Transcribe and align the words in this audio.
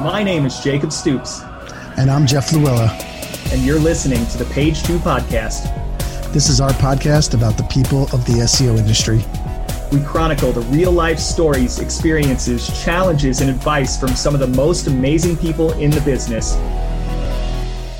My 0.00 0.22
name 0.22 0.46
is 0.46 0.58
Jacob 0.60 0.92
Stoops. 0.92 1.42
And 1.98 2.10
I'm 2.10 2.26
Jeff 2.26 2.52
Louella. 2.52 2.88
And 3.52 3.60
you're 3.62 3.78
listening 3.78 4.24
to 4.28 4.38
the 4.38 4.46
Page 4.46 4.82
Two 4.82 4.96
Podcast. 4.96 5.64
This 6.32 6.48
is 6.48 6.58
our 6.58 6.70
podcast 6.70 7.34
about 7.34 7.58
the 7.58 7.64
people 7.64 8.04
of 8.04 8.24
the 8.24 8.40
SEO 8.44 8.78
industry. 8.78 9.22
We 9.92 10.02
chronicle 10.02 10.52
the 10.52 10.62
real 10.74 10.90
life 10.90 11.18
stories, 11.18 11.80
experiences, 11.80 12.82
challenges, 12.82 13.42
and 13.42 13.50
advice 13.50 14.00
from 14.00 14.16
some 14.16 14.32
of 14.32 14.40
the 14.40 14.46
most 14.46 14.86
amazing 14.86 15.36
people 15.36 15.72
in 15.72 15.90
the 15.90 16.00
business. 16.00 16.56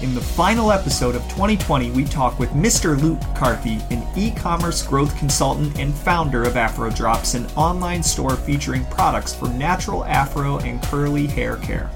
In 0.03 0.15
the 0.15 0.21
final 0.23 0.73
episode 0.73 1.15
of 1.15 1.23
2020, 1.25 1.91
we 1.91 2.07
talk 2.07 2.39
with 2.39 2.49
Mr. 2.53 2.99
Luke 2.99 3.21
Carthy, 3.35 3.81
an 3.91 4.03
e 4.17 4.31
commerce 4.31 4.83
growth 4.83 5.15
consultant 5.19 5.79
and 5.79 5.95
founder 5.95 6.43
of 6.45 6.57
Afro 6.57 6.89
Drops, 6.89 7.35
an 7.35 7.45
online 7.55 8.03
store 8.03 8.35
featuring 8.35 8.83
products 8.87 9.35
for 9.35 9.51
natural 9.51 10.07
afro 10.07 10.57
and 10.61 10.83
curly 10.85 11.27
hair 11.27 11.57
care. 11.59 11.91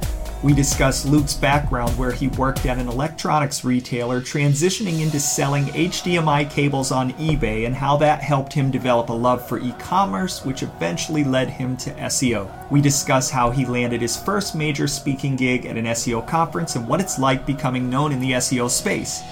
We 0.44 0.52
discuss 0.52 1.06
Luke's 1.06 1.32
background 1.32 1.96
where 1.96 2.12
he 2.12 2.28
worked 2.28 2.66
at 2.66 2.76
an 2.76 2.86
electronics 2.86 3.64
retailer, 3.64 4.20
transitioning 4.20 5.00
into 5.00 5.18
selling 5.18 5.64
HDMI 5.68 6.50
cables 6.50 6.92
on 6.92 7.14
eBay, 7.14 7.64
and 7.64 7.74
how 7.74 7.96
that 7.96 8.20
helped 8.20 8.52
him 8.52 8.70
develop 8.70 9.08
a 9.08 9.14
love 9.14 9.48
for 9.48 9.58
e 9.58 9.72
commerce, 9.78 10.44
which 10.44 10.62
eventually 10.62 11.24
led 11.24 11.48
him 11.48 11.78
to 11.78 11.90
SEO. 11.92 12.46
We 12.70 12.82
discuss 12.82 13.30
how 13.30 13.52
he 13.52 13.64
landed 13.64 14.02
his 14.02 14.18
first 14.18 14.54
major 14.54 14.86
speaking 14.86 15.34
gig 15.34 15.64
at 15.64 15.78
an 15.78 15.86
SEO 15.86 16.26
conference 16.28 16.76
and 16.76 16.86
what 16.86 17.00
it's 17.00 17.18
like 17.18 17.46
becoming 17.46 17.88
known 17.88 18.12
in 18.12 18.20
the 18.20 18.32
SEO 18.32 18.68
space. 18.68 19.22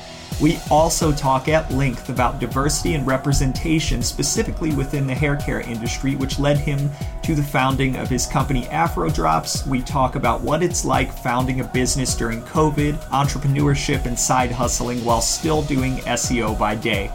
We 0.41 0.59
also 0.71 1.13
talk 1.13 1.49
at 1.49 1.71
length 1.73 2.09
about 2.09 2.41
diversity 2.41 2.95
and 2.95 3.07
representation, 3.07 4.03
specifically 4.03 4.75
within 4.75 5.07
the 5.07 5.15
hair 5.15 5.37
care 5.37 5.61
industry, 5.61 6.17
which 6.17 6.39
led 6.39 6.59
him 6.59 6.91
to 7.23 7.35
the 7.35 7.43
founding 7.43 7.97
of 7.97 8.09
his 8.09 8.27
company 8.27 8.67
Afro 8.69 9.09
Drops. 9.09 9.67
We 9.67 9.83
talk 9.83 10.17
about 10.17 10.41
what 10.41 10.63
it's 10.63 10.85
like 10.85 11.13
founding 11.13 11.61
a 11.61 11.65
business 11.65 12.15
during 12.15 12.43
COVID, 12.43 12.95
entrepreneurship, 13.11 14.07
and 14.07 14.19
side 14.19 14.51
hustling 14.51 15.05
while 15.05 15.21
still 15.21 15.63
doing 15.63 15.97
SEO 15.99 16.59
by 16.59 16.75
day. 16.75 17.11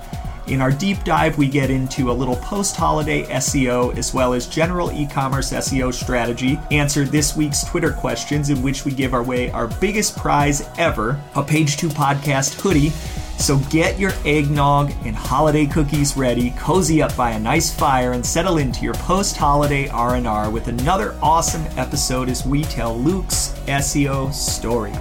In 0.48 0.62
our 0.62 0.72
deep 0.72 1.04
dive, 1.04 1.38
we 1.38 1.50
get 1.50 1.70
into 1.70 2.10
a 2.10 2.14
little 2.14 2.38
post 2.38 2.78
holiday 2.78 3.24
SEO 3.24 3.98
as 3.98 4.14
well 4.14 4.34
as 4.34 4.48
general 4.48 4.94
e 4.94 5.06
commerce 5.06 5.52
SEO 5.52 5.94
strategy, 5.94 6.58
answer 6.72 7.04
this 7.04 7.36
week's 7.36 7.66
Twitter 7.66 7.92
questions, 7.92 8.50
in 8.50 8.62
which 8.62 8.86
we 8.86 8.94
give 8.94 9.14
away 9.14 9.52
our 9.52 9.68
biggest 9.68 10.16
prize 10.16 10.70
ever 10.78 11.22
a 11.36 11.44
Page 11.44 11.76
2 11.76 11.90
podcast 11.90 12.54
hoodie. 12.62 12.92
So 13.38 13.58
get 13.70 14.00
your 14.00 14.14
eggnog 14.26 14.94
and 15.04 15.18
holiday 15.18 15.66
cookies 15.66 16.16
ready, 16.16 16.52
cozy 16.52 17.02
up 17.02 17.16
by 17.18 17.32
a 17.32 17.40
nice 17.40 17.70
fire, 17.70 18.14
and 18.14 18.26
settle 18.26 18.58
into 18.58 18.86
your 18.86 18.94
post-holiday 18.94 19.90
R&R 19.90 20.50
with 20.50 20.70
another 20.70 21.14
awesome 21.22 21.66
episode 21.78 22.30
as 22.30 22.46
we 22.46 22.64
tell 22.64 22.98
Luke's 22.98 23.54
SEO 23.68 24.34
story. 24.34 24.94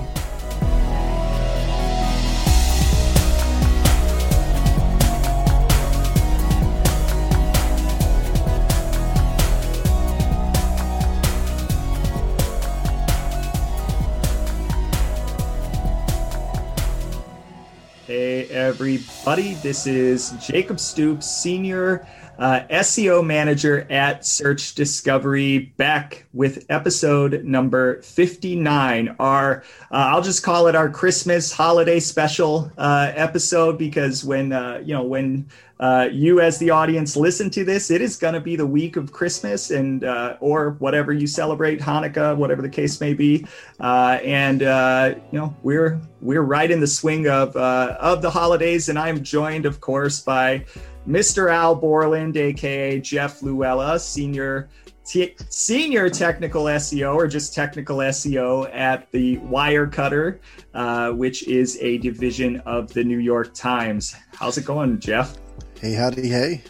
Everybody. 18.56 19.52
This 19.56 19.86
is 19.86 20.30
Jacob 20.40 20.80
Stoops, 20.80 21.26
Senior 21.26 22.06
uh, 22.38 22.60
SEO 22.70 23.24
Manager 23.24 23.86
at 23.90 24.26
Search 24.26 24.74
Discovery, 24.74 25.72
back 25.76 26.26
with 26.32 26.66
episode 26.68 27.44
number 27.44 28.02
59. 28.02 29.16
Our, 29.18 29.62
uh, 29.90 29.94
I'll 29.94 30.22
just 30.22 30.42
call 30.42 30.66
it 30.66 30.74
our 30.74 30.90
Christmas 30.90 31.52
holiday 31.52 32.00
special 32.00 32.70
uh, 32.76 33.12
episode 33.14 33.78
because 33.78 34.24
when, 34.24 34.52
uh, 34.52 34.82
you 34.84 34.94
know, 34.94 35.04
when 35.04 35.48
uh, 35.78 36.08
you 36.10 36.40
as 36.40 36.58
the 36.58 36.70
audience 36.70 37.16
listen 37.16 37.50
to 37.50 37.64
this, 37.64 37.90
it 37.90 38.00
is 38.00 38.16
going 38.16 38.34
to 38.34 38.40
be 38.40 38.56
the 38.56 38.66
week 38.66 38.96
of 38.96 39.12
Christmas 39.12 39.70
and 39.70 40.04
uh, 40.04 40.36
or 40.40 40.70
whatever 40.78 41.12
you 41.12 41.26
celebrate, 41.26 41.80
Hanukkah, 41.80 42.34
whatever 42.36 42.62
the 42.62 42.68
case 42.68 43.00
may 43.00 43.12
be. 43.12 43.46
And 43.78 44.60
you 44.60 45.38
know 45.38 45.54
we're 45.62 46.00
we're 46.26 46.42
right 46.42 46.70
in 46.70 46.80
the 46.80 46.86
swing 46.86 47.28
of 47.28 47.56
uh, 47.56 47.96
of 48.00 48.22
the 48.22 48.30
holidays, 48.30 48.88
and 48.88 48.98
I'm 48.98 49.22
joined, 49.22 49.66
of 49.66 49.80
course, 49.80 50.20
by 50.20 50.64
Mr. 51.06 51.52
Al 51.52 51.74
Borland, 51.74 52.36
aka 52.36 53.00
Jeff 53.00 53.40
Louella, 53.40 53.98
senior. 54.00 54.68
T- 55.04 55.36
senior 55.50 56.10
technical 56.10 56.64
SEO 56.64 57.14
or 57.14 57.28
just 57.28 57.54
technical 57.54 57.98
SEO 57.98 58.68
at 58.74 59.08
the 59.12 59.36
Wirecutter, 59.36 60.40
uh, 60.74 61.12
which 61.12 61.46
is 61.46 61.78
a 61.80 61.98
division 61.98 62.58
of 62.66 62.92
the 62.92 63.04
New 63.04 63.18
York 63.20 63.54
Times. 63.54 64.16
How's 64.34 64.58
it 64.58 64.64
going, 64.64 64.98
Jeff? 64.98 65.36
Hey, 65.80 65.92
howdy, 65.92 66.28
hey. 66.28 66.64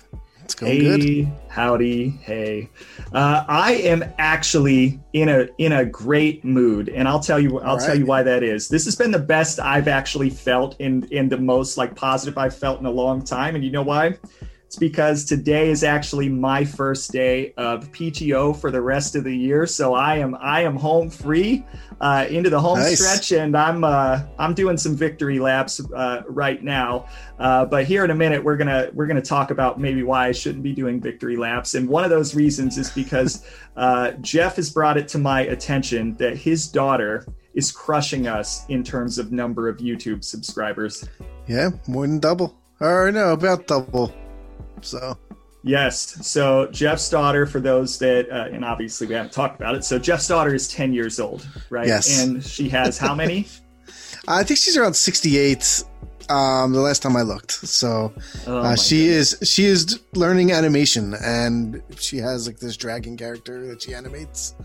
It's 0.46 0.54
going 0.54 0.80
hey, 0.80 1.22
good. 1.22 1.32
Howdy, 1.48 2.10
hey. 2.22 2.70
Uh, 3.12 3.44
I 3.48 3.72
am 3.72 4.04
actually 4.16 5.00
in 5.12 5.28
a 5.28 5.48
in 5.58 5.72
a 5.72 5.84
great 5.84 6.44
mood, 6.44 6.88
and 6.88 7.08
I'll 7.08 7.18
tell 7.18 7.40
you 7.40 7.58
I'll 7.58 7.78
right. 7.78 7.84
tell 7.84 7.98
you 7.98 8.06
why 8.06 8.22
that 8.22 8.44
is. 8.44 8.68
This 8.68 8.84
has 8.84 8.94
been 8.94 9.10
the 9.10 9.18
best 9.18 9.58
I've 9.58 9.88
actually 9.88 10.30
felt 10.30 10.76
in 10.78 11.02
in 11.10 11.28
the 11.28 11.36
most 11.36 11.76
like 11.76 11.96
positive 11.96 12.38
I've 12.38 12.56
felt 12.56 12.78
in 12.78 12.86
a 12.86 12.90
long 12.92 13.24
time, 13.24 13.56
and 13.56 13.64
you 13.64 13.72
know 13.72 13.82
why? 13.82 14.18
It's 14.66 14.76
because 14.76 15.24
today 15.24 15.70
is 15.70 15.84
actually 15.84 16.28
my 16.28 16.64
first 16.64 17.12
day 17.12 17.54
of 17.56 17.90
PTO 17.92 18.60
for 18.60 18.72
the 18.72 18.82
rest 18.82 19.14
of 19.14 19.22
the 19.22 19.34
year, 19.34 19.64
so 19.64 19.94
I 19.94 20.16
am 20.16 20.36
I 20.40 20.62
am 20.62 20.74
home 20.74 21.08
free 21.08 21.64
uh, 22.00 22.26
into 22.28 22.50
the 22.50 22.60
home 22.60 22.80
nice. 22.80 22.98
stretch, 22.98 23.30
and 23.30 23.56
I'm 23.56 23.84
uh, 23.84 24.22
I'm 24.40 24.54
doing 24.54 24.76
some 24.76 24.96
victory 24.96 25.38
laps 25.38 25.80
uh, 25.94 26.22
right 26.26 26.60
now. 26.64 27.06
Uh, 27.38 27.64
but 27.64 27.84
here 27.84 28.04
in 28.04 28.10
a 28.10 28.14
minute, 28.14 28.42
we're 28.42 28.56
gonna 28.56 28.90
we're 28.92 29.06
gonna 29.06 29.22
talk 29.22 29.52
about 29.52 29.78
maybe 29.78 30.02
why 30.02 30.26
I 30.26 30.32
shouldn't 30.32 30.64
be 30.64 30.72
doing 30.72 31.00
victory 31.00 31.36
laps, 31.36 31.76
and 31.76 31.88
one 31.88 32.02
of 32.02 32.10
those 32.10 32.34
reasons 32.34 32.76
is 32.76 32.90
because 32.90 33.46
uh, 33.76 34.12
Jeff 34.20 34.56
has 34.56 34.68
brought 34.68 34.96
it 34.96 35.06
to 35.08 35.18
my 35.18 35.42
attention 35.42 36.14
that 36.16 36.36
his 36.36 36.66
daughter 36.66 37.24
is 37.54 37.70
crushing 37.70 38.26
us 38.26 38.66
in 38.68 38.82
terms 38.82 39.16
of 39.16 39.30
number 39.30 39.68
of 39.68 39.78
YouTube 39.78 40.24
subscribers. 40.24 41.08
Yeah, 41.46 41.70
more 41.86 42.04
than 42.04 42.18
double. 42.18 42.58
Or 42.80 43.12
no, 43.12 43.32
about 43.32 43.68
double. 43.68 44.12
So 44.82 45.16
Yes. 45.66 46.24
So 46.24 46.68
Jeff's 46.70 47.10
daughter, 47.10 47.44
for 47.44 47.58
those 47.58 47.98
that, 47.98 48.30
uh, 48.30 48.54
and 48.54 48.64
obviously 48.64 49.08
we 49.08 49.14
haven't 49.14 49.32
talked 49.32 49.60
about 49.60 49.74
it. 49.74 49.84
So 49.84 49.98
Jeff's 49.98 50.28
daughter 50.28 50.54
is 50.54 50.68
10 50.68 50.92
years 50.92 51.18
old, 51.18 51.46
right? 51.70 51.88
Yes. 51.88 52.22
And 52.22 52.42
she 52.42 52.68
has 52.68 52.98
how 52.98 53.16
many? 53.16 53.48
I 54.28 54.44
think 54.44 54.60
she's 54.60 54.76
around 54.76 54.94
68. 54.94 55.82
Um, 56.28 56.72
the 56.72 56.80
last 56.80 57.02
time 57.02 57.16
I 57.16 57.22
looked. 57.22 57.50
So 57.50 58.12
oh 58.46 58.58
uh, 58.58 58.76
she 58.76 59.06
goodness. 59.06 59.42
is 59.42 59.48
she 59.48 59.64
is 59.64 60.00
learning 60.14 60.50
animation, 60.50 61.14
and 61.14 61.80
she 61.98 62.16
has 62.18 62.48
like 62.48 62.58
this 62.58 62.76
dragon 62.76 63.16
character 63.16 63.64
that 63.68 63.82
she 63.82 63.94
animates. 63.94 64.56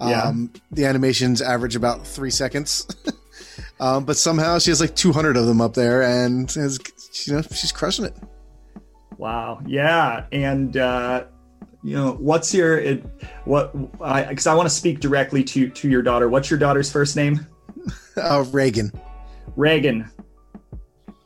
Yeah. 0.00 0.22
Um, 0.22 0.52
the 0.72 0.86
animations 0.86 1.40
average 1.40 1.76
about 1.76 2.04
three 2.04 2.32
seconds. 2.32 2.88
um, 3.80 4.04
but 4.04 4.16
somehow 4.16 4.58
she 4.58 4.72
has 4.72 4.80
like 4.80 4.96
200 4.96 5.36
of 5.36 5.46
them 5.46 5.60
up 5.60 5.74
there, 5.74 6.02
and 6.02 6.50
has, 6.50 6.80
you 7.26 7.34
know 7.34 7.42
she's 7.42 7.70
crushing 7.70 8.06
it. 8.06 8.16
Wow. 9.24 9.62
Yeah. 9.64 10.26
And, 10.32 10.76
uh, 10.76 11.24
you 11.82 11.96
know, 11.96 12.12
what's 12.20 12.52
your, 12.52 12.78
it, 12.78 13.06
what, 13.46 13.72
because 13.90 14.46
I, 14.46 14.52
I 14.52 14.54
want 14.54 14.68
to 14.68 14.74
speak 14.74 15.00
directly 15.00 15.42
to, 15.44 15.70
to 15.70 15.88
your 15.88 16.02
daughter. 16.02 16.28
What's 16.28 16.50
your 16.50 16.58
daughter's 16.58 16.92
first 16.92 17.16
name? 17.16 17.46
Uh, 18.16 18.44
Reagan. 18.52 18.92
Reagan. 19.56 20.08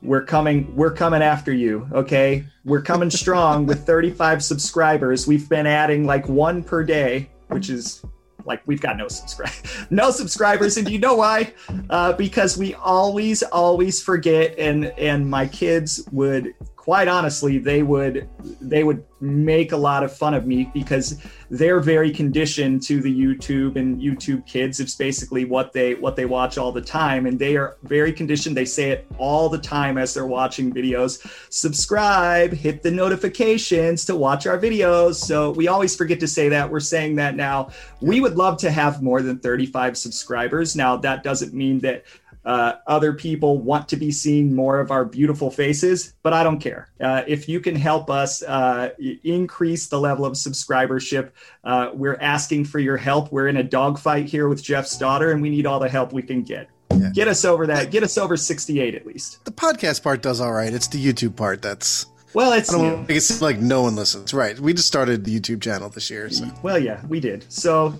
We're 0.00 0.24
coming, 0.24 0.74
we're 0.74 0.94
coming 0.94 1.20
after 1.20 1.52
you. 1.52 1.86
Okay. 1.92 2.46
We're 2.64 2.80
coming 2.80 3.10
strong 3.10 3.66
with 3.66 3.84
35 3.86 4.42
subscribers. 4.42 5.26
We've 5.26 5.48
been 5.48 5.66
adding 5.66 6.06
like 6.06 6.26
one 6.28 6.62
per 6.62 6.84
day, 6.84 7.28
which 7.48 7.68
is 7.68 8.02
like 8.46 8.62
we've 8.64 8.80
got 8.80 8.96
no 8.96 9.08
subscribe 9.08 9.52
no 9.90 10.10
subscribers 10.10 10.78
and 10.78 10.88
you 10.88 10.98
know 10.98 11.14
why 11.14 11.52
uh, 11.90 12.14
because 12.14 12.56
we 12.56 12.74
always 12.76 13.42
always 13.42 14.02
forget 14.02 14.58
and 14.58 14.86
and 14.96 15.28
my 15.28 15.46
kids 15.46 16.08
would 16.12 16.54
quite 16.88 17.06
honestly, 17.06 17.58
they 17.58 17.82
would 17.82 18.26
they 18.62 18.82
would 18.82 19.04
make 19.20 19.72
a 19.72 19.76
lot 19.76 20.02
of 20.02 20.10
fun 20.10 20.32
of 20.32 20.46
me 20.46 20.70
because 20.72 21.20
they're 21.50 21.80
very 21.80 22.10
conditioned 22.10 22.82
to 22.82 23.02
the 23.02 23.14
YouTube 23.14 23.76
and 23.76 24.00
YouTube 24.00 24.46
kids. 24.46 24.80
It's 24.80 24.94
basically 24.94 25.44
what 25.44 25.74
they 25.74 25.96
what 25.96 26.16
they 26.16 26.24
watch 26.24 26.56
all 26.56 26.72
the 26.72 26.80
time, 26.80 27.26
and 27.26 27.38
they 27.38 27.58
are 27.58 27.76
very 27.82 28.10
conditioned. 28.10 28.56
They 28.56 28.64
say 28.64 28.90
it 28.90 29.06
all 29.18 29.50
the 29.50 29.58
time 29.58 29.98
as 29.98 30.14
they're 30.14 30.24
watching 30.24 30.72
videos. 30.72 31.20
Subscribe, 31.52 32.54
hit 32.54 32.82
the 32.82 32.90
notifications 32.90 34.06
to 34.06 34.16
watch 34.16 34.46
our 34.46 34.58
videos. 34.58 35.16
So 35.16 35.50
we 35.50 35.68
always 35.68 35.94
forget 35.94 36.18
to 36.20 36.26
say 36.26 36.48
that. 36.48 36.70
We're 36.70 36.80
saying 36.80 37.16
that 37.16 37.36
now. 37.36 37.68
We 38.00 38.22
would 38.22 38.38
love 38.38 38.56
to 38.60 38.70
have 38.70 39.02
more 39.02 39.20
than 39.20 39.40
35 39.40 39.98
subscribers. 39.98 40.74
Now 40.74 40.96
that 40.96 41.22
doesn't 41.22 41.52
mean 41.52 41.80
that 41.80 42.04
uh, 42.48 42.78
other 42.86 43.12
people 43.12 43.58
want 43.58 43.90
to 43.90 43.96
be 43.96 44.10
seeing 44.10 44.54
more 44.54 44.80
of 44.80 44.90
our 44.90 45.04
beautiful 45.04 45.50
faces, 45.50 46.14
but 46.22 46.32
I 46.32 46.42
don't 46.42 46.60
care. 46.60 46.88
Uh, 46.98 47.22
if 47.26 47.46
you 47.46 47.60
can 47.60 47.76
help 47.76 48.08
us 48.08 48.42
uh, 48.42 48.88
increase 49.22 49.88
the 49.88 50.00
level 50.00 50.24
of 50.24 50.32
subscribership, 50.32 51.32
uh, 51.64 51.90
we're 51.92 52.16
asking 52.22 52.64
for 52.64 52.78
your 52.78 52.96
help. 52.96 53.30
We're 53.30 53.48
in 53.48 53.58
a 53.58 53.62
dogfight 53.62 54.24
here 54.24 54.48
with 54.48 54.62
Jeff's 54.62 54.96
daughter, 54.96 55.30
and 55.30 55.42
we 55.42 55.50
need 55.50 55.66
all 55.66 55.78
the 55.78 55.90
help 55.90 56.14
we 56.14 56.22
can 56.22 56.42
get. 56.42 56.70
Yeah. 56.90 57.10
Get 57.12 57.28
us 57.28 57.44
over 57.44 57.66
that. 57.66 57.90
Get 57.90 58.02
us 58.02 58.16
over 58.16 58.34
68 58.34 58.94
at 58.94 59.06
least. 59.06 59.44
The 59.44 59.52
podcast 59.52 60.02
part 60.02 60.22
does 60.22 60.40
all 60.40 60.52
right. 60.52 60.72
It's 60.72 60.88
the 60.88 61.04
YouTube 61.04 61.36
part 61.36 61.60
that's. 61.60 62.06
Well, 62.32 62.54
it's 62.54 62.72
I 62.72 63.04
it's 63.10 63.42
like 63.42 63.58
no 63.58 63.82
one 63.82 63.94
listens. 63.94 64.32
Right. 64.32 64.58
We 64.58 64.72
just 64.72 64.88
started 64.88 65.26
the 65.26 65.38
YouTube 65.38 65.60
channel 65.60 65.90
this 65.90 66.08
year. 66.08 66.30
So. 66.30 66.50
Well, 66.62 66.78
yeah, 66.78 67.04
we 67.08 67.20
did. 67.20 67.44
So 67.52 67.98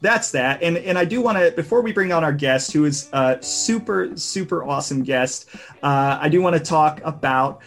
that's 0.00 0.30
that. 0.32 0.62
And 0.62 0.76
and 0.78 0.98
I 0.98 1.04
do 1.04 1.20
want 1.20 1.38
to 1.38 1.50
before 1.52 1.80
we 1.80 1.92
bring 1.92 2.12
on 2.12 2.24
our 2.24 2.32
guest, 2.32 2.72
who 2.72 2.84
is 2.84 3.08
a 3.12 3.38
super 3.40 4.16
super 4.16 4.64
awesome 4.64 5.02
guest, 5.02 5.48
uh, 5.82 6.18
I 6.20 6.28
do 6.28 6.42
want 6.42 6.56
to 6.56 6.62
talk 6.62 7.00
about 7.04 7.60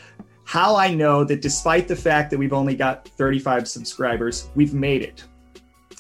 how 0.44 0.76
I 0.76 0.94
know 0.94 1.24
that 1.26 1.42
despite 1.42 1.88
the 1.88 1.96
fact 1.96 2.32
that 2.32 2.38
we've 2.38 2.54
only 2.54 2.76
got 2.76 3.08
35 3.10 3.68
subscribers, 3.68 4.50
we've 4.56 4.74
made 4.74 5.02
it. 5.02 5.26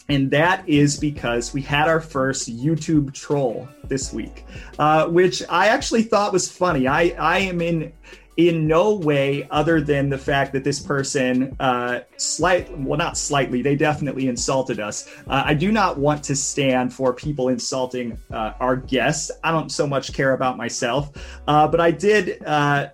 And 0.10 0.32
that 0.32 0.68
is 0.70 0.98
because 0.98 1.54
we 1.54 1.62
had 1.62 1.90
our 1.90 2.00
first 2.00 2.50
YouTube 2.50 3.14
troll 3.14 3.68
this 3.84 4.14
week, 4.14 4.46
uh, 4.80 5.08
which 5.08 5.44
I 5.50 5.68
actually 5.68 6.04
thought 6.04 6.32
was 6.32 6.50
funny. 6.50 6.88
I, 6.88 7.14
I 7.20 7.40
am 7.40 7.60
in 7.60 7.92
in 8.38 8.68
no 8.68 8.94
way 8.94 9.48
other 9.50 9.82
than 9.82 10.10
the 10.10 10.18
fact 10.18 10.54
that 10.54 10.64
this 10.64 10.80
person 10.80 11.56
uh 11.60 12.00
slight 12.18 12.76
well 12.80 12.98
not 12.98 13.18
slightly 13.18 13.62
they 13.64 13.76
definitely 13.76 14.28
insulted 14.28 14.80
us. 14.80 15.12
Uh, 15.28 15.44
i 15.46 15.54
do 15.54 15.72
not 15.72 15.98
want 15.98 16.24
to 16.24 16.36
stand 16.36 16.94
for 16.94 17.14
people 17.14 17.50
insulting 17.50 18.18
uh, 18.32 18.54
our 18.60 18.76
guests. 18.76 19.32
I 19.44 19.52
don't 19.52 19.72
so 19.72 19.88
much 19.88 20.14
care 20.14 20.34
about 20.34 20.56
myself. 20.56 21.12
Uh, 21.48 21.68
but 21.68 21.82
i 21.82 21.90
did 21.90 22.44
uh 22.46 22.88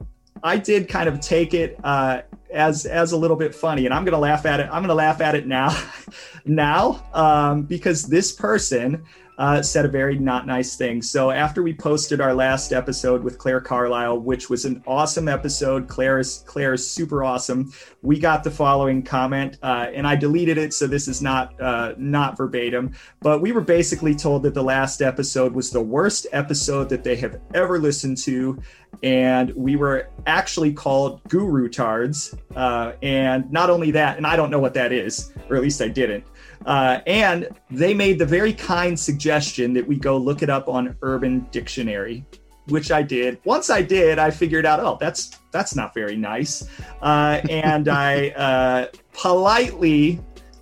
i 0.44 0.58
did 0.58 0.88
kind 0.88 1.10
of 1.10 1.20
take 1.20 1.54
it 1.54 1.78
uh 1.84 2.22
as 2.54 2.86
as 2.86 3.12
a 3.12 3.18
little 3.18 3.36
bit 3.38 3.54
funny 3.54 3.86
and 3.86 3.94
i'm 3.94 4.06
gonna 4.06 4.18
laugh 4.18 4.46
at 4.46 4.60
it 4.60 4.70
i'm 4.72 4.84
gonna 4.84 4.94
laugh 4.94 5.20
at 5.22 5.36
it 5.36 5.48
now 5.48 5.76
now 6.46 7.04
um 7.14 7.64
because 7.64 8.04
this 8.04 8.32
person 8.32 9.04
uh, 9.38 9.62
said 9.62 9.86
a 9.86 9.90
very 9.90 10.18
not 10.18 10.46
nice 10.46 10.76
thing. 10.76 11.02
So 11.02 11.32
after 11.32 11.64
we 11.64 11.74
posted 11.74 12.22
our 12.22 12.34
last 12.34 12.72
episode 12.72 13.24
with 13.24 13.38
Claire 13.38 13.62
Carlisle, 13.62 14.20
which 14.20 14.50
was 14.50 14.66
an 14.66 14.84
awesome 14.86 15.28
episode, 15.28 15.88
Claire 15.88 16.20
is 16.20 16.44
Claire 16.46 16.74
is 16.74 16.90
super 16.90 17.24
awesome. 17.24 17.72
We 18.02 18.20
got 18.20 18.44
the 18.44 18.52
following 18.52 19.02
comment, 19.02 19.58
uh, 19.64 19.88
and 19.94 20.06
I 20.06 20.16
deleted 20.16 20.58
it, 20.58 20.74
so 20.74 20.88
this 20.88 21.08
is 21.08 21.22
not 21.22 21.60
uh, 21.60 21.94
not 21.98 22.38
verbatim. 22.38 22.94
But 23.22 23.42
we 23.42 23.52
were 23.52 23.62
basically 23.62 24.16
told 24.16 24.44
that 24.44 24.54
the 24.54 24.64
last 24.64 25.02
episode 25.02 25.54
was 25.54 25.72
the 25.72 25.82
worst 25.82 26.28
episode 26.32 26.90
that 26.90 27.04
they 27.04 27.16
have 27.16 27.40
ever 27.54 27.80
listened 27.80 28.18
to, 28.20 28.62
and 29.02 29.52
we 29.56 29.76
were 29.76 30.10
actually 30.28 30.74
called 30.74 31.22
guru 31.28 31.70
tards. 31.70 32.36
Uh, 32.56 32.94
and 33.02 33.52
not 33.52 33.70
only 33.70 33.92
that, 33.92 34.18
and 34.18 34.28
I 34.28 34.36
don't 34.36 34.52
know 34.52 34.60
what 34.60 34.76
that 34.76 34.92
is, 34.92 35.32
or 35.50 35.56
at 35.56 35.62
least 35.64 35.82
I 35.82 35.88
didn't. 35.88 36.24
Uh, 36.66 37.00
and 37.08 37.50
they 37.70 37.94
made 37.94 38.20
the 38.20 38.26
very 38.26 38.54
kind 38.54 39.00
suggestion 39.00 39.74
that 39.74 39.88
we 39.88 39.96
go 39.96 40.18
look 40.18 40.42
it 40.42 40.50
up 40.50 40.68
on 40.68 40.96
Urban 41.02 41.46
Dictionary, 41.52 42.26
which 42.68 42.92
I 42.92 43.02
did. 43.02 43.40
Once 43.44 43.70
I 43.70 43.82
did, 43.82 44.20
I 44.20 44.32
figured 44.32 44.66
out, 44.66 44.80
oh, 44.80 44.98
that's 45.00 45.40
that's 45.52 45.76
not 45.76 45.94
very 45.94 46.16
nice, 46.16 46.68
uh, 47.02 47.42
and 47.50 47.88
I 47.88 48.30
uh, 48.38 48.88
politely, 49.14 50.22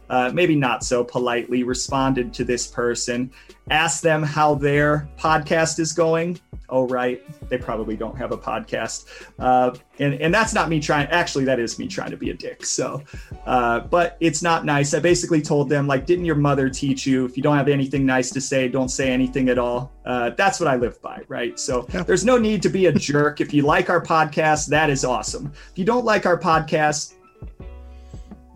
uh, 0.09 0.31
maybe 0.33 0.55
not 0.55 0.83
so 0.83 1.03
politely, 1.03 1.63
responded 1.63 2.33
to 2.33 2.43
this 2.43 2.67
person, 2.67 3.31
asked 3.69 4.01
them 4.01 4.23
how 4.23 4.55
their 4.55 5.09
podcast 5.17 5.79
is 5.79 5.93
going, 5.93 6.39
oh 6.71 6.87
right. 6.87 7.21
They 7.49 7.57
probably 7.57 7.95
don't 7.95 8.17
have 8.17 8.31
a 8.31 8.37
podcast. 8.37 9.05
Uh, 9.37 9.75
and 9.99 10.15
and 10.15 10.33
that's 10.33 10.53
not 10.53 10.69
me 10.69 10.79
trying 10.79 11.07
actually 11.07 11.43
that 11.45 11.59
is 11.59 11.77
me 11.77 11.87
trying 11.87 12.11
to 12.11 12.17
be 12.17 12.31
a 12.31 12.33
dick. 12.33 12.65
So 12.65 13.03
uh, 13.45 13.81
but 13.81 14.17
it's 14.19 14.41
not 14.41 14.65
nice. 14.65 14.93
I 14.93 14.99
basically 14.99 15.41
told 15.41 15.69
them 15.69 15.85
like 15.85 16.05
didn't 16.05 16.25
your 16.25 16.35
mother 16.35 16.69
teach 16.69 17.05
you? 17.05 17.25
If 17.25 17.37
you 17.37 17.43
don't 17.43 17.57
have 17.57 17.67
anything 17.67 18.05
nice 18.05 18.31
to 18.31 18.41
say 18.41 18.67
don't 18.67 18.89
say 18.89 19.11
anything 19.11 19.49
at 19.49 19.59
all. 19.59 19.91
Uh, 20.03 20.31
that's 20.31 20.59
what 20.59 20.67
i 20.67 20.75
live 20.75 20.99
by 21.01 21.21
right? 21.27 21.59
So 21.59 21.85
yeah. 21.93 22.03
there's 22.03 22.25
no 22.25 22.37
need 22.37 22.61
to 22.63 22.69
be 22.69 22.87
a 22.87 22.91
jerk. 22.91 23.41
If 23.41 23.53
you 23.53 23.63
like 23.63 23.89
our 23.89 24.01
podcast 24.01 24.67
that 24.67 24.89
is 24.89 25.05
awesome. 25.05 25.51
If 25.71 25.77
you 25.77 25.85
don't 25.85 26.05
like 26.05 26.25
our 26.25 26.39
podcast 26.39 27.13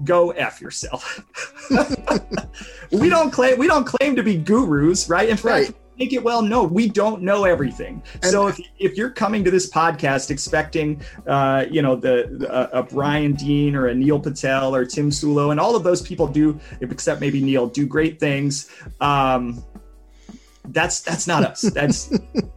go 0.03 0.31
f 0.31 0.62
yourself. 0.62 1.21
We 2.91 3.09
don't 3.09 3.31
claim 3.31 3.57
we 3.57 3.67
don't 3.67 3.85
claim 3.85 4.15
to 4.15 4.23
be 4.23 4.38
gurus 4.38 5.09
right? 5.09 5.27
In 5.27 5.38
fact 5.38 5.45
right 5.45 5.75
make 5.97 6.13
it 6.13 6.24
well 6.24 6.42
known 6.42 6.74
we 6.74 6.88
don't 6.88 7.21
know 7.21 7.45
everything 7.45 8.01
and 8.15 8.25
so 8.25 8.47
if, 8.47 8.59
if 8.80 8.97
you're 8.97 9.09
coming 9.09 9.44
to 9.44 9.51
this 9.51 9.69
podcast 9.69 10.30
expecting 10.30 11.01
uh, 11.27 11.65
you 11.69 11.81
know 11.81 11.95
the, 11.95 12.30
the 12.39 12.77
a 12.77 12.83
brian 12.83 13.33
dean 13.33 13.75
or 13.75 13.88
a 13.88 13.95
neil 13.95 14.19
patel 14.19 14.75
or 14.75 14.86
tim 14.86 15.09
soulo 15.09 15.51
and 15.51 15.59
all 15.59 15.75
of 15.75 15.83
those 15.83 16.01
people 16.01 16.27
do 16.27 16.59
except 16.81 17.21
maybe 17.21 17.42
neil 17.42 17.68
do 17.68 17.86
great 17.86 18.19
things 18.19 18.69
um, 19.01 19.63
that's 20.69 21.01
that's 21.01 21.27
not 21.27 21.44
us. 21.44 21.62
That's 21.62 22.12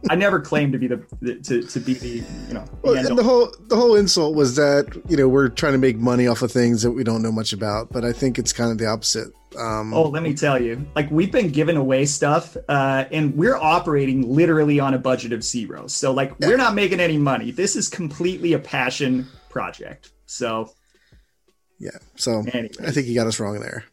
I 0.09 0.15
never 0.15 0.39
claimed 0.39 0.73
to 0.73 0.79
be 0.79 0.87
the, 0.87 1.03
the 1.21 1.35
to, 1.35 1.61
to 1.63 1.79
be 1.79 1.93
the 1.93 2.23
you 2.47 2.53
know. 2.53 2.65
The 2.83 2.91
and 2.91 3.17
the 3.17 3.23
whole 3.23 3.53
the 3.67 3.75
whole 3.75 3.95
insult 3.95 4.35
was 4.35 4.55
that 4.55 5.01
you 5.07 5.17
know 5.17 5.27
we're 5.27 5.49
trying 5.49 5.73
to 5.73 5.77
make 5.77 5.97
money 5.97 6.27
off 6.27 6.41
of 6.41 6.51
things 6.51 6.81
that 6.83 6.91
we 6.91 7.03
don't 7.03 7.21
know 7.21 7.31
much 7.31 7.53
about, 7.53 7.91
but 7.91 8.03
I 8.05 8.13
think 8.13 8.39
it's 8.39 8.53
kind 8.53 8.71
of 8.71 8.77
the 8.77 8.87
opposite. 8.87 9.29
Um, 9.57 9.93
oh, 9.93 10.09
let 10.09 10.21
me 10.21 10.33
tell 10.33 10.61
you, 10.61 10.85
like 10.95 11.09
we've 11.09 11.31
been 11.31 11.49
giving 11.49 11.77
away 11.77 12.05
stuff, 12.05 12.55
uh, 12.67 13.05
and 13.11 13.35
we're 13.35 13.55
operating 13.55 14.33
literally 14.33 14.79
on 14.79 14.93
a 14.93 14.99
budget 14.99 15.33
of 15.33 15.43
zero. 15.43 15.87
So 15.87 16.11
like 16.11 16.33
yeah. 16.39 16.47
we're 16.47 16.57
not 16.57 16.75
making 16.75 16.99
any 16.99 17.17
money. 17.17 17.51
This 17.51 17.75
is 17.75 17.89
completely 17.89 18.53
a 18.53 18.59
passion 18.59 19.27
project. 19.49 20.11
So 20.25 20.71
yeah. 21.79 21.97
So 22.15 22.43
Anyways. 22.53 22.79
I 22.79 22.91
think 22.91 23.07
you 23.07 23.15
got 23.15 23.27
us 23.27 23.39
wrong 23.39 23.59
there. 23.59 23.85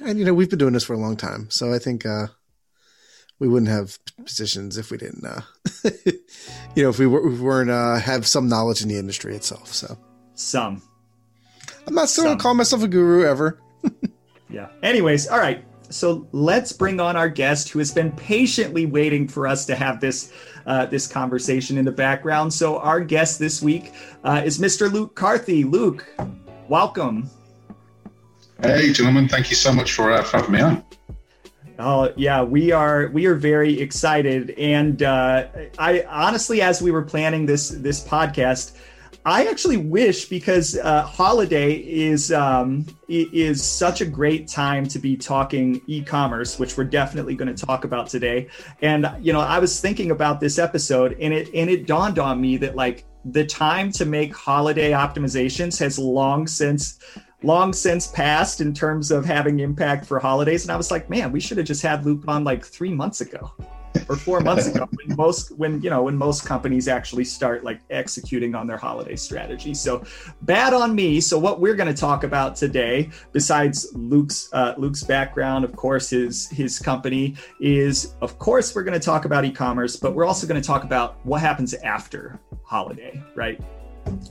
And 0.00 0.18
you 0.18 0.24
know 0.24 0.34
we've 0.34 0.50
been 0.50 0.58
doing 0.58 0.72
this 0.72 0.84
for 0.84 0.94
a 0.94 0.98
long 0.98 1.16
time, 1.16 1.48
so 1.50 1.72
I 1.72 1.78
think. 1.78 2.04
uh 2.06 2.28
we 3.38 3.48
wouldn't 3.48 3.70
have 3.70 3.98
positions 4.24 4.78
if 4.78 4.90
we 4.90 4.96
didn't, 4.96 5.24
uh, 5.24 5.40
you 6.74 6.82
know, 6.82 6.88
if 6.88 6.98
we, 6.98 7.06
were, 7.06 7.18
if 7.26 7.38
we 7.38 7.44
weren't 7.44 7.70
uh, 7.70 7.96
have 7.96 8.26
some 8.26 8.48
knowledge 8.48 8.80
in 8.80 8.88
the 8.88 8.96
industry 8.96 9.34
itself. 9.34 9.74
So 9.74 9.98
some. 10.34 10.80
I'm 11.86 11.94
not 11.94 12.08
still 12.08 12.24
gonna 12.24 12.38
call 12.38 12.54
myself 12.54 12.82
a 12.82 12.88
guru 12.88 13.26
ever. 13.26 13.60
yeah. 14.48 14.68
Anyways, 14.82 15.28
all 15.28 15.38
right. 15.38 15.64
So 15.90 16.26
let's 16.32 16.72
bring 16.72 16.98
on 16.98 17.14
our 17.14 17.28
guest 17.28 17.68
who 17.68 17.78
has 17.78 17.92
been 17.92 18.10
patiently 18.12 18.86
waiting 18.86 19.28
for 19.28 19.46
us 19.46 19.64
to 19.66 19.76
have 19.76 20.00
this 20.00 20.32
uh, 20.66 20.86
this 20.86 21.06
conversation 21.06 21.76
in 21.76 21.84
the 21.84 21.92
background. 21.92 22.52
So 22.52 22.78
our 22.78 23.00
guest 23.00 23.38
this 23.38 23.62
week 23.62 23.92
uh, 24.24 24.42
is 24.44 24.58
Mr. 24.58 24.90
Luke 24.90 25.14
Carthy. 25.14 25.62
Luke, 25.64 26.06
welcome. 26.68 27.28
Hey, 28.62 28.92
gentlemen. 28.92 29.28
Thank 29.28 29.50
you 29.50 29.56
so 29.56 29.72
much 29.72 29.92
for, 29.92 30.10
uh, 30.10 30.22
for 30.22 30.38
having 30.38 30.52
me 30.52 30.60
on. 30.60 30.84
Oh 31.78 32.12
yeah, 32.16 32.42
we 32.42 32.70
are 32.70 33.08
we 33.08 33.26
are 33.26 33.34
very 33.34 33.80
excited, 33.80 34.50
and 34.50 35.02
uh, 35.02 35.48
I 35.76 36.04
honestly, 36.08 36.62
as 36.62 36.80
we 36.80 36.92
were 36.92 37.02
planning 37.02 37.46
this 37.46 37.68
this 37.68 38.02
podcast, 38.02 38.76
I 39.26 39.46
actually 39.46 39.78
wish 39.78 40.26
because 40.26 40.76
uh, 40.76 41.02
holiday 41.02 41.76
is 41.76 42.30
um, 42.30 42.84
is 43.08 43.64
such 43.64 44.02
a 44.02 44.04
great 44.04 44.48
time 44.48 44.86
to 44.88 44.98
be 44.98 45.16
talking 45.16 45.80
e-commerce, 45.86 46.58
which 46.58 46.76
we're 46.76 46.84
definitely 46.84 47.34
going 47.34 47.54
to 47.54 47.66
talk 47.66 47.84
about 47.84 48.08
today. 48.08 48.48
And 48.82 49.10
you 49.20 49.32
know, 49.32 49.40
I 49.40 49.58
was 49.60 49.80
thinking 49.80 50.10
about 50.10 50.40
this 50.40 50.58
episode, 50.58 51.16
and 51.18 51.32
it 51.32 51.48
and 51.54 51.70
it 51.70 51.86
dawned 51.86 52.18
on 52.18 52.38
me 52.38 52.58
that 52.58 52.76
like 52.76 53.06
the 53.24 53.46
time 53.46 53.90
to 53.92 54.04
make 54.04 54.36
holiday 54.36 54.90
optimizations 54.90 55.78
has 55.78 55.98
long 55.98 56.46
since 56.46 56.98
long 57.42 57.72
since 57.72 58.06
passed 58.06 58.60
in 58.60 58.74
terms 58.74 59.10
of 59.10 59.24
having 59.24 59.60
impact 59.60 60.04
for 60.04 60.18
holidays. 60.18 60.64
And 60.64 60.70
I 60.70 60.76
was 60.76 60.90
like, 60.90 61.08
man, 61.08 61.32
we 61.32 61.40
should 61.40 61.56
have 61.56 61.66
just 61.66 61.82
had 61.82 62.04
Luke 62.04 62.24
on 62.28 62.44
like 62.44 62.64
three 62.64 62.92
months 62.92 63.22
ago 63.22 63.52
or 64.08 64.16
four 64.16 64.40
months 64.40 64.66
ago 64.66 64.88
when 64.92 65.16
most 65.16 65.56
when 65.58 65.80
you 65.82 65.90
know 65.90 66.02
when 66.02 66.16
most 66.16 66.44
companies 66.44 66.88
actually 66.88 67.24
start 67.24 67.64
like 67.64 67.80
executing 67.90 68.54
on 68.54 68.66
their 68.66 68.76
holiday 68.76 69.16
strategy. 69.16 69.74
So 69.74 70.04
bad 70.42 70.74
on 70.74 70.94
me. 70.94 71.20
So 71.20 71.38
what 71.38 71.60
we're 71.60 71.74
going 71.74 71.92
to 71.92 71.98
talk 71.98 72.24
about 72.24 72.56
today 72.56 73.10
besides 73.32 73.88
luke's 73.94 74.48
uh, 74.52 74.74
luke's 74.78 75.02
background 75.02 75.64
of 75.64 75.74
course 75.76 76.10
his 76.10 76.48
his 76.48 76.78
company 76.78 77.36
is 77.60 78.14
of 78.20 78.38
course 78.38 78.74
we're 78.74 78.84
going 78.84 78.98
to 78.98 79.04
talk 79.04 79.24
about 79.24 79.44
e-commerce 79.44 79.96
but 79.96 80.14
we're 80.14 80.26
also 80.26 80.46
going 80.46 80.60
to 80.60 80.66
talk 80.66 80.84
about 80.84 81.24
what 81.24 81.40
happens 81.40 81.74
after 81.74 82.40
holiday 82.64 83.22
right? 83.34 83.60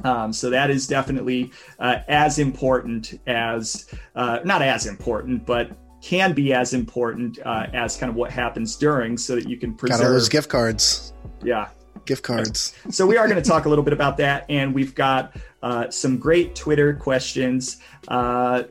Um, 0.04 0.32
so 0.34 0.50
that 0.50 0.70
is 0.70 0.88
definitely 0.88 1.52
uh, 1.80 2.00
as 2.08 2.40
important 2.40 3.20
as, 3.28 3.90
uh, 4.16 4.40
not 4.44 4.62
as 4.62 4.86
important, 4.86 5.46
but 5.46 5.72
can 6.04 6.34
be 6.34 6.54
as 6.54 6.74
important 6.74 7.40
uh, 7.46 7.68
as 7.74 7.96
kind 7.96 8.10
of 8.10 8.16
what 8.16 8.30
happens 8.30 8.76
during 8.76 9.18
so 9.18 9.36
that 9.36 9.48
you 9.48 9.56
can 9.56 9.74
preserve. 9.74 10.00
Got 10.00 10.06
all 10.06 10.12
those 10.12 10.28
gift 10.28 10.50
cards. 10.50 11.14
Yeah. 11.42 11.70
gift 12.06 12.24
cards. 12.24 12.76
So 12.90 13.08
we 13.08 13.16
are 13.16 13.28
going 13.28 13.42
to 13.42 13.50
talk 13.50 13.64
a 13.66 13.70
little 13.70 13.86
bit 13.86 13.94
about 13.94 14.18
that, 14.18 14.46
and 14.50 14.74
we've 14.74 14.94
got 14.94 15.36
uh, 15.64 15.90
some 15.90 16.18
great 16.18 16.56
Twitter 16.56 16.94
questions. 16.94 17.78
Uh, 18.10 18.64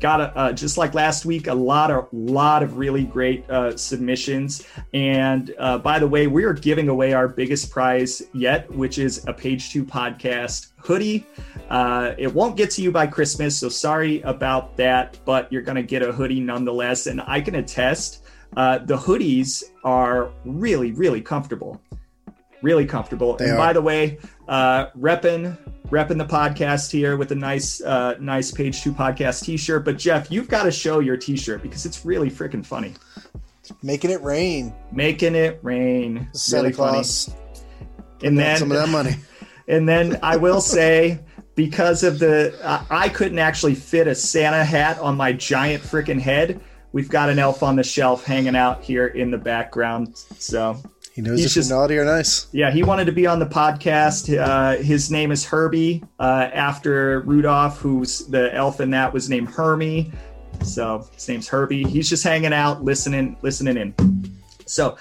got 0.00 0.20
a, 0.22 0.36
uh, 0.36 0.52
just 0.52 0.78
like 0.78 0.94
last 0.94 1.26
week, 1.26 1.46
a 1.46 1.54
lot 1.54 1.90
of 1.90 2.08
lot 2.10 2.62
of 2.62 2.78
really 2.78 3.04
great 3.04 3.48
uh, 3.50 3.76
submissions. 3.76 4.66
And 4.94 5.54
uh, 5.58 5.76
by 5.76 5.98
the 5.98 6.08
way, 6.08 6.26
we 6.26 6.44
are 6.44 6.54
giving 6.54 6.88
away 6.88 7.12
our 7.12 7.28
biggest 7.28 7.70
prize 7.70 8.22
yet, 8.32 8.68
which 8.72 8.98
is 8.98 9.26
a 9.28 9.32
Page 9.32 9.70
Two 9.70 9.84
podcast 9.84 10.72
hoodie. 10.78 11.26
Uh, 11.68 12.14
it 12.16 12.32
won't 12.32 12.56
get 12.56 12.70
to 12.72 12.82
you 12.82 12.90
by 12.90 13.06
Christmas, 13.06 13.58
so 13.58 13.68
sorry 13.68 14.22
about 14.22 14.74
that, 14.78 15.18
but 15.26 15.52
you're 15.52 15.62
going 15.62 15.76
to 15.76 15.82
get 15.82 16.00
a 16.02 16.12
hoodie 16.12 16.40
nonetheless. 16.40 17.06
And 17.06 17.20
I 17.26 17.42
can 17.42 17.56
attest. 17.56 18.24
the 18.54 18.96
hoodies 18.96 19.64
are 19.84 20.30
really, 20.46 20.92
really 20.92 21.20
comfortable 21.20 21.80
really 22.62 22.86
comfortable. 22.86 23.36
They 23.36 23.44
and 23.44 23.54
are. 23.54 23.58
by 23.58 23.72
the 23.72 23.82
way, 23.82 24.18
uh, 24.48 24.90
repping 24.98 25.56
repping 25.88 26.18
the 26.18 26.24
podcast 26.24 26.90
here 26.90 27.16
with 27.16 27.32
a 27.32 27.34
nice 27.34 27.80
uh, 27.82 28.16
nice 28.20 28.50
page 28.50 28.82
two 28.82 28.92
podcast 28.92 29.44
t-shirt. 29.44 29.84
But 29.84 29.98
Jeff, 29.98 30.30
you've 30.30 30.48
got 30.48 30.64
to 30.64 30.70
show 30.70 31.00
your 31.00 31.16
t-shirt 31.16 31.62
because 31.62 31.86
it's 31.86 32.04
really 32.04 32.30
freaking 32.30 32.64
funny. 32.64 32.94
Making 33.82 34.10
it 34.10 34.22
rain. 34.22 34.74
Making 34.92 35.34
it 35.34 35.60
rain. 35.62 36.28
Santa 36.32 36.62
really 36.62 36.74
Claus. 36.74 37.26
Funny. 37.26 37.38
And 38.22 38.38
then 38.38 38.58
some 38.58 38.72
of 38.72 38.78
that 38.78 38.88
money. 38.88 39.16
And 39.68 39.86
then 39.86 40.18
I 40.22 40.38
will 40.38 40.62
say, 40.62 41.20
because 41.54 42.02
of 42.02 42.18
the, 42.18 42.58
uh, 42.66 42.82
I 42.88 43.10
couldn't 43.10 43.38
actually 43.38 43.74
fit 43.74 44.06
a 44.06 44.14
Santa 44.14 44.64
hat 44.64 44.98
on 44.98 45.14
my 45.14 45.34
giant 45.34 45.82
freaking 45.82 46.18
head. 46.18 46.58
We've 46.92 47.10
got 47.10 47.28
an 47.28 47.38
elf 47.38 47.62
on 47.62 47.76
the 47.76 47.82
shelf 47.82 48.24
hanging 48.24 48.56
out 48.56 48.82
here 48.82 49.08
in 49.08 49.30
the 49.30 49.36
background. 49.36 50.16
So 50.38 50.82
he 51.18 51.22
knows 51.22 51.40
He's 51.40 51.46
if 51.46 51.54
just, 51.54 51.70
naughty 51.70 51.98
or 51.98 52.04
nice. 52.04 52.46
Yeah, 52.52 52.70
he 52.70 52.84
wanted 52.84 53.06
to 53.06 53.12
be 53.12 53.26
on 53.26 53.40
the 53.40 53.46
podcast. 53.46 54.32
Uh, 54.38 54.80
his 54.80 55.10
name 55.10 55.32
is 55.32 55.44
Herbie, 55.44 56.04
uh, 56.20 56.48
after 56.52 57.22
Rudolph, 57.22 57.80
who's 57.80 58.20
the 58.28 58.54
elf 58.54 58.80
in 58.80 58.90
that 58.90 59.12
was 59.12 59.28
named 59.28 59.48
Hermie. 59.48 60.12
So 60.62 61.08
his 61.12 61.28
name's 61.28 61.48
Herbie. 61.48 61.82
He's 61.82 62.08
just 62.08 62.22
hanging 62.22 62.52
out, 62.52 62.84
listening, 62.84 63.36
listening 63.42 63.76
in. 63.78 64.32
So 64.64 64.96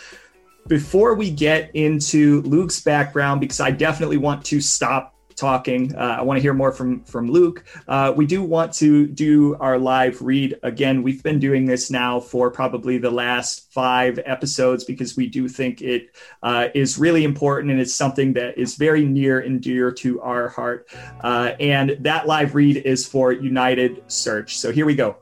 before 0.67 1.13
we 1.13 1.29
get 1.29 1.69
into 1.75 2.41
Luke's 2.41 2.81
background, 2.81 3.39
because 3.39 3.59
I 3.59 3.69
definitely 3.69 4.17
want 4.17 4.43
to 4.45 4.59
stop 4.59 5.13
talking. 5.37 5.95
Uh, 5.95 6.17
I 6.19 6.21
want 6.23 6.37
to 6.37 6.41
hear 6.41 6.53
more 6.53 6.71
from 6.71 7.03
from 7.05 7.29
Luke. 7.29 7.63
Uh, 7.87 8.11
we 8.15 8.25
do 8.25 8.43
want 8.43 8.73
to 8.73 9.07
do 9.07 9.55
our 9.55 9.77
live 9.77 10.21
read 10.21 10.59
again. 10.63 11.03
We've 11.03 11.23
been 11.23 11.39
doing 11.39 11.65
this 11.65 11.89
now 11.89 12.19
for 12.19 12.51
probably 12.51 12.97
the 12.97 13.11
last 13.11 13.71
five 13.71 14.19
episodes 14.25 14.83
because 14.83 15.15
we 15.15 15.27
do 15.27 15.47
think 15.47 15.81
it 15.81 16.15
uh, 16.43 16.67
is 16.73 16.97
really 16.97 17.23
important 17.23 17.71
and 17.71 17.79
it's 17.79 17.93
something 17.93 18.33
that 18.33 18.57
is 18.57 18.75
very 18.75 19.05
near 19.05 19.39
and 19.39 19.61
dear 19.61 19.91
to 19.91 20.19
our 20.21 20.49
heart. 20.49 20.89
Uh, 21.21 21.53
and 21.59 21.97
that 22.01 22.27
live 22.27 22.55
read 22.55 22.77
is 22.77 23.07
for 23.07 23.31
United 23.31 24.03
Search. 24.07 24.57
So 24.57 24.71
here 24.71 24.85
we 24.85 24.95
go. 24.95 25.17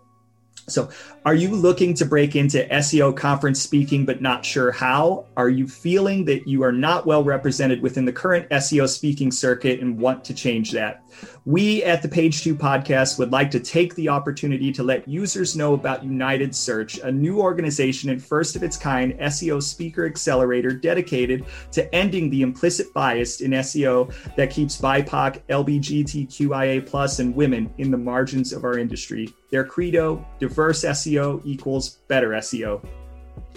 So, 0.67 0.89
are 1.25 1.35
you 1.35 1.49
looking 1.49 1.93
to 1.95 2.05
break 2.05 2.35
into 2.35 2.65
SEO 2.65 3.15
conference 3.15 3.61
speaking 3.61 4.03
but 4.03 4.21
not 4.21 4.43
sure 4.43 4.71
how? 4.71 5.25
Are 5.37 5.49
you 5.49 5.67
feeling 5.67 6.25
that 6.25 6.47
you 6.47 6.63
are 6.63 6.71
not 6.71 7.05
well 7.05 7.23
represented 7.23 7.81
within 7.83 8.05
the 8.05 8.11
current 8.11 8.49
SEO 8.49 8.89
speaking 8.89 9.31
circuit 9.31 9.79
and 9.79 9.99
want 9.99 10.25
to 10.25 10.33
change 10.33 10.71
that? 10.71 11.03
We 11.47 11.83
at 11.83 12.01
the 12.01 12.09
Page 12.09 12.41
Two 12.41 12.55
podcast 12.55 13.19
would 13.19 13.31
like 13.31 13.51
to 13.51 13.59
take 13.59 13.93
the 13.93 14.09
opportunity 14.09 14.71
to 14.71 14.81
let 14.81 15.07
users 15.07 15.55
know 15.55 15.75
about 15.75 16.03
United 16.03 16.55
Search, 16.55 16.97
a 16.97 17.11
new 17.11 17.39
organization 17.39 18.09
and 18.09 18.23
first 18.23 18.55
of 18.55 18.63
its 18.63 18.77
kind 18.77 19.13
SEO 19.19 19.61
speaker 19.61 20.07
accelerator 20.07 20.71
dedicated 20.71 21.45
to 21.71 21.93
ending 21.93 22.31
the 22.31 22.41
implicit 22.41 22.91
bias 22.95 23.41
in 23.41 23.51
SEO 23.51 24.11
that 24.35 24.49
keeps 24.49 24.81
BIPOC, 24.81 25.41
LBGTQIA, 25.47 27.19
and 27.19 27.35
women 27.35 27.71
in 27.77 27.91
the 27.91 27.97
margins 27.97 28.51
of 28.51 28.63
our 28.63 28.79
industry. 28.79 29.31
Their 29.51 29.65
credo 29.65 30.25
diverse 30.39 30.83
SEO 30.83 31.45
equals 31.45 31.99
better 32.07 32.29
SEO. 32.29 32.83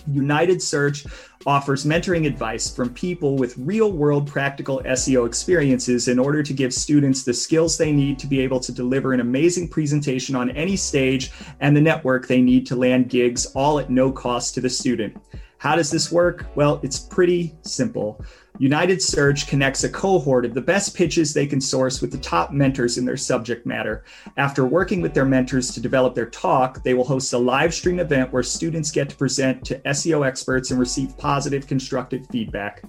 United 0.07 0.61
Search 0.62 1.07
offers 1.49 1.87
mentoring 1.87 2.26
advice 2.26 2.69
from 2.69 2.93
people 2.93 3.35
with 3.35 3.57
real 3.57 3.90
world 3.90 4.26
practical 4.26 4.83
SEO 4.85 5.26
experiences 5.26 6.07
in 6.07 6.19
order 6.19 6.43
to 6.43 6.52
give 6.52 6.75
students 6.75 7.23
the 7.23 7.33
skills 7.33 7.78
they 7.78 7.90
need 7.90 8.19
to 8.19 8.26
be 8.26 8.38
able 8.40 8.61
to 8.61 8.71
deliver 8.71 9.14
an 9.14 9.21
amazing 9.21 9.67
presentation 9.67 10.37
on 10.37 10.50
any 10.50 10.76
stage 10.76 11.33
and 11.61 11.75
the 11.75 11.81
network 11.81 12.28
they 12.28 12.43
need 12.43 12.67
to 12.67 12.76
land 12.76 13.09
gigs, 13.09 13.47
all 13.55 13.78
at 13.78 13.88
no 13.88 14.12
cost 14.12 14.52
to 14.52 14.61
the 14.61 14.69
student. 14.69 15.17
How 15.59 15.75
does 15.75 15.91
this 15.91 16.12
work? 16.12 16.47
Well, 16.55 16.81
it's 16.85 17.00
pretty 17.00 17.55
simple. 17.62 18.25
United 18.59 19.03
Search 19.03 19.47
connects 19.47 19.85
a 19.85 19.88
cohort 19.88 20.45
of 20.45 20.55
the 20.55 20.61
best 20.61 20.97
pitches 20.97 21.35
they 21.35 21.47
can 21.47 21.61
source 21.61 22.00
with 22.00 22.12
the 22.12 22.19
top 22.19 22.53
mentors 22.53 22.97
in 22.97 23.05
their 23.05 23.17
subject 23.17 23.67
matter. 23.67 24.05
After 24.37 24.65
working 24.65 25.00
with 25.00 25.15
their 25.15 25.25
mentors 25.25 25.73
to 25.75 25.81
develop 25.81 26.15
their 26.15 26.31
talk, 26.31 26.83
they 26.85 26.95
will 26.95 27.05
host 27.05 27.33
a 27.33 27.38
live 27.38 27.75
stream 27.75 27.99
event 27.99 28.33
where 28.33 28.43
students 28.43 28.93
get 28.93 29.11
to 29.11 29.17
present 29.17 29.65
to 29.67 29.81
SEO 29.81 30.27
experts 30.27 30.71
and 30.71 30.79
receive 30.79 31.17
positive, 31.19 31.67
constructive 31.67 32.27
feedback. 32.31 32.85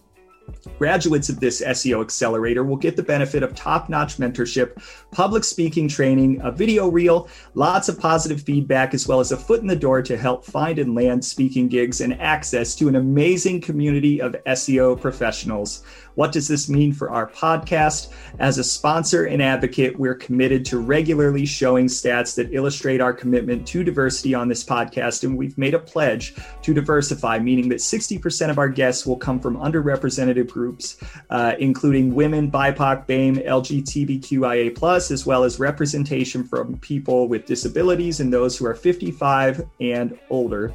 Graduates 0.77 1.29
of 1.29 1.39
this 1.39 1.61
SEO 1.61 2.01
accelerator 2.01 2.63
will 2.63 2.77
get 2.77 2.95
the 2.95 3.03
benefit 3.03 3.43
of 3.43 3.55
top 3.55 3.89
notch 3.89 4.17
mentorship, 4.17 4.81
public 5.11 5.43
speaking 5.43 5.87
training, 5.87 6.39
a 6.43 6.51
video 6.51 6.87
reel, 6.89 7.27
lots 7.53 7.89
of 7.89 7.99
positive 7.99 8.41
feedback, 8.41 8.93
as 8.93 9.07
well 9.07 9.19
as 9.19 9.31
a 9.31 9.37
foot 9.37 9.61
in 9.61 9.67
the 9.67 9.75
door 9.75 10.01
to 10.01 10.17
help 10.17 10.45
find 10.45 10.79
and 10.79 10.95
land 10.95 11.23
speaking 11.23 11.67
gigs 11.67 12.01
and 12.01 12.19
access 12.21 12.75
to 12.75 12.87
an 12.87 12.95
amazing 12.95 13.61
community 13.61 14.21
of 14.21 14.35
SEO 14.45 14.99
professionals. 14.99 15.83
What 16.19 16.33
does 16.33 16.49
this 16.49 16.67
mean 16.67 16.91
for 16.91 17.09
our 17.11 17.29
podcast? 17.29 18.09
As 18.39 18.57
a 18.57 18.63
sponsor 18.65 19.23
and 19.23 19.41
advocate, 19.41 19.97
we're 19.97 20.15
committed 20.15 20.65
to 20.65 20.77
regularly 20.77 21.45
showing 21.45 21.85
stats 21.85 22.35
that 22.35 22.53
illustrate 22.53 22.99
our 22.99 23.13
commitment 23.13 23.65
to 23.67 23.85
diversity 23.85 24.33
on 24.33 24.49
this 24.49 24.61
podcast. 24.61 25.23
And 25.23 25.37
we've 25.37 25.57
made 25.57 25.75
a 25.75 25.79
pledge 25.79 26.35
to 26.63 26.73
diversify, 26.73 27.39
meaning 27.39 27.69
that 27.69 27.77
60% 27.77 28.49
of 28.49 28.57
our 28.57 28.67
guests 28.67 29.05
will 29.05 29.15
come 29.15 29.39
from 29.39 29.55
underrepresented 29.55 30.45
groups, 30.49 30.97
uh, 31.29 31.53
including 31.57 32.13
women, 32.13 32.51
BIPOC, 32.51 33.07
BAME, 33.07 33.37
LGBTQIA, 33.37 35.11
as 35.11 35.25
well 35.25 35.45
as 35.45 35.57
representation 35.57 36.43
from 36.43 36.77
people 36.79 37.29
with 37.29 37.45
disabilities 37.45 38.19
and 38.19 38.33
those 38.33 38.57
who 38.57 38.65
are 38.65 38.75
55 38.75 39.65
and 39.79 40.19
older. 40.29 40.73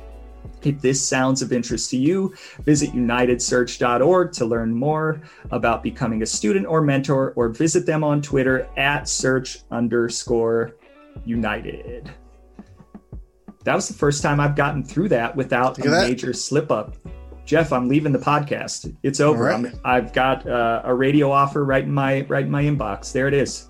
If 0.62 0.80
this 0.80 1.06
sounds 1.06 1.42
of 1.42 1.52
interest 1.52 1.90
to 1.90 1.96
you, 1.96 2.34
visit 2.64 2.90
unitedsearch.org 2.92 4.32
to 4.32 4.44
learn 4.44 4.74
more 4.74 5.22
about 5.50 5.82
becoming 5.82 6.22
a 6.22 6.26
student 6.26 6.66
or 6.66 6.80
mentor, 6.80 7.32
or 7.36 7.48
visit 7.48 7.86
them 7.86 8.02
on 8.02 8.22
Twitter 8.22 8.68
at 8.76 9.08
search 9.08 9.58
underscore 9.70 10.76
united. 11.24 12.10
That 13.64 13.74
was 13.74 13.88
the 13.88 13.94
first 13.94 14.22
time 14.22 14.40
I've 14.40 14.56
gotten 14.56 14.84
through 14.84 15.08
that 15.10 15.34
without 15.34 15.78
a 15.78 15.90
that. 15.90 16.08
major 16.08 16.32
slip 16.32 16.70
up. 16.70 16.96
Jeff, 17.46 17.72
I'm 17.72 17.88
leaving 17.88 18.12
the 18.12 18.18
podcast. 18.18 18.94
It's 19.02 19.20
over. 19.20 19.52
I 19.84 19.94
have 19.94 20.12
got 20.12 20.46
uh, 20.48 20.82
a 20.84 20.94
radio 20.94 21.30
offer 21.30 21.64
right 21.64 21.84
in 21.84 21.92
my 21.92 22.22
right 22.22 22.44
in 22.44 22.50
my 22.50 22.64
inbox. 22.64 23.12
There 23.12 23.28
it 23.28 23.34
is. 23.34 23.68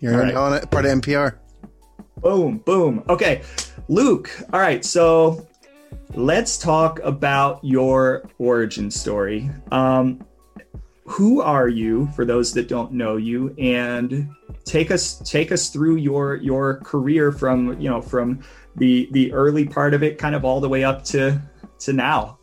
You're 0.00 0.18
right. 0.18 0.34
on 0.34 0.60
part 0.68 0.86
of 0.86 0.92
NPR. 1.00 1.38
Boom, 2.18 2.58
boom. 2.58 3.04
Okay. 3.08 3.42
Luke, 3.90 4.30
all 4.52 4.60
right, 4.60 4.84
so 4.84 5.44
let's 6.14 6.56
talk 6.56 7.00
about 7.00 7.58
your 7.64 8.22
origin 8.38 8.88
story. 8.88 9.50
Um, 9.72 10.24
who 11.06 11.40
are 11.40 11.68
you 11.68 12.06
for 12.14 12.24
those 12.24 12.52
that 12.54 12.68
don't 12.68 12.92
know 12.92 13.16
you 13.16 13.52
and 13.58 14.30
take 14.64 14.92
us 14.92 15.18
take 15.28 15.50
us 15.50 15.70
through 15.70 15.96
your 15.96 16.36
your 16.36 16.76
career 16.76 17.32
from 17.32 17.80
you 17.80 17.90
know 17.90 18.00
from 18.00 18.44
the 18.76 19.08
the 19.10 19.32
early 19.32 19.66
part 19.66 19.92
of 19.92 20.04
it 20.04 20.18
kind 20.18 20.36
of 20.36 20.44
all 20.44 20.60
the 20.60 20.68
way 20.68 20.84
up 20.84 21.02
to 21.06 21.42
to 21.80 21.92
now. 21.92 22.38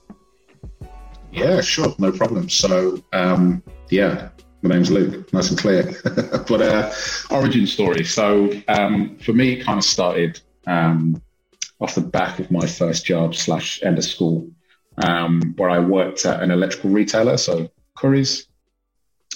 Yeah 1.32 1.62
sure 1.62 1.96
no 1.98 2.12
problem. 2.12 2.50
So 2.50 3.02
um 3.14 3.64
yeah 3.90 4.32
my 4.64 4.76
name's 4.76 4.92
luke 4.92 5.32
nice 5.32 5.50
and 5.50 5.58
clear. 5.58 5.96
But 6.46 6.62
uh 6.62 6.92
origin 7.30 7.66
story. 7.66 8.04
So 8.04 8.52
um 8.68 9.18
for 9.20 9.32
me 9.32 9.54
it 9.54 9.64
kind 9.64 9.78
of 9.78 9.86
started 9.86 10.42
um 10.68 11.22
off 11.80 11.96
the 11.96 12.02
back 12.02 12.40
of 12.40 12.52
my 12.52 12.66
first 12.66 13.06
job 13.06 13.36
slash 13.36 13.82
end 13.84 13.98
of 13.98 14.04
school, 14.04 14.50
um, 14.98 15.54
where 15.58 15.70
I 15.70 15.80
worked 15.80 16.26
at 16.26 16.42
an 16.42 16.52
electrical 16.52 16.90
retailer, 16.90 17.38
so 17.38 17.70
Currys. 17.98 18.46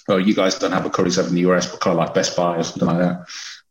Oh, 0.08 0.18
you 0.18 0.34
guys 0.34 0.58
don't 0.58 0.72
have 0.72 0.86
a 0.86 0.90
Currys 0.90 1.20
over 1.20 1.30
in 1.30 1.36
the 1.36 1.42
US, 1.52 1.70
but 1.70 1.80
kind 1.80 1.98
of 1.98 2.00
like 2.00 2.14
Best 2.14 2.36
Buy 2.36 2.58
or 2.58 2.64
something 2.64 2.88
like 2.88 2.98
that. 2.98 3.28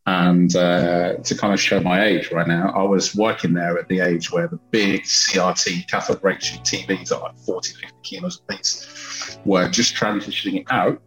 And 0.07 0.55
uh, 0.55 1.17
to 1.17 1.35
kind 1.35 1.53
of 1.53 1.59
show 1.59 1.79
my 1.79 2.03
age 2.03 2.31
right 2.31 2.47
now, 2.47 2.71
I 2.75 2.83
was 2.83 3.15
working 3.15 3.53
there 3.53 3.77
at 3.77 3.87
the 3.87 3.99
age 3.99 4.31
where 4.31 4.47
the 4.47 4.57
big 4.71 5.03
CRT 5.03 5.87
cathode 5.87 6.23
ray 6.23 6.37
tube 6.37 6.63
TVs 6.63 7.11
like 7.11 7.37
40, 7.37 7.73
50 7.73 7.87
kilos 8.01 8.41
a 8.41 8.53
piece 8.53 9.37
were 9.45 9.69
just 9.69 9.95
transitioning 9.95 10.65
out 10.71 11.01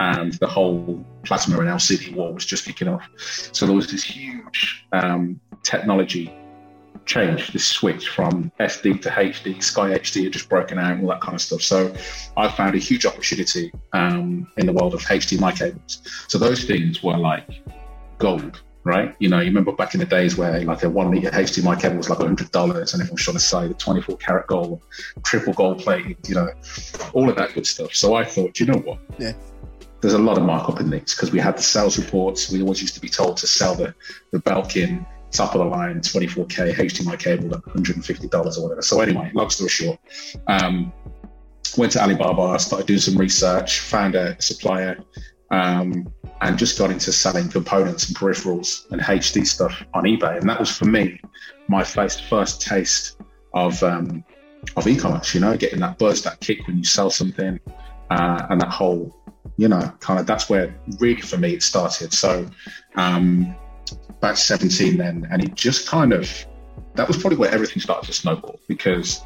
and 0.00 0.32
the 0.34 0.46
whole 0.46 1.04
plasma 1.22 1.58
and 1.60 1.68
LCD 1.68 2.14
war 2.14 2.34
was 2.34 2.44
just 2.44 2.64
kicking 2.64 2.88
off. 2.88 3.08
So 3.52 3.66
there 3.66 3.74
was 3.76 3.90
this 3.90 4.02
huge 4.02 4.86
um, 4.92 5.40
technology 5.62 6.34
change, 7.04 7.52
this 7.52 7.66
switch 7.66 8.08
from 8.08 8.52
SD 8.60 9.02
to 9.02 9.08
HD, 9.10 9.62
Sky 9.62 9.90
HD 9.90 10.24
had 10.24 10.32
just 10.32 10.48
broken 10.48 10.78
out, 10.78 10.92
and 10.92 11.02
all 11.02 11.08
that 11.10 11.20
kind 11.20 11.34
of 11.34 11.40
stuff. 11.40 11.62
So 11.62 11.94
I 12.36 12.48
found 12.48 12.74
a 12.74 12.78
huge 12.78 13.06
opportunity 13.06 13.72
um, 13.92 14.48
in 14.56 14.66
the 14.66 14.72
world 14.72 14.94
of 14.94 15.00
HDMI 15.00 15.56
cables. 15.56 16.02
So 16.28 16.38
those 16.38 16.64
things 16.64 17.02
were 17.02 17.16
like 17.16 17.48
gold, 18.18 18.62
right? 18.84 19.14
You 19.18 19.28
know, 19.28 19.40
you 19.40 19.46
remember 19.46 19.72
back 19.72 19.94
in 19.94 20.00
the 20.00 20.06
days 20.06 20.36
where 20.36 20.60
like 20.64 20.82
a 20.82 20.90
one 20.90 21.10
meter 21.10 21.30
HDMI 21.30 21.80
cable 21.80 21.96
was 21.96 22.08
like 22.08 22.18
hundred 22.18 22.50
dollars, 22.52 22.94
and 22.94 23.02
everyone 23.02 23.14
was 23.14 23.22
trying 23.22 23.36
to 23.36 23.40
say 23.40 23.68
the 23.68 23.74
24 23.74 24.16
karat 24.18 24.46
gold, 24.46 24.82
triple 25.24 25.52
gold 25.52 25.80
plated, 25.80 26.16
you 26.28 26.34
know, 26.34 26.50
all 27.12 27.28
of 27.28 27.36
that 27.36 27.54
good 27.54 27.66
stuff. 27.66 27.94
So 27.94 28.14
I 28.14 28.24
thought, 28.24 28.58
you 28.60 28.66
know 28.66 28.78
what? 28.78 28.98
Yeah. 29.18 29.32
There's 30.00 30.14
a 30.14 30.18
lot 30.18 30.36
of 30.36 30.42
markup 30.42 30.80
in 30.80 30.90
these 30.90 31.14
because 31.14 31.30
we 31.30 31.38
had 31.38 31.56
the 31.56 31.62
sales 31.62 31.96
reports. 31.96 32.50
We 32.50 32.60
always 32.60 32.80
used 32.80 32.94
to 32.94 33.00
be 33.00 33.08
told 33.08 33.36
to 33.36 33.46
sell 33.46 33.76
the 33.76 33.94
the 34.32 34.38
Belkin 34.40 35.06
top 35.32 35.54
of 35.54 35.60
the 35.60 35.64
line 35.64 36.00
24k 36.00 36.74
HDMI 36.74 37.18
cable 37.18 37.54
at 37.54 37.66
150 37.66 38.28
dollars 38.28 38.58
or 38.58 38.64
whatever. 38.64 38.82
So 38.82 39.00
anyway, 39.00 39.30
long 39.34 39.50
story 39.50 39.70
short, 39.70 39.98
um, 40.46 40.92
went 41.76 41.92
to 41.92 42.02
Alibaba, 42.02 42.58
started 42.58 42.86
doing 42.86 43.00
some 43.00 43.16
research, 43.16 43.80
found 43.80 44.14
a 44.14 44.40
supplier. 44.40 44.98
Um, 45.50 46.10
and 46.42 46.58
just 46.58 46.76
got 46.76 46.90
into 46.90 47.12
selling 47.12 47.48
components 47.48 48.08
and 48.08 48.16
peripherals 48.16 48.90
and 48.90 49.00
HD 49.00 49.46
stuff 49.46 49.84
on 49.94 50.04
eBay. 50.04 50.38
And 50.38 50.48
that 50.48 50.58
was 50.58 50.76
for 50.76 50.86
me 50.86 51.20
my 51.68 51.84
first 51.84 52.24
first 52.24 52.60
taste 52.60 53.20
of 53.54 53.80
um, 53.82 54.24
of 54.76 54.86
e-commerce. 54.86 55.34
You 55.34 55.40
know, 55.40 55.56
getting 55.56 55.80
that 55.80 55.98
buzz, 55.98 56.22
that 56.22 56.40
kick 56.40 56.66
when 56.66 56.78
you 56.78 56.84
sell 56.84 57.10
something, 57.10 57.60
uh, 58.10 58.46
and 58.50 58.60
that 58.60 58.70
whole, 58.70 59.16
you 59.56 59.68
know, 59.68 59.92
kind 60.00 60.18
of 60.18 60.26
that's 60.26 60.50
where 60.50 60.74
really 60.98 61.20
for 61.20 61.38
me 61.38 61.54
it 61.54 61.62
started. 61.62 62.12
So, 62.12 62.46
um, 62.96 63.54
about 64.22 64.38
17 64.38 64.96
then, 64.96 65.26
and 65.32 65.42
it 65.42 65.54
just 65.54 65.88
kind 65.88 66.12
of 66.12 66.30
that 66.94 67.08
was 67.08 67.16
probably 67.16 67.38
where 67.38 67.50
everything 67.50 67.80
started 67.80 68.06
to 68.06 68.12
snowball 68.12 68.60
because 68.68 69.22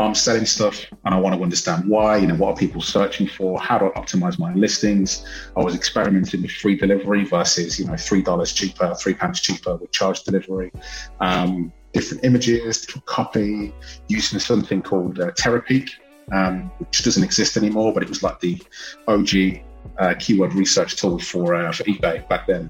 I'm 0.00 0.14
selling 0.14 0.44
stuff 0.44 0.84
and 1.04 1.14
I 1.14 1.18
want 1.18 1.34
to 1.36 1.42
understand 1.42 1.88
why, 1.88 2.16
you 2.16 2.26
know, 2.26 2.34
what 2.34 2.54
are 2.54 2.56
people 2.56 2.82
searching 2.82 3.26
for? 3.26 3.60
How 3.60 3.78
do 3.78 3.86
I 3.86 4.00
optimize 4.00 4.38
my 4.38 4.52
listings? 4.54 5.26
I 5.56 5.60
was 5.60 5.74
experimenting 5.74 6.42
with 6.42 6.50
free 6.50 6.76
delivery 6.76 7.24
versus, 7.24 7.78
you 7.78 7.86
know, 7.86 7.92
$3 7.92 8.54
cheaper, 8.54 8.94
three 8.94 9.14
pounds 9.14 9.40
cheaper 9.40 9.76
with 9.76 9.92
charge 9.92 10.24
delivery, 10.24 10.72
um, 11.20 11.72
different 11.92 12.24
images, 12.24 12.82
different 12.82 13.06
copy, 13.06 13.72
using 14.08 14.38
something 14.38 14.82
called 14.82 15.20
uh, 15.20 15.30
Terapeak, 15.32 15.90
um, 16.32 16.70
which 16.78 17.02
doesn't 17.02 17.22
exist 17.22 17.56
anymore, 17.56 17.92
but 17.92 18.02
it 18.02 18.08
was 18.08 18.22
like 18.22 18.40
the 18.40 18.60
OG 19.08 19.62
uh, 19.98 20.14
keyword 20.18 20.54
research 20.54 20.96
tool 20.96 21.18
for, 21.18 21.54
uh, 21.54 21.70
for 21.72 21.84
eBay 21.84 22.26
back 22.28 22.46
then. 22.46 22.68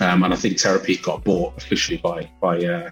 Um, 0.00 0.24
and 0.24 0.32
I 0.32 0.36
think 0.36 0.56
Terapeak 0.56 1.02
got 1.02 1.24
bought 1.24 1.56
officially 1.56 1.98
by 1.98 2.30
by 2.40 2.58
uh, 2.64 2.90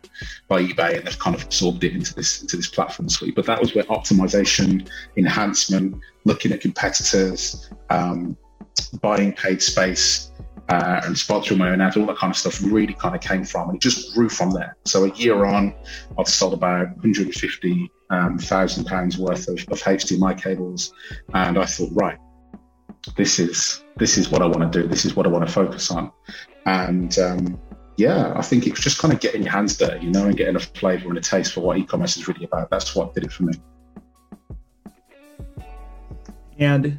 by 0.48 0.62
eBay, 0.62 0.98
and 0.98 1.06
they've 1.06 1.18
kind 1.18 1.36
of 1.36 1.42
absorbed 1.44 1.84
it 1.84 1.92
into 1.92 2.14
this 2.14 2.42
into 2.42 2.56
this 2.56 2.68
platform 2.68 3.08
suite. 3.08 3.34
But 3.34 3.46
that 3.46 3.60
was 3.60 3.74
where 3.74 3.84
optimization, 3.84 4.88
enhancement, 5.16 6.00
looking 6.24 6.52
at 6.52 6.60
competitors, 6.60 7.70
um, 7.90 8.36
buying 9.00 9.32
paid 9.32 9.62
space, 9.62 10.32
uh, 10.68 11.00
and 11.04 11.14
sponsoring 11.14 11.58
my 11.58 11.70
own 11.70 11.80
ads, 11.80 11.96
all 11.96 12.06
that 12.06 12.16
kind 12.16 12.30
of 12.30 12.36
stuff 12.36 12.62
really 12.62 12.94
kind 12.94 13.14
of 13.14 13.20
came 13.20 13.44
from, 13.44 13.68
and 13.68 13.76
it 13.76 13.82
just 13.82 14.14
grew 14.14 14.28
from 14.28 14.50
there. 14.50 14.76
So 14.84 15.04
a 15.04 15.10
year 15.14 15.44
on, 15.44 15.74
I've 16.18 16.28
sold 16.28 16.54
about 16.54 16.88
150 16.88 17.90
thousand 18.40 18.86
um, 18.86 18.90
pounds 18.90 19.18
worth 19.18 19.48
of, 19.48 19.58
of 19.70 19.80
HDMI 19.80 20.40
cables, 20.40 20.92
and 21.34 21.58
I 21.58 21.66
thought, 21.66 21.90
right, 21.92 22.18
this 23.16 23.38
is 23.38 23.84
this 23.96 24.16
is 24.16 24.30
what 24.30 24.42
I 24.42 24.46
want 24.46 24.72
to 24.72 24.82
do. 24.82 24.88
This 24.88 25.04
is 25.04 25.14
what 25.14 25.26
I 25.26 25.28
want 25.28 25.46
to 25.46 25.52
focus 25.52 25.90
on. 25.90 26.10
And 26.66 27.18
um, 27.18 27.60
yeah, 27.96 28.32
I 28.36 28.42
think 28.42 28.66
it 28.66 28.70
was 28.70 28.80
just 28.80 28.98
kind 28.98 29.12
of 29.12 29.20
getting 29.20 29.42
your 29.42 29.52
hands 29.52 29.76
dirty, 29.76 30.06
you 30.06 30.10
know, 30.10 30.26
and 30.26 30.36
getting 30.36 30.56
a 30.56 30.60
flavour 30.60 31.08
and 31.08 31.18
a 31.18 31.20
taste 31.20 31.52
for 31.52 31.60
what 31.60 31.78
e-commerce 31.78 32.16
is 32.16 32.26
really 32.26 32.44
about. 32.44 32.70
That's 32.70 32.94
what 32.94 33.14
did 33.14 33.24
it 33.24 33.32
for 33.32 33.44
me. 33.44 33.54
And 36.58 36.98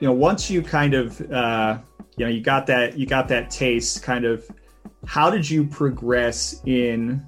you 0.00 0.08
know, 0.08 0.12
once 0.12 0.50
you 0.50 0.62
kind 0.62 0.94
of 0.94 1.20
uh, 1.30 1.78
you 2.16 2.24
know 2.24 2.30
you 2.30 2.40
got 2.40 2.66
that 2.66 2.98
you 2.98 3.06
got 3.06 3.28
that 3.28 3.50
taste, 3.50 4.02
kind 4.02 4.24
of, 4.24 4.48
how 5.06 5.30
did 5.30 5.48
you 5.48 5.64
progress 5.64 6.60
in 6.66 7.24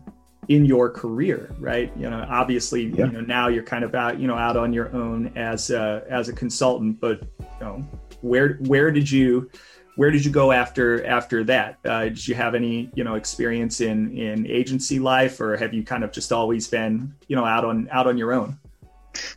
in 0.48 0.64
your 0.64 0.90
career 0.90 1.54
right 1.60 1.92
you 1.96 2.10
know 2.10 2.26
obviously 2.28 2.86
yeah. 2.86 3.06
you 3.06 3.12
know 3.12 3.20
now 3.20 3.46
you're 3.46 3.62
kind 3.62 3.84
of 3.84 3.94
out 3.94 4.18
you 4.18 4.26
know 4.26 4.34
out 4.34 4.56
on 4.56 4.72
your 4.72 4.92
own 4.92 5.32
as 5.36 5.70
a 5.70 6.02
as 6.10 6.28
a 6.28 6.32
consultant 6.32 7.00
but 7.00 7.22
you 7.38 7.46
know 7.60 7.76
where 8.22 8.54
where 8.66 8.90
did 8.90 9.08
you 9.08 9.48
where 9.96 10.10
did 10.10 10.24
you 10.24 10.30
go 10.30 10.52
after 10.52 11.04
after 11.04 11.44
that? 11.44 11.78
Uh, 11.84 12.04
did 12.04 12.26
you 12.26 12.34
have 12.34 12.54
any 12.54 12.90
you 12.94 13.04
know 13.04 13.14
experience 13.14 13.80
in 13.80 14.16
in 14.16 14.46
agency 14.46 14.98
life, 14.98 15.40
or 15.40 15.56
have 15.56 15.74
you 15.74 15.82
kind 15.82 16.04
of 16.04 16.12
just 16.12 16.32
always 16.32 16.68
been 16.68 17.14
you 17.28 17.36
know 17.36 17.44
out 17.44 17.64
on 17.64 17.88
out 17.90 18.06
on 18.06 18.16
your 18.16 18.32
own? 18.32 18.58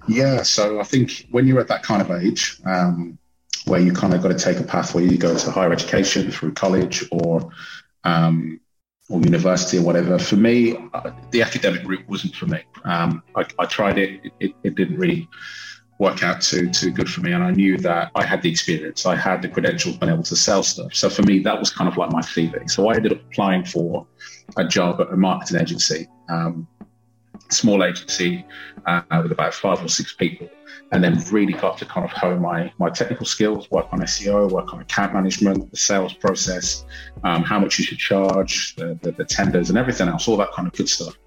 Yeah, 0.08 0.44
so 0.44 0.80
I 0.80 0.84
think 0.84 1.28
when 1.32 1.48
you're 1.48 1.60
at 1.60 1.68
that 1.68 1.84
kind 1.84 2.02
of 2.02 2.10
age, 2.12 2.62
um, 2.65 3.18
where 3.65 3.82
you 3.82 3.91
kind 3.91 4.13
of 4.13 4.22
got 4.22 4.30
to 4.30 4.38
take 4.38 4.60
a 4.60 4.63
path 4.63 4.96
where 4.96 5.04
you 5.04 5.18
go 5.18 5.36
to 5.36 5.52
higher 5.52 5.74
education 5.74 6.32
through 6.32 6.54
college 6.54 7.04
or 7.12 7.52
um, 8.04 8.60
or 9.10 9.20
university 9.22 9.78
or 9.78 9.82
whatever. 9.82 10.18
For 10.18 10.36
me, 10.36 10.78
uh, 10.94 11.12
the 11.32 11.41
academic 11.41 11.84
route 11.86 12.08
wasn't 12.08 12.36
for 12.36 12.46
me. 12.46 12.62
Um, 12.84 13.24
I, 13.36 13.46
I, 13.60 13.65
tried 13.65 13.98
it, 13.98 14.32
it, 14.39 14.54
it 14.63 14.76
didn't 14.76 14.98
really 14.98 15.28
work 15.98 16.24
out 16.24 16.42
too 16.42 16.70
too 16.70 16.92
good 16.92 17.10
for 17.10 17.22
me. 17.22 17.32
And 17.32 17.44
I 17.44 17.52
knew 17.52 17.78
that 17.78 18.12
I 18.16 18.24
had 18.24 18.42
the 18.42 18.50
experience, 18.50 19.06
I 19.06 19.16
had 19.16 19.42
the 19.42 19.50
credentials, 19.50 19.98
been 19.98 20.10
able 20.10 20.24
to 20.24 20.36
sell 20.36 20.64
stuff. 20.64 20.94
So 20.94 21.10
for 21.10 21.24
me, 21.24 21.40
that 21.40 21.58
was 21.58 21.70
kind 21.70 21.88
of 21.88 21.98
like 21.98 22.12
my 22.12 22.22
CV. 22.22 22.70
So 22.70 22.90
I 22.90 22.96
ended 22.96 23.14
up 23.14 23.22
applying 23.32 23.66
for 23.66 24.06
a 24.58 24.66
job 24.66 25.02
at 25.02 25.12
a 25.12 25.18
marketing 25.18 25.62
agency, 25.62 26.08
um, 26.30 26.68
small 27.50 27.84
agency 27.84 28.46
uh, 28.86 29.02
with 29.24 29.32
about 29.32 29.54
five 29.54 29.84
or 29.84 29.88
six 29.88 30.14
people, 30.14 30.50
and 30.92 31.04
then 31.04 31.18
really 31.32 31.54
got 31.54 31.78
to 31.78 31.86
kind 31.86 32.04
of 32.04 32.12
hone 32.12 32.42
my 32.42 32.72
my 32.78 32.90
technical 32.90 33.26
skills, 33.26 33.72
work 33.72 33.88
on 33.94 34.00
SEO, 34.02 34.52
work 34.52 34.74
on 34.74 34.82
account 34.82 35.14
management, 35.14 35.72
the 35.72 35.78
sales 35.78 36.14
process, 36.14 36.86
um, 37.24 37.42
how 37.42 37.58
much 37.58 37.80
you 37.80 37.86
should 37.86 38.00
charge, 38.00 38.76
the, 38.76 39.00
the, 39.02 39.12
the, 39.14 39.24
tenders, 39.24 39.70
and 39.70 39.78
everything 39.78 40.10
else, 40.10 40.28
all 40.28 40.38
that 40.38 40.52
kind 40.52 40.68
of 40.68 40.74
good 40.74 40.90
stuff. 40.90 41.18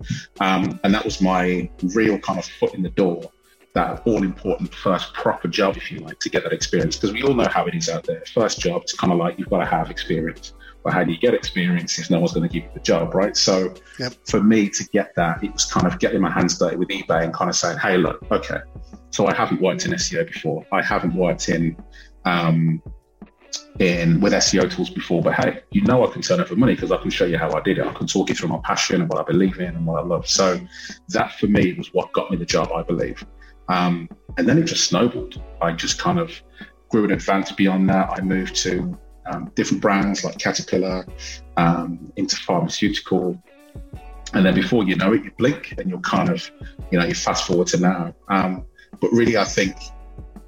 Um, 0.41 0.79
and 0.85 0.93
that 0.93 1.05
was 1.05 1.23
my 1.23 1.71
real 1.83 2.19
kind 2.19 2.39
of 2.39 2.45
foot 2.45 2.75
in 2.75 2.83
the 2.83 2.91
door 2.91 3.31
that 3.79 4.03
all 4.07 4.25
important 4.25 4.75
first 4.75 5.15
proper 5.15 5.47
job, 5.47 5.77
if 5.77 5.93
you 5.93 6.01
like, 6.01 6.19
to 6.19 6.29
get 6.29 6.43
that 6.43 6.53
experience. 6.53 6.97
Because 6.97 7.13
we 7.13 7.23
all 7.23 7.35
know 7.35 7.49
how 7.49 7.65
it 7.67 7.75
is 7.75 7.89
out 7.89 8.05
there. 8.05 8.23
First 8.35 8.59
job, 8.61 8.83
it's 8.83 8.93
kind 8.93 9.13
of 9.13 9.19
like 9.19 9.39
you've 9.39 9.51
got 9.51 9.59
to 9.59 9.67
have 9.67 9.89
experience. 9.89 10.53
But 10.83 10.95
how 10.95 11.05
do 11.05 11.13
you 11.13 11.19
get 11.19 11.33
experience 11.33 11.97
if 11.99 12.11
no 12.11 12.19
one's 12.19 12.33
going 12.33 12.49
to 12.49 12.53
give 12.53 12.65
you 12.65 12.71
the 12.75 12.81
job, 12.81 13.15
right? 13.15 13.37
So 13.37 13.75
yep. 14.01 14.15
for 14.27 14.43
me 14.43 14.69
to 14.71 14.85
get 14.89 15.15
that, 15.15 15.45
it 15.45 15.53
was 15.53 15.65
kind 15.65 15.87
of 15.87 15.99
getting 16.01 16.21
my 16.21 16.31
hands 16.31 16.59
dirty 16.59 16.77
with 16.77 16.89
eBay 16.89 17.23
and 17.25 17.33
kind 17.33 17.49
of 17.49 17.57
saying, 17.57 17.79
hey, 17.79 17.99
look, 17.99 18.25
okay, 18.33 18.59
so 19.11 19.27
I 19.27 19.35
haven't 19.35 19.61
worked 19.61 19.87
in 19.87 19.93
SEO 19.93 20.27
before. 20.27 20.67
I 20.73 20.83
haven't 20.83 21.15
worked 21.15 21.49
in 21.49 21.77
um, 22.25 22.83
in 23.79 24.21
with 24.21 24.33
SEO 24.33 24.71
tools 24.71 24.91
before, 24.91 25.23
but 25.23 25.35
hey, 25.35 25.61
you 25.71 25.83
know 25.83 26.07
I 26.07 26.11
can 26.13 26.23
turn 26.23 26.41
over 26.41 26.57
money 26.57 26.75
because 26.75 26.91
I 26.91 26.97
can 26.97 27.11
show 27.11 27.27
you 27.27 27.39
how 27.39 27.53
I 27.53 27.61
did 27.61 27.79
it. 27.79 27.87
I 27.87 27.93
can 27.93 28.07
talk 28.07 28.29
you 28.29 28.35
through 28.35 28.49
my 28.49 28.61
passion 28.65 29.01
and 29.03 29.09
what 29.09 29.21
I 29.21 29.23
believe 29.23 29.61
in 29.61 29.77
and 29.77 29.87
what 29.87 30.03
I 30.03 30.05
love. 30.05 30.29
So 30.29 30.61
that 31.11 31.39
for 31.39 31.47
me 31.47 31.75
was 31.75 31.93
what 31.95 32.13
got 32.13 32.31
me 32.31 32.37
the 32.37 32.47
job, 32.47 32.71
I 32.73 32.83
believe. 32.83 33.25
Um, 33.69 34.09
and 34.37 34.49
then 34.49 34.59
it 34.59 34.65
just 34.65 34.89
snowballed. 34.89 35.43
I 35.61 35.73
just 35.73 35.99
kind 35.99 36.19
of 36.19 36.33
grew 36.89 37.05
in 37.05 37.13
advance 37.13 37.53
beyond 37.53 37.89
that. 37.91 38.11
I 38.11 38.21
moved 38.21 38.57
to 38.57 38.99
um, 39.27 39.51
different 39.55 39.83
brands 39.83 40.25
like 40.25 40.39
Caterpillar, 40.39 41.07
um, 41.57 42.13
into 42.17 42.37
pharmaceutical. 42.37 43.41
And 44.35 44.45
then 44.45 44.55
before 44.55 44.85
you 44.85 44.97
know 44.97 45.13
it, 45.13 45.25
you 45.25 45.33
blink 45.39 45.75
and 45.79 45.89
you're 45.89 46.01
kind 46.01 46.29
of, 46.29 46.51
you 46.91 46.99
know, 46.99 47.05
you 47.05 47.15
fast 47.15 47.47
forward 47.47 47.67
to 47.69 47.79
now. 47.79 48.15
Um, 48.29 48.65
but 49.01 49.11
really, 49.13 49.37
I 49.37 49.45
think, 49.45 49.77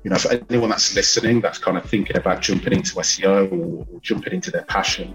you 0.04 0.10
know, 0.10 0.16
for 0.16 0.32
anyone 0.48 0.70
that's 0.70 0.94
listening, 0.94 1.40
that's 1.40 1.58
kind 1.58 1.76
of 1.76 1.84
thinking 1.84 2.16
about 2.16 2.40
jumping 2.40 2.72
into 2.72 2.94
SEO 2.96 3.52
or, 3.52 3.86
or 3.92 4.00
jumping 4.00 4.32
into 4.32 4.50
their 4.50 4.64
passion, 4.64 5.14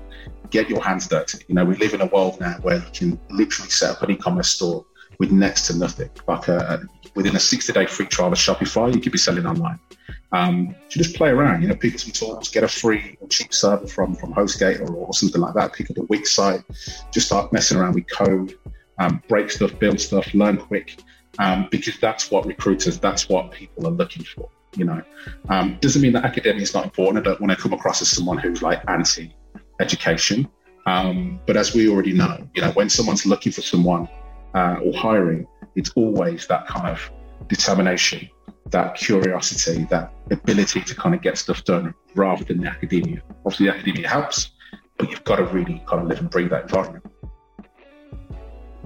get 0.50 0.70
your 0.70 0.82
hands 0.82 1.08
dirty. 1.08 1.44
You 1.48 1.56
know, 1.56 1.66
we 1.66 1.76
live 1.76 1.94
in 1.94 2.02
a 2.02 2.08
world 2.08 2.40
now 2.40 2.54
where 2.62 2.78
you 2.78 2.92
can 2.94 3.20
literally 3.30 3.70
set 3.70 3.92
up 3.92 4.04
an 4.04 4.12
e-commerce 4.12 4.50
store 4.50 4.86
with 5.20 5.32
next 5.32 5.68
to 5.68 5.78
nothing. 5.78 6.10
Like 6.28 6.48
a 6.48 6.88
within 7.16 7.36
a 7.36 7.40
60 7.40 7.74
day 7.74 7.86
free 7.86 8.06
trial 8.06 8.32
of 8.32 8.38
Shopify, 8.38 8.94
you 8.94 9.00
could 9.00 9.12
be 9.12 9.18
selling 9.18 9.46
online. 9.46 9.80
Um, 10.32 10.76
so 10.90 11.00
just 11.00 11.16
play 11.16 11.30
around, 11.30 11.62
you 11.62 11.70
know, 11.70 11.76
pick 11.76 11.98
some 11.98 12.12
tools, 12.12 12.50
get 12.50 12.64
a 12.64 12.68
free 12.68 13.18
or 13.22 13.28
cheap 13.30 13.54
server 13.54 13.88
from 13.88 14.16
from 14.16 14.34
HostGator 14.34 14.90
or, 14.90 15.08
or 15.08 15.14
something 15.14 15.42
like 15.42 15.54
that. 15.54 15.74
Pick 15.74 15.90
up 15.90 15.98
a 15.98 16.02
Wix 16.04 16.34
site, 16.34 16.62
just 17.12 17.28
start 17.28 17.54
messing 17.54 17.78
around 17.78 17.96
with 17.96 18.10
code, 18.10 18.58
um, 19.00 19.22
break 19.28 19.50
stuff, 19.50 19.78
build 19.80 20.00
stuff, 20.00 20.34
learn 20.34 20.58
quick, 20.58 21.00
um, 21.40 21.68
because 21.72 21.98
that's 22.00 22.32
what 22.32 22.46
recruiters, 22.46 23.00
that's 23.00 23.30
what 23.30 23.52
people 23.52 23.88
are 23.88 23.92
looking 23.92 24.24
for. 24.24 24.50
You 24.76 24.86
know, 24.86 25.02
um, 25.48 25.78
doesn't 25.80 26.02
mean 26.02 26.12
that 26.14 26.26
academia 26.26 26.62
is 26.62 26.74
not 26.74 26.84
important. 26.84 27.26
I 27.26 27.30
don't 27.30 27.40
want 27.40 27.52
to 27.52 27.58
come 27.58 27.72
across 27.72 28.02
as 28.02 28.10
someone 28.10 28.38
who's 28.38 28.62
like 28.62 28.82
anti-education, 28.90 30.50
um, 30.86 31.40
but 31.48 31.56
as 31.56 31.74
we 31.74 31.90
already 31.90 32.12
know, 32.12 32.46
you 32.54 32.62
know, 32.62 32.72
when 32.72 32.90
someone's 32.90 33.26
looking 33.26 33.54
for 33.54 33.62
someone 33.62 34.10
uh, 34.54 34.78
or 34.84 34.94
hiring, 34.94 35.48
it's 35.76 35.92
always 35.96 36.48
that 36.48 36.68
kind 36.68 36.88
of 36.88 37.12
determination, 37.48 38.30
that 38.72 38.96
curiosity, 38.96 39.86
that 39.90 40.14
ability 40.32 40.82
to 40.82 40.96
kind 40.96 41.16
of 41.16 41.22
get 41.22 41.38
stuff 41.38 41.64
done 41.64 41.94
rather 42.16 42.44
than 42.44 42.62
the 42.62 42.68
academia. 42.68 43.22
Obviously, 43.46 43.68
the 43.68 43.74
academia 43.74 44.08
helps, 44.08 44.52
but 44.98 45.10
you've 45.10 45.24
got 45.24 45.38
to 45.38 45.46
really 45.46 45.84
kind 45.88 46.02
of 46.02 46.08
live 46.08 46.20
and 46.20 46.30
breathe 46.30 46.50
that 46.50 46.64
environment. 46.64 47.06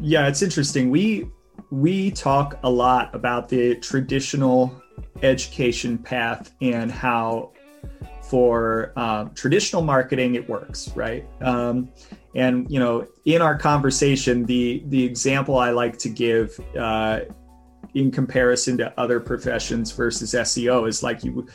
yeah, 0.02 0.28
it's 0.28 0.42
interesting. 0.42 0.90
We 0.90 1.30
we 1.72 2.12
talk 2.12 2.60
a 2.64 2.70
lot 2.70 3.14
about 3.14 3.50
the 3.50 3.76
traditional 3.76 4.82
education 5.22 5.98
path 5.98 6.54
and 6.62 6.92
how 6.92 7.52
for 8.24 8.94
um, 8.96 9.34
traditional 9.34 9.82
marketing 9.82 10.36
it 10.36 10.48
works 10.48 10.90
right 10.96 11.26
um, 11.42 11.90
and 12.36 12.70
you 12.70 12.80
know 12.80 13.06
in 13.26 13.42
our 13.42 13.58
conversation 13.58 14.44
the 14.46 14.84
the 14.88 15.04
example 15.04 15.58
i 15.58 15.72
like 15.72 15.98
to 15.98 16.10
give 16.10 16.60
uh, 16.78 17.20
in 17.96 18.12
comparison 18.12 18.78
to 18.78 18.94
other 19.00 19.20
professions 19.20 19.92
versus 19.92 20.34
seo 20.34 20.88
is 20.88 21.02
like 21.04 21.24
you 21.24 21.48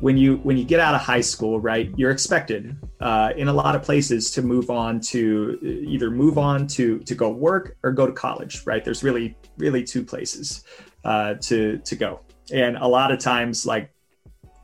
when 0.00 0.16
you 0.16 0.36
when 0.38 0.56
you 0.56 0.64
get 0.64 0.80
out 0.80 0.94
of 0.94 1.00
high 1.00 1.20
school 1.20 1.60
right 1.60 1.92
you're 1.96 2.10
expected 2.10 2.76
uh, 3.00 3.30
in 3.36 3.48
a 3.48 3.52
lot 3.52 3.76
of 3.76 3.82
places 3.82 4.30
to 4.30 4.42
move 4.42 4.70
on 4.70 5.00
to 5.00 5.58
either 5.62 6.10
move 6.10 6.38
on 6.38 6.66
to 6.66 6.98
to 7.00 7.14
go 7.14 7.28
work 7.30 7.76
or 7.82 7.92
go 7.92 8.06
to 8.06 8.12
college 8.12 8.64
right? 8.66 8.84
There's 8.84 9.02
really 9.02 9.36
really 9.56 9.82
two 9.82 10.04
places 10.04 10.64
uh, 11.04 11.34
to 11.34 11.78
to 11.78 11.96
go. 11.96 12.20
And 12.52 12.76
a 12.76 12.86
lot 12.86 13.10
of 13.10 13.18
times 13.18 13.66
like 13.66 13.90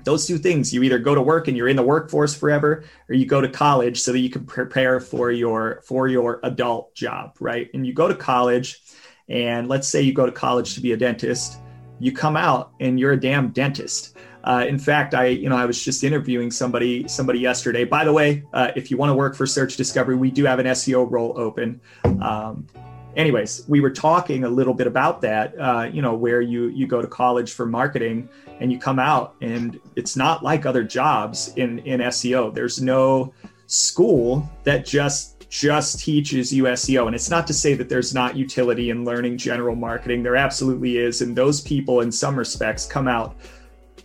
those 0.05 0.27
two 0.27 0.39
things 0.39 0.73
you 0.73 0.83
either 0.83 0.99
go 0.99 1.15
to 1.15 1.23
work 1.23 1.49
and 1.49 1.57
you're 1.57 1.69
in 1.69 1.77
the 1.77 1.83
workforce 1.83 2.35
forever 2.35 2.85
or 3.09 3.15
you 3.15 3.27
go 3.27 3.41
to 3.41 3.49
college 3.49 4.01
so 4.01 4.13
that 4.13 4.21
you 4.21 4.31
can 4.31 4.45
prepare 4.45 5.01
for 5.01 5.31
your 5.31 5.81
for 5.85 6.09
your 6.09 6.41
adult 6.43 6.95
job 6.95 7.37
right 7.41 7.71
and 7.75 7.87
you 7.87 7.93
go 7.93 8.09
to 8.09 8.15
college 8.15 8.81
and 9.29 9.69
let's 9.69 9.89
say 9.89 10.01
you 10.01 10.13
go 10.13 10.27
to 10.27 10.33
college 10.33 10.75
to 10.75 10.81
be 10.81 10.93
a 10.93 10.97
dentist 10.97 11.59
you 11.99 12.13
come 12.13 12.37
out 12.37 12.73
and 12.81 12.99
you're 12.99 13.13
a 13.13 13.21
damn 13.21 13.49
dentist 13.49 14.17
uh, 14.45 14.65
in 14.67 14.79
fact, 14.79 15.15
I 15.15 15.27
you 15.27 15.49
know 15.49 15.57
I 15.57 15.67
was 15.67 15.83
just 15.83 16.03
interviewing 16.03 16.51
somebody 16.51 17.07
somebody 17.09 17.41
yesterday. 17.41 17.85
By 17.85 18.05
the 18.05 18.13
way, 18.13 18.45
uh, 18.53 18.71
if 18.75 18.91
you 18.91 18.97
want 18.97 19.11
to 19.11 19.15
work 19.15 19.35
for 19.37 19.47
Search 19.47 19.77
Discovery, 19.77 20.17
we 20.17 20.31
do 20.31 20.45
have 20.45 20.59
an 20.59 20.67
SEO 20.67 21.11
role 21.11 21.35
open. 21.37 21.81
Um, 22.05 22.67
anyways, 23.17 23.65
we 23.69 23.81
were 23.81 23.91
talking 23.91 24.45
a 24.45 24.49
little 24.49 24.75
bit 24.75 24.87
about 24.87 25.21
that. 25.23 25.59
Uh, 25.59 25.89
you 25.93 26.03
know, 26.03 26.15
where 26.15 26.41
you 26.41 26.69
you 26.69 26.87
go 26.87 27.01
to 27.03 27.09
college 27.09 27.53
for 27.53 27.67
marketing 27.67 28.29
and 28.61 28.73
you 28.73 28.79
come 28.79 28.99
out, 28.99 29.35
and 29.41 29.81
it's 29.97 30.17
not 30.17 30.43
like 30.43 30.67
other 30.67 30.85
jobs 30.85 31.53
in 31.57 31.81
in 31.81 32.01
SEO. 32.01 32.55
There's 32.55 32.81
no 32.81 33.33
school 33.67 34.49
that 34.65 34.85
just 34.85 35.49
just 35.49 35.99
teaches 35.99 36.53
you 36.53 36.65
SEO. 36.65 37.07
And 37.07 37.15
it's 37.15 37.29
not 37.29 37.47
to 37.49 37.53
say 37.53 37.75
that 37.75 37.89
there's 37.89 38.15
not 38.15 38.37
utility 38.37 38.91
in 38.91 39.05
learning 39.05 39.37
general 39.37 39.75
marketing. 39.75 40.23
There 40.23 40.37
absolutely 40.37 40.99
is. 40.99 41.23
And 41.23 41.35
those 41.35 41.61
people, 41.61 42.03
in 42.03 42.13
some 42.13 42.37
respects, 42.37 42.87
come 42.87 43.09
out 43.09 43.37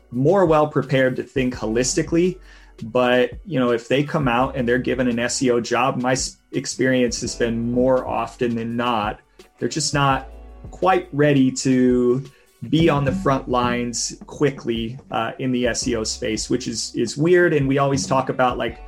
more 0.09 0.45
well 0.45 0.67
prepared 0.67 1.15
to 1.17 1.23
think 1.23 1.53
holistically 1.53 2.39
but 2.83 3.31
you 3.45 3.59
know 3.59 3.71
if 3.71 3.87
they 3.87 4.03
come 4.03 4.27
out 4.27 4.55
and 4.55 4.67
they're 4.67 4.77
given 4.77 5.07
an 5.07 5.17
seo 5.17 5.63
job 5.63 6.01
my 6.01 6.15
experience 6.55 7.21
has 7.21 7.35
been 7.35 7.71
more 7.71 8.07
often 8.07 8.55
than 8.55 8.75
not 8.75 9.19
they're 9.59 9.69
just 9.69 9.93
not 9.93 10.29
quite 10.71 11.07
ready 11.13 11.51
to 11.51 12.23
be 12.69 12.89
on 12.89 13.05
the 13.05 13.11
front 13.11 13.47
lines 13.47 14.21
quickly 14.25 14.97
uh, 15.11 15.31
in 15.39 15.51
the 15.51 15.65
seo 15.65 16.05
space 16.05 16.49
which 16.49 16.67
is 16.67 16.93
is 16.95 17.17
weird 17.17 17.53
and 17.53 17.67
we 17.67 17.77
always 17.77 18.07
talk 18.07 18.29
about 18.29 18.57
like 18.57 18.79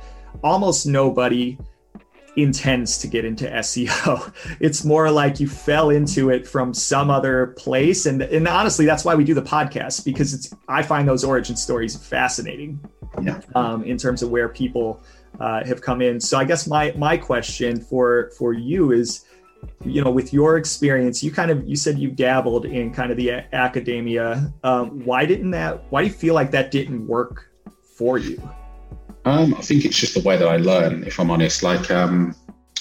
almost 0.42 0.86
nobody 0.86 1.56
intends 2.38 2.98
to 2.98 3.08
get 3.08 3.24
into 3.24 3.46
SEO. 3.46 4.32
It's 4.60 4.84
more 4.84 5.10
like 5.10 5.40
you 5.40 5.48
fell 5.48 5.90
into 5.90 6.30
it 6.30 6.46
from 6.46 6.72
some 6.72 7.10
other 7.10 7.48
place. 7.58 8.06
And, 8.06 8.22
and 8.22 8.46
honestly, 8.48 8.86
that's 8.86 9.04
why 9.04 9.14
we 9.14 9.24
do 9.24 9.34
the 9.34 9.42
podcast 9.42 10.04
because 10.04 10.34
it's 10.34 10.52
I 10.68 10.82
find 10.82 11.08
those 11.08 11.24
origin 11.24 11.56
stories 11.56 11.96
fascinating 11.96 12.80
yeah. 13.22 13.40
um, 13.54 13.84
in 13.84 13.98
terms 13.98 14.22
of 14.22 14.30
where 14.30 14.48
people 14.48 15.02
uh, 15.40 15.64
have 15.64 15.80
come 15.80 16.02
in. 16.02 16.20
So 16.20 16.38
I 16.38 16.44
guess 16.44 16.66
my 16.66 16.92
my 16.96 17.16
question 17.16 17.80
for 17.80 18.30
for 18.38 18.52
you 18.52 18.92
is, 18.92 19.24
you 19.84 20.02
know, 20.02 20.10
with 20.10 20.32
your 20.32 20.56
experience, 20.56 21.22
you 21.22 21.30
kind 21.30 21.50
of 21.50 21.66
you 21.66 21.76
said 21.76 21.98
you 21.98 22.10
dabbled 22.10 22.64
in 22.66 22.92
kind 22.92 23.10
of 23.10 23.16
the 23.16 23.30
academia. 23.52 24.52
Um, 24.64 25.04
why 25.04 25.26
didn't 25.26 25.50
that? 25.52 25.84
Why 25.90 26.02
do 26.02 26.08
you 26.08 26.14
feel 26.14 26.34
like 26.34 26.50
that 26.52 26.70
didn't 26.70 27.06
work 27.06 27.50
for 27.96 28.18
you? 28.18 28.40
Um, 29.24 29.54
I 29.54 29.60
think 29.60 29.84
it's 29.84 29.96
just 29.96 30.14
the 30.14 30.20
way 30.20 30.36
that 30.36 30.48
I 30.48 30.56
learn, 30.56 31.04
if 31.04 31.20
I'm 31.20 31.30
honest. 31.30 31.62
Like, 31.62 31.90
um, 31.90 32.34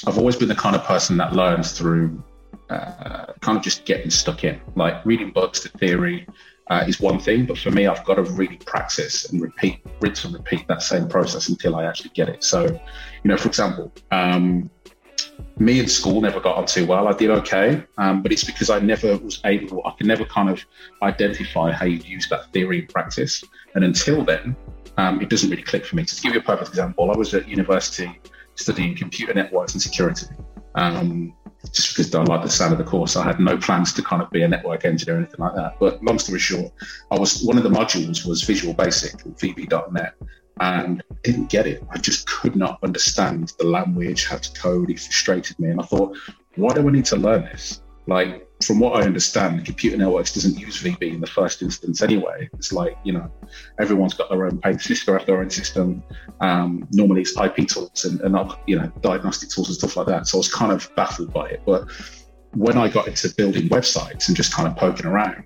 I've 0.06 0.18
always 0.18 0.36
been 0.36 0.48
the 0.48 0.56
kind 0.56 0.76
of 0.76 0.84
person 0.84 1.18
that 1.18 1.34
learns 1.34 1.78
through 1.78 2.24
uh, 2.70 3.34
kind 3.42 3.58
of 3.58 3.64
just 3.64 3.86
getting 3.86 4.10
stuck 4.10 4.44
in. 4.44 4.60
Like, 4.76 5.06
reading 5.06 5.32
books, 5.32 5.60
the 5.62 5.70
theory 5.70 6.26
uh, 6.70 6.84
is 6.88 7.00
one 7.00 7.20
thing, 7.20 7.46
but 7.46 7.58
for 7.58 7.72
me, 7.72 7.88
I've 7.88 8.04
got 8.04 8.16
to 8.16 8.24
really 8.24 8.58
practice 8.58 9.30
and 9.30 9.42
repeat, 9.42 9.80
rinse 10.02 10.26
and 10.26 10.34
repeat 10.34 10.68
that 10.68 10.82
same 10.82 11.08
process 11.08 11.50
until 11.50 11.76
I 11.76 11.86
actually 11.86 12.12
get 12.14 12.30
it. 12.30 12.44
So, 12.44 12.66
you 12.66 13.30
know, 13.30 13.38
for 13.38 13.48
example, 13.48 13.94
um, 14.12 14.70
me 15.60 15.80
in 15.80 15.88
school 15.88 16.22
never 16.22 16.40
got 16.40 16.58
on 16.58 16.66
too 16.66 16.86
well. 16.86 17.08
I 17.08 17.14
did 17.14 17.30
okay, 17.32 17.84
um, 17.98 18.22
but 18.22 18.32
it's 18.32 18.44
because 18.44 18.70
I 18.70 18.80
never 18.80 19.18
was 19.18 19.40
able, 19.46 19.82
I 19.86 19.92
could 19.92 20.08
never 20.08 20.26
kind 20.26 20.50
of 20.50 20.64
identify 21.02 21.72
how 21.72 21.86
you 21.86 21.98
use 21.98 22.28
that 22.30 22.52
theory 22.52 22.80
in 22.80 22.88
practice. 22.88 23.44
And 23.76 23.84
until 23.84 24.24
then, 24.24 24.56
um, 24.98 25.22
it 25.22 25.30
doesn't 25.30 25.50
really 25.50 25.64
click 25.64 25.86
for 25.86 25.96
me. 25.96 26.06
So 26.06 26.18
to 26.18 26.22
give 26.22 26.34
you 26.34 26.40
a 26.40 26.44
perfect 26.44 26.70
example, 26.70 27.12
I 27.12 27.18
was 27.18 27.34
at 27.34 27.48
university 27.48 28.20
studying 28.56 28.96
computer 28.96 29.34
networks 29.34 29.74
and 29.74 29.82
security. 29.82 30.28
Um, 30.76 31.34
just 31.70 31.96
because 31.96 32.14
I 32.14 32.24
like 32.24 32.44
the 32.44 32.50
sound 32.50 32.72
of 32.72 32.78
the 32.78 32.84
course, 32.84 33.16
I 33.16 33.24
had 33.24 33.40
no 33.40 33.58
plans 33.58 33.94
to 33.94 34.02
kind 34.02 34.22
of 34.22 34.30
be 34.32 34.42
a 34.44 34.48
network 34.48 34.86
engineer 34.86 35.16
or 35.16 35.20
anything 35.20 35.40
like 35.40 35.56
that. 35.56 35.80
But 35.80 36.04
long 36.04 36.20
story 36.20 36.40
short, 36.40 36.72
I 37.12 37.18
was 37.18 37.44
one 37.44 37.58
of 37.58 37.64
the 37.64 37.70
modules 37.70 38.26
was 38.26 38.44
Visual 38.44 38.74
Basic, 38.74 39.14
VB.net, 39.18 40.14
and 40.60 41.04
didn't 41.24 41.50
get 41.50 41.68
it. 41.68 41.84
I 41.92 41.98
just 41.98 42.28
could 42.28 42.56
not 42.56 42.80
understand 42.84 43.54
the 43.60 43.68
language, 43.68 44.26
how 44.26 44.38
to 44.38 44.60
code. 44.60 44.90
It 44.90 45.00
frustrated 45.00 45.60
me, 45.60 45.70
and 45.70 45.80
I 45.80 45.84
thought, 45.84 46.18
why 46.56 46.74
do 46.74 46.88
I 46.88 46.92
need 46.92 47.06
to 47.06 47.18
learn 47.18 47.44
this? 47.44 47.82
Like, 48.08 48.47
from 48.64 48.80
what 48.80 49.02
I 49.02 49.06
understand, 49.06 49.64
computer 49.66 49.98
networks 49.98 50.34
doesn't 50.34 50.58
use 50.58 50.82
VB 50.82 51.14
in 51.14 51.22
the 51.22 51.28
first 51.28 51.62
instance 51.62 52.02
anyway. 52.02 52.50
It's 52.54 52.74
like, 52.74 52.98
you 53.04 53.14
know, 53.14 53.32
everyone's 53.80 54.16
got 54.16 54.30
their 54.30 54.46
own 54.46 54.60
paint. 54.60 54.82
Cisco 54.82 55.14
have 55.14 55.28
their 55.28 55.42
own 55.42 55.50
system. 55.50 56.04
Um, 56.42 56.88
normally 56.92 57.22
it's 57.22 57.38
IP 57.38 57.68
tools 57.68 58.06
and, 58.06 58.20
and, 58.22 58.52
you 58.66 58.80
know, 58.80 58.92
diagnostic 59.02 59.50
tools 59.50 59.68
and 59.70 59.78
stuff 59.78 59.96
like 59.96 60.08
that. 60.08 60.28
So 60.28 60.38
I 60.38 60.40
was 60.40 60.52
kind 60.52 60.72
of 60.72 60.90
baffled 60.96 61.32
by 61.32 61.50
it. 61.50 61.62
But 61.66 61.88
when 62.56 62.78
I 62.78 62.88
got 62.88 63.08
into 63.08 63.30
building 63.36 63.70
websites 63.70 64.28
and 64.28 64.36
just 64.36 64.54
kind 64.54 64.68
of 64.68 64.76
poking 64.76 65.06
around, 65.06 65.44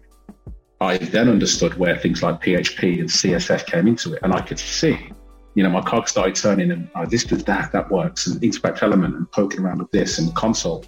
I 0.79 0.97
then 0.97 1.27
understood 1.27 1.77
where 1.77 1.97
things 1.97 2.23
like 2.23 2.41
PHP 2.41 2.99
and 2.99 3.09
CSS 3.09 3.65
came 3.65 3.87
into 3.87 4.13
it. 4.13 4.19
And 4.23 4.33
I 4.33 4.39
could 4.41 4.57
see, 4.57 5.11
you 5.55 5.63
know, 5.63 5.69
my 5.69 5.81
cog 5.81 6.07
started 6.07 6.35
turning 6.35 6.71
and 6.71 6.89
oh, 6.95 7.05
this 7.05 7.25
does 7.25 7.43
that, 7.43 7.73
that 7.73 7.91
works, 7.91 8.27
and 8.27 8.41
inspect 8.41 8.81
element 8.81 9.15
and 9.15 9.29
poking 9.31 9.59
around 9.59 9.79
with 9.79 9.91
this 9.91 10.17
and 10.17 10.29
the 10.29 10.33
console 10.33 10.85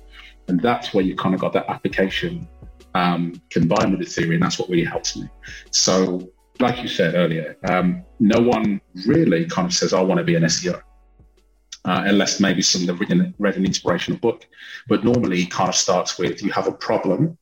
and 0.47 0.60
that's 0.62 0.93
where 0.93 1.03
you 1.03 1.15
kind 1.15 1.34
of 1.36 1.41
got 1.41 1.53
that 1.53 1.69
application 1.69 2.47
um, 2.95 3.41
combined 3.49 3.91
with 3.91 3.99
the 3.99 4.06
theory, 4.06 4.36
and 4.36 4.43
that's 4.43 4.60
what 4.60 4.69
really 4.69 4.86
helps 4.86 5.15
me. 5.15 5.27
So, 5.71 6.29
like 6.60 6.82
you 6.82 6.88
said 6.88 7.15
earlier, 7.15 7.58
um, 7.67 8.03
no 8.19 8.39
one 8.39 8.79
really 9.06 9.45
kind 9.45 9.67
of 9.67 9.73
says, 9.73 9.93
I 9.93 10.01
want 10.01 10.19
to 10.19 10.23
be 10.23 10.36
an 10.36 10.43
SEO. 10.43 10.82
Uh, 11.86 12.03
unless 12.06 12.39
maybe 12.39 12.62
someone 12.62 12.97
read, 12.97 13.34
read 13.39 13.58
an 13.58 13.65
inspirational 13.65 14.17
book. 14.19 14.45
But 14.88 15.03
normally, 15.03 15.45
kind 15.47 15.69
of 15.69 15.75
starts 15.75 16.17
with 16.17 16.41
you 16.41 16.51
have 16.51 16.67
a 16.67 16.71
problem 16.71 17.38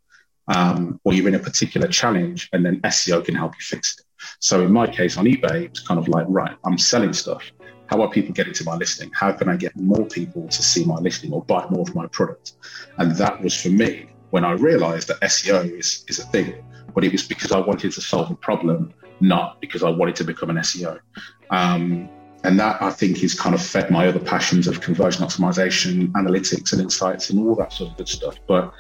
um, 0.48 1.00
or 1.04 1.14
you're 1.14 1.28
in 1.28 1.36
a 1.36 1.40
particular 1.40 1.88
challenge, 1.88 2.50
and 2.54 2.66
then 2.66 2.82
SEO 2.82 3.24
can 3.24 3.36
help 3.36 3.54
you 3.54 3.64
fix 3.64 4.00
it. 4.00 4.06
So, 4.40 4.64
in 4.66 4.72
my 4.72 4.88
case 4.88 5.18
on 5.18 5.26
eBay, 5.26 5.66
it's 5.66 5.82
kind 5.82 6.00
of 6.00 6.08
like, 6.08 6.26
right, 6.30 6.56
I'm 6.66 6.78
selling 6.78 7.14
stuff. 7.14 7.52
How 7.92 8.02
are 8.04 8.10
people 8.10 8.34
getting 8.34 8.54
to 8.54 8.64
my 8.64 8.76
listing? 8.78 9.12
How 9.14 9.34
can 9.34 9.50
I 9.50 9.58
get 9.58 9.76
more 9.76 10.06
people 10.06 10.48
to 10.48 10.64
see 10.64 10.86
my 10.86 10.96
listing 10.96 11.34
or 11.34 11.44
buy 11.44 11.68
more 11.70 11.82
of 11.82 11.94
my 11.94 12.08
product? 12.08 12.54
And 12.98 13.12
that 13.18 13.42
was 13.42 13.54
for 13.62 13.68
me 13.68 14.08
when 14.30 14.46
I 14.46 14.54
realized 14.54 15.10
that 15.10 15.20
SEO 15.20 15.78
is, 15.78 16.06
is 16.08 16.18
a 16.18 16.24
thing, 16.28 16.56
but 16.96 17.04
it 17.04 17.12
was 17.12 17.28
because 17.28 17.52
I 17.52 17.60
wanted 17.60 17.92
to 17.92 18.02
solve 18.02 18.32
a 18.32 18.36
problem, 18.36 18.94
not 19.20 19.60
because 19.60 19.84
I 19.84 19.90
wanted 19.90 20.16
to 20.16 20.24
become 20.24 20.50
an 20.50 20.56
SEO. 20.56 21.02
Um, 21.50 22.10
and 22.46 22.58
that 22.62 22.82
I 22.82 22.92
think 22.92 23.18
has 23.18 23.38
kind 23.38 23.54
of 23.54 23.62
fed 23.62 23.92
my 23.92 24.08
other 24.08 24.22
passions 24.22 24.68
of 24.68 24.80
conversion 24.80 25.26
optimization, 25.28 26.14
analytics, 26.14 26.72
and 26.72 26.82
insights, 26.82 27.30
and 27.30 27.46
all 27.46 27.56
that 27.56 27.74
sort 27.74 27.92
of 27.92 27.98
good 27.98 28.08
stuff. 28.08 28.38
But 28.48 28.74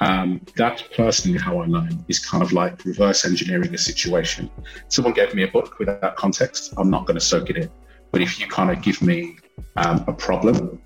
um, 0.00 0.40
that's 0.56 0.82
personally 0.96 1.38
how 1.38 1.60
I 1.60 1.66
learn 1.66 2.02
is 2.08 2.18
kind 2.18 2.42
of 2.42 2.54
like 2.54 2.82
reverse 2.86 3.26
engineering 3.26 3.74
a 3.74 3.78
situation. 3.78 4.50
Someone 4.88 5.12
gave 5.12 5.34
me 5.34 5.42
a 5.42 5.48
book 5.48 5.78
without 5.78 6.16
context. 6.16 6.72
I'm 6.78 6.88
not 6.88 7.06
going 7.06 7.16
to 7.16 7.24
soak 7.24 7.50
it 7.50 7.58
in. 7.58 7.70
But 8.14 8.22
if 8.22 8.38
you 8.38 8.46
kind 8.46 8.70
of 8.70 8.80
give 8.80 9.02
me 9.02 9.38
um, 9.74 10.04
a 10.06 10.12
problem 10.12 10.80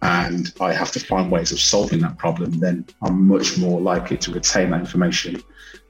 and 0.00 0.50
I 0.62 0.72
have 0.72 0.90
to 0.92 0.98
find 0.98 1.30
ways 1.30 1.52
of 1.52 1.60
solving 1.60 2.00
that 2.00 2.16
problem, 2.16 2.52
then 2.52 2.86
I'm 3.02 3.28
much 3.28 3.58
more 3.58 3.78
likely 3.78 4.16
to 4.16 4.32
retain 4.32 4.70
that 4.70 4.80
information 4.80 5.42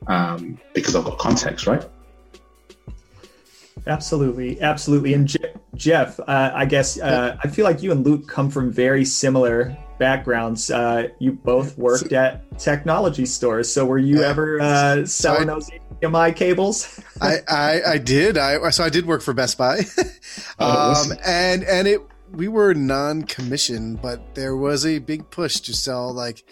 um, 0.09 0.59
because 0.75 0.97
I've 0.97 1.05
got 1.05 1.17
context, 1.17 1.69
right? 1.69 1.89
Absolutely, 3.87 4.61
absolutely. 4.61 5.15
And 5.15 5.29
Je- 5.29 5.55
Jeff, 5.77 6.19
uh, 6.19 6.51
I 6.53 6.65
guess 6.65 6.99
uh, 6.99 7.37
I 7.41 7.47
feel 7.47 7.65
like 7.65 7.85
you 7.85 7.93
and 7.93 8.05
Luke 8.05 8.27
come 8.27 8.51
from 8.51 8.73
very 8.73 9.05
similar 9.05 9.79
backgrounds. 10.01 10.69
Uh, 10.73 11.09
you 11.21 11.31
both 11.31 11.79
worked 11.79 12.13
at 12.13 12.59
technology 12.59 13.27
stores, 13.27 13.73
so 13.73 13.87
were 13.87 13.99
you 13.99 14.23
ever 14.23 14.61
uh, 14.61 15.07
selling 15.07 15.47
those 15.47 15.71
HDMI 16.03 16.35
cables? 16.35 17.01
I, 17.21 17.37
I, 17.49 17.83
I 17.93 17.99
did. 17.99 18.37
I 18.37 18.71
so 18.71 18.83
I 18.83 18.89
did 18.89 19.07
work 19.07 19.23
for 19.23 19.33
Best 19.33 19.57
Buy, 19.57 19.83
oh, 20.59 21.05
um, 21.05 21.17
and 21.25 21.63
and 21.63 21.87
it 21.87 22.01
we 22.33 22.49
were 22.49 22.75
non-commissioned, 22.75 24.01
but 24.01 24.35
there 24.35 24.57
was 24.57 24.87
a 24.87 24.99
big 24.99 25.31
push 25.31 25.61
to 25.61 25.75
sell 25.75 26.13
like 26.13 26.45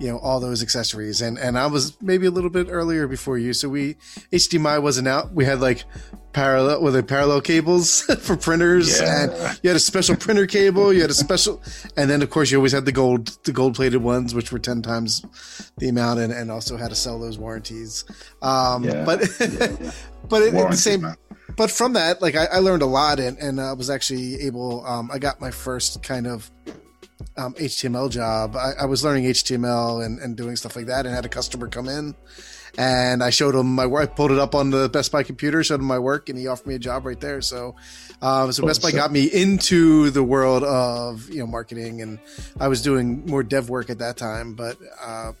you 0.00 0.10
know 0.10 0.18
all 0.18 0.40
those 0.40 0.62
accessories. 0.62 1.20
And 1.20 1.38
and 1.38 1.58
i 1.58 1.66
was 1.66 2.00
maybe 2.00 2.26
a 2.26 2.30
little 2.30 2.50
bit 2.50 2.68
earlier 2.70 3.06
before 3.06 3.38
you. 3.38 3.52
So 3.52 3.68
we 3.68 3.94
hdmi 4.32 4.82
wasn't 4.82 5.06
out. 5.08 5.32
We 5.32 5.44
had 5.44 5.60
like 5.60 5.84
parallel 6.32 6.82
with 6.82 6.94
the 6.94 7.02
parallel 7.02 7.40
cables 7.40 8.02
for 8.20 8.36
printers? 8.36 9.00
Yeah. 9.00 9.24
and 9.24 9.60
you 9.62 9.70
had 9.70 9.76
a 9.76 9.80
special 9.80 10.16
printer 10.16 10.46
cable. 10.46 10.92
You 10.92 11.02
had 11.02 11.10
a 11.10 11.14
special 11.14 11.62
and 11.96 12.08
then 12.08 12.22
of 12.22 12.30
course 12.30 12.50
you 12.50 12.56
always 12.56 12.72
had 12.72 12.86
the 12.86 12.92
gold 12.92 13.38
the 13.44 13.52
gold 13.52 13.74
plated 13.74 14.02
ones 14.02 14.34
which 14.34 14.50
were 14.50 14.58
10 14.58 14.82
times 14.82 15.24
the 15.78 15.88
amount 15.88 16.20
and, 16.20 16.32
and 16.32 16.50
also 16.50 16.76
had 16.76 16.88
to 16.88 16.96
sell 16.96 17.18
those 17.20 17.38
warranties. 17.38 18.04
Um 18.42 18.84
yeah. 18.84 19.04
but 19.04 19.20
but 20.28 20.42
at 20.42 20.52
the 20.52 20.76
same. 20.76 21.02
man. 21.02 21.16
but 21.56 21.70
from 21.70 21.92
that 21.92 22.22
like 22.22 22.36
I, 22.36 22.46
I, 22.46 22.58
learned 22.60 22.82
a 22.82 22.86
lot 22.86 23.18
and 23.18 23.36
and 23.38 23.60
i 23.60 23.72
was 23.72 23.90
actually 23.90 24.40
able 24.42 24.86
um 24.86 25.10
i 25.12 25.18
got 25.18 25.40
my 25.40 25.50
first 25.50 26.02
kind 26.02 26.26
of 26.26 26.50
um, 27.36 27.54
HTML 27.54 28.10
job. 28.10 28.56
I, 28.56 28.72
I, 28.80 28.84
was 28.86 29.04
learning 29.04 29.24
HTML 29.24 30.04
and, 30.04 30.18
and 30.18 30.36
doing 30.36 30.56
stuff 30.56 30.76
like 30.76 30.86
that, 30.86 31.06
and 31.06 31.14
had 31.14 31.24
a 31.24 31.28
customer 31.28 31.68
come 31.68 31.88
in, 31.88 32.14
and 32.78 33.22
I 33.22 33.30
showed 33.30 33.54
him 33.54 33.74
my 33.74 33.86
work. 33.86 34.10
I 34.10 34.12
pulled 34.12 34.32
it 34.32 34.38
up 34.38 34.54
on 34.54 34.70
the 34.70 34.88
Best 34.88 35.12
Buy 35.12 35.22
computer, 35.22 35.62
showed 35.62 35.80
him 35.80 35.86
my 35.86 35.98
work, 35.98 36.28
and 36.28 36.38
he 36.38 36.46
offered 36.46 36.66
me 36.66 36.74
a 36.74 36.78
job 36.78 37.06
right 37.06 37.20
there. 37.20 37.40
So, 37.40 37.74
um, 38.22 38.52
so 38.52 38.62
oh, 38.62 38.66
Best 38.66 38.82
Buy 38.82 38.90
got 38.90 39.12
me 39.12 39.24
into 39.24 40.10
the 40.10 40.22
world 40.22 40.62
of 40.64 41.28
you 41.30 41.40
know 41.40 41.46
marketing, 41.46 42.02
and 42.02 42.18
I 42.58 42.68
was 42.68 42.82
doing 42.82 43.24
more 43.26 43.42
dev 43.42 43.68
work 43.68 43.90
at 43.90 43.98
that 43.98 44.16
time, 44.16 44.54
but. 44.54 44.76
Uh, 45.00 45.32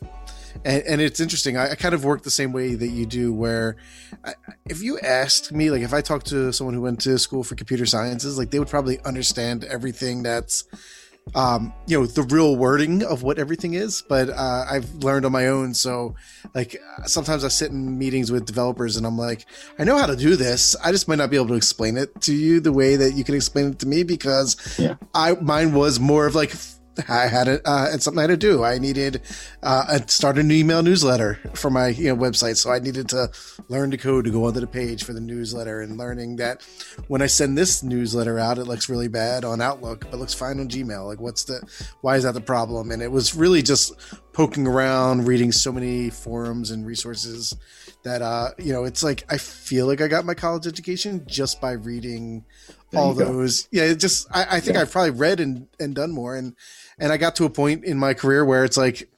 and, 0.64 0.82
and, 0.82 1.00
it's 1.00 1.20
interesting. 1.20 1.56
I, 1.56 1.70
I, 1.70 1.74
kind 1.76 1.94
of 1.94 2.04
work 2.04 2.22
the 2.22 2.30
same 2.30 2.52
way 2.52 2.74
that 2.74 2.88
you 2.88 3.06
do, 3.06 3.32
where 3.32 3.76
I, 4.24 4.34
if 4.68 4.82
you 4.82 4.98
asked 4.98 5.52
me, 5.52 5.70
like 5.70 5.82
if 5.82 5.94
I 5.94 6.00
talked 6.00 6.26
to 6.26 6.52
someone 6.52 6.74
who 6.74 6.82
went 6.82 7.00
to 7.02 7.18
school 7.18 7.44
for 7.44 7.54
computer 7.54 7.86
sciences, 7.86 8.36
like 8.36 8.50
they 8.50 8.58
would 8.58 8.68
probably 8.68 8.98
understand 9.04 9.64
everything 9.64 10.24
that's 10.24 10.64
um, 11.34 11.72
you 11.86 11.98
know, 11.98 12.06
the 12.06 12.22
real 12.22 12.56
wording 12.56 13.04
of 13.04 13.22
what 13.22 13.38
everything 13.38 13.74
is, 13.74 14.02
but 14.08 14.30
uh, 14.30 14.64
I've 14.68 14.92
learned 14.96 15.24
on 15.24 15.32
my 15.32 15.46
own. 15.46 15.74
So, 15.74 16.14
like, 16.54 16.80
sometimes 17.06 17.44
I 17.44 17.48
sit 17.48 17.70
in 17.70 17.98
meetings 17.98 18.32
with 18.32 18.46
developers 18.46 18.96
and 18.96 19.06
I'm 19.06 19.16
like, 19.16 19.46
I 19.78 19.84
know 19.84 19.96
how 19.96 20.06
to 20.06 20.16
do 20.16 20.36
this. 20.36 20.74
I 20.82 20.90
just 20.90 21.08
might 21.08 21.18
not 21.18 21.30
be 21.30 21.36
able 21.36 21.48
to 21.48 21.54
explain 21.54 21.96
it 21.96 22.20
to 22.22 22.34
you 22.34 22.60
the 22.60 22.72
way 22.72 22.96
that 22.96 23.12
you 23.14 23.24
can 23.24 23.34
explain 23.34 23.70
it 23.70 23.78
to 23.80 23.86
me 23.86 24.02
because 24.02 24.78
yeah. 24.78 24.94
I 25.14 25.34
mine 25.34 25.72
was 25.72 26.00
more 26.00 26.26
of 26.26 26.34
like 26.34 26.52
I 27.08 27.26
had 27.26 27.48
it, 27.48 27.62
uh, 27.64 27.88
it's 27.92 28.04
something 28.04 28.18
I 28.18 28.22
had 28.22 28.30
to 28.30 28.36
do. 28.36 28.64
I 28.64 28.78
needed 28.78 29.22
uh, 29.62 29.98
to 29.98 30.08
start 30.08 30.38
an 30.38 30.50
email 30.50 30.82
newsletter 30.82 31.38
for 31.54 31.70
my 31.70 31.88
you 31.88 32.08
know 32.08 32.16
website, 32.16 32.56
so 32.56 32.70
I 32.70 32.78
needed 32.78 33.08
to 33.10 33.30
learn 33.68 33.90
to 33.90 33.96
code 33.96 34.24
to 34.24 34.30
go 34.30 34.46
onto 34.46 34.60
the 34.60 34.66
page 34.66 35.04
for 35.04 35.12
the 35.12 35.20
newsletter, 35.20 35.80
and 35.80 35.96
learning 35.96 36.36
that 36.36 36.62
when 37.08 37.22
I 37.22 37.26
send 37.26 37.56
this 37.56 37.82
newsletter 37.82 38.38
out, 38.38 38.58
it 38.58 38.64
looks 38.64 38.88
really 38.88 39.08
bad 39.08 39.44
on 39.44 39.60
Outlook, 39.60 40.06
but 40.10 40.18
looks 40.18 40.34
fine 40.34 40.60
on 40.60 40.68
Gmail. 40.68 41.06
Like, 41.06 41.20
what's 41.20 41.44
the 41.44 41.60
why 42.00 42.16
is 42.16 42.24
that 42.24 42.34
the 42.34 42.40
problem? 42.40 42.90
And 42.90 43.02
it 43.02 43.10
was 43.10 43.34
really 43.34 43.62
just 43.62 43.92
poking 44.32 44.66
around, 44.66 45.26
reading 45.26 45.52
so 45.52 45.72
many 45.72 46.10
forums 46.10 46.70
and 46.70 46.86
resources 46.86 47.56
that 48.02 48.22
uh, 48.22 48.50
you 48.58 48.72
know, 48.72 48.84
it's 48.84 49.02
like 49.02 49.24
I 49.28 49.38
feel 49.38 49.86
like 49.86 50.00
I 50.00 50.08
got 50.08 50.24
my 50.24 50.34
college 50.34 50.66
education 50.66 51.24
just 51.26 51.60
by 51.60 51.72
reading 51.72 52.44
there 52.90 53.00
all 53.00 53.14
those. 53.14 53.68
Yeah, 53.70 53.84
it 53.84 53.96
just 53.96 54.26
I, 54.30 54.56
I 54.56 54.60
think 54.60 54.76
yeah. 54.76 54.82
I've 54.82 54.92
probably 54.92 55.10
read 55.10 55.40
and, 55.40 55.66
and 55.78 55.94
done 55.94 56.12
more. 56.12 56.36
And 56.36 56.54
and 56.98 57.12
I 57.12 57.16
got 57.16 57.36
to 57.36 57.44
a 57.44 57.50
point 57.50 57.84
in 57.84 57.98
my 57.98 58.14
career 58.14 58.44
where 58.44 58.64
it's 58.64 58.76
like 58.76 59.08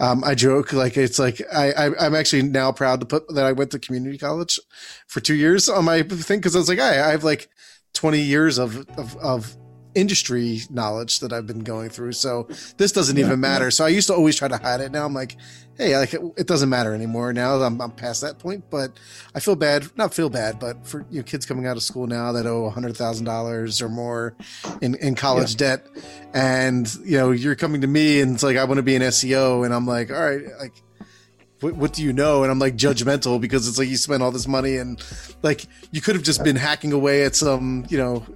um, 0.00 0.24
I 0.24 0.34
joke 0.34 0.72
like 0.72 0.96
it's 0.96 1.18
like 1.18 1.40
I, 1.52 1.72
I 1.72 2.06
am 2.06 2.14
actually 2.14 2.42
now 2.42 2.72
proud 2.72 3.00
to 3.00 3.06
put 3.06 3.28
that 3.34 3.44
I 3.44 3.52
went 3.52 3.70
to 3.72 3.78
community 3.78 4.18
college 4.18 4.58
for 5.06 5.20
two 5.20 5.34
years 5.34 5.68
on 5.68 5.84
my 5.84 6.02
thing 6.02 6.38
because 6.38 6.54
I 6.54 6.58
was 6.58 6.68
like 6.68 6.80
I, 6.80 7.08
I 7.08 7.10
have 7.10 7.24
like 7.24 7.48
20 7.94 8.20
years 8.20 8.58
of, 8.58 8.88
of, 8.98 9.16
of 9.18 9.56
industry 9.94 10.60
knowledge 10.70 11.20
that 11.20 11.32
I've 11.32 11.46
been 11.46 11.60
going 11.60 11.90
through. 11.90 12.12
So 12.12 12.48
this 12.76 12.92
doesn't 12.92 13.16
yeah, 13.16 13.26
even 13.26 13.40
matter. 13.40 13.66
Yeah. 13.66 13.70
So 13.70 13.84
I 13.84 13.88
used 13.88 14.08
to 14.08 14.14
always 14.14 14.36
try 14.36 14.48
to 14.48 14.56
hide 14.56 14.80
it. 14.80 14.92
Now 14.92 15.04
I'm 15.04 15.14
like, 15.14 15.36
hey, 15.76 15.96
like 15.96 16.14
it, 16.14 16.20
it 16.36 16.46
doesn't 16.46 16.68
matter 16.68 16.94
anymore. 16.94 17.32
Now 17.32 17.56
I'm, 17.56 17.80
I'm, 17.80 17.90
past 17.90 18.20
that 18.22 18.38
point, 18.38 18.64
but 18.70 18.92
I 19.34 19.40
feel 19.40 19.56
bad, 19.56 19.86
not 19.96 20.14
feel 20.14 20.30
bad, 20.30 20.58
but 20.58 20.86
for 20.86 21.04
you 21.10 21.18
know, 21.18 21.22
kids 21.24 21.46
coming 21.46 21.66
out 21.66 21.76
of 21.76 21.82
school 21.82 22.06
now 22.06 22.32
that 22.32 22.46
owe 22.46 22.68
hundred 22.70 22.96
thousand 22.96 23.24
dollars 23.24 23.82
or 23.82 23.88
more 23.88 24.36
in, 24.80 24.94
in 24.96 25.14
college 25.14 25.52
yeah. 25.52 25.76
debt. 25.76 25.86
And, 26.32 26.92
you 27.04 27.18
know, 27.18 27.30
you're 27.30 27.56
coming 27.56 27.80
to 27.80 27.86
me 27.86 28.20
and 28.20 28.34
it's 28.34 28.42
like, 28.42 28.56
I 28.56 28.64
want 28.64 28.78
to 28.78 28.82
be 28.82 28.96
an 28.96 29.02
SEO. 29.02 29.64
And 29.64 29.74
I'm 29.74 29.86
like, 29.86 30.10
all 30.10 30.20
right, 30.20 30.44
like, 30.58 30.74
what, 31.60 31.76
what, 31.76 31.92
do 31.92 32.02
you 32.02 32.12
know? 32.12 32.42
And 32.42 32.52
I'm 32.52 32.58
like 32.58 32.76
judgmental 32.76 33.40
because 33.40 33.66
it's 33.66 33.78
like 33.78 33.88
you 33.88 33.96
spent 33.96 34.22
all 34.22 34.30
this 34.30 34.46
money 34.46 34.76
and 34.76 35.02
like 35.42 35.66
you 35.92 36.00
could 36.00 36.14
have 36.14 36.24
just 36.24 36.44
been 36.44 36.56
hacking 36.56 36.92
away 36.92 37.24
at 37.24 37.34
some, 37.34 37.86
you 37.88 37.96
know, 37.96 38.26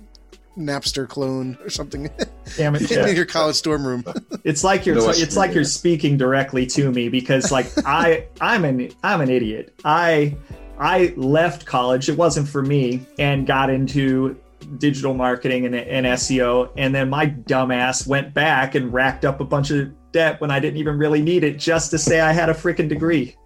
Napster 0.59 1.09
clone 1.09 1.57
or 1.63 1.71
something. 1.71 2.11
Damn 2.57 2.75
it! 2.75 2.91
in 2.91 3.17
your 3.17 3.25
college 3.25 3.63
dorm 3.63 3.87
room. 3.87 4.05
it's 4.45 4.65
like 4.65 4.85
you're 4.85 4.97
no, 4.97 5.09
it's 5.11 5.37
like 5.37 5.55
you're 5.55 5.65
speaking 5.65 6.17
directly 6.17 6.67
to 6.67 6.91
me 6.91 7.09
because 7.09 7.53
like 7.53 7.71
I 7.87 8.27
I'm 8.41 8.65
an 8.65 8.91
I'm 9.03 9.21
an 9.21 9.31
idiot. 9.31 9.79
I 9.85 10.37
I 10.79 11.15
left 11.17 11.65
college. 11.65 12.09
It 12.09 12.17
wasn't 12.17 12.49
for 12.49 12.63
me, 12.63 13.07
and 13.19 13.47
got 13.47 13.71
into 13.71 14.37
digital 14.79 15.15
marketing 15.15 15.67
and, 15.67 15.75
and 15.75 16.07
SEO. 16.07 16.71
And 16.77 16.95
then 16.95 17.09
my 17.09 17.27
dumbass 17.27 18.07
went 18.07 18.35
back 18.35 18.75
and 18.75 18.93
racked 18.93 19.25
up 19.25 19.41
a 19.41 19.45
bunch 19.45 19.71
of 19.71 19.93
debt 20.13 20.41
when 20.41 20.51
I 20.51 20.61
didn't 20.61 20.79
even 20.79 20.99
really 20.99 21.23
need 21.23 21.45
it 21.45 21.59
just 21.59 21.91
to 21.93 21.99
say 21.99 22.21
I 22.21 22.33
had 22.33 22.49
a 22.49 22.55
freaking 22.55 22.89
degree. 22.89 23.37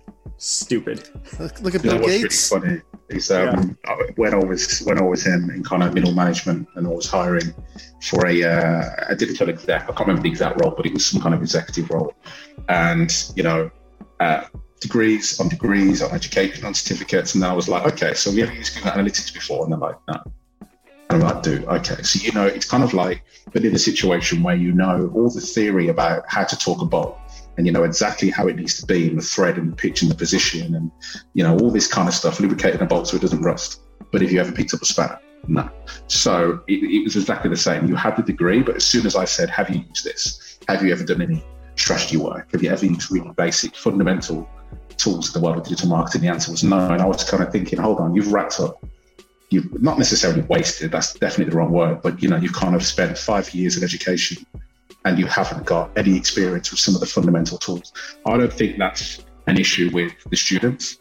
Stupid. 0.44 1.09
Look, 1.38 1.61
look 1.61 1.74
at 1.76 1.83
Bill 1.83 2.00
Gates. 2.00 2.48
funny 2.48 2.81
is 3.11 3.31
um, 3.31 3.78
yeah. 3.87 3.94
when 4.16 4.35
I 4.35 4.38
was 4.38 4.81
when 4.81 4.98
I 4.98 5.02
was 5.02 5.24
in, 5.24 5.48
in 5.55 5.62
kind 5.62 5.85
of 5.85 5.94
middle 5.94 6.11
management 6.11 6.66
and 6.74 6.85
I 6.85 6.90
was 6.90 7.07
hiring 7.07 7.55
for 8.02 8.26
a 8.26 8.42
uh, 8.42 8.90
a 9.11 9.14
digital 9.14 9.50
exec. 9.50 9.83
I 9.83 9.87
can't 9.87 10.00
remember 10.00 10.22
the 10.22 10.31
exact 10.31 10.61
role, 10.61 10.72
but 10.72 10.85
it 10.85 10.94
was 10.94 11.07
some 11.07 11.20
kind 11.20 11.33
of 11.33 11.42
executive 11.42 11.88
role. 11.90 12.12
And 12.68 13.09
you 13.37 13.44
know, 13.44 13.70
uh, 14.18 14.46
degrees 14.81 15.38
on 15.38 15.48
degrees 15.48 16.02
on 16.02 16.11
education 16.11 16.64
on 16.64 16.74
certificates, 16.74 17.37
and 17.37 17.44
I 17.44 17.52
was 17.52 17.68
like, 17.68 17.87
okay, 17.92 18.12
so 18.14 18.33
we 18.33 18.40
haven't 18.40 18.57
used 18.57 18.74
Google 18.74 18.90
Analytics 18.90 19.33
before, 19.33 19.62
and 19.62 19.72
they're 19.72 19.78
like, 19.78 19.98
no. 20.09 20.24
And 20.61 20.68
I'm 21.11 21.20
like, 21.20 21.44
do 21.44 21.64
okay. 21.68 22.02
So 22.02 22.18
you 22.18 22.33
know, 22.33 22.46
it's 22.46 22.68
kind 22.68 22.83
of 22.83 22.94
like, 22.94 23.22
but 23.52 23.64
in 23.64 23.76
a 23.76 23.78
situation 23.78 24.42
where 24.42 24.57
you 24.57 24.72
know 24.72 25.09
all 25.14 25.31
the 25.31 25.40
theory 25.40 25.87
about 25.87 26.24
how 26.26 26.42
to 26.42 26.57
talk 26.57 26.83
about 26.83 27.21
and 27.56 27.66
you 27.66 27.72
know 27.72 27.84
exactly 27.84 28.30
how 28.30 28.46
it 28.48 28.56
needs 28.56 28.78
to 28.80 28.86
be 28.86 29.08
in 29.08 29.16
the 29.16 29.22
thread 29.22 29.58
and 29.58 29.72
the 29.72 29.76
pitch 29.76 30.02
and 30.02 30.10
the 30.10 30.14
position 30.14 30.74
and 30.74 30.90
you 31.34 31.42
know 31.42 31.56
all 31.58 31.70
this 31.70 31.86
kind 31.86 32.08
of 32.08 32.14
stuff 32.14 32.40
lubricating 32.40 32.80
a 32.80 32.86
bolt 32.86 33.08
so 33.08 33.16
it 33.16 33.22
doesn't 33.22 33.42
rust. 33.42 33.80
But 34.10 34.22
if 34.22 34.32
you 34.32 34.40
ever 34.40 34.52
picked 34.52 34.74
up 34.74 34.82
a 34.82 34.84
spanner 34.84 35.18
no. 35.48 35.68
So 36.06 36.62
it, 36.68 36.82
it, 36.82 37.04
was 37.04 37.16
exactly 37.16 37.50
the 37.50 37.56
same. 37.56 37.86
You 37.88 37.96
had 37.96 38.16
the 38.16 38.22
degree 38.22 38.62
but 38.62 38.76
as 38.76 38.84
soon 38.84 39.06
as 39.06 39.16
i 39.16 39.24
said 39.24 39.50
have 39.50 39.70
you 39.70 39.84
used 39.88 40.04
this? 40.04 40.58
Have 40.68 40.82
you 40.84 40.92
ever 40.92 41.04
done 41.04 41.22
any 41.22 41.44
strategy 41.76 42.16
work? 42.16 42.52
Have 42.52 42.62
you 42.62 42.70
ever 42.70 42.86
used 42.86 43.10
really 43.10 43.32
basic 43.36 43.74
fundamental 43.74 44.48
tools 44.96 45.34
in 45.34 45.40
the 45.40 45.44
world 45.44 45.58
of 45.58 45.64
digital 45.64 45.88
marketing? 45.88 46.22
The 46.22 46.28
answer 46.28 46.50
was 46.50 46.62
no. 46.62 46.90
And 46.90 47.02
i 47.02 47.06
was 47.06 47.24
kind 47.24 47.42
of 47.42 47.50
thinking 47.50 47.80
hold 47.80 47.98
on 47.98 48.14
you've 48.14 48.32
racked 48.32 48.60
up. 48.60 48.84
You've 49.50 49.82
not 49.82 49.98
necessarily 49.98 50.42
wasted 50.42 50.92
that's 50.92 51.12
definitely 51.14 51.50
the 51.50 51.56
wrong 51.56 51.72
word 51.72 52.00
but 52.02 52.22
you 52.22 52.28
know 52.28 52.36
you've 52.36 52.54
kind 52.54 52.74
of 52.74 52.84
spent 52.84 53.18
five 53.18 53.52
years 53.52 53.76
of 53.76 53.82
education 53.82 54.46
and 55.04 55.18
you 55.18 55.26
haven't 55.26 55.66
got 55.66 55.90
any 55.96 56.16
experience 56.16 56.70
with 56.70 56.80
some 56.80 56.94
of 56.94 57.00
the 57.00 57.06
fundamental 57.06 57.58
tools. 57.58 57.92
I 58.26 58.36
don't 58.36 58.52
think 58.52 58.78
that's 58.78 59.24
an 59.46 59.58
issue 59.58 59.90
with 59.92 60.12
the 60.30 60.36
students. 60.36 60.98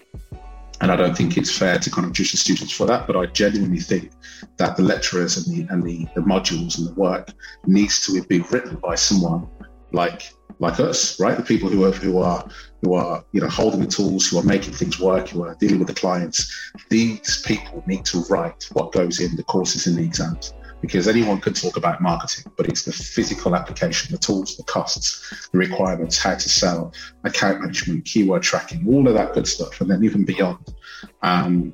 And 0.82 0.92
I 0.92 0.96
don't 0.96 1.16
think 1.16 1.38
it's 1.38 1.56
fair 1.56 1.78
to 1.78 1.92
kind 1.92 2.08
of 2.08 2.14
judge 2.14 2.32
the 2.32 2.38
students 2.38 2.74
for 2.74 2.88
that. 2.88 3.06
But 3.06 3.16
I 3.16 3.28
genuinely 3.28 3.80
think 3.80 4.12
that 4.58 4.76
the 4.76 4.82
lecturers 4.82 5.38
and 5.38 5.56
the 5.56 5.72
and 5.72 5.84
the, 5.84 6.08
the 6.16 6.22
modules 6.22 6.80
and 6.80 6.88
the 6.88 6.94
work 6.94 7.30
needs 7.68 8.04
to 8.08 8.24
be 8.24 8.40
written 8.52 8.78
by 8.78 8.96
someone 8.96 9.48
like 9.92 10.34
like 10.58 10.80
us, 10.80 11.20
right? 11.20 11.38
The 11.38 11.44
people 11.44 11.70
who 11.70 11.86
are 11.86 11.92
who 11.92 12.18
are 12.18 12.50
who 12.82 12.96
are 12.96 13.24
you 13.32 13.42
know 13.42 13.48
holding 13.48 13.82
the 13.82 13.88
tools, 13.88 14.28
who 14.28 14.40
are 14.40 14.44
making 14.44 14.74
things 14.74 15.00
work, 15.00 15.30
who 15.30 15.44
are 15.44 15.56
dealing 15.60 15.78
with 15.78 15.88
the 15.88 15.94
clients. 15.94 16.52
These 16.90 17.44
people 17.44 17.84
need 17.86 18.04
to 18.06 18.22
write 18.32 18.68
what 18.74 18.92
goes 18.92 19.20
in 19.20 19.36
the 19.36 19.44
courses 19.44 19.86
and 19.86 19.96
the 19.96 20.04
exams 20.04 20.52
because 20.82 21.08
anyone 21.08 21.40
can 21.40 21.54
talk 21.54 21.78
about 21.78 22.02
marketing, 22.02 22.52
but 22.58 22.68
it's 22.68 22.84
the 22.84 22.92
physical 22.92 23.56
application, 23.56 24.12
the 24.12 24.18
tools, 24.18 24.58
the 24.58 24.64
costs, 24.64 25.50
the 25.52 25.58
requirements, 25.58 26.18
how 26.18 26.34
to 26.34 26.50
sell, 26.50 26.92
account 27.24 27.62
management, 27.62 28.04
keyword 28.06 28.42
tracking, 28.42 28.86
all 28.88 29.08
of 29.08 29.14
that 29.14 29.34
good 29.34 29.48
stuff. 29.48 29.80
And 29.80 29.90
then 29.90 30.04
even 30.04 30.26
beyond 30.26 30.74
um, 31.22 31.74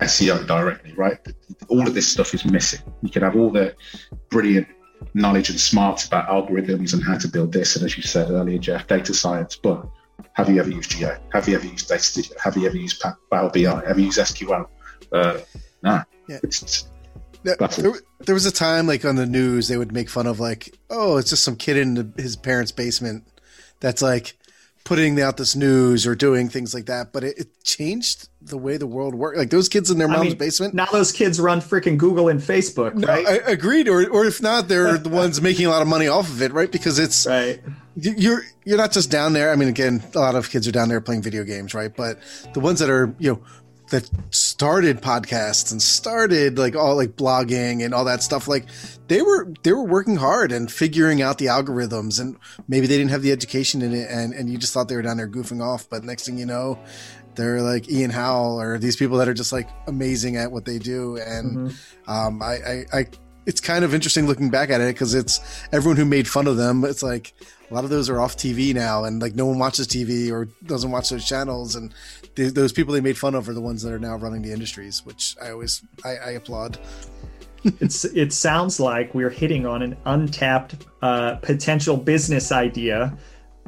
SEO 0.00 0.46
directly, 0.46 0.92
right? 0.94 1.18
All 1.68 1.86
of 1.86 1.94
this 1.94 2.08
stuff 2.08 2.32
is 2.32 2.44
missing. 2.44 2.80
You 3.02 3.10
can 3.10 3.22
have 3.22 3.36
all 3.36 3.50
the 3.50 3.74
brilliant 4.30 4.68
knowledge 5.14 5.50
and 5.50 5.58
smarts 5.58 6.06
about 6.06 6.28
algorithms 6.28 6.94
and 6.94 7.02
how 7.02 7.18
to 7.18 7.28
build 7.28 7.52
this. 7.52 7.76
And 7.76 7.84
as 7.84 7.96
you 7.96 8.02
said 8.04 8.30
earlier, 8.30 8.58
Jeff, 8.58 8.86
data 8.86 9.12
science, 9.12 9.56
but 9.56 9.84
have 10.34 10.48
you 10.48 10.60
ever 10.60 10.70
used 10.70 10.90
Geo? 10.90 11.18
Have 11.32 11.48
you 11.48 11.56
ever 11.56 11.66
used 11.66 11.88
Data 11.88 12.02
Studio? 12.02 12.36
Have 12.42 12.56
you 12.56 12.66
ever 12.66 12.76
used 12.76 13.02
Power 13.30 13.50
BI? 13.50 13.60
Have 13.60 13.98
you 13.98 14.06
used 14.06 14.18
SQL? 14.18 14.66
Uh, 15.12 15.38
nah, 15.82 16.04
yeah. 16.28 16.38
it's 16.42 16.88
there, 17.44 17.92
there, 18.20 18.34
was 18.34 18.46
a 18.46 18.52
time 18.52 18.86
like 18.86 19.04
on 19.04 19.16
the 19.16 19.26
news 19.26 19.68
they 19.68 19.76
would 19.76 19.92
make 19.92 20.08
fun 20.08 20.26
of 20.26 20.40
like, 20.40 20.76
oh, 20.90 21.18
it's 21.18 21.30
just 21.30 21.44
some 21.44 21.56
kid 21.56 21.76
in 21.76 21.94
the, 21.94 22.12
his 22.16 22.36
parents' 22.36 22.72
basement 22.72 23.24
that's 23.80 24.02
like 24.02 24.34
putting 24.84 25.18
out 25.20 25.38
this 25.38 25.56
news 25.56 26.06
or 26.06 26.14
doing 26.14 26.48
things 26.48 26.74
like 26.74 26.86
that. 26.86 27.12
But 27.12 27.24
it, 27.24 27.38
it 27.38 27.64
changed 27.64 28.28
the 28.42 28.58
way 28.58 28.76
the 28.76 28.86
world 28.86 29.14
worked. 29.14 29.38
Like 29.38 29.50
those 29.50 29.68
kids 29.68 29.90
in 29.90 29.98
their 29.98 30.08
mom's 30.08 30.30
mean, 30.30 30.38
basement. 30.38 30.74
Now 30.74 30.86
those 30.86 31.12
kids 31.12 31.40
run 31.40 31.60
freaking 31.60 31.96
Google 31.96 32.28
and 32.28 32.40
Facebook, 32.40 33.04
right? 33.06 33.26
I 33.26 33.50
agreed. 33.50 33.88
Or 33.88 34.08
or 34.08 34.24
if 34.24 34.40
not, 34.42 34.68
they're 34.68 34.98
the 34.98 35.08
ones 35.10 35.40
making 35.40 35.66
a 35.66 35.70
lot 35.70 35.82
of 35.82 35.88
money 35.88 36.06
off 36.06 36.28
of 36.28 36.42
it, 36.42 36.52
right? 36.52 36.70
Because 36.70 36.98
it's 36.98 37.26
right. 37.26 37.60
you're 37.96 38.42
you're 38.64 38.78
not 38.78 38.92
just 38.92 39.10
down 39.10 39.32
there. 39.32 39.50
I 39.50 39.56
mean, 39.56 39.68
again, 39.68 40.02
a 40.14 40.18
lot 40.18 40.34
of 40.34 40.50
kids 40.50 40.68
are 40.68 40.72
down 40.72 40.88
there 40.88 41.00
playing 41.00 41.22
video 41.22 41.44
games, 41.44 41.74
right? 41.74 41.94
But 41.94 42.20
the 42.52 42.60
ones 42.60 42.78
that 42.80 42.90
are 42.90 43.14
you 43.18 43.32
know 43.32 43.42
that 43.94 44.10
started 44.34 45.00
podcasts 45.00 45.70
and 45.70 45.80
started 45.80 46.58
like 46.58 46.74
all 46.74 46.96
like 46.96 47.14
blogging 47.14 47.84
and 47.84 47.94
all 47.94 48.04
that 48.04 48.24
stuff 48.24 48.48
like 48.48 48.66
they 49.06 49.22
were 49.22 49.46
they 49.62 49.72
were 49.72 49.84
working 49.84 50.16
hard 50.16 50.50
and 50.50 50.72
figuring 50.72 51.22
out 51.22 51.38
the 51.38 51.46
algorithms 51.46 52.20
and 52.20 52.36
maybe 52.66 52.88
they 52.88 52.98
didn't 52.98 53.12
have 53.12 53.22
the 53.22 53.30
education 53.30 53.82
in 53.82 53.94
it 53.94 54.10
and 54.10 54.34
and 54.34 54.50
you 54.50 54.58
just 54.58 54.72
thought 54.72 54.88
they 54.88 54.96
were 54.96 55.02
down 55.02 55.16
there 55.16 55.28
goofing 55.28 55.62
off 55.62 55.88
but 55.88 56.02
next 56.02 56.26
thing 56.26 56.36
you 56.36 56.44
know 56.44 56.76
they're 57.36 57.62
like 57.62 57.88
Ian 57.88 58.10
Howell 58.10 58.60
or 58.60 58.78
these 58.78 58.96
people 58.96 59.16
that 59.18 59.28
are 59.28 59.34
just 59.34 59.52
like 59.52 59.68
amazing 59.86 60.36
at 60.36 60.50
what 60.50 60.64
they 60.64 60.80
do 60.80 61.16
and 61.18 61.56
mm-hmm. 61.56 62.10
um 62.10 62.42
I, 62.42 62.54
I 62.54 62.84
I 62.92 63.06
it's 63.46 63.60
kind 63.60 63.84
of 63.84 63.94
interesting 63.94 64.26
looking 64.26 64.50
back 64.50 64.70
at 64.70 64.80
it 64.80 64.92
because 64.92 65.14
it's 65.14 65.38
everyone 65.70 65.98
who 65.98 66.04
made 66.04 66.26
fun 66.26 66.48
of 66.48 66.56
them 66.56 66.84
it's 66.84 67.02
like 67.04 67.32
a 67.70 67.74
lot 67.74 67.84
of 67.84 67.90
those 67.90 68.08
are 68.08 68.20
off 68.20 68.36
TV 68.36 68.74
now, 68.74 69.04
and 69.04 69.20
like 69.20 69.34
no 69.34 69.46
one 69.46 69.58
watches 69.58 69.88
TV 69.88 70.30
or 70.30 70.46
doesn't 70.64 70.90
watch 70.90 71.10
those 71.10 71.26
channels, 71.26 71.74
and 71.74 71.92
those 72.36 72.72
people 72.72 72.92
they 72.92 73.00
made 73.00 73.18
fun 73.18 73.34
of 73.34 73.48
are 73.48 73.54
the 73.54 73.60
ones 73.60 73.82
that 73.82 73.92
are 73.92 73.98
now 73.98 74.16
running 74.16 74.42
the 74.42 74.52
industries, 74.52 75.04
which 75.04 75.36
I 75.42 75.50
always 75.50 75.82
I, 76.04 76.16
I 76.16 76.30
applaud. 76.32 76.78
it's 77.80 78.04
it 78.04 78.32
sounds 78.32 78.78
like 78.78 79.14
we're 79.14 79.30
hitting 79.30 79.66
on 79.66 79.82
an 79.82 79.96
untapped 80.04 80.86
uh, 81.02 81.36
potential 81.36 81.96
business 81.96 82.52
idea 82.52 83.16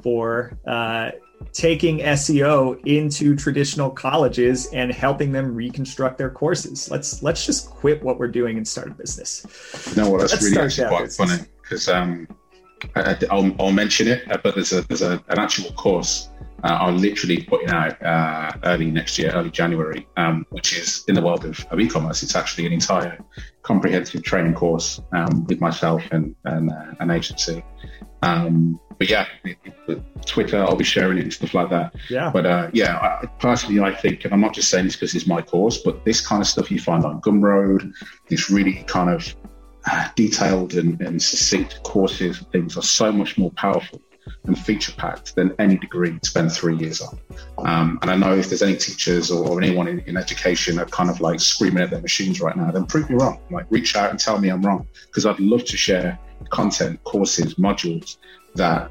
for 0.02 0.58
uh, 0.66 1.10
taking 1.52 1.98
SEO 1.98 2.78
into 2.86 3.34
traditional 3.34 3.90
colleges 3.90 4.66
and 4.72 4.92
helping 4.92 5.32
them 5.32 5.54
reconstruct 5.54 6.18
their 6.18 6.30
courses. 6.30 6.90
Let's 6.90 7.22
let's 7.22 7.46
just 7.46 7.70
quit 7.70 8.02
what 8.02 8.18
we're 8.18 8.28
doing 8.28 8.56
and 8.56 8.66
start 8.66 8.88
a 8.88 8.94
business. 8.94 9.46
No, 9.96 10.10
well, 10.10 10.20
that's 10.20 10.32
let's 10.32 10.44
really 10.44 10.58
actually 10.58 10.88
quite 10.88 11.04
business. 11.04 11.30
funny 11.30 11.48
because 11.62 11.88
um, 11.88 12.28
I'll, 12.94 13.54
I'll, 13.58 13.72
mention 13.72 14.08
it, 14.08 14.24
but 14.42 14.54
there's 14.54 14.72
a 14.72 14.82
there's 14.82 15.02
a, 15.02 15.12
an 15.28 15.38
actual 15.38 15.72
course 15.72 16.28
uh, 16.64 16.78
I'm 16.80 16.98
literally 16.98 17.42
putting 17.42 17.70
out 17.70 18.02
uh, 18.02 18.52
early 18.64 18.90
next 18.90 19.18
year, 19.18 19.30
early 19.32 19.50
January, 19.50 20.06
um, 20.16 20.46
which 20.50 20.76
is 20.76 21.04
in 21.08 21.14
the 21.14 21.22
world 21.22 21.44
of, 21.44 21.64
of, 21.70 21.78
e-commerce. 21.78 22.22
It's 22.22 22.34
actually 22.34 22.66
an 22.66 22.72
entire 22.72 23.18
comprehensive 23.62 24.22
training 24.22 24.54
course 24.54 25.00
um, 25.12 25.44
with 25.46 25.60
myself 25.60 26.02
and, 26.12 26.34
and 26.44 26.70
uh, 26.70 26.94
an 27.00 27.10
agency. 27.10 27.62
Um, 28.22 28.80
but 28.98 29.10
yeah, 29.10 29.26
it, 29.44 29.58
it, 29.86 30.02
Twitter, 30.24 30.58
I'll 30.62 30.76
be 30.76 30.84
sharing 30.84 31.18
it 31.18 31.24
and 31.24 31.32
stuff 31.32 31.52
like 31.52 31.68
that. 31.70 31.94
Yeah. 32.08 32.30
But 32.30 32.46
uh, 32.46 32.70
yeah, 32.72 32.96
I, 32.96 33.26
personally, 33.38 33.80
I 33.80 33.94
think, 33.94 34.24
and 34.24 34.32
I'm 34.32 34.40
not 34.40 34.54
just 34.54 34.70
saying 34.70 34.86
this 34.86 34.96
because 34.96 35.14
it's 35.14 35.26
my 35.26 35.42
course, 35.42 35.78
but 35.78 36.04
this 36.04 36.26
kind 36.26 36.40
of 36.40 36.48
stuff 36.48 36.70
you 36.70 36.80
find 36.80 37.04
on 37.04 37.20
Gumroad, 37.20 37.92
this 38.28 38.50
really 38.50 38.82
kind 38.84 39.10
of 39.10 39.36
uh, 39.90 40.08
detailed 40.16 40.74
and, 40.74 41.00
and 41.02 41.22
succinct 41.22 41.82
courses 41.82 42.38
and 42.38 42.50
things 42.50 42.76
are 42.76 42.82
so 42.82 43.12
much 43.12 43.36
more 43.36 43.50
powerful 43.52 44.00
and 44.44 44.58
feature 44.58 44.92
packed 44.92 45.34
than 45.34 45.54
any 45.58 45.76
degree 45.76 46.18
to 46.18 46.28
spend 46.28 46.52
three 46.52 46.76
years 46.76 47.00
on. 47.00 47.18
Um, 47.58 47.98
and 48.02 48.10
I 48.10 48.16
know 48.16 48.34
if 48.34 48.48
there's 48.48 48.62
any 48.62 48.76
teachers 48.76 49.30
or, 49.30 49.48
or 49.48 49.62
anyone 49.62 49.88
in, 49.88 50.00
in, 50.00 50.16
education 50.16 50.78
are 50.78 50.86
kind 50.86 51.10
of 51.10 51.20
like 51.20 51.40
screaming 51.40 51.82
at 51.82 51.90
their 51.90 52.00
machines 52.00 52.40
right 52.40 52.56
now, 52.56 52.70
then 52.70 52.86
prove 52.86 53.08
me 53.10 53.16
wrong. 53.16 53.40
Like 53.50 53.66
reach 53.70 53.96
out 53.96 54.10
and 54.10 54.18
tell 54.18 54.38
me 54.38 54.48
I'm 54.48 54.62
wrong 54.62 54.86
because 55.06 55.26
I'd 55.26 55.40
love 55.40 55.64
to 55.64 55.76
share 55.76 56.18
content, 56.50 57.02
courses, 57.04 57.54
modules 57.54 58.18
that 58.54 58.90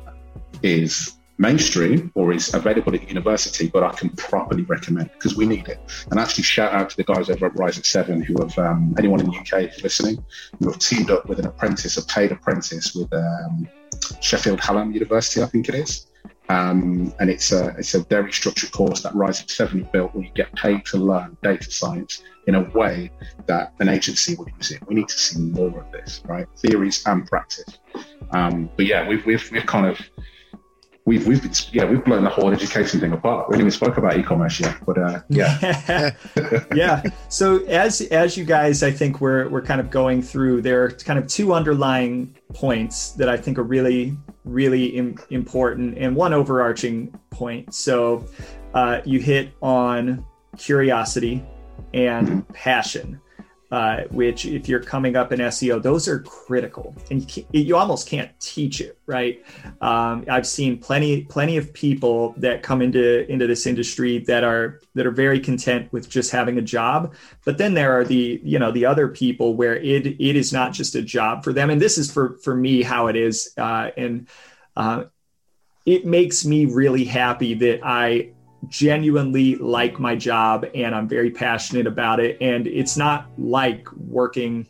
is 0.62 1.14
mainstream 1.38 2.12
or 2.15 2.32
is 2.32 2.54
available 2.54 2.95
at 2.95 3.08
university, 3.08 3.67
but 3.67 3.84
I 3.84 3.91
can 3.91 4.10
properly 4.12 4.63
recommend 4.63 5.12
because 5.13 5.36
we 5.36 5.45
need 5.45 5.67
it. 5.67 5.80
And 6.12 6.19
actually, 6.19 6.43
shout 6.43 6.74
out 6.74 6.89
to 6.91 6.98
the 6.98 7.04
guys 7.04 7.30
over 7.30 7.48
at 7.48 7.56
Rise 7.58 7.78
at 7.78 7.86
Seven 7.86 8.21
who 8.21 8.36
have, 8.41 8.58
um, 8.58 8.95
anyone 8.98 9.19
in 9.19 9.28
the 9.28 9.38
UK 9.38 9.84
listening, 9.84 10.24
who 10.60 10.71
have 10.71 10.80
teamed 10.80 11.12
up 11.12 11.28
with 11.28 11.39
an 11.39 11.48
apprentice, 11.48 11.98
a 11.98 12.06
paid 12.06 12.32
apprentice 12.32 12.95
with 12.95 13.12
um, 13.13 13.67
Sheffield 14.21 14.60
Hallam 14.60 14.91
University, 14.91 15.41
I 15.41 15.48
think 15.48 15.69
it 15.69 15.76
is. 15.76 16.08
Um, 16.48 17.12
and 17.19 17.30
it's 17.30 17.52
a 17.52 17.69
it's 17.78 17.95
a 17.95 18.04
very 18.04 18.32
structured 18.32 18.71
course 18.71 19.02
that 19.02 19.15
Rise 19.15 19.41
at 19.41 19.50
Seven 19.50 19.89
built, 19.91 20.13
where 20.13 20.26
you 20.26 20.32
get 20.36 20.54
paid 20.54 20.86
to 20.86 20.98
learn 20.98 21.36
data 21.41 21.71
science 21.71 22.21
in 22.45 22.54
a 22.54 22.62
way 22.78 23.10
that 23.48 23.74
an 23.80 23.89
agency 23.89 24.36
would 24.36 24.50
use 24.56 24.69
it. 24.69 24.88
We 24.88 24.93
need 24.93 25.08
to 25.08 25.17
see 25.17 25.39
more 25.39 25.80
of 25.80 25.91
this, 25.91 26.21
right? 26.26 26.48
Theories 26.58 27.04
and 27.08 27.26
practice. 27.26 27.80
Um, 28.30 28.69
but 28.78 28.86
yeah, 28.86 29.08
we've 29.08 29.26
we've 29.26 29.50
we've 29.52 29.65
kind 29.65 29.88
of 29.88 30.00
we've 31.06 31.26
we've 31.28 31.41
been, 31.41 31.54
yeah 31.72 31.86
we've 31.86 32.04
blown 32.04 32.24
the 32.24 32.30
whole 32.30 32.52
education 32.52 33.00
thing 33.00 33.13
apart. 33.13 33.48
We 33.48 33.54
didn't 33.54 33.68
even 33.68 33.72
spoke 33.72 33.98
about 33.98 34.18
e-commerce 34.18 34.60
yet, 34.60 34.78
but 34.86 34.98
uh, 34.98 35.22
yeah, 35.30 36.12
yeah. 36.76 37.04
So 37.30 37.63
as 37.65 38.02
as 38.02 38.36
you 38.36 38.44
guys, 38.44 38.84
I 38.84 38.91
think 38.91 39.22
we're 39.22 39.48
we're 39.50 39.62
kind 39.62 39.80
of 39.80 39.89
going 39.89 40.22
through. 40.22 40.62
There 40.62 40.84
are 40.84 40.91
kind 40.91 41.20
of 41.20 41.28
two 41.28 41.54
underlying 41.54 42.36
points 42.54 43.12
that 43.12 43.30
I 43.30 43.38
think 43.38 43.58
are 43.58 43.63
really 43.63 44.18
really 44.44 44.88
Im- 44.98 45.18
important, 45.30 45.98
and 45.98 46.15
one 46.15 46.34
overarching 46.34 47.18
point. 47.30 47.74
So 47.74 48.26
uh, 48.74 49.02
you 49.06 49.20
hit 49.20 49.54
on 49.62 50.26
curiosity 50.58 51.44
and 51.94 52.28
mm-hmm. 52.28 52.54
passion 52.54 53.22
uh, 53.71 54.04
which 54.12 54.45
if 54.45 54.69
you're 54.69 54.80
coming 54.80 55.15
up 55.15 55.32
in 55.32 55.39
SEO, 55.39 55.82
those 55.82 56.08
are 56.08 56.19
critical, 56.19 56.95
and 57.10 57.36
you, 57.36 57.45
you 57.51 57.75
almost 57.75 58.08
can't 58.08 58.32
teach 58.39 58.80
it, 58.80 58.97
right? 59.08 59.43
Um, 59.82 60.23
I've 60.30 60.45
seen 60.45 60.78
plenty, 60.78 61.23
plenty 61.23 61.58
of 61.58 61.73
people 61.73 62.36
that 62.38 62.62
come 62.62 62.82
into 62.82 63.30
into 63.32 63.47
this 63.47 63.65
industry 63.65 64.19
that 64.19 64.43
are 64.43 64.82
that 64.93 65.06
are 65.06 65.12
very 65.12 65.39
content 65.39 65.91
with 65.91 66.10
just 66.10 66.32
having 66.32 66.58
a 66.58 66.62
job, 66.62 67.15
but 67.43 67.58
then 67.58 67.73
there 67.73 67.99
are 67.99 68.04
the 68.04 68.39
you 68.43 68.60
know 68.60 68.71
the 68.71 68.86
other 68.86 69.08
people 69.08 69.56
where 69.56 69.75
it 69.75 70.06
it 70.06 70.36
is 70.36 70.54
not 70.54 70.71
just 70.71 70.93
a 70.95 71.01
job 71.01 71.43
for 71.43 71.51
them, 71.51 71.69
and 71.69 71.82
this 71.82 71.97
is 71.97 72.12
for 72.12 72.38
for 72.43 72.56
me 72.56 72.84
how 72.84 73.08
it 73.08 73.15
is, 73.15 73.51
uh, 73.58 73.89
and 73.97 74.28
uh, 74.75 75.06
it 75.86 76.06
makes 76.06 76.45
me 76.45 76.65
really 76.65 77.06
happy 77.06 77.56
that 77.56 77.80
I 77.84 78.32
genuinely 78.67 79.56
like 79.56 79.99
my 79.99 80.15
job 80.15 80.65
and 80.73 80.95
I'm 80.95 81.08
very 81.08 81.32
passionate 81.32 81.88
about 81.88 82.19
it. 82.19 82.38
And 82.41 82.67
it's 82.67 82.97
not 82.97 83.30
like 83.38 83.91
working 83.93 84.67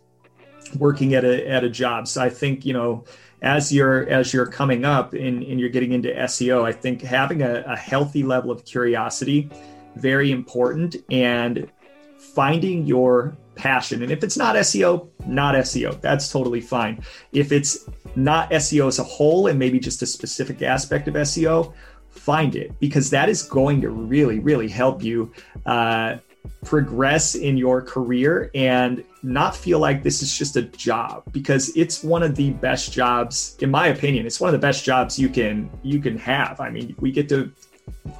working 0.77 1.13
at 1.13 1.23
a 1.23 1.47
at 1.47 1.63
a 1.63 1.69
job. 1.69 2.07
So 2.07 2.21
I 2.21 2.29
think, 2.29 2.65
you 2.65 2.73
know, 2.73 3.05
as 3.41 3.71
you're 3.71 4.07
as 4.09 4.33
you're 4.33 4.47
coming 4.47 4.85
up 4.85 5.13
and, 5.13 5.43
and 5.43 5.59
you're 5.59 5.69
getting 5.69 5.91
into 5.91 6.09
SEO, 6.09 6.63
I 6.63 6.71
think 6.71 7.01
having 7.01 7.41
a, 7.41 7.63
a 7.67 7.75
healthy 7.75 8.23
level 8.23 8.51
of 8.51 8.65
curiosity, 8.65 9.49
very 9.95 10.31
important, 10.31 10.95
and 11.11 11.71
finding 12.17 12.85
your 12.85 13.37
passion. 13.55 14.03
And 14.03 14.11
if 14.11 14.23
it's 14.23 14.37
not 14.37 14.55
SEO, 14.55 15.07
not 15.25 15.55
SEO. 15.55 15.99
That's 16.01 16.29
totally 16.29 16.61
fine. 16.61 17.01
If 17.31 17.51
it's 17.51 17.87
not 18.15 18.51
SEO 18.51 18.87
as 18.87 18.99
a 18.99 19.03
whole 19.03 19.47
and 19.47 19.57
maybe 19.57 19.79
just 19.79 20.01
a 20.01 20.05
specific 20.05 20.61
aspect 20.61 21.07
of 21.07 21.13
SEO, 21.15 21.73
find 22.15 22.55
it 22.55 22.77
because 22.79 23.09
that 23.09 23.29
is 23.29 23.43
going 23.43 23.81
to 23.81 23.89
really, 23.89 24.39
really 24.39 24.67
help 24.67 25.03
you 25.03 25.31
uh, 25.65 26.17
progress 26.63 27.35
in 27.35 27.57
your 27.57 27.81
career 27.81 28.49
and 28.55 29.03
not 29.23 29.55
feel 29.55 29.79
like 29.79 30.03
this 30.03 30.21
is 30.21 30.35
just 30.35 30.55
a 30.55 30.63
job 30.63 31.23
because 31.31 31.75
it's 31.75 32.03
one 32.03 32.23
of 32.23 32.35
the 32.35 32.51
best 32.51 32.91
jobs 32.91 33.57
in 33.61 33.71
my 33.71 33.87
opinion 33.87 34.25
it's 34.25 34.39
one 34.39 34.47
of 34.47 34.51
the 34.51 34.67
best 34.67 34.83
jobs 34.83 35.17
you 35.17 35.29
can 35.29 35.69
you 35.83 35.99
can 35.99 36.17
have. 36.17 36.59
I 36.59 36.69
mean 36.69 36.95
we 36.99 37.11
get 37.11 37.29
to 37.29 37.51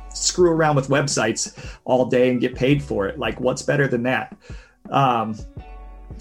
screw 0.09 0.51
around 0.51 0.75
with 0.75 0.87
websites 0.87 1.57
all 1.85 2.05
day 2.05 2.29
and 2.29 2.39
get 2.39 2.55
paid 2.55 2.81
for 2.81 3.07
it. 3.07 3.19
Like 3.19 3.39
what's 3.39 3.61
better 3.61 3.87
than 3.87 4.03
that? 4.03 4.35
Um, 4.89 5.35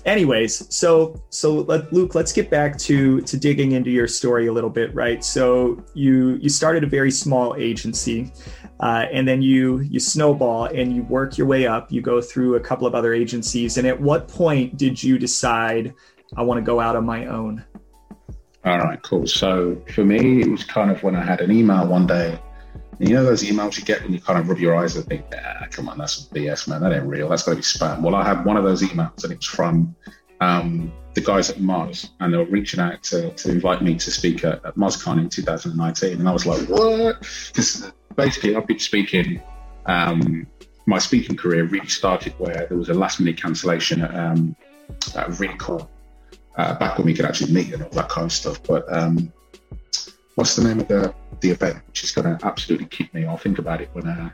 anyways 0.04 0.74
so 0.74 1.22
so 1.30 1.54
let, 1.62 1.92
luke 1.92 2.14
let's 2.14 2.32
get 2.32 2.50
back 2.50 2.76
to 2.76 3.20
to 3.22 3.36
digging 3.36 3.72
into 3.72 3.90
your 3.90 4.06
story 4.06 4.46
a 4.46 4.52
little 4.52 4.70
bit 4.70 4.94
right? 4.94 5.24
So 5.24 5.84
you 5.94 6.38
you 6.40 6.48
started 6.48 6.84
a 6.84 6.86
very 6.86 7.10
small 7.10 7.56
agency 7.56 8.32
uh, 8.80 9.06
and 9.12 9.26
then 9.26 9.42
you 9.42 9.80
you 9.80 10.00
snowball 10.00 10.66
and 10.66 10.94
you 10.94 11.02
work 11.02 11.36
your 11.36 11.46
way 11.46 11.66
up. 11.66 11.90
You 11.90 12.00
go 12.00 12.20
through 12.20 12.56
a 12.56 12.60
couple 12.60 12.86
of 12.86 12.94
other 12.94 13.12
agencies. 13.12 13.76
And 13.76 13.86
at 13.86 14.00
what 14.00 14.28
point 14.28 14.76
did 14.76 15.02
you 15.02 15.18
decide 15.18 15.94
i 16.36 16.42
want 16.42 16.58
to 16.58 16.62
go 16.62 16.80
out 16.80 16.96
on 16.96 17.04
my 17.04 17.26
own 17.26 17.64
all 18.64 18.78
right 18.78 19.02
cool. 19.02 19.26
So 19.26 19.76
for 19.94 20.04
me 20.04 20.40
it 20.40 20.50
was 20.50 20.64
kind 20.64 20.90
of 20.90 21.02
when 21.02 21.14
i 21.14 21.22
had 21.22 21.40
an 21.40 21.52
email 21.52 21.86
one 21.86 22.06
day 22.06 22.40
and 22.98 23.08
you 23.08 23.14
know 23.14 23.24
those 23.24 23.42
emails 23.42 23.78
you 23.78 23.84
get 23.84 24.02
when 24.02 24.12
you 24.12 24.20
kind 24.20 24.38
of 24.38 24.48
rub 24.48 24.58
your 24.58 24.76
eyes 24.76 24.96
and 24.96 25.04
think, 25.06 25.24
ah, 25.34 25.66
come 25.70 25.88
on, 25.88 25.98
that's 25.98 26.26
BS, 26.28 26.68
man. 26.68 26.80
That 26.80 26.92
ain't 26.92 27.06
real. 27.06 27.28
That's 27.28 27.42
got 27.42 27.52
to 27.52 27.56
be 27.56 27.62
spam. 27.62 28.02
Well, 28.02 28.14
I 28.14 28.24
had 28.24 28.44
one 28.44 28.56
of 28.56 28.64
those 28.64 28.82
emails 28.82 29.24
and 29.24 29.32
it 29.32 29.38
was 29.38 29.46
from 29.46 29.94
um, 30.40 30.92
the 31.14 31.20
guys 31.20 31.50
at 31.50 31.56
Moz 31.56 32.10
and 32.20 32.32
they 32.32 32.38
were 32.38 32.44
reaching 32.44 32.80
out 32.80 33.02
to, 33.04 33.30
to 33.30 33.50
invite 33.50 33.82
me 33.82 33.96
to 33.96 34.10
speak 34.10 34.44
at, 34.44 34.64
at 34.64 34.76
MozCon 34.76 35.18
in 35.18 35.28
2019. 35.28 36.20
And 36.20 36.28
I 36.28 36.32
was 36.32 36.46
like, 36.46 36.68
what? 36.68 37.20
Because 37.48 37.92
basically, 38.16 38.56
I've 38.56 38.66
been 38.66 38.78
speaking, 38.78 39.42
um, 39.86 40.46
my 40.86 40.98
speaking 40.98 41.36
career 41.36 41.64
really 41.64 41.88
started 41.88 42.34
where 42.38 42.66
there 42.68 42.78
was 42.78 42.90
a 42.90 42.94
last 42.94 43.20
minute 43.20 43.40
cancellation 43.40 44.02
at, 44.02 44.14
um, 44.14 44.54
at 45.16 45.38
Recall, 45.38 45.90
uh, 46.56 46.78
back 46.78 46.98
when 46.98 47.06
we 47.06 47.14
could 47.14 47.24
actually 47.24 47.52
meet 47.52 47.72
and 47.72 47.82
all 47.82 47.90
that 47.90 48.08
kind 48.08 48.26
of 48.26 48.32
stuff. 48.32 48.62
But 48.62 48.90
um, 48.92 49.32
what's 50.34 50.56
the 50.56 50.64
name 50.64 50.80
of 50.80 50.88
the 50.88 51.14
the 51.40 51.50
event, 51.50 51.78
which 51.86 52.04
is 52.04 52.12
going 52.12 52.36
to 52.36 52.46
absolutely 52.46 52.86
keep 52.86 53.12
me. 53.14 53.24
I'll 53.24 53.36
think 53.36 53.58
about 53.58 53.80
it 53.80 53.90
when. 53.92 54.06
Uh, 54.06 54.30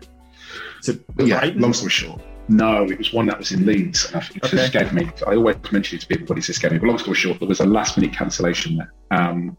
so 0.80 0.92
yeah, 1.18 1.40
Brighton? 1.40 1.60
long 1.60 1.72
story 1.72 1.90
short. 1.90 2.22
No, 2.48 2.84
it 2.84 2.98
was 2.98 3.12
one 3.12 3.26
that 3.26 3.38
was 3.38 3.52
in 3.52 3.64
Leeds, 3.64 4.10
and 4.12 4.22
it 4.34 4.44
okay. 4.44 4.68
just 4.68 4.92
me. 4.92 5.08
I 5.26 5.36
always 5.36 5.56
mention 5.70 5.98
it 5.98 6.00
to 6.00 6.06
people, 6.06 6.26
but 6.26 6.36
it 6.36 6.40
just 6.40 6.50
escaped 6.50 6.72
me. 6.72 6.78
But 6.78 6.88
long 6.88 6.98
story 6.98 7.16
short, 7.16 7.38
there 7.38 7.48
was 7.48 7.60
a 7.60 7.66
last 7.66 7.96
minute 7.96 8.12
cancellation 8.12 8.76
there. 8.76 8.92
Um, 9.12 9.56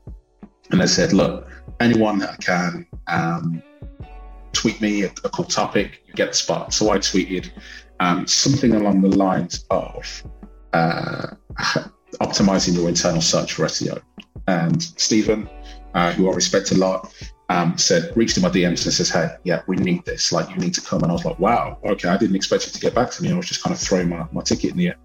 and 0.71 0.79
they 0.79 0.87
said, 0.87 1.13
look, 1.13 1.49
anyone 1.79 2.19
that 2.19 2.39
can 2.39 2.85
um, 3.07 3.61
tweet 4.53 4.81
me 4.81 5.03
a, 5.03 5.07
a, 5.23 5.29
cool 5.29 5.45
topic, 5.45 6.03
you 6.07 6.13
get 6.13 6.29
the 6.29 6.33
spot. 6.33 6.73
So 6.73 6.91
I 6.91 6.97
tweeted 6.97 7.51
um, 7.99 8.25
something 8.25 8.73
along 8.73 9.01
the 9.01 9.15
lines 9.15 9.65
of 9.69 10.23
uh, 10.73 11.27
optimizing 12.21 12.75
your 12.75 12.87
internal 12.89 13.21
search 13.21 13.53
for 13.53 13.65
SEO. 13.65 14.01
And 14.47 14.81
Stephen, 14.81 15.49
uh, 15.93 16.11
who 16.13 16.29
I 16.29 16.35
respect 16.35 16.71
a 16.71 16.75
lot, 16.75 17.13
um, 17.49 17.77
said, 17.77 18.15
reached 18.15 18.37
in 18.37 18.43
my 18.43 18.49
DMs 18.49 18.85
and 18.85 18.93
says, 18.93 19.09
Hey, 19.09 19.29
yeah, 19.43 19.61
we 19.67 19.75
need 19.75 20.05
this. 20.05 20.31
Like, 20.31 20.49
you 20.49 20.55
need 20.55 20.73
to 20.75 20.81
come. 20.81 21.03
And 21.03 21.11
I 21.11 21.13
was 21.13 21.25
like, 21.25 21.39
Wow, 21.39 21.77
okay, 21.83 22.07
I 22.09 22.17
didn't 22.17 22.35
expect 22.35 22.65
you 22.67 22.71
to 22.71 22.79
get 22.79 22.95
back 22.95 23.11
to 23.11 23.23
me. 23.23 23.31
I 23.31 23.35
was 23.35 23.47
just 23.47 23.63
kind 23.63 23.73
of 23.73 23.79
throwing 23.79 24.09
my, 24.09 24.25
my 24.31 24.41
ticket 24.41 24.71
in 24.71 24.77
the 24.77 24.87
air. 24.89 24.95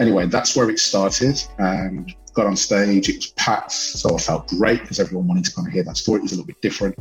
Anyway, 0.00 0.26
that's 0.26 0.56
where 0.56 0.68
it 0.70 0.78
started. 0.78 1.42
And 1.58 2.14
got 2.34 2.46
on 2.46 2.56
stage, 2.56 3.08
it 3.08 3.16
was 3.16 3.26
packed. 3.32 3.72
So 3.72 4.14
I 4.14 4.18
felt 4.18 4.48
great 4.48 4.80
because 4.80 4.98
everyone 4.98 5.28
wanted 5.28 5.44
to 5.44 5.54
kind 5.54 5.68
of 5.68 5.74
hear 5.74 5.84
that 5.84 5.96
story. 5.96 6.18
It 6.18 6.22
was 6.22 6.32
a 6.32 6.36
little 6.36 6.46
bit 6.46 6.60
different. 6.62 6.98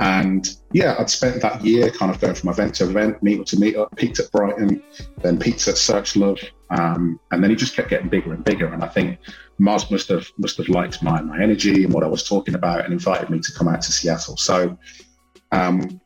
And 0.00 0.48
yeah, 0.72 0.96
I'd 0.98 1.10
spent 1.10 1.42
that 1.42 1.64
year 1.64 1.90
kind 1.90 2.10
of 2.10 2.20
going 2.20 2.34
from 2.34 2.50
event 2.50 2.74
to 2.76 2.84
event, 2.84 3.22
meet 3.22 3.40
up 3.40 3.46
to 3.46 3.58
meet 3.58 3.76
up, 3.76 3.94
peaked 3.96 4.18
at 4.20 4.30
Brighton, 4.32 4.82
then 5.18 5.38
peaked 5.38 5.68
at 5.68 5.74
SearchLove. 5.74 6.42
Um, 6.70 7.18
and 7.30 7.42
then 7.42 7.50
he 7.50 7.56
just 7.56 7.74
kept 7.74 7.90
getting 7.90 8.08
bigger 8.08 8.32
and 8.32 8.44
bigger. 8.44 8.72
And 8.72 8.84
I 8.84 8.88
think 8.88 9.18
Moz 9.60 9.90
must 9.90 10.08
have 10.08 10.28
must 10.38 10.56
have 10.58 10.68
liked 10.68 11.02
my 11.02 11.20
my 11.20 11.42
energy 11.42 11.84
and 11.84 11.92
what 11.92 12.04
I 12.04 12.08
was 12.08 12.26
talking 12.26 12.54
about 12.54 12.84
and 12.84 12.92
invited 12.92 13.28
me 13.30 13.40
to 13.40 13.52
come 13.52 13.68
out 13.68 13.82
to 13.82 13.92
Seattle. 13.92 14.36
So 14.36 14.78
um, 15.52 16.00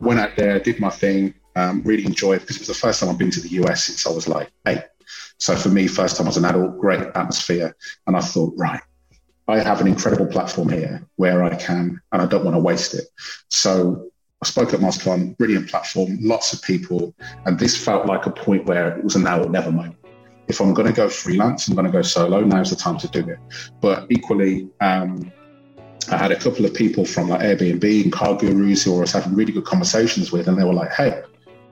went 0.00 0.20
out 0.20 0.36
there, 0.36 0.58
did 0.58 0.80
my 0.80 0.90
thing, 0.90 1.34
um, 1.56 1.82
really 1.84 2.04
enjoyed 2.04 2.40
because 2.40 2.56
it 2.56 2.60
was 2.60 2.68
the 2.68 2.74
first 2.74 3.00
time 3.00 3.08
I've 3.08 3.18
been 3.18 3.30
to 3.30 3.40
the 3.40 3.50
US 3.64 3.84
since 3.84 4.06
I 4.06 4.10
was 4.10 4.28
like 4.28 4.50
eight. 4.66 4.82
So 5.38 5.56
for 5.56 5.68
me, 5.68 5.86
first 5.86 6.16
time 6.16 6.26
as 6.26 6.36
an 6.36 6.44
adult, 6.44 6.78
great 6.78 7.00
atmosphere. 7.00 7.74
And 8.06 8.16
I 8.16 8.20
thought, 8.20 8.52
right, 8.56 8.80
I 9.48 9.58
have 9.58 9.80
an 9.80 9.86
incredible 9.86 10.26
platform 10.26 10.68
here 10.68 11.02
where 11.16 11.42
I 11.42 11.54
can, 11.54 12.00
and 12.12 12.22
I 12.22 12.26
don't 12.26 12.44
want 12.44 12.56
to 12.56 12.60
waste 12.60 12.94
it. 12.94 13.06
So 13.48 14.10
I 14.42 14.46
spoke 14.46 14.72
at 14.74 14.80
MozCon, 14.80 15.36
brilliant 15.38 15.68
platform, 15.68 16.18
lots 16.20 16.52
of 16.52 16.62
people. 16.62 17.14
And 17.46 17.58
this 17.58 17.76
felt 17.82 18.06
like 18.06 18.26
a 18.26 18.30
point 18.30 18.66
where 18.66 18.96
it 18.96 19.04
was 19.04 19.16
a 19.16 19.18
now 19.18 19.42
or 19.42 19.48
never 19.48 19.72
moment 19.72 19.99
if 20.50 20.60
I'm 20.60 20.74
going 20.74 20.88
to 20.88 20.92
go 20.92 21.08
freelance, 21.08 21.68
I'm 21.68 21.74
going 21.74 21.86
to 21.86 21.92
go 21.92 22.02
solo. 22.02 22.40
Now's 22.40 22.70
the 22.70 22.76
time 22.76 22.98
to 22.98 23.08
do 23.08 23.20
it. 23.30 23.38
But 23.80 24.06
equally, 24.10 24.68
um, 24.80 25.32
I 26.10 26.16
had 26.16 26.32
a 26.32 26.36
couple 26.36 26.64
of 26.66 26.74
people 26.74 27.04
from 27.04 27.28
like 27.28 27.40
Airbnb 27.40 28.02
and 28.02 28.12
CarGurus 28.12 28.84
who 28.84 28.96
I 28.96 29.00
was 29.00 29.12
having 29.12 29.34
really 29.34 29.52
good 29.52 29.64
conversations 29.64 30.32
with, 30.32 30.48
and 30.48 30.58
they 30.58 30.64
were 30.64 30.74
like, 30.74 30.92
"Hey, 30.92 31.22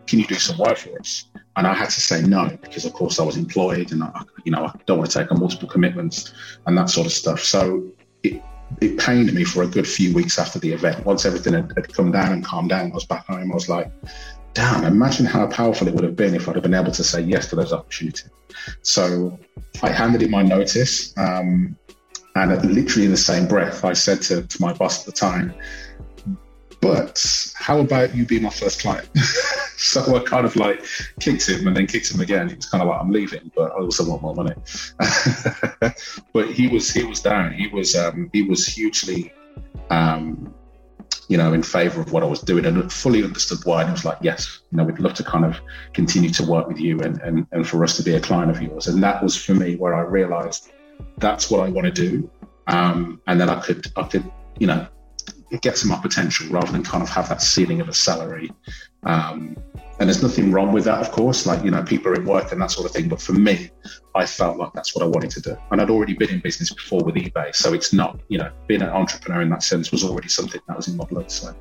can 0.07 0.21
you 0.21 0.27
do 0.27 0.37
some 0.37 0.59
work 0.59 0.79
for 0.79 0.99
us?" 1.01 1.25
And 1.57 1.67
I 1.67 1.75
had 1.75 1.91
to 1.91 2.01
say 2.01 2.23
no 2.23 2.49
because, 2.63 2.85
of 2.85 2.93
course, 2.93 3.19
I 3.19 3.25
was 3.25 3.37
employed, 3.37 3.91
and 3.91 4.05
I, 4.05 4.23
you 4.45 4.53
know, 4.53 4.65
I 4.67 4.73
don't 4.87 4.99
want 4.99 5.11
to 5.11 5.19
take 5.19 5.33
on 5.33 5.41
multiple 5.41 5.69
commitments 5.69 6.33
and 6.67 6.79
that 6.79 6.89
sort 6.89 7.07
of 7.07 7.13
stuff. 7.13 7.41
So 7.41 7.85
it 8.23 8.41
it 8.81 8.99
pained 8.99 9.33
me 9.33 9.45
for 9.45 9.63
a 9.63 9.67
good 9.67 9.89
few 9.89 10.15
weeks 10.15 10.39
after 10.39 10.59
the 10.59 10.73
event. 10.73 11.05
Once 11.05 11.25
everything 11.25 11.55
had, 11.55 11.73
had 11.75 11.93
come 11.93 12.13
down 12.13 12.33
and 12.33 12.45
calmed 12.45 12.69
down, 12.69 12.93
I 12.93 12.95
was 12.95 13.07
back 13.07 13.27
home. 13.27 13.51
I 13.51 13.55
was 13.55 13.69
like, 13.69 13.91
damn, 14.55 14.85
imagine 14.85 15.27
how 15.27 15.47
powerful 15.47 15.89
it 15.89 15.95
would 15.95 16.05
have 16.05 16.17
been 16.17 16.35
if 16.35 16.49
I'd 16.49 16.55
have 16.57 16.63
been 16.63 16.75
able 16.75 16.93
to 16.93 17.05
say 17.05 17.21
yes 17.21 17.49
to 17.51 17.57
those 17.57 17.73
opportunities. 17.73 18.31
So 18.83 19.39
I 19.83 19.91
handed 19.91 20.23
in 20.23 20.31
my 20.31 20.43
notice. 20.43 21.17
Um, 21.17 21.77
and 22.35 22.73
literally 22.73 23.05
in 23.05 23.11
the 23.11 23.17
same 23.17 23.49
breath, 23.49 23.85
I 23.85 23.93
said 23.93 24.23
to, 24.23 24.43
to 24.43 24.63
my 24.63 24.73
boss 24.73 25.01
at 25.01 25.07
the 25.07 25.13
time, 25.13 25.55
but 26.81 27.25
how 27.57 27.81
about 27.81 28.15
you 28.15 28.25
be 28.25 28.39
my 28.39 28.51
first 28.51 28.81
client? 28.81 29.09
so 29.77 30.17
I 30.17 30.21
kind 30.21 30.47
of 30.47 30.55
like 30.55 30.85
kicked 31.19 31.49
him 31.49 31.67
and 31.67 31.77
then 31.77 31.87
kicked 31.87 32.13
him 32.13 32.21
again. 32.21 32.49
He 32.49 32.55
was 32.55 32.67
kind 32.67 32.83
of 32.83 32.89
like, 32.89 33.01
I'm 33.01 33.11
leaving, 33.11 33.51
but 33.57 33.73
I 33.73 33.81
also 33.81 34.09
want 34.09 34.23
more 34.23 34.35
money. 34.35 34.55
but 36.33 36.51
he 36.51 36.69
was 36.69 36.91
he 36.91 37.05
was 37.05 37.21
down. 37.21 37.53
He 37.53 37.67
was 37.67 37.97
um, 37.97 38.31
he 38.33 38.43
was 38.43 38.67
hugely 38.67 39.33
um, 39.91 40.55
you 41.29 41.37
know, 41.37 41.53
in 41.53 41.63
favor 41.63 42.01
of 42.01 42.13
what 42.13 42.23
I 42.23 42.27
was 42.27 42.41
doing 42.41 42.65
and 42.65 42.91
fully 42.93 43.23
understood 43.23 43.59
why. 43.65 43.83
And 43.83 43.91
it 43.91 43.93
was 43.93 44.05
like, 44.05 44.19
yes, 44.23 44.61
you 44.71 44.79
know, 44.79 44.85
we'd 44.85 44.99
love 44.99 45.15
to 45.15 45.25
kind 45.25 45.45
of 45.45 45.61
continue 45.93 46.31
to 46.31 46.43
work 46.45 46.67
with 46.67 46.81
you 46.81 47.01
and, 47.01 47.21
and, 47.21 47.47
and 47.53 47.69
for 47.69 47.85
us 47.85 47.97
to 47.99 48.03
be 48.03 48.15
a 48.15 48.21
client 48.21 48.51
of 48.51 48.61
yours. 48.63 48.87
And 48.87 49.03
that 49.03 49.23
was 49.23 49.37
for 49.37 49.55
me 49.55 49.77
where 49.77 49.95
I 49.95 50.01
realized 50.01 50.73
that's 51.19 51.51
what 51.51 51.61
I 51.61 51.69
want 51.69 51.85
to 51.87 51.93
do. 51.93 52.31
Um, 52.67 53.21
and 53.27 53.41
then 53.41 53.51
I 53.51 53.61
could, 53.61 53.87
I 53.97 54.05
could, 54.05 54.31
you 54.59 54.67
know, 54.67 54.87
get 55.57 55.79
some 55.79 55.91
more 55.91 56.01
potential 56.01 56.47
rather 56.51 56.71
than 56.71 56.83
kind 56.83 57.03
of 57.03 57.09
have 57.09 57.29
that 57.29 57.43
ceiling 57.43 57.81
of 57.81 57.89
a 57.89 57.95
salary. 57.95 58.53
Um, 59.05 59.57
and 60.01 60.09
there's 60.09 60.23
nothing 60.23 60.53
wrong 60.53 60.73
with 60.73 60.85
that, 60.85 61.01
of 61.01 61.11
course. 61.11 61.47
Like, 61.47 61.65
you 61.65 61.71
know, 61.71 61.83
people 61.83 62.13
are 62.13 62.15
in 62.15 62.25
work 62.25 62.53
and 62.53 62.61
that 62.61 62.71
sort 62.71 62.87
of 62.87 62.93
thing. 62.93 63.09
But 63.09 63.21
for 63.21 63.33
me, 63.33 63.71
I 64.15 64.27
felt 64.27 64.57
like 64.57 64.73
that's 64.73 64.95
what 64.95 65.03
I 65.03 65.09
wanted 65.09 65.31
to 65.31 65.41
do. 65.41 65.57
And 65.71 65.81
I'd 65.81 65.91
already 65.91 66.15
been 66.15 66.31
in 66.31 66.41
business 66.41 66.73
before 66.73 67.03
with 67.03 67.17
eBay. 67.17 67.55
So 67.55 67.73
it's 67.73 67.93
not, 67.93 68.21
you 68.29 68.39
know, 68.39 68.51
being 68.67 68.83
an 68.83 68.91
entrepreneur 68.91 69.43
in 69.43 69.49
that 69.51 69.63
sense 69.63 69.91
was 69.91 70.05
already 70.05 70.29
something 70.29 70.61
that 70.69 70.77
was 70.77 70.89
in 70.89 70.97
my 70.97 71.05
blood. 71.05 71.31
So. 71.31 71.55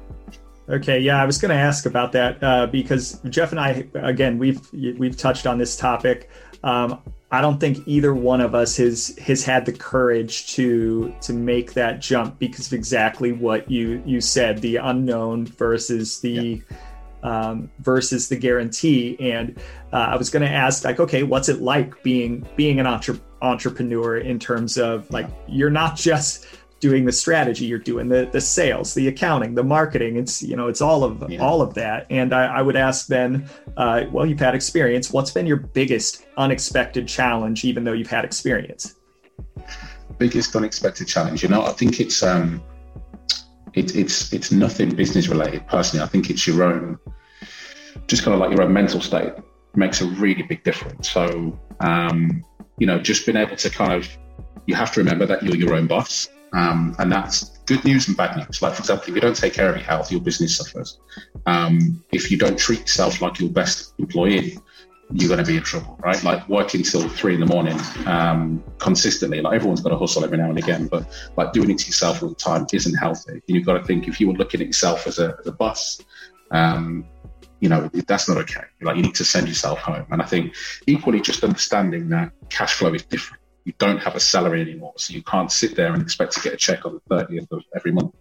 Okay, 0.69 0.99
yeah, 0.99 1.21
I 1.21 1.25
was 1.25 1.37
going 1.37 1.49
to 1.49 1.55
ask 1.55 1.85
about 1.85 2.11
that 2.11 2.43
uh, 2.43 2.67
because 2.67 3.21
Jeff 3.29 3.51
and 3.51 3.59
I, 3.59 3.87
again, 3.95 4.37
we've 4.37 4.61
we've 4.73 5.15
touched 5.15 5.47
on 5.47 5.57
this 5.57 5.77
topic. 5.77 6.29
Um, 6.63 7.01
I 7.29 7.41
don't 7.41 7.59
think 7.59 7.85
either 7.85 8.13
one 8.13 8.39
of 8.39 8.55
us 8.55 8.77
has 8.77 9.17
has 9.19 9.43
had 9.43 9.65
the 9.65 9.73
courage 9.73 10.47
to 10.55 11.13
to 11.21 11.33
make 11.33 11.73
that 11.73 11.99
jump 11.99 12.39
because 12.39 12.67
of 12.67 12.73
exactly 12.73 13.31
what 13.31 13.69
you 13.69 14.01
you 14.05 14.21
said, 14.21 14.61
the 14.61 14.77
unknown 14.77 15.45
versus 15.45 16.19
the. 16.19 16.31
Yeah 16.69 16.77
um, 17.23 17.69
versus 17.79 18.29
the 18.29 18.35
guarantee. 18.35 19.17
And 19.19 19.57
uh, 19.91 19.97
I 19.97 20.15
was 20.15 20.29
going 20.29 20.43
to 20.43 20.51
ask, 20.51 20.83
like, 20.83 20.99
okay, 20.99 21.23
what's 21.23 21.49
it 21.49 21.61
like 21.61 22.01
being 22.03 22.47
being 22.55 22.79
an 22.79 22.87
entre- 22.87 23.19
entrepreneur 23.41 24.17
in 24.17 24.39
terms 24.39 24.77
of 24.77 25.09
like 25.11 25.27
you're 25.47 25.69
not 25.69 25.95
just 26.09 26.47
doing 26.79 27.05
the 27.05 27.11
strategy 27.11 27.65
you're 27.65 27.79
doing 27.79 28.07
the 28.07 28.29
the 28.31 28.41
sales 28.41 28.93
the 28.93 29.07
accounting 29.07 29.55
the 29.55 29.63
marketing 29.63 30.15
it's 30.15 30.43
you 30.43 30.55
know 30.55 30.67
it's 30.67 30.81
all 30.81 31.03
of 31.03 31.29
yeah. 31.29 31.39
all 31.39 31.61
of 31.61 31.73
that 31.73 32.05
and 32.09 32.33
I, 32.33 32.57
I 32.57 32.61
would 32.61 32.75
ask 32.75 33.07
then 33.07 33.49
uh, 33.77 34.05
well 34.11 34.25
you've 34.25 34.39
had 34.39 34.53
experience 34.53 35.11
what's 35.11 35.31
been 35.31 35.47
your 35.47 35.57
biggest 35.57 36.25
unexpected 36.37 37.07
challenge 37.07 37.65
even 37.65 37.83
though 37.83 37.93
you've 37.93 38.09
had 38.09 38.25
experience 38.25 38.95
biggest 40.17 40.55
unexpected 40.55 41.07
challenge 41.07 41.43
you 41.43 41.49
know 41.49 41.63
i 41.63 41.71
think 41.71 41.99
it's 41.99 42.21
um 42.23 42.61
it, 43.77 43.95
it's 43.95 44.33
it's 44.33 44.51
nothing 44.51 44.89
business 44.95 45.27
related. 45.27 45.67
Personally, 45.67 46.03
I 46.03 46.07
think 46.07 46.29
it's 46.29 46.47
your 46.47 46.63
own, 46.63 46.97
just 48.07 48.23
kind 48.23 48.33
of 48.33 48.39
like 48.39 48.51
your 48.51 48.63
own 48.63 48.73
mental 48.73 48.99
state 48.99 49.33
makes 49.75 50.01
a 50.01 50.05
really 50.05 50.41
big 50.41 50.63
difference. 50.63 51.11
So, 51.11 51.57
um, 51.79 52.43
you 52.79 52.87
know, 52.87 52.99
just 52.99 53.25
being 53.25 53.37
able 53.37 53.55
to 53.55 53.69
kind 53.69 53.93
of, 53.93 54.09
you 54.65 54.73
have 54.73 54.91
to 54.93 54.99
remember 54.99 55.27
that 55.27 55.43
you're 55.43 55.55
your 55.55 55.75
own 55.75 55.85
boss, 55.85 56.27
um, 56.53 56.95
and 56.99 57.11
that's 57.11 57.57
good 57.65 57.83
news 57.83 58.07
and 58.07 58.15
bad 58.15 58.37
news. 58.37 58.61
Like 58.61 58.73
for 58.73 58.79
example, 58.79 59.09
if 59.09 59.15
you 59.15 59.21
don't 59.21 59.35
take 59.35 59.53
care 59.53 59.69
of 59.69 59.75
your 59.75 59.85
health, 59.85 60.11
your 60.11 60.21
business 60.21 60.57
suffers. 60.57 60.99
Um, 61.45 62.03
if 62.11 62.31
you 62.31 62.37
don't 62.37 62.57
treat 62.57 62.81
yourself 62.81 63.21
like 63.21 63.39
your 63.39 63.49
best 63.49 63.93
employee, 63.99 64.57
you're 65.13 65.29
going 65.29 65.43
to 65.43 65.49
be 65.49 65.57
in 65.57 65.63
trouble, 65.63 65.97
right? 66.03 66.21
Like 66.23 66.47
working 66.49 66.83
till 66.83 67.07
three 67.07 67.35
in 67.35 67.39
the 67.39 67.45
morning 67.45 67.79
um, 68.05 68.63
consistently. 68.77 69.41
Like 69.41 69.55
everyone's 69.55 69.81
got 69.81 69.89
to 69.89 69.97
hustle 69.97 70.23
every 70.23 70.37
now 70.37 70.49
and 70.49 70.57
again, 70.57 70.87
but 70.87 71.07
like 71.37 71.53
doing 71.53 71.69
it 71.69 71.77
to 71.79 71.87
yourself 71.87 72.21
all 72.21 72.29
the 72.29 72.35
time 72.35 72.67
isn't 72.73 72.95
healthy. 72.95 73.33
And 73.33 73.43
you've 73.47 73.65
got 73.65 73.77
to 73.77 73.83
think 73.83 74.07
if 74.07 74.19
you 74.19 74.27
were 74.27 74.33
looking 74.33 74.59
at 74.59 74.67
yourself 74.67 75.07
as 75.07 75.19
a, 75.19 75.37
as 75.39 75.47
a 75.47 75.51
boss, 75.53 76.01
um, 76.51 77.05
you 77.61 77.69
know, 77.69 77.89
that's 78.05 78.27
not 78.27 78.37
okay. 78.37 78.63
Like 78.81 78.97
you 78.97 79.01
need 79.01 79.15
to 79.15 79.25
send 79.25 79.47
yourself 79.47 79.79
home. 79.79 80.05
And 80.11 80.21
I 80.21 80.25
think 80.25 80.53
equally 80.87 81.21
just 81.21 81.43
understanding 81.43 82.09
that 82.09 82.31
cash 82.49 82.73
flow 82.73 82.93
is 82.93 83.03
different 83.03 83.36
you 83.67 83.73
don't 83.79 83.97
have 83.97 84.15
a 84.15 84.19
salary 84.19 84.61
anymore. 84.61 84.93
So 84.95 85.13
you 85.13 85.21
can't 85.21 85.51
sit 85.51 85.75
there 85.75 85.91
and 85.91 86.01
expect 86.01 86.31
to 86.33 86.39
get 86.39 86.53
a 86.53 86.57
check 86.57 86.85
on 86.85 86.93
the 86.93 87.15
30th 87.15 87.51
of 87.51 87.63
every 87.75 87.91
month. 87.91 88.15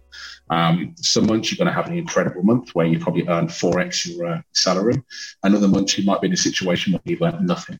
Um, 0.49 0.93
some 0.97 1.25
months 1.25 1.49
you're 1.49 1.57
going 1.57 1.73
to 1.73 1.81
have 1.81 1.89
an 1.89 1.97
incredible 1.97 2.43
month 2.43 2.75
where 2.75 2.85
you 2.85 2.99
probably 2.99 3.25
earn 3.29 3.47
4x 3.47 4.13
your 4.13 4.27
uh, 4.27 4.41
salary. 4.51 5.01
Another 5.43 5.69
month 5.69 5.97
you 5.97 6.03
might 6.03 6.19
be 6.19 6.27
in 6.27 6.33
a 6.33 6.37
situation 6.49 6.91
where 6.91 7.01
you've 7.05 7.21
earned 7.21 7.47
nothing. 7.47 7.79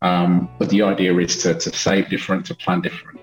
Um, 0.00 0.48
but 0.60 0.70
the 0.70 0.82
idea 0.82 1.12
is 1.16 1.42
to, 1.42 1.54
to 1.54 1.72
save 1.72 2.08
different, 2.08 2.46
to 2.46 2.54
plan 2.54 2.82
different. 2.82 3.18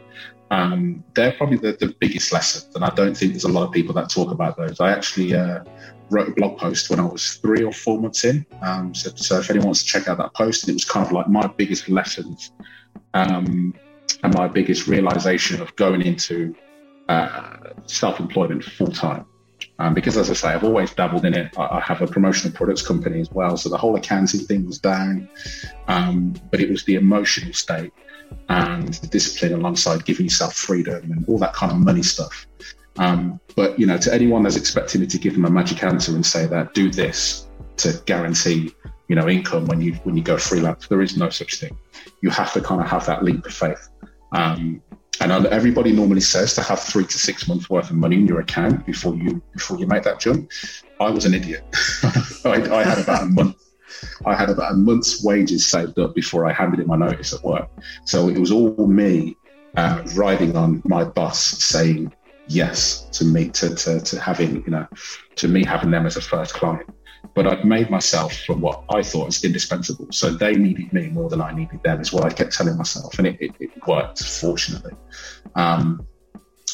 Um, 0.51 1.05
they're 1.15 1.31
probably 1.31 1.55
the, 1.55 1.77
the 1.79 1.95
biggest 1.97 2.33
lessons. 2.33 2.75
And 2.75 2.83
I 2.83 2.89
don't 2.89 3.15
think 3.15 3.31
there's 3.31 3.45
a 3.45 3.49
lot 3.49 3.65
of 3.65 3.71
people 3.71 3.93
that 3.93 4.09
talk 4.09 4.29
about 4.29 4.57
those. 4.57 4.81
I 4.81 4.91
actually 4.91 5.35
uh, 5.35 5.63
wrote 6.09 6.27
a 6.27 6.31
blog 6.33 6.57
post 6.57 6.89
when 6.89 6.99
I 6.99 7.05
was 7.05 7.35
three 7.35 7.63
or 7.63 7.71
four 7.71 7.97
months 8.01 8.25
in. 8.25 8.45
Um, 8.61 8.93
so, 8.93 9.09
so, 9.15 9.39
if 9.39 9.49
anyone 9.49 9.67
wants 9.67 9.83
to 9.83 9.87
check 9.87 10.09
out 10.09 10.17
that 10.17 10.33
post, 10.33 10.67
it 10.67 10.73
was 10.73 10.83
kind 10.83 11.05
of 11.05 11.13
like 11.13 11.29
my 11.29 11.47
biggest 11.47 11.87
lessons 11.87 12.51
um, 13.15 13.73
and 14.23 14.33
my 14.33 14.47
biggest 14.47 14.87
realization 14.87 15.61
of 15.61 15.75
going 15.75 16.01
into 16.01 16.55
uh, 17.09 17.57
self-employment 17.85 18.63
full 18.63 18.87
time. 18.87 19.25
Um, 19.79 19.93
because 19.93 20.17
as 20.17 20.29
I 20.29 20.33
say, 20.33 20.47
I've 20.49 20.63
always 20.63 20.93
dabbled 20.93 21.25
in 21.25 21.33
it. 21.33 21.57
I, 21.57 21.77
I, 21.77 21.79
have 21.81 22.01
a 22.01 22.07
promotional 22.07 22.55
products 22.55 22.81
company 22.81 23.19
as 23.19 23.29
well, 23.31 23.57
so 23.57 23.69
the 23.69 23.77
whole 23.77 23.95
accounting 23.95 24.41
thing 24.41 24.65
was 24.65 24.79
down, 24.79 25.29
um, 25.87 26.33
but 26.51 26.61
it 26.61 26.69
was 26.69 26.83
the 26.85 26.95
emotional 26.95 27.53
state 27.53 27.91
and 28.49 28.93
the 28.95 29.07
discipline 29.07 29.53
alongside 29.53 30.05
giving 30.05 30.25
yourself 30.25 30.55
freedom 30.55 31.11
and 31.11 31.27
all 31.27 31.37
that 31.39 31.53
kind 31.53 31.71
of 31.71 31.77
money 31.77 32.03
stuff. 32.03 32.47
Um, 32.97 33.39
but 33.55 33.77
you 33.77 33.85
know, 33.85 33.97
to 33.97 34.13
anyone 34.13 34.43
that's 34.43 34.55
expecting 34.55 35.01
me 35.01 35.07
to 35.07 35.17
give 35.17 35.33
them 35.33 35.45
a 35.45 35.49
magic 35.49 35.83
answer 35.83 36.15
and 36.15 36.25
say 36.25 36.45
that 36.47 36.73
do 36.73 36.89
this 36.89 37.47
to 37.77 38.01
guarantee 38.05 38.73
you 39.09 39.15
know 39.15 39.27
income 39.27 39.65
when 39.65 39.81
you 39.81 39.93
when 40.03 40.15
you 40.15 40.23
go 40.23 40.37
freelance, 40.37 40.87
there 40.87 41.01
is 41.01 41.17
no 41.17 41.29
such 41.29 41.59
thing. 41.59 41.77
You 42.21 42.29
have 42.29 42.53
to 42.53 42.61
kind 42.61 42.81
of 42.81 42.87
have 42.87 43.05
that 43.07 43.23
leap 43.23 43.45
of 43.45 43.53
faith 43.53 43.89
um, 44.35 44.81
and 45.21 45.31
everybody 45.47 45.93
normally 45.93 46.21
says 46.21 46.53
to 46.55 46.61
have 46.61 46.79
three 46.81 47.05
to 47.05 47.17
six 47.17 47.47
months 47.47 47.69
worth 47.69 47.89
of 47.89 47.95
money 47.95 48.17
in 48.17 48.27
your 48.27 48.41
account 48.41 48.85
before 48.85 49.15
you 49.15 49.41
before 49.53 49.79
you 49.79 49.87
make 49.87 50.03
that 50.03 50.19
jump. 50.19 50.51
I 50.99 51.09
was 51.09 51.25
an 51.25 51.33
idiot. 51.33 51.63
I, 52.43 52.67
I, 52.71 52.83
had 52.83 52.99
about 52.99 53.23
a 53.23 53.25
month. 53.27 53.55
I 54.25 54.35
had 54.35 54.49
about 54.49 54.73
a 54.73 54.75
month's 54.75 55.23
wages 55.23 55.65
saved 55.65 55.97
up 55.99 56.13
before 56.15 56.45
I 56.45 56.51
handed 56.51 56.81
in 56.81 56.87
my 56.87 56.97
notice 56.97 57.33
at 57.33 57.43
work. 57.43 57.69
So 58.03 58.27
it 58.27 58.37
was 58.37 58.51
all 58.51 58.87
me 58.87 59.37
uh, 59.77 60.03
riding 60.15 60.57
on 60.57 60.81
my 60.83 61.05
boss 61.05 61.39
saying 61.39 62.13
yes 62.47 63.07
to 63.11 63.23
me 63.23 63.49
to, 63.49 63.73
to 63.73 64.01
to 64.01 64.19
having 64.19 64.63
you 64.65 64.71
know 64.71 64.85
to 65.35 65.47
me 65.47 65.63
having 65.63 65.91
them 65.91 66.05
as 66.05 66.17
a 66.17 66.21
first 66.21 66.53
client 66.53 66.89
but 67.33 67.47
I'd 67.47 67.65
made 67.65 67.89
myself 67.89 68.33
from 68.45 68.61
what 68.61 68.83
I 68.89 69.01
thought 69.01 69.25
was 69.25 69.43
indispensable. 69.43 70.07
So 70.11 70.29
they 70.29 70.55
needed 70.55 70.93
me 70.93 71.09
more 71.09 71.29
than 71.29 71.41
I 71.41 71.51
needed 71.53 71.81
them, 71.83 72.01
is 72.01 72.13
what 72.13 72.23
I 72.23 72.29
kept 72.29 72.53
telling 72.53 72.77
myself, 72.77 73.17
and 73.17 73.27
it, 73.27 73.37
it, 73.39 73.51
it 73.59 73.87
worked, 73.87 74.23
fortunately. 74.23 74.93
Um, 75.55 76.05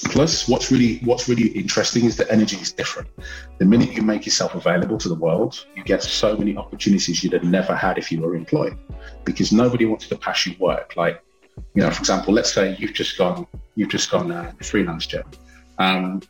plus, 0.05 0.47
what's 0.47 0.71
really 0.71 0.97
what's 0.99 1.29
really 1.29 1.49
interesting 1.49 2.05
is 2.05 2.15
the 2.17 2.29
energy 2.31 2.57
is 2.57 2.71
different. 2.71 3.09
The 3.59 3.65
minute 3.65 3.93
you 3.93 4.01
make 4.01 4.25
yourself 4.25 4.55
available 4.55 4.97
to 4.97 5.09
the 5.09 5.15
world, 5.15 5.65
you 5.75 5.83
get 5.83 6.03
so 6.03 6.35
many 6.35 6.57
opportunities 6.57 7.23
you'd 7.23 7.33
have 7.33 7.43
never 7.43 7.75
had 7.75 7.97
if 7.97 8.11
you 8.11 8.21
were 8.21 8.35
employed, 8.35 8.77
because 9.23 9.51
nobody 9.51 9.85
wants 9.85 10.07
to 10.07 10.17
pass 10.17 10.45
you 10.45 10.55
work. 10.59 10.95
Like, 10.95 11.23
you 11.75 11.81
know, 11.83 11.91
for 11.91 11.99
example, 11.99 12.33
let's 12.33 12.53
say 12.53 12.75
you've 12.79 12.93
just 12.93 13.17
gone 13.17 13.47
you've 13.75 13.89
just 13.89 14.11
gone 14.11 14.31
uh, 14.31 14.51
freelance, 14.61 15.05
job. 15.05 15.35
Um, 15.77 16.21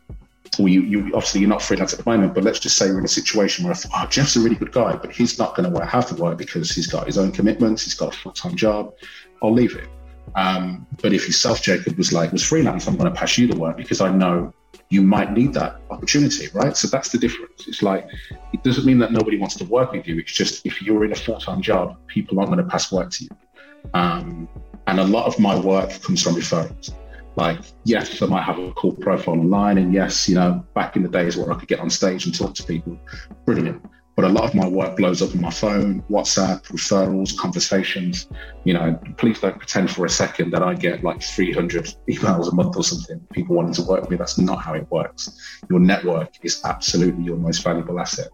well, 0.59 0.67
you, 0.67 0.81
you 0.81 1.05
obviously 1.07 1.39
you're 1.41 1.49
not 1.49 1.61
freelance 1.61 1.93
at 1.93 2.03
the 2.03 2.09
moment, 2.09 2.33
but 2.33 2.43
let's 2.43 2.59
just 2.59 2.77
say 2.77 2.89
we're 2.89 2.99
in 2.99 3.05
a 3.05 3.09
situation 3.09 3.63
where 3.63 3.73
I 3.73 3.75
thought, 3.75 3.91
oh, 3.95 4.07
Jeff's 4.07 4.35
a 4.35 4.41
really 4.41 4.55
good 4.55 4.71
guy, 4.71 4.95
but 4.95 5.11
he's 5.11 5.39
not 5.39 5.55
going 5.55 5.71
to 5.71 5.85
have 5.85 6.07
to 6.07 6.15
work 6.15 6.37
because 6.37 6.71
he's 6.71 6.87
got 6.87 7.05
his 7.05 7.17
own 7.17 7.31
commitments, 7.31 7.83
he's 7.83 7.93
got 7.93 8.13
a 8.13 8.17
full 8.17 8.33
time 8.33 8.55
job. 8.55 8.93
I'll 9.41 9.53
leave 9.53 9.75
it. 9.75 9.87
Um, 10.35 10.85
but 11.01 11.13
if 11.13 11.25
yourself, 11.25 11.61
Jacob, 11.61 11.97
was 11.97 12.11
like 12.11 12.31
was 12.31 12.43
freelance, 12.43 12.87
I'm 12.87 12.97
going 12.97 13.11
to 13.11 13.17
pass 13.17 13.37
you 13.37 13.47
the 13.47 13.57
work 13.57 13.77
because 13.77 14.01
I 14.01 14.11
know 14.11 14.53
you 14.89 15.01
might 15.01 15.31
need 15.31 15.53
that 15.53 15.79
opportunity, 15.89 16.47
right? 16.53 16.75
So 16.75 16.87
that's 16.89 17.09
the 17.09 17.17
difference. 17.17 17.67
It's 17.67 17.81
like 17.81 18.07
it 18.51 18.61
doesn't 18.63 18.85
mean 18.85 18.99
that 18.99 19.13
nobody 19.13 19.37
wants 19.37 19.55
to 19.55 19.65
work 19.65 19.93
with 19.93 20.05
you. 20.05 20.19
It's 20.19 20.33
just 20.33 20.65
if 20.65 20.81
you're 20.81 21.05
in 21.05 21.13
a 21.13 21.15
full 21.15 21.39
time 21.39 21.61
job, 21.61 21.97
people 22.07 22.39
aren't 22.39 22.51
going 22.51 22.63
to 22.63 22.69
pass 22.69 22.91
work 22.91 23.09
to 23.11 23.23
you. 23.23 23.29
Um, 23.93 24.49
and 24.87 24.99
a 24.99 25.03
lot 25.03 25.27
of 25.27 25.39
my 25.39 25.57
work 25.57 26.01
comes 26.01 26.21
from 26.21 26.35
referrals 26.35 26.93
like 27.35 27.59
yes 27.85 28.21
i 28.21 28.25
might 28.25 28.43
have 28.43 28.59
a 28.59 28.71
cool 28.73 28.93
profile 28.93 29.35
online 29.35 29.77
and 29.77 29.93
yes 29.93 30.27
you 30.27 30.35
know 30.35 30.63
back 30.75 30.95
in 30.95 31.03
the 31.03 31.09
days 31.09 31.37
where 31.37 31.51
i 31.51 31.55
could 31.57 31.67
get 31.67 31.79
on 31.79 31.89
stage 31.89 32.25
and 32.25 32.37
talk 32.37 32.53
to 32.53 32.63
people. 32.63 32.99
Brilliant. 33.45 33.83
But 34.17 34.25
a 34.25 34.29
lot 34.29 34.43
of 34.43 34.53
my 34.53 34.67
work 34.67 34.97
blows 34.97 35.21
up 35.21 35.33
on 35.33 35.41
my 35.41 35.49
phone 35.49 36.03
whatsapp 36.09 36.61
referrals 36.63 37.35
conversations. 37.37 38.27
You 38.65 38.73
know 38.73 38.99
please 39.17 39.39
don't 39.39 39.57
pretend 39.57 39.89
for 39.89 40.05
a 40.05 40.09
second 40.09 40.51
that 40.51 40.61
i 40.61 40.73
get 40.73 41.03
like 41.03 41.21
300 41.21 41.95
emails 42.09 42.51
a 42.51 42.55
month 42.55 42.75
or 42.75 42.83
something. 42.83 43.19
People 43.31 43.55
wanting 43.55 43.73
to 43.73 43.83
work 43.83 44.01
with 44.01 44.11
me 44.11 44.17
that's 44.17 44.37
not 44.37 44.61
how 44.61 44.73
it 44.73 44.89
works. 44.91 45.61
Your 45.69 45.79
network 45.79 46.33
is 46.43 46.61
absolutely 46.65 47.23
your 47.23 47.37
most 47.37 47.63
valuable 47.63 47.99
asset. 47.99 48.29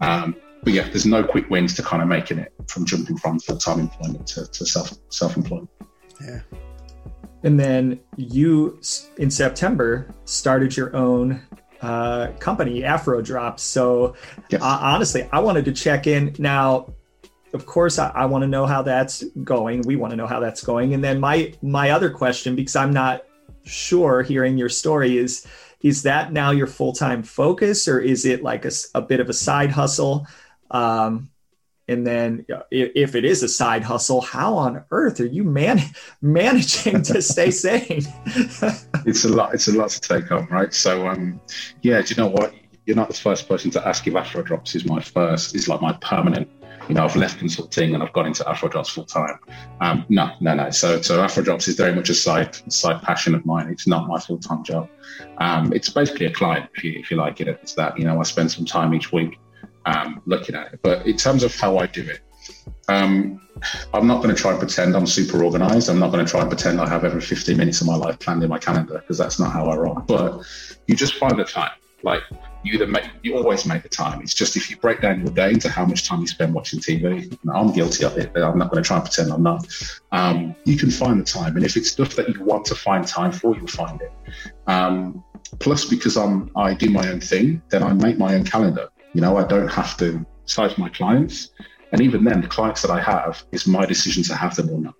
Um, 0.00 0.36
but 0.62 0.72
yeah 0.72 0.84
there's 0.88 1.06
no 1.06 1.24
quick 1.24 1.48
wins 1.50 1.74
to 1.74 1.82
kind 1.82 2.02
of 2.02 2.08
making 2.08 2.38
it 2.38 2.52
from 2.68 2.84
jumping 2.84 3.16
from 3.16 3.38
full-time 3.40 3.80
employment 3.80 4.26
to, 4.26 4.46
to 4.46 4.66
self 4.66 4.92
self-employment 5.08 5.70
yeah 6.20 6.40
and 7.42 7.58
then 7.58 8.00
you, 8.16 8.80
in 9.16 9.30
September, 9.30 10.14
started 10.24 10.76
your 10.76 10.94
own 10.96 11.40
uh, 11.80 12.28
company, 12.38 12.84
Afro 12.84 13.22
Drops. 13.22 13.62
So 13.62 14.16
yes. 14.50 14.60
uh, 14.60 14.78
honestly, 14.80 15.28
I 15.32 15.40
wanted 15.40 15.64
to 15.66 15.72
check 15.72 16.06
in. 16.06 16.34
Now, 16.38 16.92
of 17.54 17.66
course, 17.66 17.98
I, 17.98 18.10
I 18.10 18.26
want 18.26 18.42
to 18.42 18.48
know 18.48 18.66
how 18.66 18.82
that's 18.82 19.24
going. 19.44 19.82
We 19.82 19.96
want 19.96 20.10
to 20.10 20.16
know 20.16 20.26
how 20.26 20.40
that's 20.40 20.62
going. 20.62 20.94
And 20.94 21.02
then 21.02 21.20
my 21.20 21.54
my 21.62 21.90
other 21.90 22.10
question, 22.10 22.56
because 22.56 22.76
I'm 22.76 22.92
not 22.92 23.24
sure 23.64 24.22
hearing 24.22 24.58
your 24.58 24.68
story, 24.68 25.18
is 25.18 25.46
is 25.80 26.02
that 26.02 26.32
now 26.32 26.50
your 26.50 26.66
full 26.66 26.92
time 26.92 27.22
focus, 27.22 27.86
or 27.86 28.00
is 28.00 28.26
it 28.26 28.42
like 28.42 28.64
a, 28.64 28.70
a 28.94 29.00
bit 29.00 29.20
of 29.20 29.28
a 29.28 29.32
side 29.32 29.70
hustle? 29.70 30.26
Um, 30.70 31.30
and 31.88 32.06
then 32.06 32.44
if 32.70 33.14
it 33.14 33.24
is 33.24 33.42
a 33.42 33.48
side 33.48 33.82
hustle 33.82 34.20
how 34.20 34.54
on 34.54 34.84
earth 34.90 35.20
are 35.20 35.26
you 35.26 35.42
man- 35.44 35.80
managing 36.22 37.02
to 37.02 37.20
stay 37.22 37.50
sane 37.64 38.02
it's 39.06 39.24
a 39.24 39.28
lot 39.28 39.54
it's 39.54 39.68
a 39.68 39.72
lot 39.72 39.90
to 39.90 40.00
take 40.00 40.30
on 40.30 40.46
right 40.46 40.74
so 40.74 41.08
um 41.08 41.40
yeah 41.82 42.00
do 42.00 42.14
you 42.14 42.22
know 42.22 42.28
what 42.28 42.54
you're 42.86 42.96
not 42.96 43.08
the 43.08 43.14
first 43.14 43.48
person 43.48 43.70
to 43.70 43.86
ask 43.86 44.06
if 44.06 44.14
afro 44.14 44.42
drops 44.42 44.74
is 44.74 44.84
my 44.84 45.00
first 45.00 45.54
is 45.54 45.68
like 45.68 45.80
my 45.80 45.92
permanent 45.94 46.48
you 46.88 46.94
know, 46.94 47.04
I've 47.04 47.16
left 47.16 47.38
consulting 47.38 47.94
and 47.94 48.02
I've 48.02 48.14
gone 48.14 48.26
into 48.26 48.48
Afro 48.48 48.68
Drops 48.68 48.88
full 48.88 49.04
time. 49.04 49.38
Um, 49.82 50.06
no, 50.08 50.30
no, 50.40 50.54
no. 50.54 50.70
So, 50.70 51.02
so 51.02 51.22
Afro 51.22 51.42
Drops 51.42 51.68
is 51.68 51.76
very 51.76 51.94
much 51.94 52.08
a 52.08 52.14
side 52.14 52.54
side 52.72 53.02
passion 53.02 53.34
of 53.34 53.44
mine. 53.44 53.68
It's 53.68 53.86
not 53.86 54.08
my 54.08 54.18
full 54.18 54.38
time 54.38 54.64
job. 54.64 54.88
Um, 55.36 55.72
it's 55.74 55.90
basically 55.90 56.26
a 56.26 56.32
client, 56.32 56.70
if 56.74 56.82
you, 56.84 56.98
if 56.98 57.10
you 57.10 57.18
like 57.18 57.42
it. 57.42 57.48
It's 57.48 57.74
that 57.74 57.98
you 57.98 58.04
know, 58.04 58.18
I 58.18 58.22
spend 58.22 58.50
some 58.50 58.64
time 58.64 58.94
each 58.94 59.12
week 59.12 59.38
um, 59.88 60.22
looking 60.26 60.54
at 60.54 60.72
it. 60.72 60.80
But 60.82 61.06
in 61.06 61.16
terms 61.16 61.42
of 61.42 61.54
how 61.54 61.78
I 61.78 61.86
do 61.86 62.02
it, 62.02 62.20
um, 62.88 63.40
I'm 63.92 64.06
not 64.06 64.22
going 64.22 64.34
to 64.34 64.40
try 64.40 64.52
and 64.52 64.60
pretend 64.60 64.94
I'm 64.94 65.06
super 65.06 65.42
organized. 65.42 65.88
I'm 65.88 65.98
not 65.98 66.12
going 66.12 66.24
to 66.24 66.30
try 66.30 66.40
and 66.40 66.48
pretend 66.48 66.80
I 66.80 66.88
have 66.88 67.04
every 67.04 67.20
15 67.20 67.56
minutes 67.56 67.80
of 67.80 67.86
my 67.86 67.96
life 67.96 68.18
planned 68.18 68.42
in 68.42 68.48
my 68.48 68.58
calendar 68.58 68.98
because 68.98 69.18
that's 69.18 69.38
not 69.38 69.52
how 69.52 69.68
I 69.68 69.76
roll. 69.76 70.00
But 70.06 70.42
you 70.86 70.94
just 70.94 71.14
find 71.14 71.38
the 71.38 71.44
time. 71.44 71.72
Like 72.04 72.22
you 72.62 72.86
make, 72.86 73.10
you 73.22 73.36
always 73.36 73.66
make 73.66 73.82
the 73.82 73.88
time. 73.88 74.22
It's 74.22 74.34
just 74.34 74.56
if 74.56 74.70
you 74.70 74.76
break 74.76 75.00
down 75.00 75.20
your 75.20 75.34
day 75.34 75.50
into 75.50 75.68
how 75.68 75.84
much 75.84 76.08
time 76.08 76.20
you 76.20 76.28
spend 76.28 76.54
watching 76.54 76.78
TV, 76.78 77.36
I'm 77.52 77.72
guilty 77.72 78.04
of 78.04 78.16
it, 78.16 78.32
but 78.32 78.44
I'm 78.44 78.56
not 78.56 78.70
going 78.70 78.82
to 78.82 78.86
try 78.86 78.98
and 78.98 79.04
pretend 79.04 79.32
I'm 79.32 79.42
not. 79.42 79.66
Um, 80.12 80.54
you 80.64 80.76
can 80.76 80.90
find 80.90 81.18
the 81.20 81.24
time. 81.24 81.56
And 81.56 81.64
if 81.64 81.76
it's 81.76 81.90
stuff 81.90 82.14
that 82.14 82.28
you 82.28 82.44
want 82.44 82.64
to 82.66 82.76
find 82.76 83.04
time 83.06 83.32
for, 83.32 83.56
you'll 83.56 83.66
find 83.66 84.00
it. 84.00 84.12
Um, 84.68 85.24
plus, 85.58 85.86
because 85.86 86.16
I'm, 86.16 86.50
I 86.54 86.74
do 86.74 86.88
my 86.88 87.08
own 87.10 87.20
thing, 87.20 87.62
then 87.70 87.82
I 87.82 87.92
make 87.92 88.16
my 88.16 88.34
own 88.34 88.44
calendar. 88.44 88.88
You 89.14 89.20
know, 89.20 89.36
I 89.36 89.44
don't 89.46 89.68
have 89.68 89.96
to 89.98 90.24
size 90.44 90.76
my 90.78 90.88
clients. 90.90 91.50
And 91.92 92.00
even 92.02 92.24
then, 92.24 92.40
the 92.40 92.48
clients 92.48 92.82
that 92.82 92.90
I 92.90 93.00
have, 93.00 93.42
it's 93.52 93.66
my 93.66 93.86
decision 93.86 94.22
to 94.24 94.34
have 94.34 94.56
them 94.56 94.70
or 94.70 94.80
not. 94.80 94.94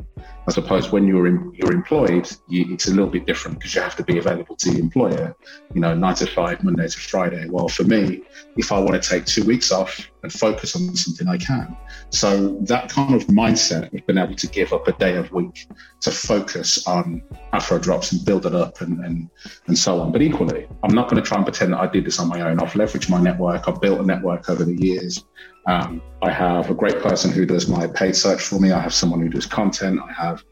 I 0.49 0.51
suppose 0.51 0.91
when 0.91 1.07
you're 1.07 1.27
in, 1.27 1.53
you're 1.55 1.75
employed, 1.75 2.31
you, 2.49 2.65
it's 2.71 2.89
a 2.89 2.91
little 2.91 3.11
bit 3.11 3.27
different 3.27 3.59
because 3.59 3.75
you 3.75 3.83
have 3.83 3.97
to 3.97 4.03
be 4.03 4.17
available 4.17 4.57
to 4.57 4.71
the 4.71 4.79
employer, 4.79 5.37
you 5.75 5.81
know, 5.83 5.95
nine 5.95 6.15
to 6.15 6.27
five, 6.27 6.65
Monday 6.65 6.89
to 6.89 6.99
Friday. 6.99 7.47
Well, 7.51 7.69
for 7.69 7.85
me, 7.85 8.23
if 8.57 8.73
I 8.73 8.79
want 8.79 9.01
to 9.03 9.07
take 9.07 9.27
two 9.27 9.45
weeks 9.45 9.71
off 9.71 10.11
and 10.23 10.33
focus 10.33 10.75
on 10.75 10.97
something, 10.97 11.29
I 11.29 11.37
can. 11.37 11.77
So 12.09 12.57
that 12.63 12.89
kind 12.89 13.15
of 13.15 13.27
mindset 13.27 13.93
of 13.93 14.07
being 14.07 14.19
able 14.19 14.35
to 14.37 14.47
give 14.47 14.73
up 14.73 14.89
a 14.89 14.93
day 14.93 15.17
of 15.17 15.31
week 15.33 15.67
to 16.01 16.11
focus 16.11 16.87
on 16.87 17.23
Afro 17.53 17.79
drops 17.79 18.13
and 18.13 18.25
build 18.25 18.47
it 18.47 18.55
up 18.55 18.81
and, 18.81 19.05
and, 19.05 19.29
and 19.67 19.77
so 19.77 20.01
on. 20.01 20.13
But 20.13 20.23
equally, 20.23 20.67
I'm 20.83 20.95
not 20.95 21.11
going 21.11 21.23
to 21.23 21.29
try 21.29 21.37
and 21.37 21.45
pretend 21.45 21.75
that 21.75 21.81
I 21.81 21.89
did 21.89 22.07
this 22.07 22.19
on 22.19 22.29
my 22.29 22.41
own. 22.41 22.59
I've 22.59 22.73
leveraged 22.73 23.11
my 23.11 23.21
network. 23.21 23.69
I've 23.69 23.83
built 23.83 24.01
a 24.01 24.05
network 24.05 24.49
over 24.49 24.65
the 24.65 24.75
years. 24.75 25.27
Um, 25.69 26.01
I 26.23 26.31
have 26.31 26.71
a 26.71 26.75
great 26.75 26.99
person 27.01 27.31
who 27.31 27.45
does 27.45 27.69
my 27.69 27.87
paid 27.87 28.17
search 28.17 28.41
for 28.41 28.59
me. 28.59 28.73
I 28.73 28.81
have 28.81 28.95
someone 28.95 29.21
who 29.21 29.29
does 29.29 29.45
content. 29.45 30.01
I 30.01 30.11
have 30.15 30.43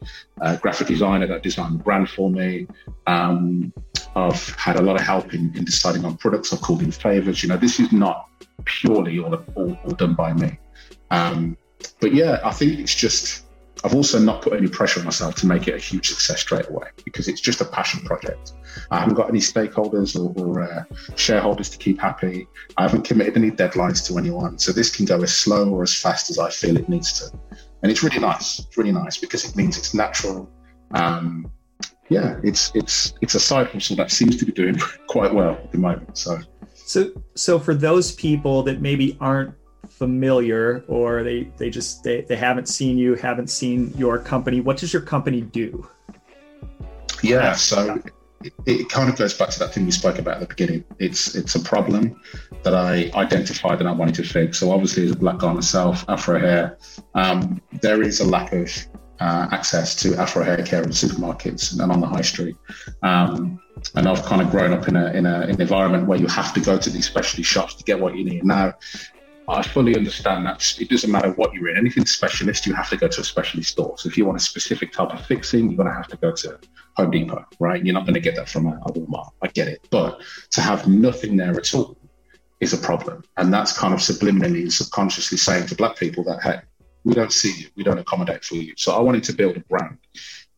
a 0.41 0.57
graphic 0.57 0.87
designer 0.87 1.25
that 1.25 1.41
designed 1.41 1.79
the 1.79 1.83
brand 1.83 2.07
for 2.07 2.29
me. 2.29 2.67
Um, 3.07 3.73
I've 4.15 4.47
had 4.55 4.75
a 4.75 4.81
lot 4.81 4.95
of 4.95 5.01
help 5.01 5.33
in, 5.33 5.51
in, 5.55 5.65
deciding 5.65 6.05
on 6.05 6.17
products. 6.17 6.53
I've 6.53 6.61
called 6.61 6.83
in 6.83 6.91
favors. 6.91 7.41
You 7.41 7.49
know, 7.49 7.57
this 7.57 7.79
is 7.79 7.91
not 7.91 8.29
purely 8.65 9.17
all, 9.17 9.33
all, 9.55 9.79
all 9.83 9.95
done 9.95 10.13
by 10.13 10.33
me. 10.33 10.59
Um, 11.09 11.57
but 11.99 12.13
yeah, 12.13 12.39
I 12.43 12.51
think 12.51 12.79
it's 12.79 12.93
just 12.93 13.46
I've 13.87 13.95
also 13.95 14.19
not 14.19 14.41
put 14.41 14.51
any 14.51 14.67
pressure 14.67 14.99
on 14.99 15.05
myself 15.05 15.35
to 15.35 15.47
make 15.47 15.69
it 15.69 15.73
a 15.73 15.77
huge 15.77 16.09
success 16.09 16.41
straight 16.41 16.67
away 16.67 16.89
because 17.05 17.29
it's 17.29 17.39
just 17.39 17.61
a 17.61 17.65
passion 17.65 18.01
project. 18.01 18.51
I 18.91 18.99
haven't 18.99 19.13
got 19.13 19.29
any 19.29 19.39
stakeholders 19.39 20.13
or, 20.19 20.33
or 20.43 20.61
uh, 20.61 20.83
shareholders 21.15 21.69
to 21.69 21.77
keep 21.77 21.97
happy. 21.97 22.49
I 22.75 22.81
haven't 22.81 23.03
committed 23.03 23.37
any 23.37 23.49
deadlines 23.49 24.05
to 24.07 24.17
anyone. 24.17 24.59
So 24.59 24.73
this 24.73 24.93
can 24.93 25.05
go 25.05 25.23
as 25.23 25.33
slow 25.33 25.69
or 25.69 25.83
as 25.83 25.95
fast 25.95 26.29
as 26.29 26.37
I 26.37 26.49
feel 26.49 26.75
it 26.75 26.89
needs 26.89 27.13
to. 27.19 27.31
And 27.81 27.89
it's 27.89 28.03
really 28.03 28.19
nice. 28.19 28.59
It's 28.59 28.77
really 28.77 28.91
nice 28.91 29.15
because 29.15 29.45
it 29.45 29.55
means 29.55 29.77
it's 29.77 29.93
natural. 29.93 30.51
Um, 30.91 31.49
yeah, 32.09 32.41
it's 32.43 32.73
it's 32.75 33.13
it's 33.21 33.35
a 33.35 33.39
side 33.39 33.67
hustle 33.67 33.95
that 33.95 34.11
seems 34.11 34.35
to 34.35 34.45
be 34.45 34.51
doing 34.51 34.77
quite 35.07 35.33
well 35.33 35.51
at 35.51 35.71
the 35.71 35.77
moment. 35.77 36.17
So, 36.17 36.39
so 36.73 37.11
so 37.35 37.57
for 37.57 37.73
those 37.73 38.11
people 38.11 38.63
that 38.63 38.81
maybe 38.81 39.17
aren't 39.21 39.53
familiar 39.89 40.83
or 40.87 41.23
they 41.23 41.43
they 41.57 41.69
just 41.69 42.03
they, 42.03 42.21
they 42.21 42.35
haven't 42.35 42.67
seen 42.67 42.97
you 42.97 43.15
haven't 43.15 43.49
seen 43.49 43.93
your 43.97 44.19
company. 44.19 44.61
What 44.61 44.77
does 44.77 44.93
your 44.93 45.01
company 45.01 45.41
do? 45.41 45.87
Yeah 47.23 47.53
so 47.53 48.01
it, 48.43 48.53
it, 48.67 48.89
kind 48.89 49.09
of 49.09 49.15
goes 49.15 49.33
back 49.33 49.49
to 49.49 49.59
that 49.59 49.73
thing 49.73 49.85
we 49.85 49.91
spoke 49.91 50.19
about 50.19 50.35
at 50.35 50.39
the 50.41 50.47
beginning. 50.47 50.83
It's 50.99 51.35
it's 51.35 51.55
a 51.55 51.59
problem 51.59 52.19
that 52.63 52.75
i 52.75 53.09
identified 53.15 53.79
and 53.79 53.89
i 53.89 53.91
wanted 53.91 54.15
to 54.15 54.23
fix. 54.23 54.59
So 54.59 54.71
obviously 54.71 55.05
as 55.05 55.11
a 55.11 55.15
black 55.15 55.39
guy 55.39 55.51
myself 55.53 56.05
afro 56.07 56.39
hair 56.39 56.77
um, 57.15 57.61
there 57.81 58.01
is 58.01 58.19
a 58.19 58.25
lack 58.25 58.53
of 58.53 58.69
uh, 59.19 59.47
access 59.51 59.95
to 59.95 60.15
afro 60.15 60.43
hair 60.43 60.61
care 60.63 60.83
in 60.83 60.89
supermarkets 60.89 61.79
and 61.79 61.91
on 61.91 61.99
the 61.99 62.07
high 62.07 62.21
street. 62.21 62.55
Um, 63.01 63.59
and 63.95 64.07
I've 64.07 64.23
kind 64.23 64.41
of 64.41 64.49
grown 64.49 64.73
up 64.73 64.87
in 64.87 64.95
a, 64.95 65.07
in 65.11 65.25
a 65.25 65.41
in 65.41 65.51
an 65.51 65.61
environment 65.61 66.07
where 66.07 66.19
you 66.19 66.27
have 66.27 66.53
to 66.53 66.59
go 66.59 66.77
to 66.77 66.89
these 66.89 67.05
specialty 67.05 67.43
shops 67.43 67.75
to 67.75 67.83
get 67.83 67.99
what 67.99 68.15
you 68.15 68.23
need. 68.23 68.43
Now, 68.43 68.73
I 69.49 69.61
fully 69.61 69.95
understand 69.95 70.45
that 70.45 70.75
it 70.79 70.89
doesn't 70.89 71.09
matter 71.09 71.31
what 71.31 71.53
you're 71.53 71.69
in. 71.69 71.77
Anything 71.77 72.05
specialist, 72.05 72.65
you 72.65 72.73
have 72.73 72.89
to 72.89 72.97
go 72.97 73.07
to 73.07 73.21
a 73.21 73.23
specialist 73.23 73.69
store. 73.69 73.97
So 73.97 74.09
if 74.09 74.17
you 74.17 74.25
want 74.25 74.37
a 74.37 74.43
specific 74.43 74.91
type 74.91 75.09
of 75.11 75.25
fixing, 75.25 75.69
you're 75.69 75.77
going 75.77 75.87
to 75.87 75.93
have 75.93 76.07
to 76.09 76.17
go 76.17 76.33
to 76.33 76.59
Home 76.97 77.11
Depot, 77.11 77.45
right? 77.59 77.83
You're 77.83 77.93
not 77.93 78.03
going 78.03 78.15
to 78.15 78.19
get 78.19 78.35
that 78.35 78.49
from 78.49 78.67
a, 78.67 78.77
a 78.85 78.91
Walmart. 78.91 79.29
I 79.41 79.47
get 79.47 79.69
it. 79.69 79.87
But 79.89 80.21
to 80.51 80.61
have 80.61 80.87
nothing 80.87 81.37
there 81.37 81.57
at 81.57 81.73
all 81.73 81.97
is 82.59 82.73
a 82.73 82.77
problem. 82.77 83.23
And 83.37 83.53
that's 83.53 83.71
kind 83.71 83.93
of 83.93 84.01
subliminally 84.01 84.69
subconsciously 84.71 85.37
saying 85.37 85.67
to 85.67 85.75
black 85.75 85.95
people 85.95 86.23
that, 86.25 86.41
hey, 86.43 86.59
we 87.05 87.13
don't 87.13 87.31
see 87.31 87.53
you, 87.57 87.67
we 87.77 87.83
don't 87.83 87.99
accommodate 87.99 88.43
for 88.43 88.55
you. 88.55 88.73
So 88.75 88.93
I 88.93 88.99
wanted 88.99 89.23
to 89.25 89.33
build 89.33 89.55
a 89.55 89.61
brand 89.61 89.97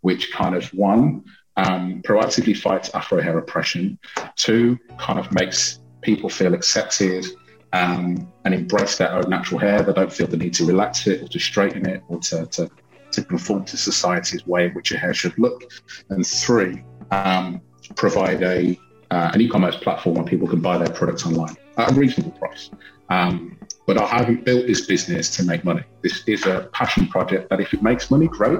which 0.01 0.31
kind 0.31 0.55
of 0.55 0.65
one, 0.73 1.23
um, 1.57 2.01
proactively 2.03 2.57
fights 2.57 2.89
Afro 2.93 3.21
hair 3.21 3.37
oppression, 3.37 3.99
two, 4.35 4.79
kind 4.97 5.19
of 5.19 5.31
makes 5.33 5.79
people 6.01 6.29
feel 6.29 6.53
accepted 6.53 7.25
um, 7.74 8.32
and 8.45 8.53
embrace 8.53 8.97
their 8.97 9.11
own 9.11 9.30
natural 9.30 9.59
hair. 9.59 9.82
They 9.82 9.93
don't 9.93 10.11
feel 10.11 10.28
the 10.28 10.38
need 10.38 10.53
to 10.55 10.65
relax 10.65 11.07
it 11.07 11.22
or 11.22 11.28
to 11.28 11.39
straighten 11.39 11.88
it 11.88 12.03
or 12.07 12.20
to, 12.20 12.45
to, 12.45 12.70
to 13.11 13.24
conform 13.24 13.65
to 13.65 13.78
society's 13.78 14.45
way 14.47 14.67
in 14.67 14.74
which 14.74 14.91
your 14.91 14.99
hair 14.99 15.13
should 15.13 15.38
look. 15.38 15.63
And 16.09 16.26
three, 16.26 16.84
um, 17.11 17.61
provide 17.95 18.43
a 18.43 18.80
uh, 19.11 19.32
an 19.34 19.41
e-commerce 19.41 19.76
platform 19.76 20.15
where 20.15 20.24
people 20.24 20.47
can 20.47 20.61
buy 20.61 20.78
their 20.78 20.93
products 20.93 21.26
online 21.26 21.55
at 21.78 21.91
a 21.91 21.93
reasonable 21.95 22.32
price. 22.32 22.70
Um, 23.09 23.57
but 23.88 23.97
I 23.97 24.05
haven't 24.05 24.45
built 24.45 24.67
this 24.67 24.86
business 24.86 25.36
to 25.38 25.43
make 25.43 25.63
money. 25.63 25.82
This 26.03 26.24
is 26.28 26.45
a 26.45 26.70
passion 26.74 27.07
project 27.07 27.49
that 27.49 27.59
if 27.59 27.74
it 27.74 27.82
makes 27.82 28.11
money, 28.11 28.28
great. 28.28 28.59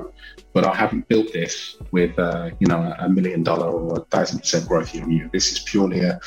But 0.54 0.66
I 0.66 0.74
haven't 0.74 1.08
built 1.08 1.32
this 1.34 1.78
with 1.92 2.18
uh, 2.18 2.50
you 2.60 2.66
know 2.66 2.96
a 2.98 3.08
million 3.08 3.44
dollar 3.44 3.70
or 3.70 4.00
a 4.00 4.02
thousand 4.06 4.40
percent 4.40 4.68
growth 4.68 4.94
year 4.96 5.04
on 5.04 5.12
year. 5.12 5.30
This 5.32 5.52
is 5.52 5.60
purely 5.60 6.00
a 6.00 6.20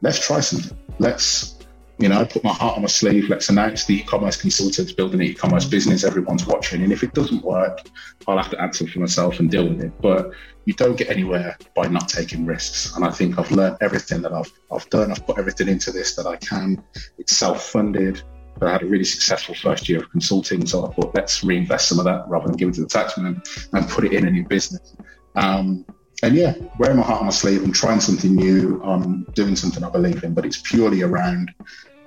let's 0.00 0.18
try 0.26 0.40
something. 0.40 0.78
Let's 0.98 1.57
you 1.98 2.08
know, 2.08 2.20
I 2.20 2.24
put 2.24 2.44
my 2.44 2.52
heart 2.52 2.76
on 2.76 2.82
my 2.82 2.88
sleeve. 2.88 3.28
Let's 3.28 3.48
announce 3.48 3.84
the 3.84 3.96
e-commerce 3.96 4.40
consultants 4.40 4.92
building 4.92 5.20
an 5.20 5.26
e-commerce 5.26 5.64
business. 5.64 6.04
Everyone's 6.04 6.46
watching, 6.46 6.82
and 6.82 6.92
if 6.92 7.02
it 7.02 7.12
doesn't 7.12 7.44
work, 7.44 7.80
I'll 8.26 8.36
have 8.36 8.50
to 8.50 8.60
answer 8.60 8.86
for 8.86 9.00
myself 9.00 9.40
and 9.40 9.50
deal 9.50 9.68
with 9.68 9.82
it. 9.82 9.92
But 10.00 10.30
you 10.64 10.74
don't 10.74 10.96
get 10.96 11.10
anywhere 11.10 11.56
by 11.74 11.88
not 11.88 12.08
taking 12.08 12.46
risks. 12.46 12.94
And 12.94 13.04
I 13.04 13.10
think 13.10 13.38
I've 13.38 13.50
learned 13.50 13.78
everything 13.80 14.22
that 14.22 14.32
I've 14.32 14.52
I've 14.70 14.88
done. 14.90 15.10
I've 15.10 15.26
put 15.26 15.38
everything 15.38 15.68
into 15.68 15.90
this 15.90 16.14
that 16.14 16.26
I 16.26 16.36
can. 16.36 16.82
It's 17.18 17.36
self-funded. 17.36 18.22
But 18.60 18.68
I 18.68 18.72
had 18.72 18.82
a 18.82 18.86
really 18.86 19.04
successful 19.04 19.54
first 19.54 19.88
year 19.88 20.00
of 20.00 20.10
consulting, 20.10 20.66
so 20.66 20.86
I 20.86 20.92
thought 20.92 21.14
let's 21.14 21.44
reinvest 21.44 21.88
some 21.88 21.98
of 21.98 22.04
that 22.06 22.28
rather 22.28 22.46
than 22.46 22.56
give 22.56 22.68
it 22.68 22.74
to 22.74 22.80
the 22.80 22.88
taxman 22.88 23.40
and 23.72 23.88
put 23.88 24.04
it 24.04 24.12
in 24.12 24.26
a 24.26 24.30
new 24.30 24.44
business. 24.46 24.96
Um, 25.36 25.84
and 26.22 26.34
yeah, 26.34 26.54
wearing 26.78 26.96
my 26.96 27.04
heart 27.04 27.20
on 27.20 27.26
my 27.26 27.32
sleeve 27.32 27.62
and 27.62 27.72
trying 27.72 28.00
something 28.00 28.34
new, 28.34 28.82
I'm 28.82 29.22
doing 29.34 29.54
something 29.54 29.84
I 29.84 29.90
believe 29.90 30.24
in, 30.24 30.34
but 30.34 30.44
it's 30.44 30.60
purely 30.60 31.02
around 31.02 31.54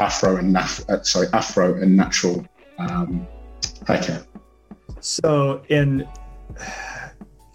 Afro 0.01 0.37
and 0.37 0.55
naf- 0.55 0.89
uh, 0.89 1.03
sorry, 1.03 1.27
Afro 1.33 1.75
and 1.75 1.95
natural 1.95 2.45
um, 2.79 3.27
hair 3.87 4.01
care. 4.01 4.23
So, 4.99 5.61
in 5.69 6.07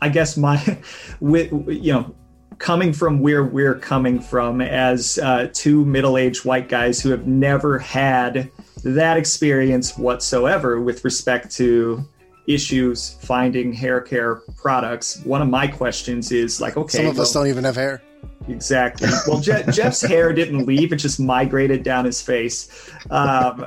I 0.00 0.08
guess 0.08 0.36
my 0.36 0.78
with 1.20 1.52
you 1.68 1.92
know 1.92 2.14
coming 2.58 2.92
from 2.92 3.20
where 3.20 3.44
we're 3.44 3.74
coming 3.74 4.18
from 4.20 4.60
as 4.60 5.18
uh, 5.18 5.50
two 5.52 5.84
middle-aged 5.84 6.44
white 6.46 6.68
guys 6.68 7.02
who 7.02 7.10
have 7.10 7.26
never 7.26 7.78
had 7.78 8.50
that 8.82 9.18
experience 9.18 9.98
whatsoever 9.98 10.80
with 10.80 11.04
respect 11.04 11.54
to 11.56 12.08
issues 12.46 13.18
finding 13.20 13.72
hair 13.72 14.00
care 14.00 14.36
products 14.56 15.20
one 15.24 15.42
of 15.42 15.48
my 15.48 15.66
questions 15.66 16.30
is 16.30 16.60
like 16.60 16.76
okay 16.76 16.98
some 16.98 17.06
of 17.06 17.16
well, 17.16 17.22
us 17.22 17.32
don't 17.32 17.48
even 17.48 17.64
have 17.64 17.74
hair 17.74 18.00
Exactly. 18.48 19.08
Well, 19.26 19.40
Je- 19.40 19.64
Jeff's 19.72 20.02
hair 20.02 20.32
didn't 20.32 20.66
leave; 20.66 20.92
it 20.92 20.96
just 20.96 21.18
migrated 21.20 21.82
down 21.82 22.04
his 22.04 22.22
face. 22.22 22.90
Um, 23.10 23.66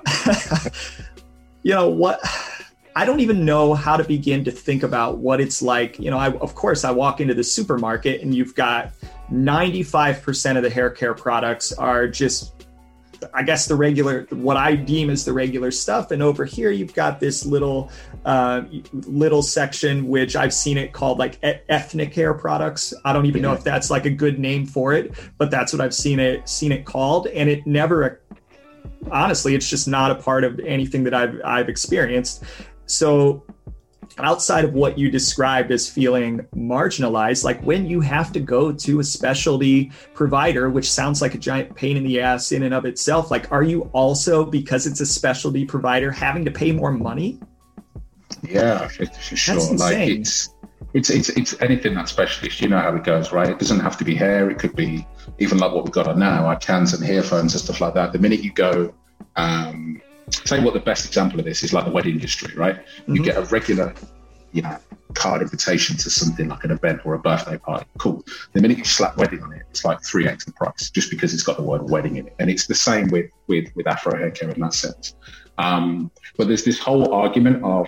you 1.64 1.74
know 1.74 1.90
what? 1.90 2.20
I 2.96 3.06
don't 3.06 3.20
even 3.20 3.46
know 3.46 3.74
how 3.74 3.98
to 3.98 4.04
begin 4.04 4.44
to 4.46 4.52
think 4.52 4.84
about 4.84 5.20
what 5.20 5.40
it's 5.40 5.62
like. 5.62 6.00
You 6.00 6.12
know, 6.12 6.18
I, 6.18 6.32
of 6.38 6.56
course, 6.56 6.84
I 6.84 6.92
walk 6.92 7.22
into 7.22 7.34
the 7.34 7.44
supermarket 7.44 8.22
and 8.22 8.34
you've 8.36 8.56
got 8.56 8.92
95% 9.32 10.58
of 10.58 10.64
the 10.64 10.70
hair 10.70 10.90
care 10.90 11.14
products 11.14 11.72
are 11.72 12.08
just 12.08 12.59
I 13.34 13.44
guess 13.44 13.66
the 13.66 13.76
regular, 13.76 14.28
what 14.32 14.58
I 14.58 14.76
deem 14.76 15.10
as 15.10 15.26
the 15.26 15.34
regular 15.34 15.72
stuff. 15.72 16.12
And 16.12 16.22
over 16.22 16.46
here, 16.46 16.72
you've 16.72 16.94
got 16.94 17.20
this 17.20 17.46
little, 17.46 17.92
uh, 18.26 18.64
little 18.94 19.42
section 19.42 20.08
which 20.08 20.36
I've 20.36 20.54
seen 20.54 20.78
it 20.78 20.94
called 20.94 21.20
like 21.20 21.36
e- 21.44 21.60
ethnic 21.70 22.14
hair 22.14 22.34
products. 22.34 22.94
I 23.06 23.14
don't 23.14 23.26
even 23.26 23.42
know 23.42 23.54
if 23.54 23.64
that's 23.64 23.90
like 23.90 24.06
a 24.06 24.10
good 24.10 24.40
name 24.40 24.66
for 24.66 24.94
it, 24.94 25.14
but 25.38 25.52
that's 25.52 25.74
what 25.74 25.82
I've 25.82 25.94
seen 25.94 26.20
it 26.20 26.48
seen 26.48 26.72
it 26.72 26.86
called. 26.86 27.28
And 27.28 27.50
it 27.50 27.66
never, 27.66 28.22
honestly, 29.12 29.56
it's 29.56 29.70
just 29.70 29.88
not 29.88 30.12
a 30.12 30.16
part 30.16 30.44
of 30.44 30.60
anything 30.60 31.04
that 31.04 31.14
I've 31.14 31.42
I've 31.44 31.70
experienced. 31.70 32.44
So 32.86 33.44
outside 34.26 34.66
of 34.66 34.74
what 34.74 34.98
you 34.98 35.10
described 35.10 35.72
as 35.72 35.90
feeling 35.90 36.46
marginalized, 36.56 37.44
like 37.44 37.62
when 37.64 37.86
you 37.86 38.02
have 38.02 38.32
to 38.34 38.40
go 38.40 38.72
to 38.72 39.00
a 39.00 39.04
specialty 39.04 39.92
provider, 40.14 40.70
which 40.70 40.92
sounds 40.92 41.22
like 41.22 41.36
a 41.36 41.38
giant 41.38 41.76
pain 41.76 41.98
in 41.98 42.04
the 42.04 42.20
ass 42.20 42.52
in 42.52 42.64
and 42.64 42.74
of 42.74 42.86
itself, 42.86 43.32
like 43.32 43.52
are 43.52 43.64
you 43.64 43.84
also, 43.94 44.46
because 44.46 44.88
it's 44.88 45.02
a 45.02 45.06
specialty 45.06 45.66
provider, 45.66 46.12
having 46.12 46.46
to 46.46 46.52
pay 46.52 46.72
more 46.72 46.92
money? 46.92 47.40
Yeah, 48.44 48.88
for, 48.88 49.06
for 49.06 49.36
sure. 49.36 49.76
Like 49.76 49.98
it's, 49.98 50.54
it's 50.94 51.10
it's 51.10 51.30
it's 51.30 51.62
anything 51.62 51.94
that's 51.94 52.12
specialist. 52.12 52.62
You 52.62 52.70
know 52.70 52.80
how 52.80 52.96
it 52.96 53.04
goes, 53.04 53.32
right? 53.32 53.50
It 53.50 53.60
doesn't 53.60 53.80
have 53.80 53.98
to 53.98 54.04
be 54.04 54.16
hair. 54.16 54.50
It 54.50 54.60
could 54.60 54.76
be 54.76 55.06
even 55.40 55.58
like 55.58 55.72
what 55.72 55.84
we've 55.84 55.94
got 55.94 56.08
on 56.08 56.20
now, 56.20 56.46
our 56.46 56.56
cans 56.56 56.94
and 56.94 57.08
earphones 57.08 57.54
and 57.54 57.62
stuff 57.62 57.82
like 57.82 57.94
that. 57.96 58.14
The 58.14 58.20
minute 58.20 58.44
you 58.44 58.52
go 58.54 58.94
um, 59.36 60.02
say 60.32 60.60
what 60.64 60.74
the 60.74 60.80
best 60.80 61.06
example 61.06 61.40
of 61.40 61.46
this 61.46 61.64
is 61.64 61.74
like 61.74 61.86
the 61.86 61.92
wedding 61.92 62.16
industry, 62.16 62.54
right? 62.56 62.76
Mm-hmm. 62.76 63.16
You 63.16 63.24
get 63.24 63.38
a 63.38 63.42
regular, 63.44 63.94
you 64.52 64.62
know, 64.62 64.78
card 65.14 65.42
invitation 65.42 65.98
to 65.98 66.10
something 66.10 66.48
like 66.48 66.64
an 66.64 66.72
event 66.72 67.02
or 67.06 67.16
a 67.16 67.20
birthday 67.20 67.58
party. 67.58 67.86
Cool. 67.98 68.24
The 68.54 68.62
minute 68.62 68.78
you 68.78 68.86
slap 68.86 69.18
wedding 69.18 69.42
on 69.42 69.54
it, 69.54 69.64
it's 69.70 69.84
like 69.84 70.04
three 70.04 70.28
x 70.28 70.46
the 70.46 70.54
price 70.54 70.90
just 70.90 71.10
because 71.10 71.34
it's 71.34 71.44
got 71.44 71.58
the 71.58 71.64
word 71.64 71.90
wedding 71.90 72.18
in 72.18 72.28
it. 72.28 72.36
And 72.40 72.50
it's 72.50 72.68
the 72.68 72.76
same 72.76 73.08
with 73.10 73.32
with 73.48 73.70
with 73.76 73.88
Afro 73.88 74.18
hair 74.18 74.32
care 74.32 74.50
in 74.50 74.60
that 74.62 74.74
sense. 74.74 75.16
Um, 75.58 76.12
but 76.38 76.48
there's 76.48 76.64
this 76.64 76.80
whole 76.80 77.14
argument 77.14 77.64
of 77.64 77.88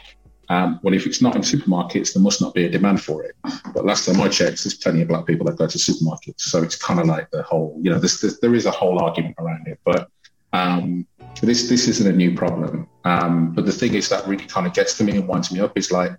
um, 0.52 0.82
well, 0.84 0.94
if 0.94 1.08
it's 1.08 1.22
not 1.22 1.38
in 1.38 1.44
supermarkets, 1.44 2.14
there 2.14 2.22
must 2.22 2.42
not 2.42 2.54
be 2.54 2.66
a 2.66 2.70
demand 2.70 3.02
for 3.02 3.24
it. 3.24 3.36
But 3.74 3.86
last 3.86 4.06
time 4.06 4.20
I 4.20 4.28
checked, 4.28 4.62
there's 4.66 4.74
plenty 4.74 5.02
of 5.02 5.08
black 5.08 5.26
people 5.26 5.46
that 5.46 5.56
go 5.56 5.66
to 5.66 5.78
supermarkets. 5.78 6.42
So 6.42 6.62
it's 6.62 6.76
kind 6.76 7.00
of 7.00 7.06
like 7.06 7.32
the 7.32 7.42
whole, 7.44 7.80
you 7.82 7.90
know, 7.90 7.98
there's, 7.98 8.20
there's, 8.20 8.38
there 8.42 8.54
is 8.54 8.66
a 8.66 8.72
whole 8.72 9.00
argument 9.02 9.36
around 9.40 9.66
it. 9.70 9.80
But 9.86 10.10
um, 10.52 11.08
this 11.42 11.70
this 11.70 11.88
isn't 11.88 12.08
a 12.08 12.16
new 12.16 12.36
problem. 12.36 12.88
Um, 13.04 13.52
but 13.54 13.66
the 13.66 13.72
thing 13.72 13.96
is 13.96 14.10
that 14.10 14.28
really 14.28 14.46
kind 14.46 14.68
of 14.68 14.74
gets 14.74 14.96
to 14.98 15.04
me 15.04 15.18
and 15.18 15.28
winds 15.28 15.52
me 15.52 15.60
up 15.60 15.76
is 15.76 15.92
like 15.92 16.12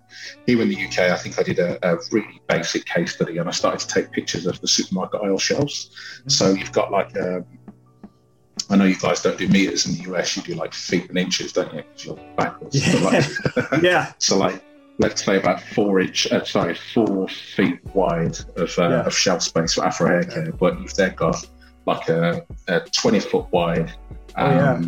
here 0.45 0.61
in 0.61 0.67
the 0.67 0.85
UK, 0.85 0.99
I 0.99 1.15
think 1.15 1.39
I 1.39 1.43
did 1.43 1.59
a, 1.59 1.79
a 1.87 1.97
really 2.11 2.41
basic 2.47 2.85
case 2.85 3.15
study 3.15 3.37
and 3.37 3.47
I 3.47 3.53
started 3.53 3.87
to 3.87 3.87
take 3.87 4.11
pictures 4.11 4.45
of 4.45 4.59
the 4.59 4.67
supermarket 4.67 5.21
aisle 5.21 5.37
shelves. 5.37 5.91
Mm-hmm. 6.19 6.29
So 6.29 6.51
you've 6.51 6.73
got 6.73 6.91
like 6.91 7.17
um, 7.17 7.45
I 8.69 8.75
know 8.75 8.85
you 8.85 8.97
guys 8.97 9.21
don't 9.21 9.37
do 9.37 9.47
meters 9.47 9.85
in 9.85 9.95
the 9.95 10.13
US, 10.13 10.35
you 10.35 10.43
do 10.43 10.55
like 10.55 10.73
feet 10.73 11.09
and 11.09 11.17
inches, 11.17 11.53
don't 11.53 11.73
you? 11.73 11.83
Because 11.83 12.05
you're 12.05 12.19
backwards. 12.35 12.75
Yeah. 12.75 12.99
like, 13.01 13.81
yeah. 13.81 14.13
so 14.17 14.37
like 14.37 14.63
let's 14.99 15.23
say 15.23 15.37
about 15.37 15.61
four 15.61 15.99
inch, 15.99 16.31
uh, 16.31 16.43
sorry, 16.43 16.75
four 16.75 17.27
feet 17.27 17.79
wide 17.93 18.37
of, 18.57 18.77
uh, 18.77 18.89
yeah. 18.89 19.05
of 19.05 19.15
shelf 19.15 19.41
space 19.41 19.73
for 19.73 19.85
Afro 19.85 20.07
hair 20.07 20.23
care, 20.23 20.51
but 20.51 20.79
you've 20.79 20.93
then 20.95 21.15
got 21.15 21.47
like 21.85 22.09
a, 22.09 22.45
a 22.67 22.79
20 22.79 23.19
foot 23.19 23.45
wide 23.51 23.91
um, 24.35 24.45
oh, 24.45 24.49
yeah. 24.49 24.81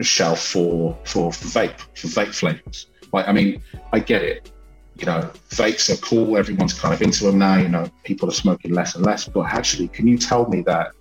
Shelf 0.00 0.40
for 0.40 0.96
for 1.04 1.30
vape 1.30 1.78
for 1.94 2.08
vape 2.08 2.34
flavors. 2.34 2.86
Like, 3.12 3.28
I 3.28 3.32
mean, 3.32 3.62
I 3.92 4.00
get 4.00 4.22
it. 4.22 4.52
You 4.96 5.06
know, 5.06 5.30
vapes 5.50 5.92
are 5.92 6.00
cool. 6.00 6.36
Everyone's 6.36 6.74
kind 6.74 6.92
of 6.92 7.00
into 7.00 7.24
them 7.24 7.38
now. 7.38 7.56
You 7.56 7.68
know, 7.68 7.88
people 8.04 8.28
are 8.28 8.32
smoking 8.32 8.72
less 8.72 8.94
and 8.94 9.04
less. 9.06 9.26
But 9.28 9.46
actually, 9.46 9.88
can 9.88 10.06
you 10.06 10.18
tell 10.18 10.48
me 10.48 10.62
that 10.62 10.92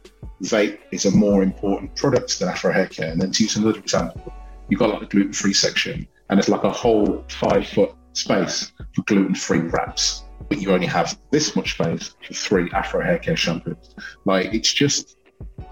vape 0.44 0.80
is 0.92 1.06
a 1.06 1.12
more 1.12 1.44
important 1.44 1.96
product 1.96 2.40
than 2.40 2.50
Afro 2.50 2.72
hair 2.72 2.88
care? 2.88 3.12
And 3.12 3.22
then 3.22 3.32
to 3.32 3.44
use 3.44 3.56
another 3.56 3.80
example, 3.80 4.32
you've 4.70 4.80
got 4.80 4.90
like 4.92 5.02
a 5.02 5.06
gluten 5.06 5.34
free 5.34 5.54
section, 5.54 6.08
and 6.30 6.40
it's 6.40 6.50
like 6.50 6.64
a 6.64 6.70
whole 6.70 7.26
five 7.30 7.68
foot 7.68 7.94
space 8.14 8.72
for 8.96 9.02
gluten 9.04 9.36
free 9.36 9.60
wraps. 9.60 10.24
But 10.50 10.62
you 10.62 10.72
only 10.72 10.88
have 10.88 11.18
this 11.32 11.56
much 11.56 11.74
space 11.74 12.16
for 12.26 12.34
three 12.34 12.72
Afro 12.72 13.04
hair 13.04 13.18
care 13.18 13.36
shampoos. 13.36 13.96
Like, 14.26 14.54
it's 14.54 14.72
just 14.72 15.17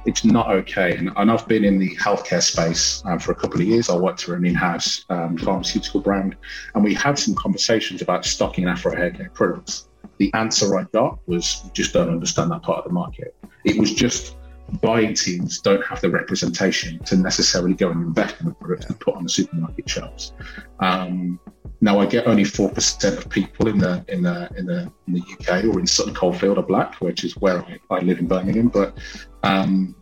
it's 0.05 0.23
not 0.23 0.49
okay. 0.51 0.95
And, 0.95 1.11
and, 1.15 1.31
I've 1.31 1.47
been 1.47 1.65
in 1.65 1.79
the 1.79 1.95
healthcare 1.95 2.41
space 2.41 3.03
um, 3.05 3.19
for 3.19 3.31
a 3.31 3.35
couple 3.35 3.59
of 3.59 3.67
years. 3.67 3.89
I 3.89 3.97
worked 3.97 4.23
for 4.23 4.35
an 4.35 4.45
in-house 4.45 5.05
um, 5.09 5.37
pharmaceutical 5.37 6.01
brand, 6.01 6.35
and 6.73 6.83
we 6.83 6.93
had 6.93 7.17
some 7.17 7.35
conversations 7.35 8.01
about 8.01 8.25
stocking 8.25 8.67
Afro 8.67 8.95
hair 8.95 9.11
care 9.11 9.29
products. 9.33 9.89
The 10.17 10.33
answer 10.33 10.77
I 10.77 10.83
got 10.93 11.19
was, 11.27 11.61
"We 11.63 11.71
just 11.71 11.93
don't 11.93 12.09
understand 12.09 12.51
that 12.51 12.61
part 12.63 12.79
of 12.79 12.85
the 12.85 12.93
market." 12.93 13.35
It 13.63 13.77
was 13.77 13.93
just 13.93 14.37
buying 14.81 15.13
teams 15.13 15.59
don't 15.61 15.83
have 15.85 16.01
the 16.01 16.09
representation 16.09 16.99
to 16.99 17.15
necessarily 17.15 17.73
go 17.73 17.89
and 17.91 18.01
invest 18.01 18.39
in 18.39 18.47
the 18.47 18.53
product 18.53 18.85
and 18.85 18.99
put 18.99 19.15
on 19.15 19.23
the 19.23 19.29
supermarket 19.29 19.89
shelves. 19.89 20.33
Um, 20.79 21.39
now 21.81 21.99
I 21.99 22.05
get 22.05 22.27
only 22.27 22.43
four 22.43 22.69
percent 22.69 23.17
of 23.17 23.29
people 23.29 23.67
in 23.67 23.77
the 23.77 24.03
in 24.07 24.23
the 24.23 24.49
in 24.57 24.65
the 24.65 24.91
in 25.07 25.13
the 25.13 25.21
UK 25.21 25.65
or 25.65 25.79
in 25.79 25.87
Sutton 25.87 26.13
Coldfield 26.13 26.57
are 26.57 26.63
black, 26.63 26.95
which 27.01 27.23
is 27.23 27.35
where 27.37 27.61
I, 27.63 27.79
I 27.89 27.99
live 27.99 28.19
in 28.19 28.27
Birmingham. 28.27 28.69
But 28.69 28.97
um, 29.43 29.95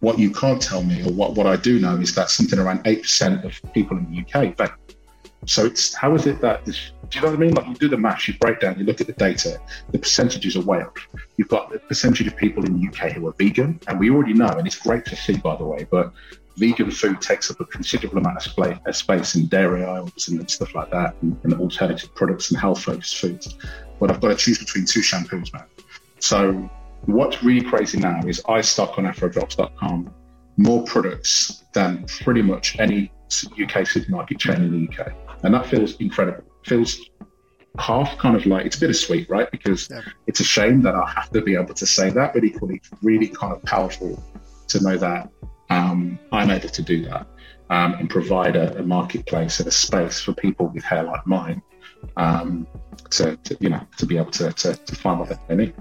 what 0.00 0.18
you 0.18 0.30
can't 0.30 0.60
tell 0.60 0.82
me, 0.82 1.02
or 1.02 1.12
what, 1.12 1.34
what 1.34 1.46
I 1.46 1.56
do 1.56 1.80
know, 1.80 1.96
is 1.96 2.14
that 2.14 2.28
something 2.28 2.58
around 2.58 2.84
8% 2.84 3.44
of 3.44 3.72
people 3.72 3.96
in 3.96 4.10
the 4.10 4.20
UK 4.20 4.54
vape. 4.54 4.74
So 5.46 5.64
it's 5.64 5.94
how 5.94 6.14
is 6.14 6.26
it 6.26 6.40
that 6.40 6.64
do 6.64 6.72
you 7.18 7.20
know 7.20 7.30
what 7.30 7.36
I 7.36 7.38
mean? 7.38 7.54
Like 7.54 7.66
you 7.66 7.74
do 7.74 7.88
the 7.88 7.98
math, 7.98 8.26
you 8.28 8.34
break 8.40 8.60
down, 8.60 8.78
you 8.78 8.84
look 8.84 9.00
at 9.00 9.06
the 9.06 9.12
data, 9.12 9.60
the 9.90 9.98
percentages 9.98 10.56
are 10.56 10.62
way 10.62 10.80
up. 10.80 10.96
You've 11.36 11.48
got 11.48 11.70
the 11.70 11.78
percentage 11.78 12.26
of 12.26 12.36
people 12.36 12.64
in 12.64 12.80
the 12.80 12.88
UK 12.88 13.12
who 13.12 13.28
are 13.28 13.34
vegan, 13.38 13.78
and 13.86 14.00
we 14.00 14.10
already 14.10 14.32
know, 14.32 14.48
and 14.48 14.66
it's 14.66 14.78
great 14.78 15.04
to 15.06 15.16
see, 15.16 15.36
by 15.36 15.56
the 15.56 15.64
way, 15.64 15.86
but 15.90 16.12
vegan 16.56 16.90
food 16.90 17.20
takes 17.20 17.50
up 17.50 17.60
a 17.60 17.64
considerable 17.64 18.18
amount 18.18 18.46
of 18.46 18.58
uh, 18.58 18.92
space 18.92 19.34
in 19.34 19.46
dairy 19.46 19.84
aisles 19.84 20.28
and 20.28 20.50
stuff 20.50 20.74
like 20.74 20.90
that, 20.90 21.14
and, 21.22 21.36
and 21.44 21.54
alternative 21.54 22.14
products 22.14 22.50
and 22.50 22.60
health 22.60 22.82
focused 22.82 23.18
foods. 23.18 23.56
But 24.00 24.10
I've 24.10 24.20
got 24.20 24.28
to 24.28 24.36
choose 24.36 24.58
between 24.58 24.84
two 24.84 25.00
shampoos, 25.00 25.52
man. 25.52 25.64
So 26.20 26.70
what's 27.06 27.42
really 27.42 27.64
crazy 27.64 27.98
now 27.98 28.20
is 28.26 28.42
I 28.48 28.60
stock 28.60 28.98
on 28.98 29.04
afrodrops.com 29.04 30.14
more 30.56 30.84
products 30.84 31.64
than 31.72 32.06
pretty 32.22 32.42
much 32.42 32.78
any 32.78 33.10
UK 33.60 33.86
supermarket 33.86 34.38
chain 34.38 34.56
in 34.56 34.70
the 34.72 34.92
UK. 34.92 35.12
And 35.42 35.54
that 35.54 35.66
feels 35.66 35.96
incredible. 35.96 36.44
It 36.62 36.68
feels 36.68 37.10
half 37.78 38.16
kind 38.18 38.36
of 38.36 38.46
like 38.46 38.66
it's 38.66 38.76
bittersweet, 38.76 39.28
right? 39.28 39.50
Because 39.50 39.88
yeah. 39.90 40.00
it's 40.26 40.40
a 40.40 40.44
shame 40.44 40.82
that 40.82 40.94
I 40.94 41.08
have 41.10 41.30
to 41.30 41.40
be 41.40 41.54
able 41.56 41.74
to 41.74 41.86
say 41.86 42.10
that, 42.10 42.34
but 42.34 42.44
equally, 42.44 42.76
it's 42.76 42.90
really 43.02 43.28
kind 43.28 43.52
of 43.52 43.62
powerful 43.64 44.22
to 44.68 44.82
know 44.82 44.96
that 44.96 45.30
um, 45.70 46.18
I'm 46.32 46.50
able 46.50 46.68
to 46.68 46.82
do 46.82 47.04
that 47.06 47.26
um, 47.70 47.94
and 47.94 48.10
provide 48.10 48.56
a, 48.56 48.78
a, 48.78 48.82
marketplace 48.82 49.58
and 49.60 49.68
a 49.68 49.70
space 49.70 50.20
for 50.20 50.32
people 50.34 50.68
with 50.68 50.84
hair 50.84 51.02
like 51.02 51.26
mine 51.26 51.62
um, 52.16 52.66
to, 53.10 53.36
to, 53.36 53.56
you 53.60 53.70
know, 53.70 53.80
to 53.96 54.06
be 54.06 54.16
able 54.16 54.30
to, 54.32 54.52
to, 54.52 54.74
to 54.74 54.94
find 54.94 55.20
what 55.20 55.48
they 55.48 55.56
need. 55.56 55.74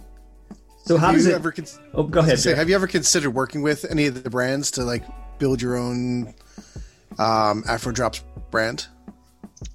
So 0.85 0.97
how 0.97 1.07
have 1.07 1.15
does 1.15 1.27
it? 1.27 1.33
Ever 1.33 1.51
con- 1.51 1.65
oh, 1.93 2.03
go 2.03 2.19
ahead. 2.19 2.39
Say, 2.39 2.55
have 2.55 2.67
you 2.67 2.75
ever 2.75 2.87
considered 2.87 3.31
working 3.31 3.61
with 3.61 3.85
any 3.89 4.07
of 4.07 4.21
the 4.21 4.29
brands 4.29 4.71
to 4.71 4.83
like 4.83 5.03
build 5.39 5.61
your 5.61 5.77
own 5.77 6.33
um, 7.17 7.63
Afro 7.67 7.93
Drops 7.93 8.23
brand? 8.51 8.87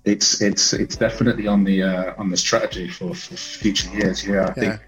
It's 0.04 0.42
it's 0.42 0.74
it's 0.74 0.96
definitely 0.96 1.46
on 1.46 1.64
the 1.64 1.82
uh, 1.82 2.14
on 2.18 2.28
the 2.28 2.36
strategy 2.36 2.88
for, 2.88 3.14
for 3.14 3.36
future 3.36 3.90
years. 3.96 4.26
Yeah, 4.26 4.34
I 4.34 4.46
yeah. 4.48 4.52
think 4.52 4.80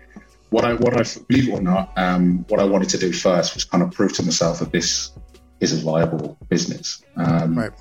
what 0.51 0.65
I 0.65 0.75
what 0.75 0.95
I 0.95 1.05
believe 1.29 1.49
it 1.49 1.53
or 1.53 1.63
not, 1.63 1.93
um, 1.97 2.45
what 2.49 2.61
I 2.61 2.65
wanted 2.65 2.89
to 2.91 2.99
do 2.99 3.13
first 3.13 3.55
was 3.55 3.65
kind 3.65 3.83
of 3.83 3.93
prove 3.93 4.13
to 4.15 4.23
myself 4.23 4.59
that 4.59 4.73
this 4.73 5.13
is 5.61 5.81
a 5.81 5.85
viable 5.85 6.37
business. 6.49 7.03
Um, 7.17 7.59
right. 7.59 7.73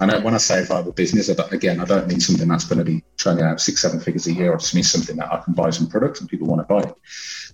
And 0.00 0.24
when 0.24 0.34
I 0.34 0.38
say 0.38 0.64
viable 0.64 0.92
business, 0.92 1.30
I 1.30 1.34
again, 1.54 1.78
I 1.80 1.84
don't 1.84 2.08
mean 2.08 2.20
something 2.20 2.48
that's 2.48 2.64
going 2.64 2.78
to 2.78 2.84
be 2.84 3.04
churning 3.16 3.44
out 3.44 3.60
six, 3.60 3.80
seven 3.80 4.00
figures 4.00 4.26
a 4.26 4.32
year. 4.32 4.52
I 4.52 4.56
just 4.56 4.74
mean 4.74 4.84
something 4.84 5.16
that 5.16 5.32
I 5.32 5.38
can 5.38 5.54
buy 5.54 5.70
some 5.70 5.86
products 5.86 6.20
and 6.20 6.28
people 6.28 6.48
want 6.48 6.66
to 6.66 6.74
buy. 6.74 6.92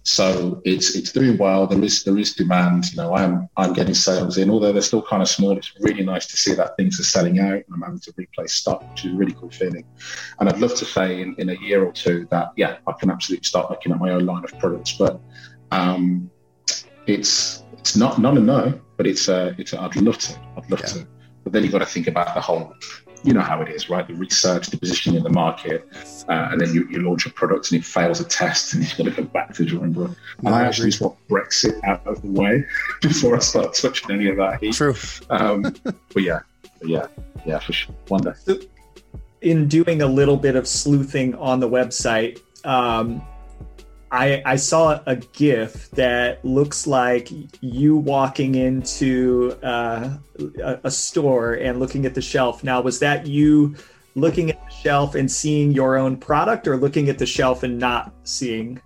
So 0.03 0.63
it's 0.65 0.95
it's 0.95 1.13
doing 1.13 1.37
well. 1.37 1.67
There 1.67 1.83
is 1.83 2.05
there 2.05 2.17
is 2.19 2.35
demand. 2.35 2.91
You 2.93 2.97
know, 2.97 3.15
I'm 3.15 3.49
I'm 3.57 3.73
getting 3.73 3.95
sales 3.95 4.39
in, 4.39 4.51
although 4.51 4.73
they're 4.73 4.83
still 4.83 5.03
kind 5.03 5.23
of 5.23 5.29
small. 5.29 5.57
It's 5.57 5.73
really 5.81 6.05
nice 6.05 6.27
to 6.27 6.37
see 6.37 6.55
that 6.55 6.77
things 6.77 6.99
are 6.99 7.05
selling 7.05 7.39
out. 7.41 7.63
I'm 7.73 7.83
having 7.83 8.01
to 8.01 8.13
replace 8.17 8.55
stock, 8.55 8.89
which 8.91 9.05
is 9.05 9.13
a 9.13 9.17
really 9.17 9.33
cool 9.33 9.51
feeling. 9.51 9.85
And 10.41 10.49
I'd 10.49 10.59
love 10.59 10.75
to 10.77 10.85
say 10.85 11.21
in, 11.21 11.35
in 11.39 11.51
a 11.51 11.55
year 11.55 11.85
or 11.85 11.93
two 11.93 12.27
that 12.31 12.53
yeah, 12.57 12.79
I 12.87 12.93
can 12.93 13.11
absolutely 13.11 13.45
start 13.45 13.71
looking 13.71 13.93
at 13.93 13.99
my 13.99 14.11
own 14.11 14.25
line 14.25 14.45
of 14.45 14.59
products. 14.59 14.93
But 14.93 15.21
um, 15.71 16.31
it's 17.07 17.65
it's 17.73 17.97
not 17.97 18.19
not 18.19 18.37
a 18.37 18.41
no, 18.41 18.81
but 18.97 19.07
it's 19.07 19.29
uh, 19.29 19.55
it's 19.59 19.75
I'd 19.75 19.97
love 19.97 20.19
to. 20.19 20.39
I'd 20.57 20.71
love 20.71 20.81
yeah. 20.81 20.87
to. 20.87 21.09
But 21.45 21.53
then 21.53 21.63
you've 21.63 21.73
got 21.73 21.79
to 21.79 21.87
think 21.87 22.07
about 22.07 22.35
the 22.35 22.41
whole 22.41 22.75
you 23.25 23.33
know 23.33 23.41
how 23.41 23.61
it 23.63 23.69
is, 23.69 23.91
right? 23.91 24.07
The 24.07 24.15
research, 24.15 24.69
the 24.69 24.77
positioning 24.77 25.19
in 25.19 25.23
the 25.23 25.31
market, 25.31 25.89
uh, 26.29 26.49
and 26.51 26.61
then 26.61 26.73
you, 26.73 26.87
you, 26.91 27.01
launch 27.01 27.27
a 27.27 27.31
product 27.31 27.73
and 27.73 27.81
it 27.81 27.85
fails 27.85 28.21
a 28.21 28.25
test 28.25 28.75
and 28.75 28.83
you've 28.83 28.97
got 28.97 29.05
to 29.05 29.23
go 29.23 29.29
back 29.29 29.55
to 29.55 29.65
the 29.65 29.71
drawing 29.71 29.93
board. 29.93 30.15
And 30.39 30.49
I 30.49 30.65
actually 30.65 30.91
just 30.91 31.01
want 31.01 31.17
Brexit 31.29 31.83
out 31.85 32.07
of 32.07 32.23
the 32.23 32.29
way 32.29 32.65
before 33.03 33.37
I 33.37 33.41
start 33.41 33.75
touching 33.75 34.11
any 34.11 34.29
of 34.29 34.37
that 34.37 34.63
heat. 34.63 34.75
True. 34.75 34.95
Um, 35.31 35.63
but 35.83 36.23
yeah, 36.23 36.41
but 36.81 36.89
yeah, 36.89 37.07
yeah, 37.45 37.59
for 37.59 37.73
sure. 37.73 37.95
One 38.09 38.23
day. 38.23 38.33
In 39.41 39.69
doing 39.69 40.03
a 40.03 40.07
little 40.07 40.37
bit 40.37 40.57
of 40.57 40.67
sleuthing 40.67 41.35
on 41.37 41.61
the 41.61 41.69
website, 41.69 42.41
um, 42.65 43.23
I, 44.11 44.43
I 44.45 44.57
saw 44.57 45.01
a 45.07 45.17
GIF 45.17 45.91
that 45.91 46.43
looks 46.45 46.87
like 46.87 47.29
you 47.61 47.97
walking 47.97 48.55
into 48.55 49.59
uh, 49.63 50.17
a, 50.63 50.81
a, 50.85 50.91
store 50.91 51.55
and 51.55 51.79
looking 51.79 52.07
at 52.07 52.15
the 52.15 52.23
shelf. 52.23 52.65
Now, 52.65 52.81
was 52.81 53.01
that 53.01 53.27
you 53.27 53.77
looking 54.15 54.51
at 54.51 54.65
the 54.65 54.75
shelf 54.75 55.15
and 55.15 55.31
seeing 55.31 55.73
your 55.73 55.97
own 55.97 56.17
product, 56.17 56.67
or 56.67 56.77
looking 56.77 57.09
at 57.09 57.19
the 57.19 57.27
shelf 57.27 57.63
and 57.63 57.79
not 57.79 58.15
seeing 58.25 58.81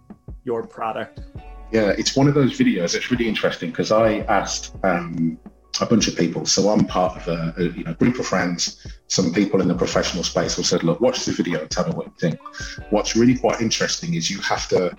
your 0.44 0.66
product? 0.66 1.20
Yeah, 1.70 1.94
it's 1.96 2.16
one 2.16 2.26
of 2.26 2.34
those 2.34 2.58
videos. 2.58 2.94
It's 2.94 3.10
really 3.10 3.28
interesting 3.28 3.70
because 3.70 3.92
I 3.92 4.18
asked 4.20 4.74
um, 4.82 5.38
a 5.80 5.86
bunch 5.86 6.08
of 6.08 6.16
people. 6.16 6.44
So 6.46 6.68
I'm 6.68 6.84
part 6.84 7.16
of 7.16 7.28
a, 7.28 7.54
a, 7.56 7.62
you 7.68 7.84
know 7.84 7.94
group 7.94 8.18
of 8.18 8.26
friends. 8.26 8.84
Some 9.06 9.32
people 9.32 9.60
in 9.60 9.68
the 9.68 9.74
professional 9.74 10.24
space 10.24 10.56
who 10.56 10.64
said, 10.64 10.82
"Look, 10.82 11.00
watch 11.00 11.24
the 11.24 11.32
video 11.32 11.60
and 11.60 11.70
tell 11.70 11.86
me 11.86 11.94
what 11.94 12.06
you 12.06 12.14
think." 12.18 12.40
What's 12.90 13.14
really 13.14 13.38
quite 13.38 13.60
interesting 13.60 14.14
is 14.14 14.28
you 14.30 14.40
have 14.40 14.68
to 14.68 14.96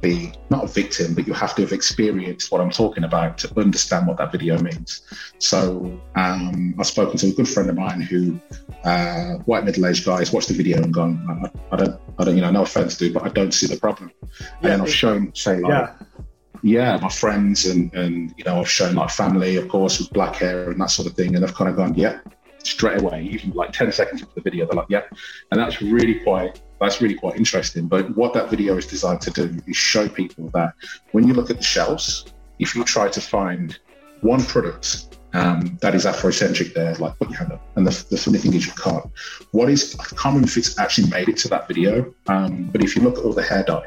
be 0.00 0.32
not 0.48 0.64
a 0.64 0.66
victim, 0.66 1.14
but 1.14 1.26
you 1.26 1.32
have 1.32 1.54
to 1.56 1.62
have 1.62 1.72
experienced 1.72 2.50
what 2.50 2.60
I'm 2.60 2.70
talking 2.70 3.04
about 3.04 3.38
to 3.38 3.60
understand 3.60 4.06
what 4.06 4.16
that 4.18 4.32
video 4.32 4.58
means. 4.60 5.02
So 5.38 6.00
um, 6.16 6.74
I've 6.78 6.86
spoken 6.86 7.18
to 7.18 7.28
a 7.28 7.32
good 7.32 7.48
friend 7.48 7.68
of 7.68 7.76
mine 7.76 8.00
who, 8.00 8.40
uh, 8.84 9.34
white 9.44 9.64
middle-aged 9.64 10.06
guy, 10.06 10.18
has 10.18 10.32
watched 10.32 10.48
the 10.48 10.54
video 10.54 10.82
and 10.82 10.92
gone, 10.92 11.52
I, 11.72 11.74
I, 11.74 11.76
don't, 11.76 12.00
I 12.18 12.24
don't, 12.24 12.36
you 12.36 12.42
know, 12.42 12.50
no 12.50 12.62
offense 12.62 12.96
to, 12.98 13.12
but 13.12 13.24
I 13.24 13.28
don't 13.28 13.52
see 13.52 13.66
the 13.66 13.78
problem. 13.78 14.10
Yeah, 14.22 14.46
and 14.62 14.72
then 14.72 14.80
I've 14.80 14.92
shown, 14.92 15.34
say, 15.34 15.60
like, 15.60 15.70
yeah. 15.70 15.94
yeah, 16.62 16.98
my 16.98 17.10
friends 17.10 17.66
and 17.66 17.92
and 17.94 18.32
you 18.36 18.44
know, 18.44 18.60
I've 18.60 18.70
shown 18.70 18.94
my 18.94 19.08
family, 19.08 19.56
of 19.56 19.68
course, 19.68 19.98
with 19.98 20.10
black 20.12 20.36
hair 20.36 20.70
and 20.70 20.80
that 20.80 20.90
sort 20.90 21.08
of 21.08 21.14
thing, 21.14 21.34
and 21.34 21.44
they've 21.44 21.54
kind 21.54 21.68
of 21.68 21.76
gone, 21.76 21.94
yeah, 21.94 22.20
straight 22.62 23.00
away, 23.00 23.24
even 23.24 23.50
like 23.50 23.72
10 23.72 23.92
seconds 23.92 24.22
into 24.22 24.34
the 24.34 24.40
video, 24.40 24.66
they're 24.66 24.76
like, 24.76 24.88
yeah. 24.88 25.02
And 25.50 25.60
that's 25.60 25.82
really 25.82 26.20
quite 26.20 26.60
that's 26.80 27.00
really 27.00 27.14
quite 27.14 27.36
interesting. 27.36 27.86
But 27.86 28.16
what 28.16 28.32
that 28.34 28.50
video 28.50 28.76
is 28.76 28.86
designed 28.86 29.20
to 29.22 29.30
do 29.30 29.56
is 29.66 29.76
show 29.76 30.08
people 30.08 30.48
that 30.54 30.74
when 31.12 31.26
you 31.26 31.34
look 31.34 31.50
at 31.50 31.58
the 31.58 31.62
shelves, 31.62 32.24
if 32.58 32.74
you 32.74 32.84
try 32.84 33.08
to 33.08 33.20
find 33.20 33.78
one 34.22 34.42
product 34.42 35.18
um, 35.32 35.78
that 35.80 35.94
is 35.94 36.06
Afrocentric 36.06 36.74
there, 36.74 36.94
like 36.96 37.16
put 37.18 37.30
your 37.30 37.38
hand 37.38 37.52
up. 37.52 37.62
And 37.76 37.86
the, 37.86 38.04
the 38.10 38.16
funny 38.16 38.38
thing 38.38 38.54
is 38.54 38.66
you 38.66 38.72
can't. 38.72 39.06
What 39.52 39.70
is 39.70 39.94
common 39.94 40.44
if 40.44 40.56
it's 40.56 40.78
actually 40.78 41.08
made 41.08 41.28
it 41.28 41.36
to 41.38 41.48
that 41.48 41.68
video, 41.68 42.12
um, 42.26 42.64
but 42.72 42.82
if 42.82 42.96
you 42.96 43.02
look 43.02 43.18
at 43.18 43.24
all 43.24 43.32
the 43.32 43.42
hair 43.42 43.62
dye, 43.62 43.86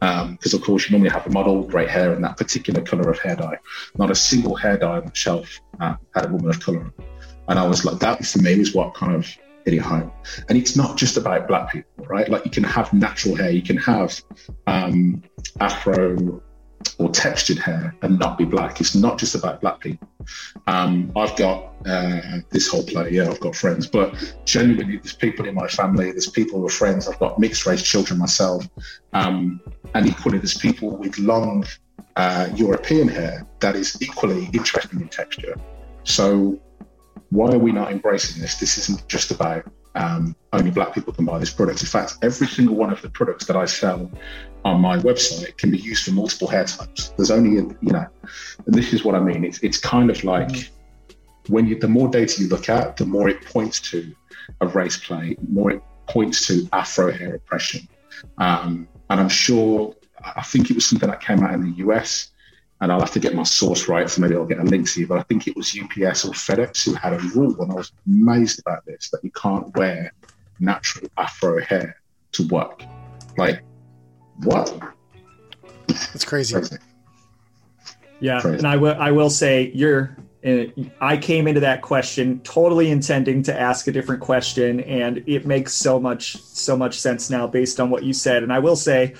because 0.00 0.54
um, 0.54 0.60
of 0.60 0.62
course 0.62 0.88
you 0.88 0.92
normally 0.92 1.10
have 1.10 1.26
a 1.26 1.30
model, 1.30 1.58
with 1.58 1.70
great 1.70 1.88
hair, 1.88 2.12
and 2.12 2.24
that 2.24 2.36
particular 2.36 2.82
color 2.82 3.08
of 3.08 3.18
hair 3.18 3.36
dye. 3.36 3.58
Not 3.96 4.10
a 4.10 4.14
single 4.14 4.54
hair 4.56 4.76
dye 4.76 4.96
on 4.96 5.06
the 5.06 5.14
shelf 5.14 5.60
uh, 5.80 5.94
had 6.14 6.26
a 6.26 6.28
woman 6.28 6.50
of 6.50 6.60
color. 6.60 6.92
And 7.48 7.58
I 7.58 7.66
was 7.66 7.84
like, 7.84 8.00
that 8.00 8.24
for 8.24 8.38
me 8.40 8.58
was 8.58 8.74
what 8.74 8.94
kind 8.94 9.14
of 9.14 9.26
it 9.66 9.78
home. 9.78 10.12
And 10.48 10.58
it's 10.58 10.76
not 10.76 10.96
just 10.96 11.16
about 11.16 11.48
black 11.48 11.72
people, 11.72 12.04
right? 12.06 12.28
Like 12.28 12.44
you 12.44 12.50
can 12.50 12.64
have 12.64 12.92
natural 12.92 13.34
hair, 13.34 13.50
you 13.50 13.62
can 13.62 13.76
have 13.78 14.20
um, 14.66 15.22
afro 15.60 16.42
or 16.98 17.08
textured 17.08 17.58
hair 17.58 17.94
and 18.02 18.18
not 18.18 18.36
be 18.38 18.44
black. 18.44 18.80
It's 18.80 18.94
not 18.94 19.18
just 19.18 19.34
about 19.34 19.60
black 19.60 19.80
people. 19.80 20.08
Um, 20.66 21.12
I've 21.16 21.34
got 21.36 21.72
uh, 21.86 22.40
this 22.50 22.68
whole 22.68 22.84
play, 22.84 23.10
yeah, 23.10 23.28
I've 23.28 23.40
got 23.40 23.56
friends, 23.56 23.86
but 23.86 24.36
genuinely, 24.44 24.98
there's 24.98 25.14
people 25.14 25.46
in 25.46 25.54
my 25.54 25.66
family, 25.66 26.10
there's 26.12 26.30
people 26.30 26.60
who 26.60 26.66
are 26.66 26.70
friends. 26.70 27.08
I've 27.08 27.18
got 27.18 27.38
mixed 27.38 27.66
race 27.66 27.82
children 27.82 28.18
myself, 28.18 28.68
um, 29.12 29.60
and 29.94 30.06
equally, 30.06 30.38
there's 30.38 30.56
people 30.56 30.96
with 30.96 31.18
long 31.18 31.64
uh, 32.16 32.48
European 32.54 33.08
hair 33.08 33.46
that 33.60 33.76
is 33.76 34.00
equally 34.00 34.48
interesting 34.52 35.00
in 35.00 35.08
texture. 35.08 35.56
So 36.04 36.58
why 37.30 37.52
are 37.52 37.58
we 37.58 37.72
not 37.72 37.90
embracing 37.90 38.40
this? 38.40 38.56
This 38.58 38.78
isn't 38.78 39.06
just 39.08 39.30
about 39.30 39.70
um, 39.94 40.34
only 40.52 40.70
black 40.70 40.94
people 40.94 41.12
can 41.12 41.24
buy 41.24 41.38
this 41.38 41.52
product. 41.52 41.80
In 41.80 41.86
fact, 41.86 42.18
every 42.22 42.46
single 42.46 42.74
one 42.74 42.92
of 42.92 43.00
the 43.02 43.08
products 43.08 43.46
that 43.46 43.56
I 43.56 43.64
sell 43.64 44.10
on 44.64 44.80
my 44.80 44.98
website 44.98 45.56
can 45.56 45.70
be 45.70 45.78
used 45.78 46.04
for 46.04 46.12
multiple 46.12 46.48
hair 46.48 46.64
types. 46.64 47.10
There's 47.10 47.30
only, 47.30 47.58
a, 47.58 47.62
you 47.62 47.92
know, 47.92 48.06
and 48.66 48.74
this 48.74 48.92
is 48.92 49.04
what 49.04 49.14
I 49.14 49.20
mean. 49.20 49.44
It's, 49.44 49.58
it's 49.60 49.78
kind 49.78 50.10
of 50.10 50.24
like 50.24 50.70
when 51.48 51.66
you, 51.66 51.78
the 51.78 51.88
more 51.88 52.08
data 52.08 52.42
you 52.42 52.48
look 52.48 52.68
at, 52.68 52.96
the 52.96 53.06
more 53.06 53.28
it 53.28 53.44
points 53.44 53.80
to 53.90 54.14
a 54.60 54.66
race 54.66 54.96
play, 54.96 55.36
more 55.48 55.72
it 55.72 55.82
points 56.08 56.46
to 56.48 56.68
Afro 56.72 57.12
hair 57.12 57.34
oppression. 57.36 57.86
Um, 58.38 58.88
and 59.10 59.20
I'm 59.20 59.28
sure, 59.28 59.94
I 60.24 60.42
think 60.42 60.70
it 60.70 60.74
was 60.74 60.86
something 60.86 61.08
that 61.08 61.20
came 61.20 61.40
out 61.40 61.52
in 61.52 61.62
the 61.62 61.76
US 61.84 62.30
and 62.80 62.92
I'll 62.92 63.00
have 63.00 63.12
to 63.12 63.20
get 63.20 63.34
my 63.34 63.44
source 63.44 63.88
right, 63.88 64.08
so 64.10 64.20
maybe 64.20 64.34
I'll 64.34 64.44
get 64.44 64.58
a 64.58 64.64
link 64.64 64.90
to 64.90 65.00
you. 65.00 65.06
But 65.06 65.18
I 65.18 65.22
think 65.22 65.46
it 65.46 65.56
was 65.56 65.76
UPS 65.78 66.24
or 66.24 66.32
FedEx 66.32 66.84
who 66.84 66.94
had 66.94 67.12
a 67.14 67.18
rule, 67.18 67.60
and 67.60 67.72
I 67.72 67.74
was 67.74 67.92
amazed 68.06 68.60
about 68.60 68.84
this 68.84 69.10
that 69.10 69.22
you 69.22 69.30
can't 69.30 69.74
wear 69.76 70.12
natural 70.60 71.08
afro 71.16 71.60
hair 71.62 72.00
to 72.32 72.46
work. 72.48 72.82
Like, 73.36 73.62
what? 74.42 74.76
That's 75.86 76.24
crazy. 76.24 76.54
crazy. 76.54 76.76
Yeah, 78.20 78.40
crazy. 78.40 78.58
and 78.58 78.66
I 78.66 78.76
will 78.76 78.96
I 78.98 79.10
will 79.10 79.30
say 79.30 79.70
you're. 79.74 80.16
Uh, 80.44 80.66
I 81.00 81.16
came 81.16 81.48
into 81.48 81.60
that 81.60 81.80
question 81.80 82.38
totally 82.40 82.90
intending 82.90 83.42
to 83.44 83.58
ask 83.58 83.86
a 83.86 83.92
different 83.92 84.20
question, 84.20 84.80
and 84.80 85.24
it 85.26 85.46
makes 85.46 85.72
so 85.72 85.98
much 85.98 86.36
so 86.42 86.76
much 86.76 87.00
sense 87.00 87.30
now 87.30 87.46
based 87.46 87.80
on 87.80 87.88
what 87.88 88.02
you 88.02 88.12
said. 88.12 88.42
And 88.42 88.52
I 88.52 88.58
will 88.58 88.76
say, 88.76 89.14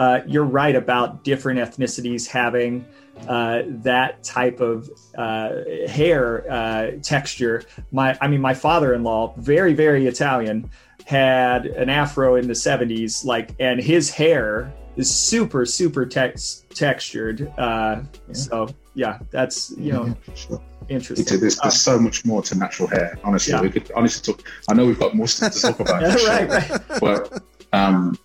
uh, 0.00 0.22
you're 0.26 0.44
right 0.44 0.76
about 0.76 1.24
different 1.24 1.60
ethnicities 1.60 2.26
having 2.26 2.86
uh, 3.28 3.60
that 3.66 4.24
type 4.24 4.58
of 4.60 4.88
uh, 5.18 5.50
hair 5.86 6.50
uh, 6.50 6.92
texture. 7.02 7.64
My, 7.92 8.16
I 8.22 8.26
mean, 8.26 8.40
my 8.40 8.54
father-in-law, 8.54 9.34
very, 9.36 9.74
very 9.74 10.06
Italian, 10.06 10.70
had 11.04 11.66
an 11.66 11.90
afro 11.90 12.36
in 12.36 12.46
the 12.48 12.54
70s, 12.54 13.26
like, 13.26 13.50
and 13.60 13.78
his 13.78 14.08
hair 14.08 14.72
is 14.96 15.14
super, 15.14 15.66
super 15.66 16.06
tex- 16.06 16.64
textured. 16.70 17.52
Uh, 17.58 18.00
yeah. 18.00 18.32
So, 18.32 18.74
yeah, 18.94 19.18
that's 19.30 19.70
you 19.76 19.92
know. 19.92 20.06
Yeah, 20.06 20.34
sure. 20.34 20.62
Interesting. 20.88 21.40
There's, 21.40 21.56
there's 21.56 21.78
so 21.78 21.98
much 21.98 22.24
more 22.24 22.42
to 22.42 22.54
natural 22.56 22.88
hair. 22.88 23.18
Honestly, 23.22 23.52
yeah. 23.52 23.60
we 23.60 23.68
could 23.68 23.92
honestly 23.94 24.32
talk. 24.32 24.44
I 24.68 24.72
know 24.72 24.86
we've 24.86 24.98
got 24.98 25.14
more 25.14 25.28
stuff 25.28 25.52
to 25.52 25.60
talk 25.60 25.80
about, 25.80 26.02
right, 26.26 26.48
right. 26.48 27.00
but 27.00 27.42
um, 27.72 28.18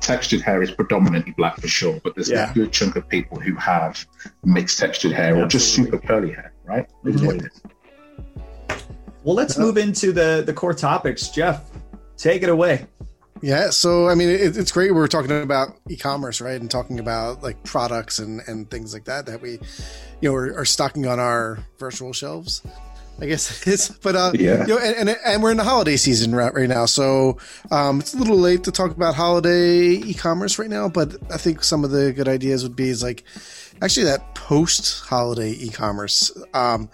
textured 0.00 0.40
hair 0.40 0.62
is 0.62 0.70
predominantly 0.70 1.32
black 1.36 1.60
for 1.60 1.68
sure, 1.68 2.00
but 2.04 2.14
there's 2.14 2.30
yeah. 2.30 2.50
a 2.50 2.54
good 2.54 2.72
chunk 2.72 2.96
of 2.96 3.08
people 3.08 3.38
who 3.40 3.54
have 3.56 4.06
mixed 4.44 4.78
textured 4.78 5.12
hair 5.12 5.36
or 5.36 5.46
just 5.46 5.74
super 5.74 5.98
curly 5.98 6.32
hair, 6.32 6.52
right? 6.64 6.88
Mm-hmm. 7.04 7.46
Well, 9.22 9.34
let's 9.34 9.56
move 9.56 9.78
into 9.78 10.12
the 10.12 10.42
the 10.44 10.52
core 10.52 10.74
topics. 10.74 11.28
Jeff, 11.28 11.70
take 12.16 12.42
it 12.42 12.48
away. 12.48 12.86
Yeah, 13.40 13.70
so 13.70 14.08
I 14.08 14.14
mean, 14.14 14.28
it, 14.28 14.56
it's 14.56 14.72
great. 14.72 14.94
We're 14.94 15.06
talking 15.06 15.42
about 15.42 15.76
e-commerce, 15.90 16.40
right, 16.40 16.60
and 16.60 16.70
talking 16.70 16.98
about 16.98 17.42
like 17.42 17.62
products 17.64 18.18
and 18.18 18.40
and 18.46 18.70
things 18.70 18.94
like 18.94 19.04
that 19.04 19.26
that 19.26 19.40
we, 19.42 19.58
you 20.20 20.30
know, 20.30 20.34
are, 20.34 20.58
are 20.60 20.64
stocking 20.64 21.06
on 21.06 21.18
our 21.18 21.58
virtual 21.78 22.12
shelves. 22.12 22.62
I 23.20 23.26
guess 23.26 23.66
it's, 23.66 23.88
but 24.02 24.16
uh, 24.16 24.32
yeah, 24.34 24.62
you 24.62 24.74
know, 24.74 24.78
and, 24.78 25.08
and, 25.08 25.18
and 25.24 25.42
we're 25.42 25.50
in 25.50 25.56
the 25.56 25.64
holiday 25.64 25.96
season 25.96 26.34
right, 26.34 26.52
right 26.52 26.68
now, 26.68 26.86
so 26.86 27.38
um, 27.70 28.00
it's 28.00 28.14
a 28.14 28.16
little 28.16 28.36
late 28.36 28.64
to 28.64 28.72
talk 28.72 28.90
about 28.90 29.14
holiday 29.14 29.92
e-commerce 29.92 30.58
right 30.58 30.70
now. 30.70 30.88
But 30.88 31.16
I 31.32 31.36
think 31.36 31.62
some 31.62 31.84
of 31.84 31.90
the 31.90 32.12
good 32.12 32.28
ideas 32.28 32.62
would 32.62 32.76
be 32.76 32.88
is 32.88 33.02
like 33.02 33.24
actually 33.82 34.04
that 34.04 34.34
post 34.34 35.04
holiday 35.04 35.52
e-commerce. 35.52 36.32
Um, 36.54 36.88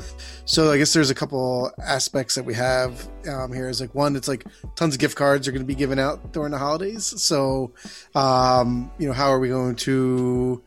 so 0.44 0.70
I 0.70 0.78
guess 0.78 0.92
there's 0.92 1.10
a 1.10 1.14
couple 1.14 1.72
aspects 1.82 2.34
that 2.34 2.44
we 2.44 2.54
have 2.54 3.08
um, 3.28 3.52
here. 3.52 3.68
Is 3.68 3.80
like 3.80 3.94
one, 3.94 4.14
it's 4.16 4.28
like 4.28 4.44
tons 4.76 4.94
of 4.94 5.00
gift 5.00 5.16
cards 5.16 5.48
are 5.48 5.52
going 5.52 5.62
to 5.62 5.66
be 5.66 5.74
given 5.74 5.98
out 5.98 6.32
during 6.32 6.50
the 6.50 6.58
holidays. 6.58 7.04
So 7.04 7.72
um, 8.14 8.90
you 8.98 9.06
know, 9.08 9.14
how 9.14 9.30
are 9.30 9.40
we 9.40 9.48
going 9.48 9.76
to 9.76 10.62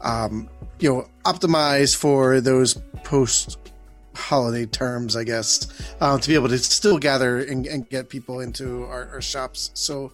um, 0.00 0.48
you 0.78 0.88
know 0.92 1.08
optimize 1.24 1.96
for 1.96 2.40
those 2.40 2.74
post 3.02 3.58
holiday 4.26 4.66
terms, 4.66 5.16
I 5.16 5.22
guess, 5.22 5.68
um, 6.00 6.18
to 6.20 6.28
be 6.28 6.34
able 6.34 6.48
to 6.48 6.58
still 6.58 6.98
gather 6.98 7.38
and, 7.38 7.64
and 7.66 7.88
get 7.88 8.08
people 8.08 8.40
into 8.40 8.84
our, 8.84 9.08
our 9.12 9.22
shops. 9.22 9.70
So, 9.74 10.12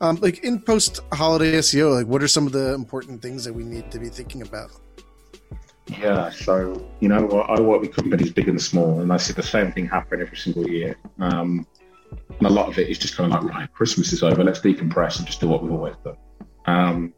um, 0.00 0.16
like 0.16 0.42
in 0.42 0.60
post 0.60 1.00
holiday 1.12 1.52
SEO, 1.58 1.94
like 1.94 2.06
what 2.06 2.22
are 2.22 2.28
some 2.28 2.46
of 2.46 2.52
the 2.52 2.74
important 2.74 3.22
things 3.22 3.44
that 3.44 3.52
we 3.52 3.62
need 3.62 3.90
to 3.92 3.98
be 4.00 4.08
thinking 4.08 4.42
about? 4.42 4.70
Yeah, 5.86 6.30
so 6.30 6.84
you 7.00 7.08
know, 7.08 7.28
I 7.42 7.60
work 7.60 7.82
with 7.82 7.94
companies 7.94 8.32
big 8.32 8.48
and 8.48 8.60
small, 8.60 9.00
and 9.00 9.12
I 9.12 9.16
see 9.16 9.32
the 9.32 9.42
same 9.42 9.72
thing 9.72 9.86
happen 9.86 10.20
every 10.20 10.36
single 10.36 10.68
year. 10.68 10.96
Um, 11.18 11.66
and 12.38 12.46
a 12.46 12.50
lot 12.50 12.68
of 12.68 12.78
it 12.78 12.88
is 12.88 12.98
just 12.98 13.16
kind 13.16 13.32
of 13.32 13.44
like, 13.44 13.54
right, 13.54 13.72
Christmas 13.72 14.12
is 14.12 14.22
over, 14.22 14.42
let's 14.42 14.60
decompress 14.60 15.18
and 15.18 15.26
just 15.26 15.40
do 15.40 15.48
what 15.48 15.62
we've 15.62 15.72
always 15.72 15.94
done. 16.04 16.16
Um, 16.66 17.14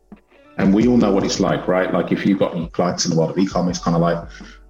and 0.56 0.72
we 0.72 0.86
all 0.86 0.96
know 0.96 1.12
what 1.12 1.24
it's 1.24 1.40
like, 1.40 1.66
right? 1.66 1.92
Like 1.92 2.12
if 2.12 2.24
you've 2.24 2.38
got 2.38 2.54
any 2.54 2.68
clients 2.68 3.04
in 3.04 3.10
the 3.10 3.16
world 3.16 3.30
of 3.30 3.38
e-commerce, 3.38 3.78
kind 3.78 3.96
of 3.96 4.02
like, 4.02 4.18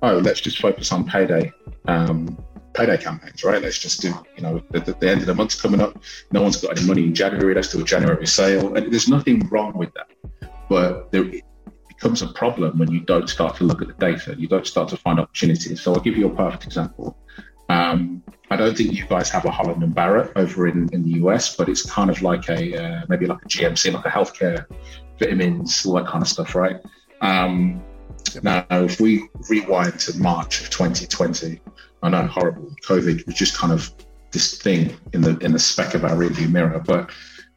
oh, 0.05 0.19
let's 0.19 0.41
just 0.41 0.61
focus 0.61 0.93
on 0.93 1.05
payday, 1.05 1.51
um, 1.89 2.37
payday 2.75 2.99
campaigns, 2.99 3.43
right? 3.43 3.63
Let's 3.63 3.79
just 3.79 4.03
do, 4.03 4.13
you 4.37 4.43
know, 4.43 4.63
the, 4.71 4.81
the, 4.81 5.11
end 5.11 5.21
of 5.21 5.27
the 5.27 5.35
month's 5.35 5.61
coming 5.61 5.81
up. 5.81 5.99
No 6.31 6.43
one's 6.43 6.61
got 6.61 6.77
any 6.77 6.87
money 6.87 7.05
in 7.05 7.15
January. 7.15 7.55
Let's 7.55 7.73
do 7.73 7.81
a 7.81 7.85
January 7.85 8.27
sale. 8.27 8.77
And 8.77 8.93
there's 8.93 9.09
nothing 9.09 9.49
wrong 9.49 9.73
with 9.77 9.93
that. 9.95 10.11
But 10.69 11.11
there 11.11 11.25
becomes 11.89 12.21
a 12.23 12.29
problem 12.29 12.79
when 12.79 12.91
you 12.91 13.01
don't 13.01 13.29
start 13.29 13.57
to 13.57 13.65
look 13.65 13.81
at 13.81 13.89
the 13.89 13.95
data. 13.95 14.35
You 14.37 14.47
don't 14.47 14.67
start 14.67 14.89
to 14.91 14.97
find 14.99 15.19
opportunities. 15.19 15.81
So 15.81 15.95
I'll 15.95 16.01
give 16.01 16.17
you 16.17 16.27
a 16.27 16.35
perfect 16.35 16.65
example. 16.65 17.17
Um, 17.71 18.23
I 18.51 18.57
don't 18.57 18.77
think 18.77 18.93
you 18.93 19.07
guys 19.07 19.31
have 19.31 19.47
a 19.47 19.51
Holland 19.51 19.83
and 19.83 19.95
Barrett 19.95 20.33
over 20.37 20.69
in, 20.69 20.91
in 20.93 21.03
the 21.03 21.13
US, 21.25 21.57
but 21.57 21.69
it's 21.69 21.83
kind 21.83 22.11
of 22.11 22.21
like 22.21 22.49
a 22.51 22.77
uh, 22.77 23.01
maybe 23.09 23.27
like 23.27 23.43
a 23.43 23.49
GNC, 23.49 23.95
like 23.95 24.05
a 24.05 24.11
healthcare 24.11 24.67
vitamins, 25.19 25.87
all 25.87 25.95
that 25.95 26.07
kind 26.07 26.23
of 26.23 26.29
stuff, 26.29 26.55
right? 26.55 26.77
Um, 27.23 27.83
now, 28.43 28.67
if 28.71 29.01
we 29.01 29.29
rewind 29.49 29.99
to 30.01 30.19
March 30.19 30.61
of 30.61 30.71
2020, 30.71 31.61
I 32.03 32.09
know 32.09 32.27
horrible. 32.27 32.75
COVID 32.85 33.27
was 33.27 33.35
just 33.35 33.57
kind 33.57 33.73
of 33.73 33.93
this 34.33 34.59
thing 34.59 34.95
in 35.13 35.23
the 35.23 35.39
in 35.39 35.53
the 35.53 35.59
speck 35.59 35.95
of 35.95 36.05
our 36.05 36.11
rearview 36.11 36.51
mirror, 36.51 36.83
but 36.85 37.11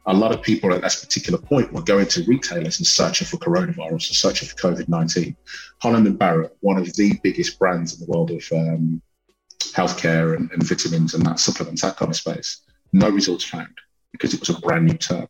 a 0.06 0.14
lot 0.14 0.34
of 0.34 0.42
people 0.42 0.72
at 0.72 0.80
that 0.80 0.96
particular 1.00 1.38
point 1.38 1.70
were 1.72 1.82
going 1.82 2.06
to 2.06 2.24
retailers 2.24 2.78
and 2.78 2.86
searching 2.86 3.26
for 3.26 3.36
coronavirus 3.36 3.90
and 3.90 4.16
searching 4.16 4.48
for 4.48 4.54
COVID 4.54 4.88
19. 4.88 5.36
Holland 5.82 6.06
and 6.06 6.18
Barrett, 6.18 6.56
one 6.60 6.78
of 6.78 6.94
the 6.94 7.12
biggest 7.22 7.58
brands 7.58 7.92
in 7.92 8.06
the 8.06 8.10
world 8.10 8.30
of 8.30 8.42
um, 8.52 9.02
healthcare 9.72 10.34
and, 10.34 10.50
and 10.50 10.62
vitamins 10.62 11.12
and 11.12 11.26
that 11.26 11.38
supplements, 11.38 11.82
that 11.82 11.96
kind 11.96 12.10
of 12.10 12.16
space, 12.16 12.62
no 12.92 13.10
results 13.10 13.44
found 13.44 13.74
because 14.12 14.32
it 14.32 14.40
was 14.40 14.48
a 14.48 14.60
brand 14.60 14.86
new 14.86 14.96
term. 14.96 15.28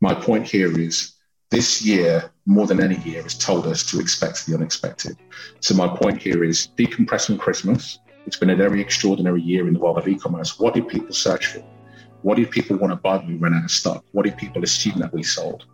My 0.00 0.14
point 0.14 0.46
here 0.46 0.78
is 0.78 1.14
this 1.50 1.82
year, 1.82 2.30
more 2.46 2.66
than 2.66 2.80
any 2.80 2.96
year, 3.00 3.22
has 3.22 3.36
told 3.36 3.66
us 3.66 3.82
to 3.90 4.00
expect 4.00 4.46
the 4.46 4.54
unexpected. 4.54 5.16
So 5.60 5.74
my 5.74 5.88
point 5.88 6.22
here 6.22 6.44
is 6.44 6.68
decompressing 6.78 7.38
Christmas. 7.38 7.98
It's 8.26 8.36
been 8.36 8.50
a 8.50 8.56
very 8.56 8.80
extraordinary 8.80 9.42
year 9.42 9.66
in 9.66 9.74
the 9.74 9.80
world 9.80 9.98
of 9.98 10.06
e-commerce. 10.06 10.58
What 10.60 10.74
did 10.74 10.86
people 10.88 11.12
search 11.12 11.46
for? 11.46 11.64
What 12.22 12.36
did 12.36 12.50
people 12.50 12.76
want 12.76 12.92
to 12.92 12.96
buy 12.96 13.16
when 13.16 13.26
we 13.26 13.34
ran 13.34 13.54
out 13.54 13.64
of 13.64 13.70
stock? 13.70 14.04
What 14.12 14.26
did 14.26 14.36
people 14.36 14.62
assume 14.62 15.00
that 15.00 15.12
we 15.12 15.22
sold? 15.22 15.64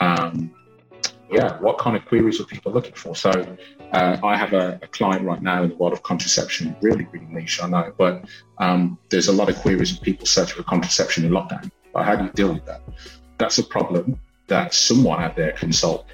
Um, 0.00 0.52
yeah, 1.30 1.60
what 1.60 1.78
kind 1.78 1.96
of 1.96 2.04
queries 2.06 2.40
were 2.40 2.46
people 2.46 2.72
looking 2.72 2.94
for? 2.94 3.14
So 3.14 3.30
uh, 3.92 4.16
I 4.24 4.36
have 4.36 4.52
a, 4.52 4.80
a, 4.82 4.88
client 4.88 5.24
right 5.24 5.40
now 5.40 5.62
in 5.62 5.68
the 5.68 5.76
world 5.76 5.92
of 5.92 6.02
contraception, 6.02 6.74
really, 6.80 7.06
really 7.12 7.26
niche, 7.26 7.62
I 7.62 7.68
know, 7.68 7.92
but 7.96 8.24
um, 8.58 8.98
there's 9.10 9.28
a 9.28 9.32
lot 9.32 9.48
of 9.48 9.56
queries 9.58 9.92
of 9.92 10.02
people 10.02 10.26
searching 10.26 10.56
for 10.56 10.64
contraception 10.64 11.24
in 11.24 11.30
lockdown. 11.30 11.70
But 11.92 12.04
how 12.04 12.16
do 12.16 12.24
you 12.24 12.30
deal 12.30 12.52
with 12.52 12.64
that? 12.64 12.82
That's 13.38 13.58
a 13.58 13.62
problem 13.62 14.18
that 14.50 14.74
someone 14.74 15.22
out 15.22 15.34
there 15.34 15.52
can. 15.52 15.72
So, 15.72 16.04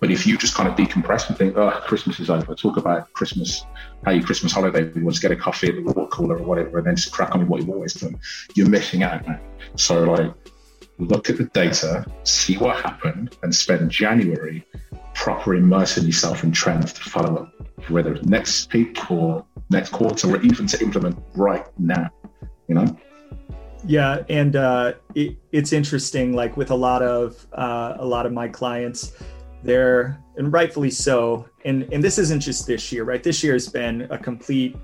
but 0.00 0.12
if 0.12 0.26
you 0.26 0.38
just 0.38 0.54
kind 0.54 0.68
of 0.68 0.76
decompress 0.76 1.28
and 1.28 1.36
think, 1.36 1.56
oh, 1.56 1.70
Christmas 1.84 2.20
is 2.20 2.30
over, 2.30 2.54
talk 2.54 2.76
about 2.76 3.12
Christmas, 3.12 3.66
how 4.04 4.12
your 4.12 4.22
Christmas 4.22 4.52
holiday 4.52 4.88
was, 5.00 5.18
get 5.18 5.32
a 5.32 5.36
coffee 5.36 5.68
at 5.68 5.74
the 5.74 5.82
water 5.82 6.06
cooler 6.06 6.38
or 6.38 6.44
whatever, 6.44 6.78
and 6.78 6.86
then 6.86 6.94
just 6.94 7.10
crack 7.10 7.34
on 7.34 7.40
with 7.40 7.48
what 7.48 7.60
you've 7.60 7.70
always 7.70 7.94
done, 7.94 8.16
you're 8.54 8.68
missing 8.68 9.02
out, 9.02 9.26
man. 9.26 9.40
So, 9.74 10.04
like, 10.04 10.32
look 10.98 11.28
at 11.30 11.36
the 11.36 11.44
data, 11.46 12.06
see 12.22 12.56
what 12.58 12.76
happened, 12.76 13.36
and 13.42 13.52
spend 13.52 13.90
January 13.90 14.64
proper 15.14 15.56
immersing 15.56 16.04
yourself 16.06 16.44
in 16.44 16.52
trends 16.52 16.92
to 16.92 17.00
follow 17.00 17.42
up, 17.42 17.90
whether 17.90 18.14
it's 18.14 18.24
next 18.26 18.70
peak 18.70 19.10
or 19.10 19.44
next 19.70 19.90
quarter, 19.90 20.30
or 20.30 20.40
even 20.42 20.66
to 20.68 20.80
implement 20.80 21.18
right 21.34 21.66
now, 21.78 22.08
you 22.68 22.76
know? 22.76 22.96
Yeah, 23.86 24.24
and 24.28 24.56
uh, 24.56 24.94
it, 25.14 25.36
it's 25.52 25.72
interesting. 25.72 26.32
Like 26.32 26.56
with 26.56 26.70
a 26.70 26.74
lot 26.74 27.02
of 27.02 27.46
uh, 27.52 27.96
a 27.98 28.04
lot 28.04 28.26
of 28.26 28.32
my 28.32 28.48
clients, 28.48 29.12
they're 29.62 30.18
and 30.36 30.52
rightfully 30.52 30.90
so. 30.90 31.48
And 31.64 31.90
and 31.92 32.02
this 32.02 32.18
isn't 32.18 32.40
just 32.40 32.66
this 32.66 32.90
year, 32.92 33.04
right? 33.04 33.22
This 33.22 33.42
year 33.42 33.52
has 33.52 33.68
been 33.68 34.02
a 34.10 34.18
complete 34.18 34.76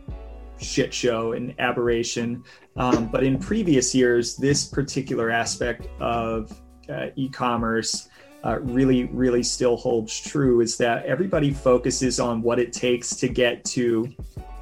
shit 0.59 0.95
show 0.95 1.33
and 1.33 1.55
aberration. 1.59 2.45
Um, 2.77 3.09
but 3.09 3.25
in 3.25 3.39
previous 3.39 3.95
years, 3.95 4.37
this 4.37 4.65
particular 4.65 5.31
aspect 5.31 5.89
of 6.01 6.61
uh, 6.89 7.07
e-commerce 7.17 8.09
uh, 8.45 8.59
really, 8.61 9.05
really 9.05 9.43
still 9.43 9.77
holds 9.77 10.21
true. 10.21 10.61
Is 10.61 10.77
that 10.79 11.05
everybody 11.07 11.51
focuses 11.53 12.21
on 12.21 12.43
what 12.43 12.59
it 12.59 12.73
takes 12.73 13.17
to 13.17 13.29
get 13.29 13.65
to 13.67 14.09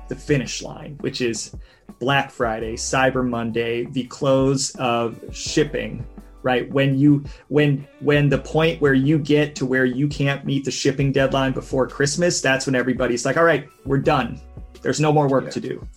the 0.09 0.17
finish 0.17 0.63
line, 0.63 0.97
which 1.01 1.21
is 1.21 1.55
Black 1.99 2.31
Friday, 2.31 2.75
Cyber 2.75 3.29
Monday, 3.29 3.85
the 3.85 4.05
close 4.05 4.75
of 4.77 5.21
shipping, 5.33 6.05
right? 6.43 6.71
When 6.71 6.99
you 6.99 7.25
when 7.49 7.87
when 8.01 8.29
the 8.29 8.39
point 8.39 8.81
where 8.81 8.95
you 8.95 9.19
get 9.19 9.55
to 9.57 9.67
where 9.67 9.85
you 9.85 10.09
can't 10.09 10.45
meet 10.45 10.65
the 10.65 10.71
shipping 10.71 11.13
deadline 11.13 11.53
before 11.53 11.87
Christmas, 11.87 12.41
that's 12.41 12.67
when 12.67 12.75
everybody's 12.75 13.25
like, 13.25 13.37
"All 13.37 13.45
right, 13.45 13.69
we're 13.85 13.99
done. 13.99 14.41
There's 14.83 15.01
no 15.01 15.13
more 15.13 15.29
work 15.29 15.45
yeah. 15.45 15.51
to 15.51 15.61
do." 15.61 15.89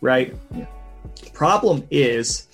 Right? 0.00 0.36
Yeah. 0.54 0.66
Problem 1.32 1.86
is 1.90 2.48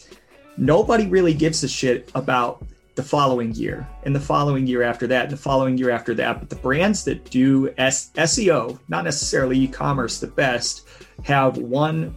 nobody 0.57 1.09
really 1.09 1.35
gives 1.35 1.65
a 1.65 1.69
shit 1.69 2.11
about 2.15 2.65
the 2.95 3.03
following 3.03 3.55
year 3.55 3.89
and 4.05 4.15
the 4.15 4.21
following 4.21 4.67
year 4.67 4.83
after 4.83 5.07
that 5.07 5.25
and 5.25 5.33
the 5.33 5.37
following 5.37 5.79
year 5.79 5.91
after 5.91 6.13
that 6.13 6.39
but 6.39 6.51
the 6.51 6.57
brands 6.57 7.05
that 7.05 7.31
do 7.31 7.73
S- 7.79 8.11
seo 8.15 8.79
not 8.89 9.05
necessarily 9.05 9.59
e-commerce 9.59 10.21
the 10.21 10.27
best 10.27 10.87
have 11.25 11.57
one 11.57 12.15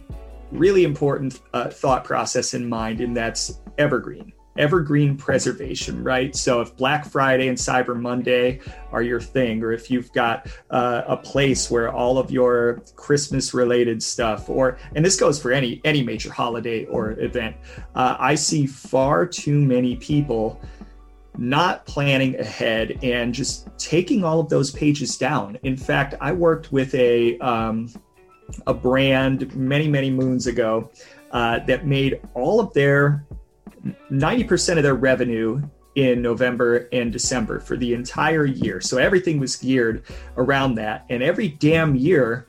really 0.54 0.84
important 0.84 1.40
uh, 1.52 1.68
thought 1.68 2.04
process 2.04 2.54
in 2.54 2.68
mind, 2.68 3.00
and 3.00 3.16
that's 3.16 3.60
evergreen. 3.78 4.32
Evergreen 4.56 5.16
preservation, 5.16 6.04
right? 6.04 6.34
So, 6.36 6.60
if 6.60 6.76
Black 6.76 7.04
Friday 7.04 7.48
and 7.48 7.58
Cyber 7.58 8.00
Monday 8.00 8.60
are 8.92 9.02
your 9.02 9.20
thing, 9.20 9.64
or 9.64 9.72
if 9.72 9.90
you've 9.90 10.12
got 10.12 10.46
uh, 10.70 11.02
a 11.08 11.16
place 11.16 11.72
where 11.72 11.92
all 11.92 12.18
of 12.18 12.30
your 12.30 12.80
Christmas 12.94 13.52
related 13.52 14.00
stuff, 14.00 14.48
or 14.48 14.78
and 14.94 15.04
this 15.04 15.16
goes 15.16 15.42
for 15.42 15.50
any 15.50 15.80
any 15.84 16.04
major 16.04 16.32
holiday 16.32 16.84
or 16.84 17.18
event, 17.18 17.56
uh, 17.96 18.16
I 18.16 18.36
see 18.36 18.64
far 18.66 19.26
too 19.26 19.58
many 19.58 19.96
people 19.96 20.60
not 21.36 21.84
planning 21.86 22.38
ahead 22.38 22.98
and 23.02 23.34
just 23.34 23.68
taking 23.76 24.22
all 24.22 24.38
of 24.38 24.48
those 24.48 24.70
pages 24.70 25.18
down. 25.18 25.58
In 25.64 25.76
fact, 25.76 26.14
I 26.20 26.30
worked 26.32 26.70
with 26.70 26.94
a 26.94 27.38
um, 27.38 27.92
a 28.66 28.74
brand 28.74 29.54
many 29.56 29.88
many 29.88 30.10
moons 30.10 30.46
ago 30.46 30.90
uh, 31.32 31.58
that 31.60 31.86
made 31.86 32.20
all 32.34 32.60
of 32.60 32.72
their 32.74 33.24
90% 34.10 34.76
of 34.76 34.82
their 34.82 34.94
revenue 34.94 35.62
in 35.94 36.22
November 36.22 36.88
and 36.92 37.12
December 37.12 37.60
for 37.60 37.76
the 37.76 37.94
entire 37.94 38.44
year. 38.44 38.80
So 38.80 38.98
everything 38.98 39.38
was 39.38 39.56
geared 39.56 40.04
around 40.36 40.74
that. 40.76 41.04
And 41.08 41.22
every 41.22 41.48
damn 41.48 41.94
year, 41.94 42.46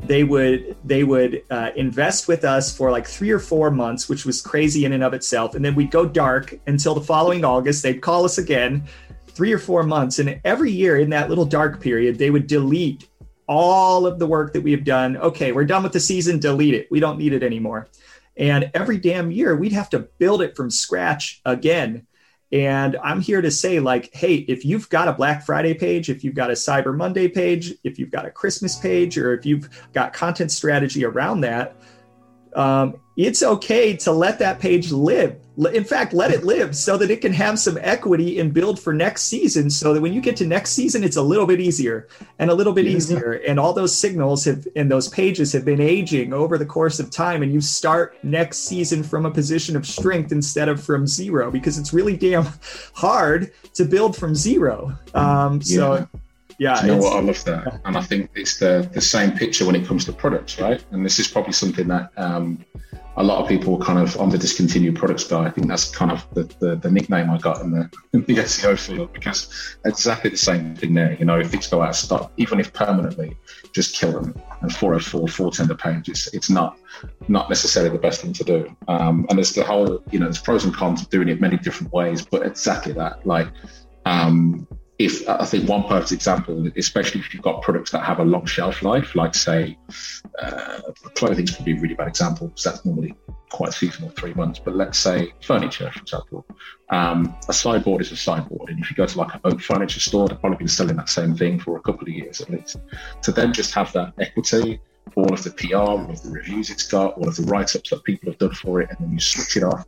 they 0.00 0.24
would 0.24 0.76
they 0.84 1.04
would 1.04 1.42
uh, 1.50 1.70
invest 1.76 2.26
with 2.28 2.44
us 2.44 2.76
for 2.76 2.90
like 2.90 3.06
three 3.06 3.30
or 3.30 3.38
four 3.38 3.70
months, 3.70 4.08
which 4.08 4.24
was 4.24 4.40
crazy 4.40 4.84
in 4.84 4.92
and 4.92 5.04
of 5.04 5.14
itself. 5.14 5.54
And 5.54 5.64
then 5.64 5.74
we'd 5.74 5.90
go 5.90 6.06
dark 6.06 6.58
until 6.66 6.94
the 6.94 7.00
following 7.00 7.44
August. 7.44 7.82
They'd 7.82 8.00
call 8.00 8.24
us 8.24 8.38
again, 8.38 8.84
three 9.28 9.52
or 9.52 9.58
four 9.58 9.82
months. 9.84 10.18
And 10.18 10.40
every 10.44 10.70
year 10.70 10.98
in 10.98 11.10
that 11.10 11.28
little 11.28 11.44
dark 11.44 11.80
period, 11.80 12.18
they 12.18 12.30
would 12.30 12.46
delete 12.46 13.08
all 13.48 14.06
of 14.06 14.18
the 14.18 14.26
work 14.26 14.52
that 14.52 14.62
we 14.62 14.72
have 14.72 14.84
done. 14.84 15.16
Okay, 15.16 15.52
we're 15.52 15.64
done 15.64 15.82
with 15.82 15.92
the 15.92 16.00
season. 16.00 16.38
Delete 16.38 16.74
it. 16.74 16.88
We 16.90 17.00
don't 17.00 17.18
need 17.18 17.32
it 17.32 17.42
anymore. 17.42 17.88
And 18.36 18.70
every 18.74 18.98
damn 18.98 19.30
year, 19.32 19.56
we'd 19.56 19.72
have 19.72 19.90
to 19.90 20.00
build 20.00 20.42
it 20.42 20.54
from 20.54 20.70
scratch 20.70 21.40
again 21.44 22.06
and 22.50 22.96
I'm 23.02 23.20
here 23.20 23.42
to 23.42 23.50
say, 23.50 23.78
like, 23.78 24.12
hey, 24.14 24.36
if 24.36 24.64
you've 24.64 24.88
got 24.88 25.06
a 25.06 25.12
Black 25.12 25.44
Friday 25.44 25.74
page, 25.74 26.08
if 26.08 26.24
you've 26.24 26.34
got 26.34 26.50
a 26.50 26.54
Cyber 26.54 26.96
Monday 26.96 27.28
page, 27.28 27.74
if 27.84 27.98
you've 27.98 28.10
got 28.10 28.24
a 28.24 28.30
Christmas 28.30 28.76
page, 28.76 29.18
or 29.18 29.34
if 29.34 29.44
you've 29.44 29.68
got 29.92 30.14
content 30.14 30.50
strategy 30.50 31.04
around 31.04 31.42
that, 31.42 31.76
um, 32.54 32.98
it's 33.18 33.42
okay 33.42 33.94
to 33.98 34.12
let 34.12 34.38
that 34.38 34.60
page 34.60 34.90
live. 34.90 35.38
In 35.66 35.82
fact, 35.84 36.12
let 36.12 36.30
it 36.30 36.44
live 36.44 36.76
so 36.76 36.96
that 36.96 37.10
it 37.10 37.20
can 37.20 37.32
have 37.32 37.58
some 37.58 37.78
equity 37.80 38.38
and 38.38 38.54
build 38.54 38.78
for 38.78 38.92
next 38.92 39.22
season. 39.24 39.70
So 39.70 39.92
that 39.92 40.00
when 40.00 40.12
you 40.12 40.20
get 40.20 40.36
to 40.36 40.46
next 40.46 40.70
season, 40.70 41.02
it's 41.02 41.16
a 41.16 41.22
little 41.22 41.46
bit 41.46 41.60
easier 41.60 42.06
and 42.38 42.50
a 42.50 42.54
little 42.54 42.72
bit 42.72 42.86
easier. 42.86 43.32
And 43.46 43.58
all 43.58 43.72
those 43.72 43.96
signals 43.96 44.44
have 44.44 44.68
and 44.76 44.90
those 44.90 45.08
pages 45.08 45.52
have 45.52 45.64
been 45.64 45.80
aging 45.80 46.32
over 46.32 46.58
the 46.58 46.66
course 46.66 47.00
of 47.00 47.10
time. 47.10 47.42
And 47.42 47.52
you 47.52 47.60
start 47.60 48.16
next 48.22 48.58
season 48.58 49.02
from 49.02 49.26
a 49.26 49.30
position 49.30 49.76
of 49.76 49.86
strength 49.86 50.30
instead 50.30 50.68
of 50.68 50.82
from 50.82 51.06
zero 51.06 51.50
because 51.50 51.76
it's 51.78 51.92
really 51.92 52.16
damn 52.16 52.46
hard 52.94 53.52
to 53.74 53.84
build 53.84 54.16
from 54.16 54.34
zero. 54.34 54.96
Um, 55.14 55.60
so. 55.60 55.94
Yeah 55.94 56.20
yeah, 56.58 56.80
you 56.82 56.88
know 56.88 56.98
what? 56.98 57.16
I 57.16 57.20
love 57.20 57.44
that, 57.44 57.80
and 57.84 57.96
I 57.96 58.02
think 58.02 58.30
it's 58.34 58.58
the 58.58 58.88
the 58.92 59.00
same 59.00 59.30
picture 59.30 59.64
when 59.64 59.76
it 59.76 59.86
comes 59.86 60.04
to 60.06 60.12
products, 60.12 60.60
right? 60.60 60.84
And 60.90 61.04
this 61.06 61.20
is 61.20 61.28
probably 61.28 61.52
something 61.52 61.86
that 61.86 62.10
um, 62.16 62.64
a 63.18 63.22
lot 63.22 63.42
of 63.42 63.48
people 63.48 63.76
kind 63.78 63.98
of 63.98 64.16
on 64.20 64.30
the 64.30 64.38
discontinued 64.38 64.94
products 64.94 65.24
guy. 65.24 65.44
I 65.44 65.50
think 65.50 65.66
that's 65.66 65.90
kind 65.90 66.12
of 66.12 66.26
the, 66.34 66.44
the, 66.60 66.76
the, 66.76 66.88
nickname 66.88 67.28
I 67.30 67.38
got 67.38 67.60
in 67.62 67.72
the 67.72 67.90
in 68.12 68.22
the 68.22 68.36
SEO 68.36 68.78
field 68.78 69.12
because 69.12 69.76
exactly 69.84 70.30
the 70.30 70.36
same 70.36 70.76
thing 70.76 70.94
there. 70.94 71.14
You 71.14 71.24
know, 71.24 71.38
if 71.38 71.50
things 71.50 71.66
go 71.66 71.82
out 71.82 71.90
of 71.90 71.96
stock, 71.96 72.32
even 72.36 72.60
if 72.60 72.72
permanently, 72.72 73.36
just 73.72 73.96
kill 73.96 74.12
them. 74.12 74.34
And 74.62 74.72
404, 74.72 75.28
410 75.28 75.66
the 75.66 75.74
page, 75.74 76.08
it's 76.08 76.32
it's 76.32 76.48
not 76.48 76.78
not 77.26 77.48
necessarily 77.48 77.90
the 77.90 78.00
best 78.00 78.22
thing 78.22 78.32
to 78.34 78.44
do. 78.44 78.76
Um, 78.86 79.26
and 79.28 79.38
there's 79.38 79.52
the 79.52 79.64
whole, 79.64 80.00
you 80.12 80.20
know, 80.20 80.26
there's 80.26 80.38
pros 80.38 80.64
and 80.64 80.72
cons 80.72 81.02
of 81.02 81.10
doing 81.10 81.28
it 81.28 81.40
many 81.40 81.56
different 81.56 81.92
ways, 81.92 82.24
but 82.24 82.46
exactly 82.46 82.92
that, 82.92 83.26
like. 83.26 83.48
Um, 84.06 84.66
if 84.98 85.28
I 85.28 85.44
think 85.44 85.68
one 85.68 85.84
perfect 85.84 86.10
example, 86.10 86.68
especially 86.76 87.20
if 87.20 87.32
you've 87.32 87.42
got 87.42 87.62
products 87.62 87.92
that 87.92 88.02
have 88.02 88.18
a 88.18 88.24
long 88.24 88.44
shelf 88.46 88.82
life, 88.82 89.14
like 89.14 89.32
say 89.32 89.78
uh, 90.42 90.80
clothing 91.14 91.46
could 91.46 91.64
be 91.64 91.76
a 91.76 91.80
really 91.80 91.94
bad 91.94 92.08
example 92.08 92.48
because 92.48 92.64
that's 92.64 92.84
normally 92.84 93.14
quite 93.48 93.72
seasonal, 93.72 94.10
three 94.10 94.34
months. 94.34 94.58
But 94.58 94.74
let's 94.74 94.98
say 94.98 95.32
furniture, 95.40 95.92
for 95.92 96.00
example, 96.00 96.46
um, 96.90 97.36
a 97.48 97.52
sideboard 97.52 98.00
is 98.00 98.10
a 98.10 98.16
sideboard, 98.16 98.70
and 98.70 98.80
if 98.80 98.90
you 98.90 98.96
go 98.96 99.06
to 99.06 99.18
like 99.18 99.32
an 99.34 99.40
oak 99.44 99.60
furniture 99.60 100.00
store, 100.00 100.28
they've 100.28 100.40
probably 100.40 100.58
been 100.58 100.68
selling 100.68 100.96
that 100.96 101.08
same 101.08 101.36
thing 101.36 101.60
for 101.60 101.76
a 101.76 101.80
couple 101.80 102.02
of 102.02 102.08
years 102.08 102.40
at 102.40 102.50
least. 102.50 102.78
To 103.22 103.30
then 103.30 103.52
just 103.52 103.72
have 103.74 103.92
that 103.92 104.14
equity, 104.18 104.80
all 105.14 105.32
of 105.32 105.44
the 105.44 105.52
PR, 105.52 105.76
all 105.76 106.10
of 106.10 106.20
the 106.22 106.30
reviews 106.30 106.70
it's 106.70 106.88
got, 106.88 107.14
all 107.14 107.28
of 107.28 107.36
the 107.36 107.44
write-ups 107.44 107.90
that 107.90 108.02
people 108.02 108.32
have 108.32 108.38
done 108.38 108.54
for 108.54 108.80
it, 108.80 108.90
and 108.90 108.98
then 108.98 109.12
you 109.12 109.20
switch 109.20 109.56
it 109.56 109.62
off 109.62 109.86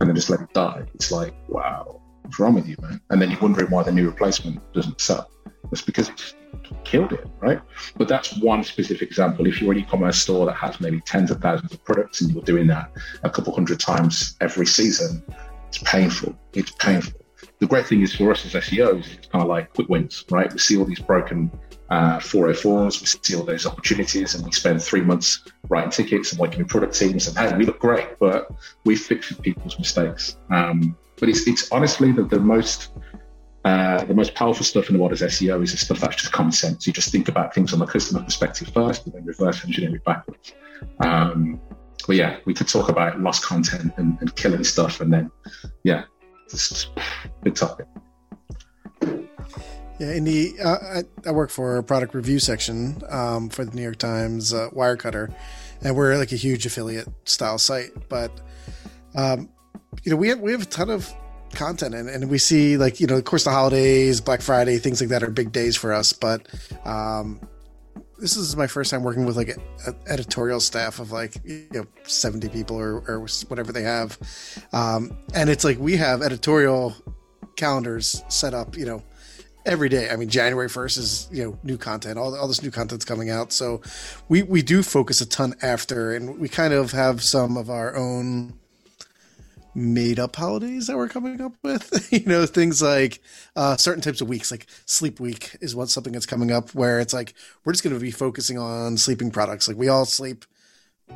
and 0.00 0.08
then 0.08 0.16
just 0.16 0.30
let 0.30 0.40
it 0.40 0.52
die. 0.54 0.84
It's 0.94 1.12
like 1.12 1.34
wow 1.48 1.97
What's 2.28 2.38
wrong 2.40 2.52
with 2.52 2.68
you, 2.68 2.76
man? 2.82 3.00
And 3.08 3.22
then 3.22 3.30
you're 3.30 3.40
wondering 3.40 3.70
why 3.70 3.82
the 3.84 3.90
new 3.90 4.04
replacement 4.04 4.60
doesn't 4.74 5.00
sell. 5.00 5.30
It's 5.72 5.80
because 5.80 6.10
it's 6.10 6.34
killed 6.84 7.14
it, 7.14 7.26
right? 7.40 7.58
But 7.96 8.06
that's 8.06 8.36
one 8.40 8.62
specific 8.64 9.08
example. 9.08 9.46
If 9.46 9.62
you're 9.62 9.72
an 9.72 9.78
e-commerce 9.78 10.18
store 10.18 10.44
that 10.44 10.52
has 10.52 10.78
maybe 10.78 11.00
tens 11.00 11.30
of 11.30 11.40
thousands 11.40 11.72
of 11.72 11.82
products 11.84 12.20
and 12.20 12.30
you're 12.30 12.42
doing 12.42 12.66
that 12.66 12.92
a 13.22 13.30
couple 13.30 13.54
hundred 13.54 13.80
times 13.80 14.36
every 14.42 14.66
season, 14.66 15.24
it's 15.68 15.78
painful. 15.78 16.38
It's 16.52 16.70
painful. 16.72 17.18
The 17.60 17.66
great 17.66 17.86
thing 17.86 18.02
is 18.02 18.14
for 18.14 18.30
us 18.30 18.44
as 18.44 18.52
SEOs, 18.62 19.10
it's 19.10 19.28
kind 19.28 19.42
of 19.42 19.48
like 19.48 19.72
quick 19.72 19.88
wins, 19.88 20.26
right? 20.30 20.52
We 20.52 20.58
see 20.58 20.76
all 20.76 20.84
these 20.84 21.00
broken 21.00 21.50
uh, 21.88 22.18
404s, 22.18 23.00
we 23.00 23.06
see 23.06 23.36
all 23.36 23.44
those 23.44 23.64
opportunities, 23.64 24.34
and 24.34 24.44
we 24.44 24.52
spend 24.52 24.82
three 24.82 25.00
months 25.00 25.44
writing 25.70 25.90
tickets 25.90 26.32
and 26.32 26.38
working 26.38 26.58
with 26.58 26.68
product 26.68 26.94
teams, 26.94 27.26
and 27.26 27.38
hey, 27.38 27.56
we 27.56 27.64
look 27.64 27.78
great, 27.78 28.18
but 28.20 28.50
we 28.84 28.96
fix 28.96 29.32
people's 29.32 29.78
mistakes. 29.78 30.36
Um, 30.50 30.94
but 31.18 31.28
it's 31.28 31.46
it's 31.46 31.70
honestly 31.72 32.12
the, 32.12 32.24
the 32.24 32.40
most 32.40 32.90
uh, 33.64 34.04
the 34.04 34.14
most 34.14 34.34
powerful 34.34 34.64
stuff 34.64 34.88
in 34.88 34.96
the 34.96 35.00
world 35.00 35.12
is 35.12 35.20
SEO 35.20 35.62
is 35.62 35.72
the 35.72 35.76
stuff 35.76 36.00
that's 36.00 36.16
just 36.16 36.32
common 36.32 36.52
sense. 36.52 36.86
You 36.86 36.92
just 36.92 37.10
think 37.10 37.28
about 37.28 37.54
things 37.54 37.70
from 37.70 37.82
a 37.82 37.86
customer 37.86 38.22
perspective 38.22 38.68
first, 38.68 39.04
and 39.04 39.14
then 39.14 39.24
reverse 39.24 39.64
engineer 39.64 39.96
it 39.96 40.04
backwards. 40.04 40.54
Um, 41.00 41.60
but 42.06 42.16
yeah, 42.16 42.38
we 42.46 42.54
could 42.54 42.68
talk 42.68 42.88
about 42.88 43.20
lost 43.20 43.42
content 43.42 43.92
and, 43.96 44.16
and 44.20 44.34
killing 44.36 44.64
stuff, 44.64 45.00
and 45.00 45.12
then 45.12 45.30
yeah, 45.82 46.04
just 46.48 46.88
big 47.42 47.54
topic. 47.54 47.86
Yeah, 49.98 50.12
in 50.12 50.24
the 50.24 50.54
uh, 50.64 50.78
I, 50.78 51.28
I, 51.28 51.32
work 51.32 51.50
for 51.50 51.76
a 51.76 51.82
product 51.82 52.14
review 52.14 52.38
section 52.38 53.02
um, 53.08 53.48
for 53.48 53.64
the 53.64 53.74
New 53.74 53.82
York 53.82 53.98
Times 53.98 54.54
uh, 54.54 54.70
Wirecutter, 54.70 55.34
and 55.82 55.96
we're 55.96 56.16
like 56.16 56.30
a 56.30 56.36
huge 56.36 56.64
affiliate 56.64 57.08
style 57.28 57.58
site. 57.58 58.08
But 58.08 58.30
um, 59.16 59.48
you 60.04 60.10
know, 60.10 60.16
we 60.16 60.28
have 60.28 60.40
we 60.40 60.52
have 60.52 60.62
a 60.62 60.66
ton 60.66 60.90
of 60.90 61.12
content 61.54 61.94
and, 61.94 62.08
and 62.08 62.30
we 62.30 62.38
see 62.38 62.76
like 62.76 63.00
you 63.00 63.06
know 63.06 63.16
of 63.16 63.24
course 63.24 63.44
the 63.44 63.50
holidays 63.50 64.20
black 64.20 64.42
friday 64.42 64.76
things 64.76 65.00
like 65.00 65.08
that 65.08 65.22
are 65.22 65.30
big 65.30 65.50
days 65.50 65.76
for 65.76 65.94
us 65.94 66.12
but 66.12 66.46
um 66.84 67.40
this 68.18 68.36
is 68.36 68.56
my 68.56 68.66
first 68.66 68.90
time 68.90 69.02
working 69.02 69.24
with 69.24 69.36
like 69.36 69.48
an 69.48 69.96
editorial 70.08 70.60
staff 70.60 70.98
of 70.98 71.10
like 71.10 71.36
you 71.44 71.66
know 71.72 71.86
70 72.02 72.48
people 72.50 72.76
or, 72.76 73.02
or 73.08 73.26
whatever 73.48 73.72
they 73.72 73.82
have 73.82 74.18
um 74.72 75.16
and 75.34 75.48
it's 75.48 75.64
like 75.64 75.78
we 75.78 75.96
have 75.96 76.20
editorial 76.20 76.94
calendars 77.56 78.22
set 78.28 78.52
up 78.52 78.76
you 78.76 78.84
know 78.84 79.02
every 79.66 79.90
day. 79.90 80.08
I 80.08 80.16
mean, 80.16 80.30
January 80.30 80.68
1st 80.68 80.98
is, 80.98 81.28
you 81.30 81.44
know, 81.44 81.58
new 81.62 81.76
content, 81.76 82.18
all, 82.18 82.34
all 82.34 82.48
this 82.48 82.62
new 82.62 82.70
content's 82.70 83.04
coming 83.04 83.28
out. 83.28 83.52
So 83.52 83.82
we, 84.28 84.42
we 84.42 84.62
do 84.62 84.82
focus 84.82 85.20
a 85.20 85.26
ton 85.26 85.54
after, 85.60 86.14
and 86.14 86.38
we 86.38 86.48
kind 86.48 86.72
of 86.72 86.92
have 86.92 87.22
some 87.22 87.58
of 87.58 87.68
our 87.68 87.94
own 87.94 88.58
made 89.78 90.18
up 90.18 90.36
holidays 90.36 90.88
that 90.88 90.96
we're 90.96 91.08
coming 91.08 91.40
up 91.40 91.54
with. 91.62 92.08
you 92.12 92.24
know, 92.26 92.44
things 92.46 92.82
like 92.82 93.22
uh, 93.56 93.76
certain 93.76 94.02
types 94.02 94.20
of 94.20 94.28
weeks, 94.28 94.50
like 94.50 94.66
sleep 94.84 95.20
week 95.20 95.56
is 95.60 95.74
what 95.74 95.88
something 95.88 96.12
that's 96.12 96.26
coming 96.26 96.50
up 96.50 96.74
where 96.74 97.00
it's 97.00 97.14
like 97.14 97.34
we're 97.64 97.72
just 97.72 97.84
going 97.84 97.94
to 97.94 98.00
be 98.00 98.10
focusing 98.10 98.58
on 98.58 98.96
sleeping 98.96 99.30
products. 99.30 99.68
Like 99.68 99.76
we 99.76 99.88
all 99.88 100.04
sleep. 100.04 100.44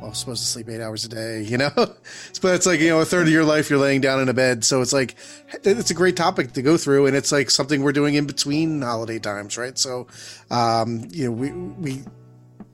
Well, 0.01 0.11
supposed 0.15 0.41
to 0.41 0.47
sleep 0.47 0.69
eight 0.69 0.81
hours 0.81 1.05
a 1.05 1.09
day, 1.09 1.41
you 1.47 1.57
know, 1.57 1.69
but 1.75 2.55
it's 2.55 2.65
like, 2.65 2.79
you 2.79 2.89
know, 2.89 2.99
a 2.99 3.05
third 3.05 3.27
of 3.27 3.33
your 3.33 3.45
life 3.45 3.69
you're 3.69 3.77
laying 3.77 4.01
down 4.01 4.19
in 4.21 4.27
a 4.27 4.33
bed. 4.33 4.65
So 4.65 4.81
it's 4.81 4.93
like, 4.93 5.15
it's 5.63 5.91
a 5.91 5.93
great 5.93 6.15
topic 6.15 6.53
to 6.53 6.63
go 6.63 6.77
through. 6.77 7.05
And 7.05 7.15
it's 7.15 7.31
like 7.31 7.51
something 7.51 7.83
we're 7.83 7.91
doing 7.91 8.15
in 8.15 8.25
between 8.25 8.81
holiday 8.81 9.19
times, 9.19 9.55
right? 9.55 9.77
So, 9.77 10.07
um, 10.49 11.07
you 11.11 11.25
know, 11.25 11.31
we, 11.31 11.51
we, 11.51 12.03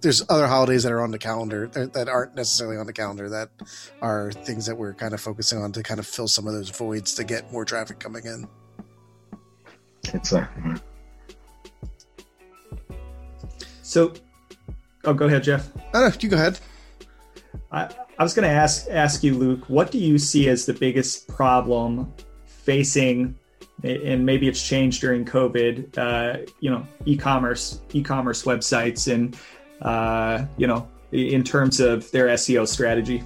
there's 0.02 0.24
other 0.30 0.48
holidays 0.48 0.84
that 0.84 0.92
are 0.92 1.02
on 1.02 1.12
the 1.12 1.18
calendar 1.18 1.68
that 1.68 2.08
aren't 2.08 2.36
necessarily 2.36 2.78
on 2.78 2.86
the 2.86 2.94
calendar 2.94 3.30
that 3.30 3.50
are 4.02 4.32
things 4.32 4.66
that 4.66 4.78
we're 4.78 4.94
kind 4.94 5.14
of 5.14 5.22
focusing 5.22 5.62
on 5.62 5.72
to 5.74 5.84
kind 5.84 6.00
of 6.00 6.08
fill 6.08 6.28
some 6.28 6.48
of 6.48 6.54
those 6.54 6.70
voids 6.70 7.14
to 7.16 7.24
get 7.24 7.52
more 7.52 7.66
traffic 7.66 8.00
coming 8.00 8.26
in. 8.26 8.48
Exactly. 10.14 10.76
So, 13.82 14.14
oh, 15.06 15.14
go 15.14 15.26
ahead, 15.26 15.44
Jeff. 15.44 15.74
No, 15.94 16.08
no, 16.08 16.12
you 16.20 16.30
go 16.30 16.36
ahead. 16.36 16.60
I, 17.72 17.90
I 18.18 18.24
was 18.24 18.34
going 18.34 18.48
to 18.48 18.54
ask 18.54 18.88
ask 18.90 19.24
you, 19.24 19.36
Luke. 19.36 19.68
What 19.68 19.92
do 19.92 19.98
you 19.98 20.18
see 20.18 20.50
as 20.50 20.66
the 20.66 20.74
biggest 20.74 21.28
problem 21.28 22.14
facing 22.46 23.36
and 23.84 24.26
maybe 24.26 24.48
it's 24.48 24.66
changed 24.66 25.02
during 25.02 25.26
COVID. 25.26 25.98
Uh, 25.98 26.46
you 26.60 26.70
know, 26.70 26.86
e-commerce, 27.06 27.82
e-commerce 27.94 28.44
websites, 28.44 29.12
and 29.12 29.38
uh, 29.82 30.46
you 30.58 30.68
know, 30.68 30.88
in 31.12 31.44
terms 31.44 31.80
of 31.80 32.10
their 32.12 32.28
SEO 32.28 32.68
strategy? 32.68 33.24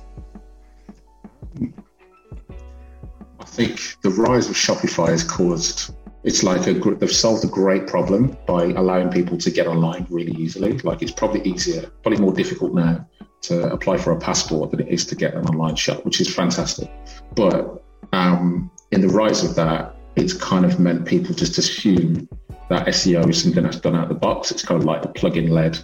I 3.39 3.45
think 3.45 3.97
the 4.01 4.09
rise 4.09 4.49
of 4.49 4.55
Shopify 4.55 5.09
has 5.09 5.23
caused 5.23 5.93
it's 6.23 6.41
like 6.41 6.65
a 6.67 6.73
they've 6.73 7.11
solved 7.11 7.43
a 7.43 7.47
great 7.47 7.85
problem 7.85 8.37
by 8.47 8.65
allowing 8.65 9.09
people 9.09 9.37
to 9.37 9.51
get 9.51 9.67
online 9.67 10.07
really 10.09 10.31
easily. 10.33 10.77
Like 10.79 11.01
it's 11.01 11.11
probably 11.11 11.41
easier, 11.41 11.91
probably 12.01 12.21
more 12.21 12.31
difficult 12.31 12.73
now 12.73 13.05
to 13.41 13.71
apply 13.73 13.97
for 13.97 14.13
a 14.13 14.19
passport 14.19 14.71
than 14.71 14.79
it 14.79 14.87
is 14.87 15.05
to 15.07 15.15
get 15.15 15.33
an 15.33 15.45
online 15.47 15.75
shop, 15.75 16.05
which 16.05 16.21
is 16.21 16.33
fantastic. 16.33 16.89
But 17.35 17.83
um, 18.13 18.71
in 18.91 19.01
the 19.01 19.09
rise 19.09 19.43
of 19.43 19.55
that, 19.55 19.95
it's 20.15 20.33
kind 20.33 20.63
of 20.63 20.79
meant 20.79 21.05
people 21.05 21.35
just 21.35 21.57
assume 21.57 22.29
that 22.69 22.87
SEO 22.87 23.27
is 23.29 23.43
something 23.43 23.63
that's 23.63 23.79
done 23.79 23.95
out 23.95 24.03
of 24.03 24.09
the 24.09 24.15
box. 24.15 24.49
It's 24.49 24.63
kind 24.63 24.79
of 24.79 24.85
like 24.85 25.03
a 25.03 25.09
plugin 25.09 25.49
led. 25.49 25.77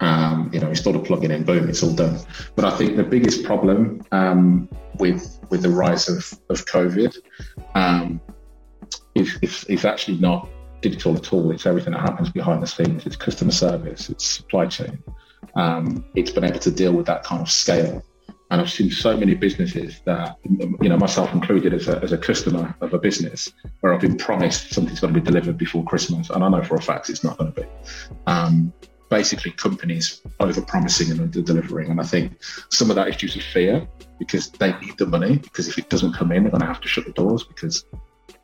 Um, 0.00 0.48
you 0.52 0.60
know, 0.60 0.68
install 0.68 0.94
a 0.94 1.00
plugin 1.00 1.24
in, 1.24 1.30
and 1.32 1.46
boom, 1.46 1.68
it's 1.68 1.82
all 1.82 1.92
done. 1.92 2.20
But 2.54 2.64
I 2.64 2.70
think 2.76 2.96
the 2.96 3.02
biggest 3.02 3.42
problem 3.42 4.00
um, 4.12 4.68
with 4.98 5.40
with 5.50 5.62
the 5.62 5.70
rise 5.70 6.08
of, 6.08 6.32
of 6.50 6.64
COVID 6.66 7.16
um, 7.74 8.20
is, 9.14 9.38
is, 9.42 9.64
is 9.64 9.84
actually 9.84 10.18
not 10.18 10.48
digital 10.80 11.16
at 11.16 11.32
all. 11.32 11.50
It's 11.50 11.66
everything 11.66 11.92
that 11.94 12.00
happens 12.00 12.30
behind 12.30 12.62
the 12.62 12.66
scenes. 12.66 13.06
It's 13.06 13.16
customer 13.16 13.50
service. 13.50 14.08
It's 14.08 14.24
supply 14.24 14.66
chain. 14.66 15.02
Um, 15.56 16.04
it's 16.14 16.30
been 16.30 16.44
able 16.44 16.60
to 16.60 16.70
deal 16.70 16.92
with 16.92 17.06
that 17.06 17.24
kind 17.24 17.42
of 17.42 17.50
scale. 17.50 18.02
And 18.50 18.62
I've 18.62 18.70
seen 18.70 18.90
so 18.90 19.14
many 19.14 19.34
businesses 19.34 20.00
that, 20.06 20.36
you 20.80 20.88
know, 20.88 20.96
myself 20.96 21.32
included 21.34 21.74
as 21.74 21.86
a, 21.86 21.98
as 22.02 22.12
a 22.12 22.18
customer 22.18 22.74
of 22.80 22.94
a 22.94 22.98
business 22.98 23.52
where 23.80 23.92
I've 23.92 24.00
been 24.00 24.16
promised 24.16 24.72
something's 24.72 25.00
going 25.00 25.12
to 25.12 25.20
be 25.20 25.24
delivered 25.24 25.58
before 25.58 25.84
Christmas. 25.84 26.30
And 26.30 26.42
I 26.42 26.48
know 26.48 26.62
for 26.62 26.76
a 26.76 26.80
fact 26.80 27.10
it's 27.10 27.22
not 27.22 27.36
going 27.36 27.52
to 27.52 27.60
be. 27.60 27.66
Um, 28.26 28.72
basically, 29.08 29.52
companies 29.52 30.22
over 30.40 30.60
promising 30.62 31.10
and 31.10 31.20
under 31.20 31.42
delivering. 31.42 31.90
And 31.90 32.00
I 32.00 32.04
think 32.04 32.38
some 32.70 32.90
of 32.90 32.96
that 32.96 33.08
is 33.08 33.16
due 33.16 33.28
to 33.28 33.40
fear 33.40 33.86
because 34.18 34.50
they 34.50 34.72
need 34.80 34.96
the 34.98 35.06
money. 35.06 35.36
Because 35.36 35.68
if 35.68 35.78
it 35.78 35.88
doesn't 35.88 36.14
come 36.14 36.32
in, 36.32 36.42
they're 36.42 36.50
going 36.50 36.60
to 36.60 36.66
have 36.66 36.80
to 36.80 36.88
shut 36.88 37.06
the 37.06 37.12
doors 37.12 37.44
because 37.44 37.84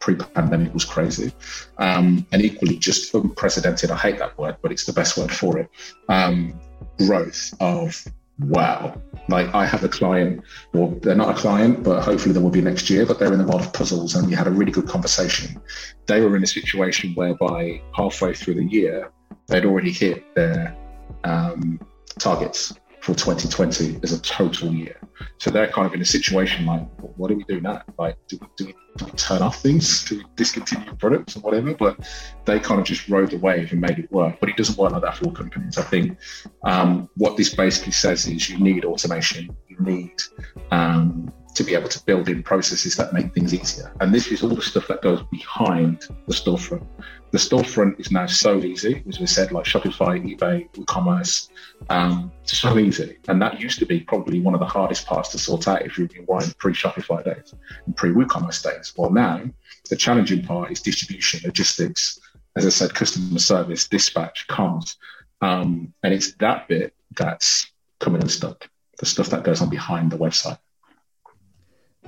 pre-pandemic 0.00 0.74
was 0.74 0.84
crazy, 0.84 1.32
um, 1.78 2.26
and 2.32 2.42
equally 2.42 2.76
just 2.76 3.14
unprecedented. 3.14 3.90
I 3.90 3.96
hate 3.96 4.18
that 4.18 4.36
word, 4.36 4.56
but 4.60 4.70
it's 4.70 4.84
the 4.84 4.92
best 4.92 5.16
word 5.16 5.30
for 5.30 5.58
it. 5.58 5.70
Um, 6.08 6.60
growth 6.98 7.54
of 7.60 8.04
wow. 8.38 9.00
Like 9.28 9.54
I 9.54 9.64
have 9.64 9.84
a 9.84 9.88
client, 9.88 10.42
or 10.74 10.90
they're 11.00 11.14
not 11.14 11.36
a 11.36 11.40
client, 11.40 11.82
but 11.82 12.02
hopefully 12.02 12.34
they 12.34 12.40
will 12.40 12.50
be 12.50 12.60
next 12.60 12.90
year. 12.90 13.06
But 13.06 13.18
they're 13.18 13.32
in 13.32 13.38
the 13.38 13.46
world 13.46 13.62
of 13.62 13.72
puzzles, 13.72 14.14
and 14.14 14.26
we 14.28 14.34
had 14.34 14.46
a 14.46 14.50
really 14.50 14.72
good 14.72 14.86
conversation. 14.86 15.60
They 16.06 16.20
were 16.20 16.36
in 16.36 16.42
a 16.42 16.46
situation 16.46 17.14
whereby 17.14 17.80
halfway 17.96 18.34
through 18.34 18.54
the 18.54 18.64
year, 18.64 19.10
they'd 19.46 19.64
already 19.64 19.92
hit 19.92 20.34
their 20.34 20.76
um, 21.24 21.80
targets 22.18 22.74
for 23.04 23.14
2020 23.14 24.00
as 24.02 24.12
a 24.12 24.20
total 24.22 24.72
year. 24.72 24.98
So 25.38 25.50
they're 25.50 25.68
kind 25.68 25.86
of 25.86 25.92
in 25.92 26.00
a 26.00 26.06
situation 26.06 26.64
like, 26.64 26.88
what 27.16 27.28
do 27.28 27.36
we 27.36 27.44
do 27.44 27.60
now? 27.60 27.82
Like, 27.98 28.16
do 28.28 28.38
we, 28.40 28.46
do 28.56 28.64
we, 28.64 28.74
do 28.96 29.04
we 29.04 29.10
turn 29.12 29.42
off 29.42 29.60
things? 29.60 30.04
Do 30.04 30.18
we 30.18 30.24
discontinue 30.36 30.94
products 30.94 31.36
or 31.36 31.40
whatever? 31.40 31.74
But 31.74 32.08
they 32.46 32.58
kind 32.58 32.80
of 32.80 32.86
just 32.86 33.06
rode 33.10 33.30
the 33.30 33.36
wave 33.36 33.72
and 33.72 33.80
made 33.82 33.98
it 33.98 34.10
work. 34.10 34.40
But 34.40 34.48
it 34.48 34.56
doesn't 34.56 34.78
work 34.78 34.92
like 34.92 35.02
that 35.02 35.18
for 35.18 35.26
all 35.26 35.32
companies. 35.32 35.76
I 35.76 35.82
think 35.82 36.16
um, 36.62 37.10
what 37.16 37.36
this 37.36 37.54
basically 37.54 37.92
says 37.92 38.26
is 38.26 38.48
you 38.48 38.58
need 38.58 38.86
automation, 38.86 39.54
you 39.68 39.76
need 39.80 40.22
um, 40.70 41.30
to 41.54 41.64
be 41.64 41.74
able 41.74 41.88
to 41.88 42.04
build 42.04 42.28
in 42.28 42.42
processes 42.42 42.96
that 42.96 43.12
make 43.12 43.32
things 43.32 43.54
easier. 43.54 43.92
And 44.00 44.12
this 44.14 44.28
is 44.28 44.42
all 44.42 44.50
the 44.50 44.62
stuff 44.62 44.88
that 44.88 45.02
goes 45.02 45.22
behind 45.30 46.08
the 46.26 46.34
storefront 46.34 46.86
the 47.34 47.40
storefront 47.40 47.98
is 47.98 48.12
now 48.12 48.26
so 48.26 48.62
easy, 48.62 49.02
as 49.08 49.18
we 49.18 49.26
said, 49.26 49.50
like 49.50 49.64
Shopify, 49.64 50.22
eBay, 50.22 50.68
e-commerce, 50.78 51.48
um, 51.90 52.30
so 52.44 52.78
easy. 52.78 53.18
And 53.26 53.42
that 53.42 53.60
used 53.60 53.80
to 53.80 53.86
be 53.86 53.98
probably 53.98 54.38
one 54.38 54.54
of 54.54 54.60
the 54.60 54.66
hardest 54.66 55.04
parts 55.04 55.30
to 55.30 55.38
sort 55.38 55.66
out 55.66 55.84
if 55.84 55.98
you've 55.98 56.10
been 56.10 56.26
wired 56.26 56.56
pre-Shopify 56.58 57.24
days 57.24 57.52
and 57.86 57.96
pre-WooCommerce 57.96 58.62
days. 58.62 58.92
Well, 58.96 59.10
now 59.10 59.42
the 59.90 59.96
challenging 59.96 60.44
part 60.44 60.70
is 60.70 60.80
distribution, 60.80 61.40
logistics, 61.44 62.20
as 62.54 62.66
I 62.66 62.68
said, 62.68 62.94
customer 62.94 63.40
service, 63.40 63.88
dispatch, 63.88 64.46
comms. 64.46 64.94
Um, 65.40 65.92
and 66.04 66.14
it's 66.14 66.36
that 66.36 66.68
bit 66.68 66.94
that's 67.16 67.66
coming 67.98 68.22
unstuck, 68.22 68.70
the 69.00 69.06
stuff 69.06 69.30
that 69.30 69.42
goes 69.42 69.60
on 69.60 69.70
behind 69.70 70.12
the 70.12 70.18
website. 70.18 70.58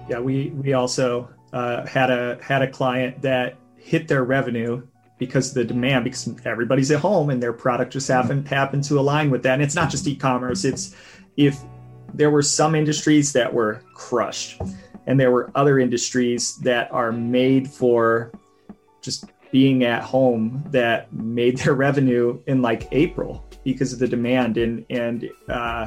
Yeah, 0.09 0.21
we 0.21 0.51
we 0.51 0.73
also 0.73 1.29
uh, 1.53 1.87
had 1.87 2.11
a 2.11 2.39
had 2.43 2.63
a 2.63 2.71
client 2.71 3.23
that 3.23 3.59
hit 3.77 4.09
their 4.09 4.25
revenue 4.25 4.87
because 5.19 5.49
of 5.49 5.55
the 5.55 5.65
demand 5.65 6.05
because 6.05 6.29
everybody's 6.45 6.91
at 6.91 7.01
home 7.01 7.31
and 7.31 7.43
their 7.43 7.53
product 7.53 7.93
just 7.93 8.09
happened 8.09 8.47
happen 8.47 8.83
to 8.83 8.99
align 8.99 9.31
with 9.31 9.43
that. 9.45 9.55
And 9.55 9.63
it's 9.63 9.75
not 9.75 9.91
just 9.91 10.07
e-commerce 10.07 10.65
it's 10.65 10.95
if 11.37 11.59
there 12.15 12.31
were 12.31 12.43
some 12.43 12.75
industries 12.75 13.33
that 13.33 13.53
were 13.53 13.83
crushed 13.95 14.61
and 15.07 15.19
there 15.19 15.31
were 15.31 15.51
other 15.55 15.79
industries 15.79 16.57
that 16.59 16.91
are 16.93 17.13
made 17.13 17.69
for 17.69 18.33
just 19.01 19.27
being 19.53 19.85
at 19.85 20.03
home 20.03 20.65
that 20.71 21.13
made 21.13 21.59
their 21.59 21.75
revenue 21.75 22.43
in 22.47 22.61
like 22.61 22.89
April 22.93 23.49
because 23.65 23.93
of 23.93 23.99
the 23.99 24.09
demand 24.09 24.59
and 24.59 24.85
and 24.91 25.31
uh, 25.49 25.87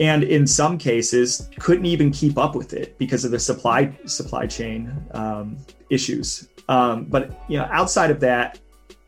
and 0.00 0.24
in 0.24 0.46
some 0.46 0.78
cases 0.78 1.48
couldn't 1.58 1.86
even 1.86 2.10
keep 2.10 2.38
up 2.38 2.54
with 2.54 2.72
it 2.72 2.96
because 2.98 3.24
of 3.24 3.30
the 3.30 3.38
supply 3.38 3.96
supply 4.06 4.46
chain 4.46 4.92
um, 5.12 5.56
issues 5.90 6.48
um, 6.68 7.04
but 7.04 7.42
you 7.48 7.58
know, 7.58 7.68
outside 7.70 8.10
of 8.10 8.20
that, 8.20 8.58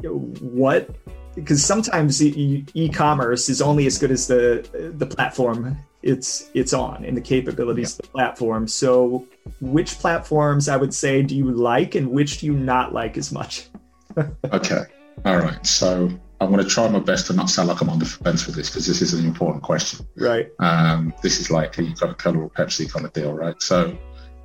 what? 0.02 0.90
Because 1.34 1.64
sometimes 1.64 2.22
e- 2.22 2.88
commerce 2.92 3.48
is 3.48 3.60
only 3.60 3.86
as 3.86 3.98
good 3.98 4.10
as 4.10 4.26
the 4.26 4.92
the 4.96 5.06
platform 5.06 5.76
it's 6.02 6.50
it's 6.52 6.74
on 6.74 7.04
and 7.04 7.16
the 7.16 7.20
capabilities 7.20 7.92
yeah. 7.92 7.94
of 7.94 8.02
the 8.02 8.12
platform. 8.12 8.68
So, 8.68 9.26
which 9.60 9.98
platforms 9.98 10.68
I 10.68 10.76
would 10.76 10.94
say 10.94 11.22
do 11.22 11.34
you 11.34 11.50
like, 11.50 11.94
and 11.94 12.10
which 12.10 12.38
do 12.38 12.46
you 12.46 12.52
not 12.52 12.92
like 12.92 13.16
as 13.16 13.32
much? 13.32 13.68
okay, 14.52 14.84
all 15.24 15.38
right. 15.38 15.66
So 15.66 16.10
I'm 16.44 16.52
going 16.52 16.62
to 16.62 16.70
try 16.70 16.88
my 16.88 16.98
best 16.98 17.26
to 17.28 17.32
not 17.32 17.50
sound 17.50 17.68
like 17.68 17.80
I'm 17.80 17.88
on 17.88 17.98
the 17.98 18.04
fence 18.04 18.46
with 18.46 18.54
this 18.54 18.70
because 18.70 18.86
this 18.86 19.00
is 19.02 19.14
an 19.14 19.24
important 19.24 19.62
question. 19.62 20.06
Right. 20.16 20.48
Um, 20.58 21.14
this 21.22 21.40
is 21.40 21.50
like 21.50 21.78
a 21.78 21.92
Coca-Cola 21.94 22.38
or 22.38 22.50
Pepsi 22.50 22.90
kind 22.90 23.06
of 23.06 23.12
deal, 23.12 23.32
right? 23.32 23.60
So, 23.62 23.96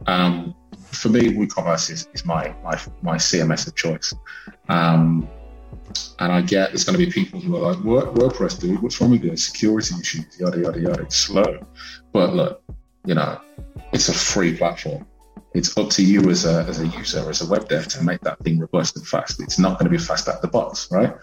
um, 0.07 0.55
for 0.77 1.09
me, 1.09 1.21
WooCommerce 1.21 1.91
is, 1.91 2.07
is 2.13 2.25
my, 2.25 2.55
my 2.63 2.79
my 3.01 3.15
CMS 3.15 3.67
of 3.67 3.75
choice. 3.75 4.13
Um, 4.69 5.29
and 6.19 6.31
I 6.31 6.41
get 6.41 6.69
there's 6.69 6.83
going 6.83 6.97
to 6.97 7.05
be 7.05 7.11
people 7.11 7.39
who 7.39 7.55
are 7.57 7.73
like, 7.73 7.83
WordPress, 7.83 8.59
dude, 8.59 8.81
what's 8.81 8.99
wrong 9.01 9.11
with 9.11 9.23
you? 9.23 9.35
Security 9.35 9.95
issues, 9.99 10.39
yada, 10.39 10.59
yada, 10.59 10.79
yada. 10.79 11.01
It's 11.01 11.17
slow. 11.17 11.65
But 12.11 12.33
look, 12.33 12.63
you 13.05 13.15
know, 13.15 13.39
it's 13.91 14.09
a 14.09 14.13
free 14.13 14.55
platform. 14.55 15.05
It's 15.53 15.75
up 15.77 15.89
to 15.91 16.03
you 16.03 16.29
as 16.29 16.45
a, 16.45 16.63
as 16.67 16.79
a 16.79 16.87
user, 16.87 17.27
as 17.29 17.41
a 17.41 17.49
web 17.49 17.67
dev, 17.67 17.87
to 17.89 18.03
make 18.03 18.21
that 18.21 18.39
thing 18.39 18.59
robust 18.59 18.97
and 18.97 19.07
fast. 19.07 19.41
It's 19.41 19.57
not 19.57 19.79
going 19.79 19.91
to 19.91 19.97
be 19.97 19.97
fast 19.97 20.27
out 20.27 20.41
the 20.41 20.47
box, 20.47 20.89
right? 20.91 21.15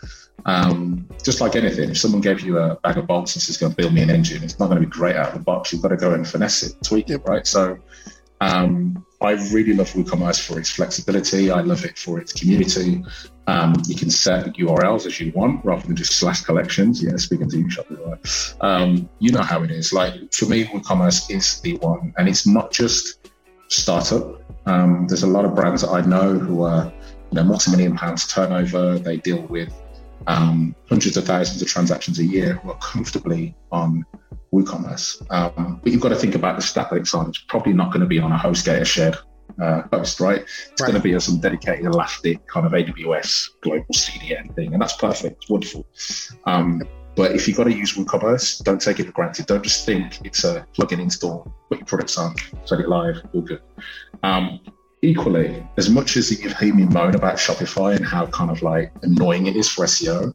Um, 0.45 1.09
just 1.25 1.41
like 1.41 1.57
anything, 1.57 1.91
if 1.91 1.99
someone 1.99 2.21
gave 2.21 2.41
you 2.41 2.59
a 2.59 2.77
bag 2.77 2.99
of 2.99 3.07
bolts 3.07 3.35
and 3.35 3.43
says, 3.43 3.57
going 3.57 3.73
to 3.73 3.77
build 3.77 3.95
me 3.95 4.03
an 4.03 4.11
engine, 4.11 4.45
it's 4.45 4.59
not 4.59 4.67
going 4.67 4.81
to 4.81 4.87
be 4.87 4.91
great 4.91 5.17
out 5.17 5.29
of 5.29 5.35
the 5.35 5.41
box. 5.41 5.73
You've 5.73 5.83
got 5.83 5.89
to 5.89 5.97
go 5.97 6.13
and 6.13 6.27
finesse 6.27 6.63
it, 6.63 6.75
tweak 6.85 7.11
it, 7.11 7.23
right? 7.27 7.47
So 7.47 7.79
um, 8.41 9.05
I 9.21 9.33
really 9.53 9.73
love 9.73 9.91
WooCommerce 9.91 10.47
for 10.47 10.59
its 10.59 10.71
flexibility. 10.71 11.51
I 11.51 11.63
love 11.63 11.85
it 11.85 11.99
for 11.99 12.21
its 12.21 12.33
community. 12.33 13.05
Um, 13.47 13.75
you 13.87 13.95
can 13.95 14.11
set 14.11 14.47
URLs 14.55 15.07
as 15.07 15.21
you 15.21 15.33
want 15.33 15.65
rather 15.65 15.87
than 15.87 15.97
just 15.97 16.17
slash 16.17 16.43
collections. 16.43 17.03
Yeah, 17.03 17.17
speaking 17.17 17.49
to 17.49 17.59
you, 17.59 17.67
Shopify. 17.67 18.57
Um, 18.61 19.09
you 19.21 19.33
know 19.33 19.43
how 19.43 19.63
it 19.63 19.71
is. 19.71 19.93
Like 19.93 20.33
for 20.33 20.47
me, 20.47 20.65
WooCommerce 20.65 21.31
is 21.31 21.61
the 21.61 21.77
one, 21.79 22.13
and 22.19 22.29
it's 22.29 22.47
not 22.47 22.73
just 22.73 23.31
startup. 23.69 24.43
Um, 24.67 25.07
there's 25.09 25.23
a 25.23 25.29
lot 25.29 25.45
of 25.45 25.55
brands 25.55 25.83
that 25.83 25.91
I 25.91 26.01
know 26.03 26.39
who 26.39 26.63
are, 26.63 26.93
you 27.31 27.37
know, 27.37 27.45
multi-million 27.45 27.97
pounds 27.97 28.27
turnover. 28.27 28.99
They 28.99 29.17
deal 29.17 29.43
with 29.43 29.73
um, 30.27 30.75
hundreds 30.89 31.17
of 31.17 31.25
thousands 31.25 31.63
of 31.63 31.69
transactions 31.69 32.19
a 32.19 32.25
year 32.25 32.55
who 32.55 32.71
are 32.71 32.79
comfortably 32.79 33.55
on 33.73 34.05
WooCommerce. 34.53 35.25
Um, 35.31 35.81
but 35.83 35.93
you've 35.93 36.01
got 36.01 36.11
to 36.11 36.17
think 36.17 36.35
about 36.35 36.57
the 36.57 36.63
stack 36.63 36.91
that 36.91 36.97
it's 36.97 37.15
on. 37.15 37.29
It's 37.29 37.39
probably 37.39 37.73
not 37.73 37.93
going 37.93 38.01
to 38.01 38.07
be 38.07 38.19
on 38.19 38.33
a 38.33 38.37
HostGator 38.37 38.87
shared 38.87 39.17
uh, 39.61 39.83
host, 39.93 40.21
right? 40.21 40.43
It's 40.43 40.81
right. 40.81 40.89
going 40.89 40.95
to 40.95 41.01
be 41.01 41.15
on 41.15 41.21
some 41.21 41.39
dedicated 41.39 41.87
Elastic 41.87 42.47
kind 42.47 42.67
of 42.67 42.73
AWS 42.73 43.51
global 43.63 43.87
CDN 43.93 44.55
thing, 44.55 44.73
and 44.73 44.83
that's 44.83 44.97
perfect. 44.97 45.43
It's 45.43 45.51
wonderful. 45.51 45.87
Um, 46.45 46.83
but 47.15 47.33
if 47.33 47.49
you've 47.49 47.57
got 47.57 47.65
to 47.65 47.73
use 47.73 47.95
WooCommerce, 47.95 48.63
don't 48.63 48.81
take 48.81 49.01
it 49.01 49.07
for 49.07 49.13
granted. 49.13 49.47
Don't 49.47 49.63
just 49.63 49.87
think 49.87 50.21
it's 50.25 50.45
a 50.45 50.67
plug-in 50.75 51.01
install, 51.01 51.51
put 51.71 51.79
your 51.79 51.87
products 51.87 52.19
on, 52.19 52.35
set 52.65 52.81
it 52.81 52.89
live, 52.89 53.23
all 53.33 53.41
good. 53.41 53.63
Um, 54.23 54.61
equally, 55.03 55.67
as 55.77 55.89
much 55.89 56.17
as 56.17 56.31
you've 56.31 56.53
heard 56.53 56.75
me 56.75 56.85
moan 56.85 57.15
about 57.15 57.37
Shopify 57.37 57.97
and 57.97 58.05
how 58.05 58.27
kind 58.27 58.51
of 58.51 58.63
like 58.63 58.93
annoying 59.03 59.47
it 59.47 59.57
is 59.57 59.69
for 59.69 59.85
SEO, 59.85 60.33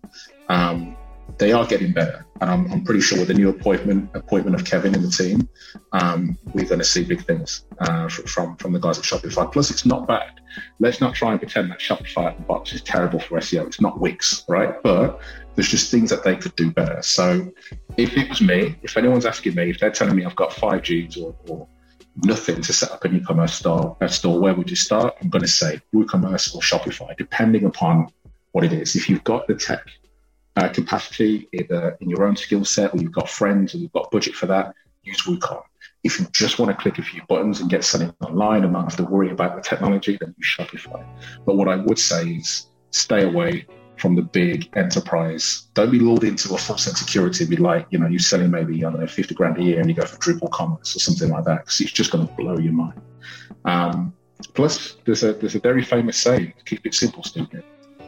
um, 0.49 0.95
they 1.37 1.51
are 1.51 1.65
getting 1.65 1.91
better. 1.91 2.25
And 2.41 2.49
I'm, 2.49 2.71
I'm, 2.71 2.83
pretty 2.83 3.01
sure 3.01 3.19
with 3.19 3.27
the 3.27 3.33
new 3.33 3.49
appointment 3.49 4.09
appointment 4.15 4.55
of 4.55 4.65
Kevin 4.65 4.95
in 4.95 5.01
the 5.01 5.09
team, 5.09 5.47
um, 5.93 6.37
we're 6.53 6.65
going 6.65 6.79
to 6.79 6.85
see 6.85 7.03
big 7.03 7.23
things 7.25 7.65
uh, 7.79 8.07
from 8.09 8.57
from 8.57 8.73
the 8.73 8.79
guys 8.79 8.97
at 8.97 9.03
Shopify. 9.03 9.51
Plus, 9.51 9.69
it's 9.69 9.85
not 9.85 10.07
bad. 10.07 10.39
Let's 10.79 10.99
not 10.99 11.13
try 11.15 11.31
and 11.31 11.39
pretend 11.39 11.71
that 11.71 11.79
Shopify 11.79 12.35
box 12.47 12.73
is 12.73 12.81
terrible 12.81 13.19
for 13.19 13.39
SEO. 13.39 13.67
It's 13.67 13.79
not 13.79 13.99
Wix, 13.99 14.43
right? 14.49 14.81
But 14.81 15.21
there's 15.55 15.69
just 15.69 15.91
things 15.91 16.09
that 16.09 16.23
they 16.23 16.35
could 16.35 16.55
do 16.55 16.71
better. 16.71 17.01
So, 17.01 17.51
if 17.97 18.17
it 18.17 18.29
was 18.29 18.41
me, 18.41 18.75
if 18.81 18.97
anyone's 18.97 19.25
asking 19.25 19.55
me, 19.55 19.69
if 19.69 19.79
they're 19.79 19.91
telling 19.91 20.15
me 20.15 20.25
I've 20.25 20.35
got 20.35 20.51
five 20.53 20.83
Gs 20.83 21.17
or, 21.17 21.35
or 21.47 21.67
nothing 22.15 22.61
to 22.61 22.73
set 22.73 22.91
up 22.91 23.05
an 23.05 23.15
e-commerce 23.15 23.53
store, 23.53 23.97
store, 24.07 24.39
where 24.39 24.53
would 24.53 24.69
you 24.69 24.75
start? 24.75 25.15
I'm 25.21 25.29
going 25.29 25.43
to 25.43 25.47
say 25.47 25.81
WooCommerce 25.93 26.55
or 26.55 26.61
Shopify, 26.61 27.15
depending 27.17 27.65
upon 27.65 28.07
what 28.51 28.63
it 28.63 28.73
is. 28.73 28.95
If 28.95 29.09
you've 29.09 29.23
got 29.23 29.47
the 29.47 29.55
tech 29.55 29.85
uh, 30.57 30.69
capacity 30.69 31.47
either 31.53 31.97
in 32.01 32.09
your 32.09 32.25
own 32.25 32.35
skill 32.35 32.65
set 32.65 32.93
or 32.93 32.97
you've 32.97 33.13
got 33.13 33.29
friends 33.29 33.73
or 33.73 33.77
you've 33.77 33.93
got 33.93 34.11
budget 34.11 34.35
for 34.35 34.45
that, 34.47 34.75
use 35.03 35.21
WooCom. 35.23 35.63
if 36.03 36.19
you 36.19 36.27
just 36.31 36.59
want 36.59 36.69
to 36.69 36.81
click 36.81 36.99
a 36.99 37.01
few 37.01 37.21
buttons 37.27 37.59
and 37.59 37.69
get 37.69 37.83
something 37.83 38.13
online 38.21 38.63
and 38.63 38.73
not 38.73 38.83
have 38.83 38.97
to 38.97 39.03
worry 39.03 39.31
about 39.31 39.55
the 39.55 39.61
technology, 39.61 40.17
then 40.19 40.35
use 40.37 40.55
Shopify. 40.57 41.03
But 41.45 41.55
what 41.55 41.67
I 41.67 41.77
would 41.77 41.97
say 41.97 42.27
is 42.27 42.67
stay 42.91 43.23
away 43.23 43.65
from 43.97 44.15
the 44.15 44.21
big 44.21 44.69
enterprise. 44.75 45.67
Don't 45.73 45.91
be 45.91 45.99
lulled 45.99 46.23
into 46.23 46.53
a 46.53 46.57
false 46.57 46.87
insecurity. 46.87 47.45
Be 47.45 47.57
like, 47.57 47.87
you 47.91 47.99
know, 47.99 48.07
you're 48.07 48.19
selling 48.19 48.51
maybe, 48.51 48.83
I 48.83 48.89
don't 48.89 48.99
know, 48.99 49.07
50 49.07 49.35
grand 49.35 49.57
a 49.57 49.63
year 49.63 49.79
and 49.79 49.89
you 49.89 49.95
go 49.95 50.05
for 50.05 50.17
Drupal 50.17 50.49
commerce 50.51 50.95
or 50.95 50.99
something 50.99 51.29
like 51.29 51.45
that 51.45 51.61
because 51.61 51.79
it's 51.81 51.91
just 51.91 52.11
going 52.11 52.27
to 52.27 52.33
blow 52.33 52.57
your 52.57 52.73
mind. 52.73 53.01
Um, 53.65 54.13
plus, 54.53 54.97
there's 55.05 55.23
a 55.23 55.33
there's 55.33 55.55
a 55.55 55.59
very 55.59 55.83
famous 55.83 56.17
saying, 56.17 56.53
keep 56.65 56.85
it 56.85 56.93
simple, 56.93 57.23
stupid. 57.23 57.63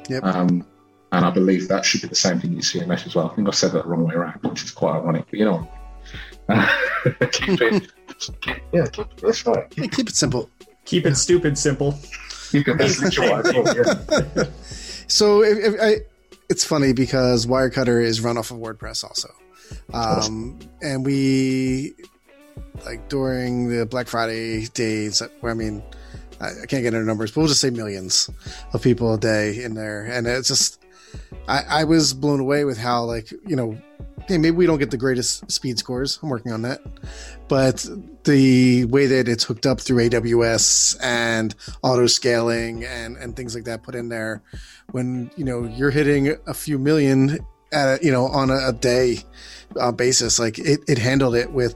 Yep. 0.09 0.23
Um, 0.23 0.65
and 1.11 1.25
I 1.25 1.29
believe 1.29 1.67
that 1.67 1.85
should 1.85 2.01
be 2.01 2.07
the 2.07 2.15
same 2.15 2.39
thing 2.39 2.53
you 2.53 2.61
see 2.63 2.79
in 2.79 2.89
CMS 2.89 3.05
as 3.05 3.15
well. 3.15 3.29
I 3.29 3.35
think 3.35 3.47
I 3.47 3.51
said 3.51 3.71
that 3.73 3.83
the 3.83 3.89
wrong 3.89 4.03
way 4.03 4.15
around, 4.15 4.41
which 4.41 4.63
is 4.63 4.71
quite 4.71 4.95
ironic, 4.95 5.25
but 5.29 5.39
you 5.39 5.45
know. 5.45 5.67
keep 7.31 7.61
it, 7.61 7.93
yeah, 8.73 8.85
keep, 8.87 9.07
that's 9.21 9.45
right. 9.45 9.71
Yeah, 9.77 9.87
keep 9.87 10.09
it 10.09 10.15
simple. 10.15 10.49
Keep 10.85 11.05
it 11.05 11.15
stupid 11.15 11.57
simple. 11.57 11.97
Keep 12.51 12.67
it 12.67 12.77
yeah. 14.35 14.43
So 15.13 15.43
if, 15.43 15.59
if 15.59 15.79
I, 15.79 15.97
it's 16.49 16.65
funny 16.65 16.91
because 16.91 17.45
Wirecutter 17.45 18.03
is 18.03 18.19
run 18.19 18.35
off 18.35 18.49
of 18.49 18.57
WordPress 18.57 19.03
also, 19.03 19.29
um, 19.93 20.57
and 20.81 21.05
we 21.05 21.93
like 22.83 23.09
during 23.09 23.69
the 23.69 23.85
Black 23.85 24.07
Friday 24.07 24.65
days. 24.73 25.21
Where 25.41 25.51
I 25.51 25.55
mean, 25.55 25.83
I, 26.41 26.47
I 26.47 26.65
can't 26.65 26.81
get 26.81 26.95
into 26.95 27.05
numbers, 27.05 27.31
but 27.31 27.41
we'll 27.41 27.47
just 27.47 27.61
say 27.61 27.69
millions 27.69 28.27
of 28.73 28.81
people 28.81 29.13
a 29.13 29.19
day 29.19 29.63
in 29.63 29.75
there, 29.75 30.03
and 30.03 30.25
it's 30.25 30.47
just 30.47 30.82
I, 31.47 31.63
I 31.69 31.83
was 31.83 32.13
blown 32.13 32.39
away 32.39 32.65
with 32.65 32.77
how 32.77 33.03
like 33.03 33.31
you 33.31 33.55
know 33.55 33.77
hey, 34.27 34.37
maybe 34.37 34.55
we 34.55 34.65
don't 34.65 34.79
get 34.79 34.91
the 34.91 34.97
greatest 34.97 35.49
speed 35.51 35.77
scores. 35.77 36.19
I'm 36.21 36.29
working 36.29 36.51
on 36.51 36.61
that. 36.63 36.81
But 37.47 37.85
the 38.23 38.85
way 38.85 39.05
that 39.07 39.27
it's 39.27 39.43
hooked 39.43 39.65
up 39.65 39.81
through 39.81 40.09
AWS 40.09 40.97
and 41.01 41.53
auto 41.81 42.07
scaling 42.07 42.85
and, 42.85 43.17
and 43.17 43.35
things 43.35 43.53
like 43.53 43.65
that 43.65 43.83
put 43.83 43.95
in 43.95 44.09
there, 44.09 44.41
when, 44.91 45.29
you 45.35 45.43
know, 45.43 45.65
you're 45.65 45.91
hitting 45.91 46.35
a 46.47 46.53
few 46.53 46.79
million 46.79 47.39
at 47.71 48.01
a, 48.01 48.05
you 48.05 48.11
know, 48.11 48.27
on 48.27 48.49
a, 48.49 48.69
a 48.69 48.73
day 48.73 49.19
uh, 49.79 49.91
basis, 49.91 50.39
like 50.39 50.57
it, 50.59 50.81
it 50.87 50.97
handled 50.97 51.35
it 51.35 51.51
with 51.51 51.75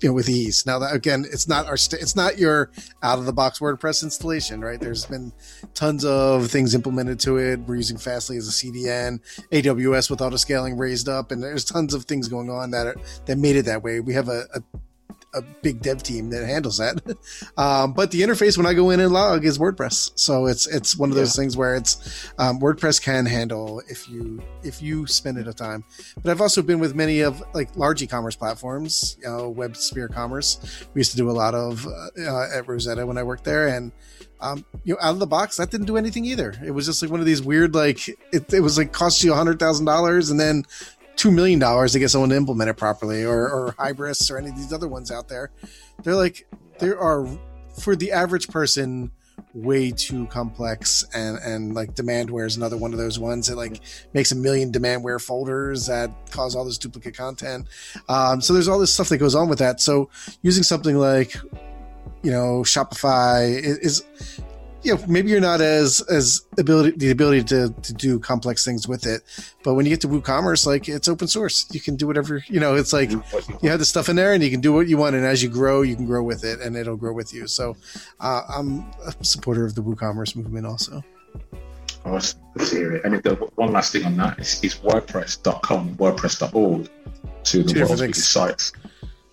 you 0.00 0.08
know, 0.08 0.12
with 0.12 0.28
ease. 0.28 0.64
Now 0.66 0.78
that 0.78 0.94
again, 0.94 1.24
it's 1.30 1.48
not 1.48 1.66
our 1.66 1.76
st- 1.76 2.02
it's 2.02 2.16
not 2.16 2.38
your 2.38 2.70
out 3.02 3.18
of 3.18 3.26
the 3.26 3.32
box 3.32 3.58
WordPress 3.58 4.02
installation, 4.02 4.60
right? 4.60 4.80
There's 4.80 5.06
been 5.06 5.32
tons 5.74 6.04
of 6.04 6.50
things 6.50 6.74
implemented 6.74 7.20
to 7.20 7.38
it. 7.38 7.60
We're 7.60 7.76
using 7.76 7.98
Fastly 7.98 8.36
as 8.36 8.48
a 8.48 8.52
CDN, 8.52 9.20
AWS 9.50 10.10
with 10.10 10.20
auto 10.20 10.36
scaling 10.36 10.76
raised 10.76 11.08
up, 11.08 11.30
and 11.30 11.42
there's 11.42 11.64
tons 11.64 11.94
of 11.94 12.04
things 12.04 12.28
going 12.28 12.50
on 12.50 12.70
that 12.70 12.86
are, 12.86 12.96
that 13.26 13.38
made 13.38 13.56
it 13.56 13.64
that 13.64 13.82
way. 13.82 14.00
We 14.00 14.14
have 14.14 14.28
a, 14.28 14.46
a 14.54 14.62
a 15.34 15.42
big 15.42 15.80
dev 15.82 16.02
team 16.02 16.30
that 16.30 16.46
handles 16.46 16.78
that. 16.78 16.98
Um, 17.56 17.92
but 17.92 18.10
the 18.12 18.20
interface 18.22 18.56
when 18.56 18.66
I 18.66 18.74
go 18.74 18.90
in 18.90 19.00
and 19.00 19.12
log 19.12 19.44
is 19.44 19.58
WordPress, 19.58 20.12
so 20.14 20.46
it's 20.46 20.66
it's 20.68 20.96
one 20.96 21.10
of 21.10 21.16
those 21.16 21.36
yeah. 21.36 21.42
things 21.42 21.56
where 21.56 21.74
it's 21.74 22.30
um, 22.38 22.60
WordPress 22.60 23.02
can 23.02 23.26
handle 23.26 23.82
if 23.88 24.08
you 24.08 24.40
if 24.62 24.80
you 24.80 25.06
spend 25.06 25.38
it 25.38 25.48
a 25.48 25.52
time. 25.52 25.82
But 26.22 26.30
I've 26.30 26.40
also 26.40 26.62
been 26.62 26.78
with 26.78 26.94
many 26.94 27.20
of 27.20 27.42
like 27.54 27.76
large 27.76 28.00
e-commerce 28.00 28.36
platforms, 28.36 29.16
you 29.20 29.26
know, 29.26 29.52
WebSphere 29.52 30.12
Commerce. 30.12 30.86
We 30.94 31.00
used 31.00 31.10
to 31.12 31.16
do 31.16 31.30
a 31.30 31.32
lot 31.32 31.54
of 31.54 31.86
uh, 31.86 32.46
at 32.54 32.68
Rosetta 32.68 33.04
when 33.04 33.18
I 33.18 33.24
worked 33.24 33.44
there, 33.44 33.68
and 33.68 33.90
um, 34.40 34.64
you 34.84 34.94
know, 34.94 35.00
out 35.00 35.12
of 35.12 35.18
the 35.18 35.26
box, 35.26 35.56
that 35.56 35.70
didn't 35.70 35.86
do 35.86 35.96
anything 35.96 36.24
either. 36.24 36.54
It 36.64 36.70
was 36.70 36.86
just 36.86 37.02
like 37.02 37.10
one 37.10 37.20
of 37.20 37.26
these 37.26 37.42
weird, 37.42 37.74
like 37.74 38.08
it, 38.08 38.52
it 38.52 38.60
was 38.60 38.78
like 38.78 38.92
cost 38.92 39.24
you 39.24 39.32
a 39.32 39.36
hundred 39.36 39.58
thousand 39.58 39.86
dollars, 39.86 40.30
and 40.30 40.38
then 40.38 40.64
two 41.18 41.30
million 41.32 41.58
dollars 41.58 41.92
to 41.92 41.98
get 41.98 42.08
someone 42.08 42.30
to 42.30 42.36
implement 42.36 42.70
it 42.70 42.74
properly, 42.74 43.24
or, 43.24 43.50
or 43.50 43.74
Hybris 43.78 44.30
or 44.30 44.38
any 44.38 44.48
of 44.48 44.56
these 44.56 44.72
other 44.72 44.88
ones 44.88 45.10
out 45.10 45.28
there. 45.28 45.50
They're 46.02 46.14
like 46.14 46.46
there 46.78 46.98
are 46.98 47.26
for 47.78 47.94
the 47.94 48.12
average 48.12 48.48
person 48.48 49.10
way 49.54 49.90
too 49.90 50.26
complex 50.26 51.04
and 51.14 51.38
and 51.38 51.74
like 51.74 51.94
demandware 51.94 52.46
is 52.46 52.56
another 52.56 52.76
one 52.76 52.92
of 52.92 52.98
those 52.98 53.18
ones. 53.18 53.48
That 53.48 53.56
like 53.56 53.80
makes 54.14 54.32
a 54.32 54.36
million 54.36 54.72
demandware 54.72 55.20
folders 55.20 55.86
that 55.86 56.10
cause 56.30 56.54
all 56.54 56.64
this 56.64 56.78
duplicate 56.78 57.16
content. 57.16 57.66
Um, 58.08 58.40
so 58.40 58.52
there's 58.52 58.68
all 58.68 58.78
this 58.78 58.94
stuff 58.94 59.08
that 59.08 59.18
goes 59.18 59.34
on 59.34 59.48
with 59.48 59.58
that. 59.58 59.80
So 59.80 60.08
using 60.42 60.62
something 60.62 60.96
like 60.96 61.34
you 62.22 62.30
know 62.30 62.62
shopify 62.62 63.50
is, 63.50 63.78
is 63.78 64.04
you 64.82 64.94
know, 64.94 65.02
maybe 65.08 65.30
you're 65.30 65.40
not 65.40 65.60
as 65.60 66.00
as 66.02 66.42
ability 66.58 66.96
the 66.96 67.10
ability 67.10 67.42
to 67.44 67.74
to 67.82 67.92
do 67.92 68.18
complex 68.18 68.64
things 68.64 68.86
with 68.86 69.06
it, 69.06 69.22
but 69.64 69.74
when 69.74 69.86
you 69.86 69.90
get 69.90 70.00
to 70.02 70.08
WooCommerce, 70.08 70.66
like 70.66 70.88
it's 70.88 71.08
open 71.08 71.26
source, 71.26 71.66
you 71.72 71.80
can 71.80 71.96
do 71.96 72.06
whatever 72.06 72.42
you 72.46 72.60
know. 72.60 72.74
It's 72.74 72.92
like 72.92 73.10
you 73.10 73.22
have 73.64 73.78
the 73.78 73.84
stuff 73.84 74.08
in 74.08 74.16
there, 74.16 74.32
and 74.32 74.42
you 74.42 74.50
can 74.50 74.60
do 74.60 74.72
what 74.72 74.88
you 74.88 74.96
want, 74.96 75.16
and 75.16 75.24
as 75.24 75.42
you 75.42 75.48
grow, 75.48 75.82
you 75.82 75.96
can 75.96 76.06
grow 76.06 76.22
with 76.22 76.44
it, 76.44 76.60
and 76.60 76.76
it'll 76.76 76.96
grow 76.96 77.12
with 77.12 77.34
you. 77.34 77.48
So, 77.48 77.76
uh, 78.20 78.42
I'm 78.48 78.88
a 79.04 79.24
supporter 79.24 79.64
of 79.64 79.74
the 79.74 79.82
WooCommerce 79.82 80.36
movement, 80.36 80.66
also. 80.66 81.02
Awesome 82.04 82.40
to 82.56 82.64
hear 82.64 82.94
it. 82.94 83.04
And 83.04 83.22
the, 83.22 83.34
one 83.56 83.72
last 83.72 83.92
thing 83.92 84.04
on 84.04 84.16
that 84.16 84.38
is, 84.38 84.62
is 84.62 84.76
WordPress.com, 84.76 85.96
WordPress.org, 85.96 86.88
two 87.42 87.60
of 87.60 87.66
the 87.66 87.80
world's 87.80 88.00
biggest 88.00 88.30
sites 88.30 88.72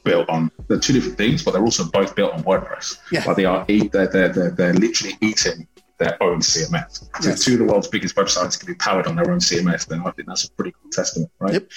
built 0.05 0.29
on 0.29 0.49
they're 0.69 0.79
two 0.79 0.93
different 0.93 1.17
things, 1.17 1.43
but 1.43 1.51
they're 1.51 1.63
also 1.63 1.83
both 1.83 2.15
built 2.15 2.33
on 2.33 2.43
WordPress. 2.43 2.97
Yeah. 3.11 3.23
But 3.25 3.35
they 3.35 3.45
are 3.45 3.65
they're, 3.67 4.07
they're, 4.07 4.29
they're, 4.29 4.51
they're 4.51 4.73
literally 4.73 5.17
eating 5.19 5.67
their 5.97 6.21
own 6.23 6.39
CMS. 6.39 7.09
So 7.21 7.29
yes. 7.29 7.43
two 7.43 7.53
of 7.53 7.59
the 7.59 7.65
world's 7.65 7.87
biggest 7.87 8.15
websites 8.15 8.59
can 8.59 8.67
be 8.67 8.75
powered 8.75 9.07
on 9.07 9.15
their 9.15 9.29
own 9.31 9.39
CMS, 9.39 9.87
then 9.87 10.01
I 10.01 10.11
think 10.11 10.27
that's 10.27 10.45
a 10.45 10.51
pretty 10.51 10.71
cool 10.71 10.91
testament, 10.91 11.31
right? 11.39 11.53
Yep. 11.53 11.69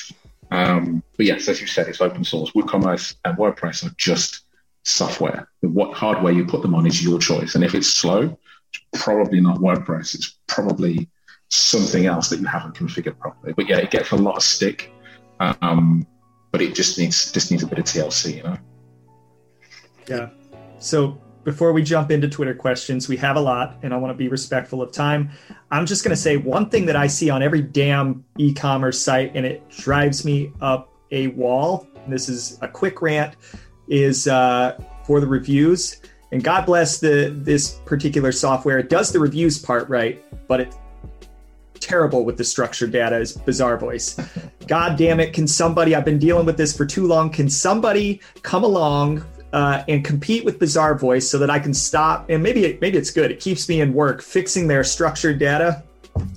Um, 0.51 1.03
but 1.17 1.27
yes, 1.27 1.49
as 1.49 1.61
you 1.61 1.67
said, 1.67 1.89
it's 1.89 2.01
open 2.01 2.25
source. 2.25 2.51
WooCommerce 2.53 3.17
and 3.25 3.37
WordPress 3.37 3.87
are 3.87 3.95
just 3.97 4.45
software. 4.85 5.49
The 5.63 5.69
what 5.69 5.95
hardware 5.95 6.33
you 6.33 6.45
put 6.47 6.63
them 6.63 6.75
on 6.75 6.87
is 6.87 7.03
your 7.03 7.19
choice. 7.19 7.55
And 7.55 7.63
if 7.63 7.75
it's 7.75 7.89
slow, 7.89 8.37
it's 8.73 9.03
probably 9.03 9.41
not 9.41 9.59
WordPress. 9.59 10.15
It's 10.15 10.39
probably 10.47 11.09
something 11.51 12.07
else 12.07 12.29
that 12.31 12.41
you 12.41 12.47
haven't 12.47 12.75
configured 12.75 13.19
properly. 13.19 13.53
But 13.53 13.69
yeah, 13.69 13.79
it 13.79 13.91
gets 13.91 14.11
a 14.11 14.17
lot 14.17 14.37
of 14.37 14.43
stick. 14.43 14.93
Um, 15.41 16.07
but 16.51 16.63
it 16.63 16.75
just 16.75 16.99
needs 16.99 17.33
just 17.33 17.51
needs 17.51 17.63
a 17.63 17.67
bit 17.67 17.79
of 17.79 17.85
TLC, 17.85 18.37
you 18.37 18.43
know. 18.43 18.57
Yeah. 20.09 20.31
So 20.79 21.21
before 21.45 21.73
we 21.73 21.83
jump 21.83 22.11
into 22.11 22.29
Twitter 22.29 22.55
questions, 22.55 23.09
we 23.09 23.17
have 23.17 23.37
a 23.37 23.41
lot, 23.41 23.79
and 23.83 23.95
I 23.95 23.97
want 23.97 24.13
to 24.13 24.17
be 24.17 24.29
respectful 24.29 24.83
of 24.83 24.93
time. 24.93 25.31
I'm 25.71 25.87
just 25.87 26.05
going 26.05 26.15
to 26.15 26.21
say 26.21 26.37
one 26.37 26.69
thing 26.69 26.87
that 26.87 26.97
I 26.97 27.07
see 27.07 27.31
on 27.31 27.43
every 27.43 27.63
damn 27.63 28.25
e-commerce 28.37 29.01
site, 29.01 29.33
and 29.35 29.47
it 29.47 29.69
drives 29.71 30.25
me 30.25 30.53
up 30.61 30.93
a 31.11 31.29
wall. 31.29 31.87
this 32.07 32.29
is 32.29 32.59
a 32.61 32.69
quick 32.69 33.01
rant. 33.03 33.37
Is 33.89 34.29
uh, 34.29 34.79
for 35.05 35.21
the 35.21 35.27
reviews, 35.27 36.03
and 36.33 36.45
God 36.45 36.67
bless 36.67 37.01
the 37.01 37.33
this 37.35 37.81
particular 37.87 38.33
software. 38.33 38.79
It 38.79 38.91
does 38.91 39.11
the 39.11 39.19
reviews 39.19 39.59
part 39.59 39.89
right, 39.89 40.23
but 40.47 40.61
it 40.61 40.75
terrible 41.81 42.25
with 42.25 42.37
the 42.37 42.45
structured 42.45 42.93
data 42.93 43.17
is 43.19 43.37
Bazaarvoice. 43.37 44.67
God 44.67 44.97
damn 44.99 45.21
it. 45.21 45.33
Can 45.33 45.47
somebody, 45.47 45.95
I've 45.95 46.05
been 46.05 46.19
dealing 46.19 46.47
with 46.47 46.57
this 46.57 46.77
for 46.77 46.87
too 46.87 47.07
long. 47.07 47.31
Can 47.31 47.49
somebody 47.49 48.21
come 48.43 48.65
along 48.65 49.25
uh, 49.53 49.83
and 49.89 50.05
compete 50.05 50.45
with 50.45 50.59
Bazaarvoice 50.59 51.25
so 51.25 51.39
that 51.39 51.51
I 51.51 51.59
can 51.59 51.75
stop? 51.75 52.29
And 52.29 52.43
maybe, 52.43 52.65
it, 52.65 52.81
maybe 52.81 52.99
it's 52.99 53.11
good. 53.11 53.31
It 53.31 53.41
keeps 53.41 53.69
me 53.69 53.81
in 53.81 53.93
work. 53.93 54.23
Fixing 54.23 54.69
their 54.69 54.85
structured 54.85 55.39
data 55.39 55.83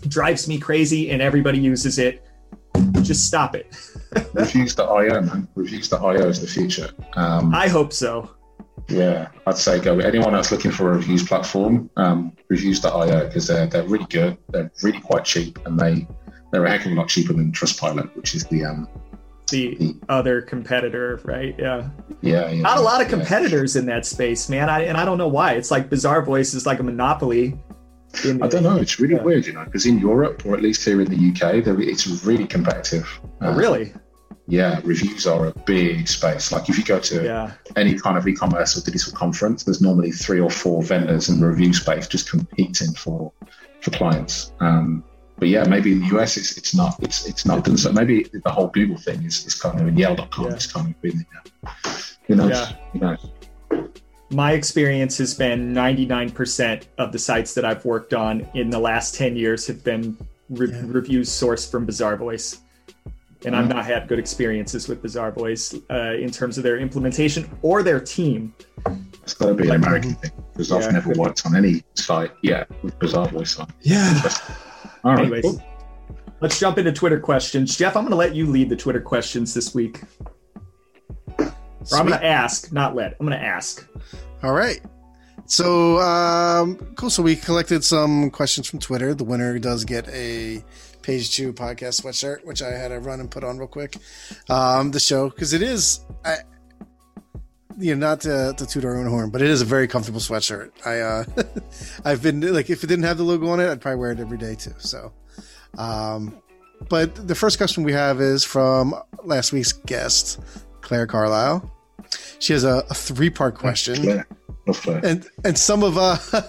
drives 0.08 0.48
me 0.48 0.60
crazy 0.60 1.12
and 1.12 1.22
everybody 1.22 1.60
uses 1.60 1.98
it. 1.98 2.24
Just 3.02 3.28
stop 3.28 3.56
it. 3.56 3.76
Reviews.io, 4.34 5.22
man. 5.22 5.48
Reviews.io 5.56 6.28
is 6.28 6.42
the 6.42 6.48
future. 6.48 6.90
Um, 7.14 7.54
I 7.54 7.68
hope 7.68 7.94
so. 7.94 8.30
Yeah, 8.92 9.30
I'd 9.48 9.58
say 9.58 9.80
go. 9.80 10.00
Anyone 10.00 10.34
that's 10.34 10.52
looking 10.52 10.72
for 10.72 10.92
a 10.92 10.96
reviews 10.96 11.28
platform, 11.28 11.90
um, 11.98 12.36
reviews.io 12.50 13.26
because 13.26 13.48
they're 13.48 13.68
they're 13.68 13.88
really 13.88 14.06
good. 14.10 14.38
They're 14.50 14.72
really 14.84 15.00
quite 15.00 15.26
cheap, 15.26 15.60
and 15.66 15.80
they 15.80 16.08
they're 16.52 16.66
a 16.66 16.70
heck 16.70 16.86
of 16.86 16.92
a 16.92 16.96
lot 16.96 17.08
cheaper 17.08 17.34
than 17.34 17.52
Trustpilot, 17.52 18.16
which 18.16 18.36
is 18.36 18.46
the 18.46 18.66
um 18.66 18.88
the, 19.52 19.76
the 19.76 19.96
other 20.10 20.42
competitor, 20.42 21.20
right? 21.24 21.56
Yeah. 21.60 21.90
Yeah. 22.22 22.50
yeah 22.50 22.62
Not 22.62 22.78
a 22.78 22.82
lot 22.82 23.02
of 23.02 23.10
competitors 23.10 23.76
yeah. 23.76 23.82
in 23.82 23.86
that 23.88 24.06
space, 24.06 24.50
man. 24.50 24.70
I 24.70 24.84
and 24.84 24.98
I 24.98 25.06
don't 25.06 25.18
know 25.18 25.28
why. 25.28 25.54
It's 25.54 25.70
like 25.70 25.90
Bizarre 25.90 26.24
Bazaarvoice 26.24 26.56
is 26.56 26.66
like 26.66 26.80
a 26.80 26.84
monopoly. 26.84 27.60
I 28.26 28.48
don't 28.48 28.64
know. 28.64 28.76
It's 28.76 29.00
really 29.00 29.16
yeah. 29.16 29.24
weird, 29.24 29.46
you 29.46 29.54
know, 29.54 29.64
because 29.64 29.86
in 29.86 29.98
Europe 30.00 30.46
or 30.46 30.54
at 30.56 30.62
least 30.62 30.84
here 30.84 31.00
in 31.00 31.08
the 31.08 31.16
UK, 31.16 31.66
it's 31.66 32.08
really 32.26 32.46
competitive. 32.46 33.08
Oh, 33.40 33.54
really? 33.56 33.94
Yeah, 34.48 34.82
reviews 34.84 35.28
are 35.28 35.48
a 35.48 35.54
big 35.66 36.08
space. 36.08 36.52
Like 36.52 36.68
if 36.70 36.78
you 36.78 36.84
go 36.84 37.00
to 37.00 37.24
yeah. 37.24 37.52
any 37.76 37.98
kind 37.98 38.18
of 38.18 38.28
e-commerce 38.28 38.78
or 38.78 38.82
digital 38.82 39.14
conference, 39.14 39.64
there's 39.64 39.82
normally 39.82 40.12
three 40.12 40.40
or 40.40 40.50
four 40.50 40.84
vendors 40.84 41.30
in 41.30 41.40
the 41.40 41.48
review 41.48 41.74
space 41.74 42.08
just 42.08 42.30
competing 42.30 42.94
for 42.94 43.32
for 43.82 43.92
clients. 43.92 44.54
Um, 44.60 45.04
but 45.38 45.48
yeah, 45.48 45.64
maybe 45.68 45.94
in 45.94 46.02
the 46.02 46.18
US 46.18 46.38
it's 46.38 46.58
it's 46.58 46.76
not 46.76 46.96
it's 47.02 47.26
it's 47.26 47.46
not 47.46 47.64
done. 47.64 47.78
So 47.78 47.92
maybe 47.92 48.26
the 48.32 48.52
whole 48.52 48.68
Google 48.68 48.98
thing 48.98 49.24
is, 49.24 49.46
is 49.46 49.56
kind 49.56 49.80
of 49.80 49.88
in 49.88 49.98
Yale.com 49.98 50.46
yeah. 50.46 50.56
is 50.56 50.68
kind 50.68 50.88
of 50.88 51.02
been 51.02 51.26
you 52.28 52.36
know, 52.36 52.48
yeah. 52.48 52.72
you 52.94 53.00
know. 53.00 53.18
My 54.30 54.54
experience 54.54 55.18
has 55.18 55.34
been 55.34 55.74
99% 55.74 56.84
of 56.98 57.12
the 57.12 57.20
sites 57.20 57.54
that 57.56 57.66
I've 57.66 57.84
worked 57.84 58.14
on 58.14 58.48
in 58.54 58.70
the 58.70 58.80
last 58.80 59.16
10 59.16 59.36
years 59.36 59.68
have 59.68 59.84
been 59.84 60.18
re- 60.50 60.70
yeah. 60.70 60.84
reviews 60.86 61.30
sourced 61.30 61.70
from 61.70 61.86
Bazaarvoice 61.86 62.60
and 63.46 63.56
I've 63.56 63.68
not 63.68 63.86
had 63.86 64.08
good 64.08 64.20
experiences 64.20 64.88
with 64.88 65.02
Bazaarvoice 65.02 65.82
uh, 65.90 66.18
in 66.22 66.32
terms 66.32 66.58
of 66.58 66.64
their 66.64 66.78
implementation 66.78 67.50
or 67.62 67.84
their 67.84 68.00
team. 68.00 68.54
It's 69.24 69.34
got 69.34 69.48
to 69.48 69.54
be 69.54 69.70
an 69.70 69.76
American 69.76 70.16
thing 70.16 70.32
because 70.52 70.70
yeah, 70.70 70.78
I've 70.78 70.94
never 70.94 71.14
worked 71.14 71.46
on 71.46 71.56
any 71.56 71.84
site 71.96 72.32
yet 72.42 72.70
with 72.84 72.98
Bazaarvoice 73.00 73.60
on. 73.60 73.72
Yeah. 73.82 74.22
All 75.04 75.14
right. 75.14 75.22
Anyways, 75.22 75.44
cool. 75.44 75.64
let's 76.40 76.60
jump 76.60 76.78
into 76.78 76.92
Twitter 76.92 77.20
questions. 77.20 77.76
Jeff, 77.76 77.96
I'm 77.96 78.04
going 78.04 78.12
to 78.12 78.18
let 78.18 78.36
you 78.36 78.46
lead 78.46 78.70
the 78.70 78.76
Twitter 78.76 79.02
questions 79.02 79.54
this 79.54 79.74
week. 79.74 80.02
Or 81.40 81.98
I'm 81.98 82.08
going 82.08 82.20
to 82.20 82.26
ask, 82.26 82.72
not 82.72 82.96
let. 82.96 83.16
I'm 83.20 83.26
going 83.26 83.40
to 83.40 83.44
ask. 83.44 83.88
All 84.44 84.54
right. 84.54 84.82
So 85.46 86.00
um, 86.00 86.78
cool. 86.96 87.10
So 87.10 87.24
we 87.24 87.36
collected 87.36 87.84
some 87.84 88.30
questions 88.30 88.70
from 88.70 88.80
Twitter. 88.80 89.14
The 89.14 89.24
winner 89.24 89.58
does 89.60 89.84
get 89.84 90.08
a 90.10 90.64
page 91.02 91.36
two 91.36 91.54
podcast 91.54 92.02
sweatshirt, 92.02 92.46
which 92.46 92.62
I 92.62 92.72
had 92.72 92.90
to 92.90 93.00
run 93.00 93.20
and 93.20 93.30
put 93.30 93.44
on 93.44 93.58
real 93.58 93.68
quick. 93.68 93.98
Um, 94.50 94.92
the 94.92 95.00
show 95.00 95.30
because 95.30 95.54
it 95.54 95.62
is, 95.62 96.02
I, 96.24 96.38
you 97.78 97.96
know, 97.96 98.08
not 98.08 98.22
to, 98.22 98.54
to 98.58 98.66
toot 98.66 98.86
our 98.86 98.98
own 98.98 99.08
horn, 99.08 99.30
but 99.30 99.42
it 99.42 99.50
is 99.50 99.62
a 99.62 99.66
very 99.66 99.88
comfortable 99.88 100.20
sweatshirt. 100.20 100.72
I, 100.86 101.00
uh, 101.00 101.26
I've 102.06 102.22
been 102.22 102.42
like, 102.54 102.70
if 102.70 102.84
it 102.84 102.88
didn't 102.88 103.06
have 103.06 103.18
the 103.18 103.24
logo 103.24 103.48
on 103.50 103.60
it, 103.60 103.70
I'd 103.70 103.82
probably 103.82 104.00
wear 104.00 104.12
it 104.12 104.20
every 104.20 104.38
day 104.38 104.56
too. 104.56 104.74
So, 104.78 105.12
um, 105.78 106.42
but 106.90 107.28
the 107.28 107.36
first 107.36 107.58
question 107.58 107.84
we 107.84 107.94
have 107.94 108.22
is 108.22 108.44
from 108.44 108.96
last 109.24 109.54
week's 109.54 109.74
guest, 109.74 110.40
Claire 110.82 111.08
Carlisle. 111.08 111.72
She 112.40 112.54
has 112.54 112.64
a, 112.64 112.84
a 112.90 112.94
three 112.94 113.30
part 113.30 113.56
question. 113.56 114.24
And 115.04 115.28
and 115.44 115.58
some 115.58 115.84
of 115.84 115.98
uh 115.98 116.18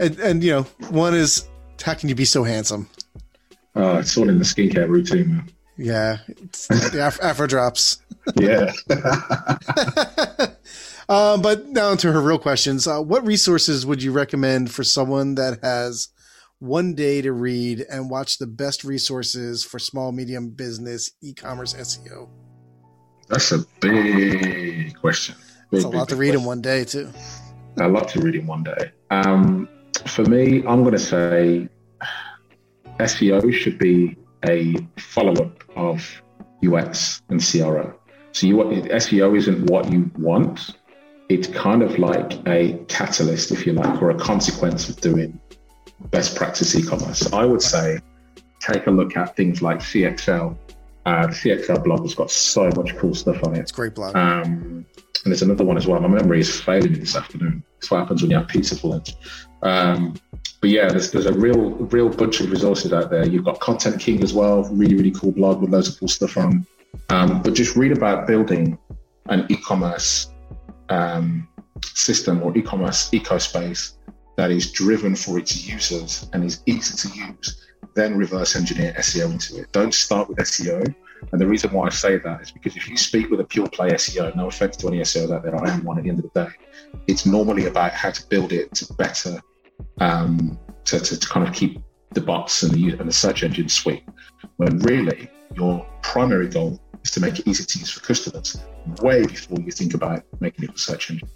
and 0.00 0.18
and 0.18 0.42
you 0.42 0.50
know, 0.50 0.62
one 0.90 1.14
is 1.14 1.48
how 1.82 1.94
can 1.94 2.08
you 2.08 2.14
be 2.14 2.24
so 2.24 2.42
handsome? 2.42 2.88
Uh, 3.76 3.98
it's 3.98 4.16
all 4.16 4.28
in 4.28 4.38
the 4.38 4.44
skincare 4.44 4.88
routine, 4.88 5.36
man. 5.36 5.52
Yeah, 5.76 6.18
the 6.26 7.06
Af- 7.06 7.20
Afro 7.22 7.46
drops. 7.46 7.98
yeah. 8.36 8.72
um, 11.08 11.42
but 11.42 11.66
now 11.66 11.94
to 11.94 12.12
her 12.12 12.20
real 12.20 12.38
questions. 12.38 12.86
Uh, 12.86 13.00
what 13.00 13.26
resources 13.26 13.84
would 13.84 14.02
you 14.02 14.10
recommend 14.12 14.72
for 14.72 14.82
someone 14.82 15.34
that 15.34 15.58
has 15.62 16.08
one 16.58 16.94
day 16.94 17.20
to 17.20 17.32
read 17.32 17.84
and 17.90 18.08
watch 18.10 18.38
the 18.38 18.46
best 18.46 18.84
resources 18.84 19.62
for 19.62 19.78
small 19.78 20.12
medium 20.12 20.48
business 20.50 21.10
e-commerce 21.22 21.74
SEO? 21.74 22.28
That's 23.28 23.52
a 23.52 23.58
big 23.80 24.98
question. 24.98 25.36
It's 25.72 25.84
a 25.84 25.88
lot 25.88 26.08
to 26.08 26.16
read 26.16 26.28
question. 26.28 26.40
in 26.40 26.46
one 26.46 26.62
day 26.62 26.84
too. 26.84 27.10
I 27.78 27.86
love 27.86 28.06
to 28.12 28.20
read 28.20 28.34
in 28.34 28.46
one 28.46 28.62
day. 28.62 28.92
Um, 29.10 29.68
for 30.06 30.24
me, 30.24 30.64
I'm 30.66 30.82
going 30.82 30.92
to 30.92 30.98
say 30.98 31.68
SEO 32.98 33.52
should 33.52 33.78
be 33.78 34.16
a 34.46 34.76
follow 34.98 35.32
up 35.44 35.62
of 35.76 36.22
UX 36.64 37.22
and 37.28 37.42
CRO. 37.42 37.94
So 38.32 38.46
you, 38.46 38.56
SEO 38.56 39.36
isn't 39.36 39.70
what 39.70 39.90
you 39.90 40.10
want. 40.18 40.76
It's 41.28 41.48
kind 41.48 41.82
of 41.82 41.98
like 41.98 42.46
a 42.46 42.78
catalyst, 42.88 43.50
if 43.50 43.66
you 43.66 43.72
like, 43.72 44.00
or 44.00 44.10
a 44.10 44.18
consequence 44.18 44.88
of 44.88 45.00
doing 45.00 45.40
best 46.10 46.36
practice 46.36 46.74
e-commerce. 46.74 47.32
I 47.32 47.44
would 47.44 47.62
say 47.62 47.98
take 48.60 48.86
a 48.86 48.90
look 48.90 49.16
at 49.16 49.34
things 49.36 49.62
like 49.62 49.78
CXL. 49.78 50.56
Uh, 51.04 51.26
the 51.26 51.32
CXL 51.32 51.84
blog 51.84 52.02
has 52.02 52.14
got 52.14 52.30
so 52.30 52.68
much 52.76 52.96
cool 52.96 53.14
stuff 53.14 53.42
on 53.44 53.54
it. 53.54 53.60
It's 53.60 53.72
great 53.72 53.94
blog. 53.94 54.14
Um, 54.16 54.86
and 55.24 55.32
there's 55.32 55.42
another 55.42 55.64
one 55.64 55.76
as 55.76 55.86
well. 55.86 56.00
My 56.00 56.08
memory 56.08 56.40
is 56.40 56.60
failing 56.60 56.92
me 56.92 56.98
this 56.98 57.16
afternoon. 57.16 57.62
It's 57.78 57.90
what 57.90 57.98
happens 57.98 58.22
when 58.22 58.30
you 58.30 58.36
have 58.36 58.48
pizza 58.48 58.76
for 58.76 58.88
lunch. 58.88 59.14
Um, 59.62 60.14
but 60.60 60.70
yeah, 60.70 60.88
there's, 60.88 61.10
there's 61.10 61.26
a 61.26 61.32
real 61.32 61.70
real 61.70 62.08
bunch 62.08 62.40
of 62.40 62.50
resources 62.50 62.92
out 62.92 63.10
there. 63.10 63.26
You've 63.26 63.44
got 63.44 63.60
ContentKing 63.60 64.22
as 64.22 64.32
well, 64.32 64.64
really 64.64 64.94
really 64.94 65.10
cool 65.10 65.32
blog 65.32 65.60
with 65.60 65.70
loads 65.70 65.88
of 65.88 65.98
cool 65.98 66.08
stuff 66.08 66.36
on. 66.36 66.66
Um, 67.10 67.42
but 67.42 67.54
just 67.54 67.76
read 67.76 67.92
about 67.92 68.26
building 68.26 68.78
an 69.28 69.46
e-commerce 69.48 70.32
um, 70.88 71.46
system 71.84 72.42
or 72.42 72.56
e-commerce 72.56 73.10
ecospace 73.10 73.96
that 74.36 74.50
is 74.50 74.72
driven 74.72 75.14
for 75.14 75.38
its 75.38 75.66
users 75.66 76.28
and 76.32 76.44
is 76.44 76.62
easy 76.66 77.08
to 77.08 77.16
use. 77.16 77.66
Then 77.94 78.16
reverse 78.16 78.56
engineer 78.56 78.94
SEO 78.98 79.32
into 79.32 79.60
it. 79.60 79.72
Don't 79.72 79.94
start 79.94 80.28
with 80.28 80.38
SEO 80.38 80.94
and 81.32 81.40
the 81.40 81.46
reason 81.46 81.72
why 81.72 81.86
I 81.86 81.90
say 81.90 82.18
that 82.18 82.42
is 82.42 82.50
because 82.50 82.76
if 82.76 82.88
you 82.88 82.96
speak 82.96 83.30
with 83.30 83.40
a 83.40 83.44
pure 83.44 83.68
play 83.68 83.90
SEO, 83.90 84.34
no 84.36 84.48
offense 84.48 84.76
to 84.78 84.88
any 84.88 85.00
SEOs 85.00 85.34
out 85.34 85.42
there, 85.42 85.56
I 85.56 85.70
am 85.70 85.84
one 85.84 85.98
at 85.98 86.04
the 86.04 86.10
end 86.10 86.18
of 86.18 86.30
the 86.32 86.44
day. 86.44 86.50
It's 87.06 87.26
normally 87.26 87.66
about 87.66 87.92
how 87.92 88.10
to 88.10 88.26
build 88.28 88.52
it 88.52 88.74
to 88.74 88.92
better, 88.94 89.40
um, 90.00 90.58
to, 90.84 91.00
to, 91.00 91.18
to 91.18 91.28
kind 91.28 91.46
of 91.46 91.54
keep 91.54 91.80
the 92.12 92.20
bots 92.20 92.62
and 92.62 92.72
the, 92.72 92.90
and 92.98 93.08
the 93.08 93.12
search 93.12 93.42
engine 93.42 93.68
sweet. 93.68 94.02
When 94.56 94.78
really 94.80 95.28
your 95.54 95.86
primary 96.02 96.48
goal 96.48 96.80
is 97.02 97.10
to 97.12 97.20
make 97.20 97.38
it 97.38 97.46
easy 97.46 97.64
to 97.64 97.78
use 97.78 97.90
for 97.90 98.00
customers, 98.00 98.58
way 99.00 99.26
before 99.26 99.60
you 99.60 99.70
think 99.70 99.94
about 99.94 100.22
making 100.40 100.64
it 100.64 100.72
for 100.72 100.78
search 100.78 101.10
engine. 101.10 101.28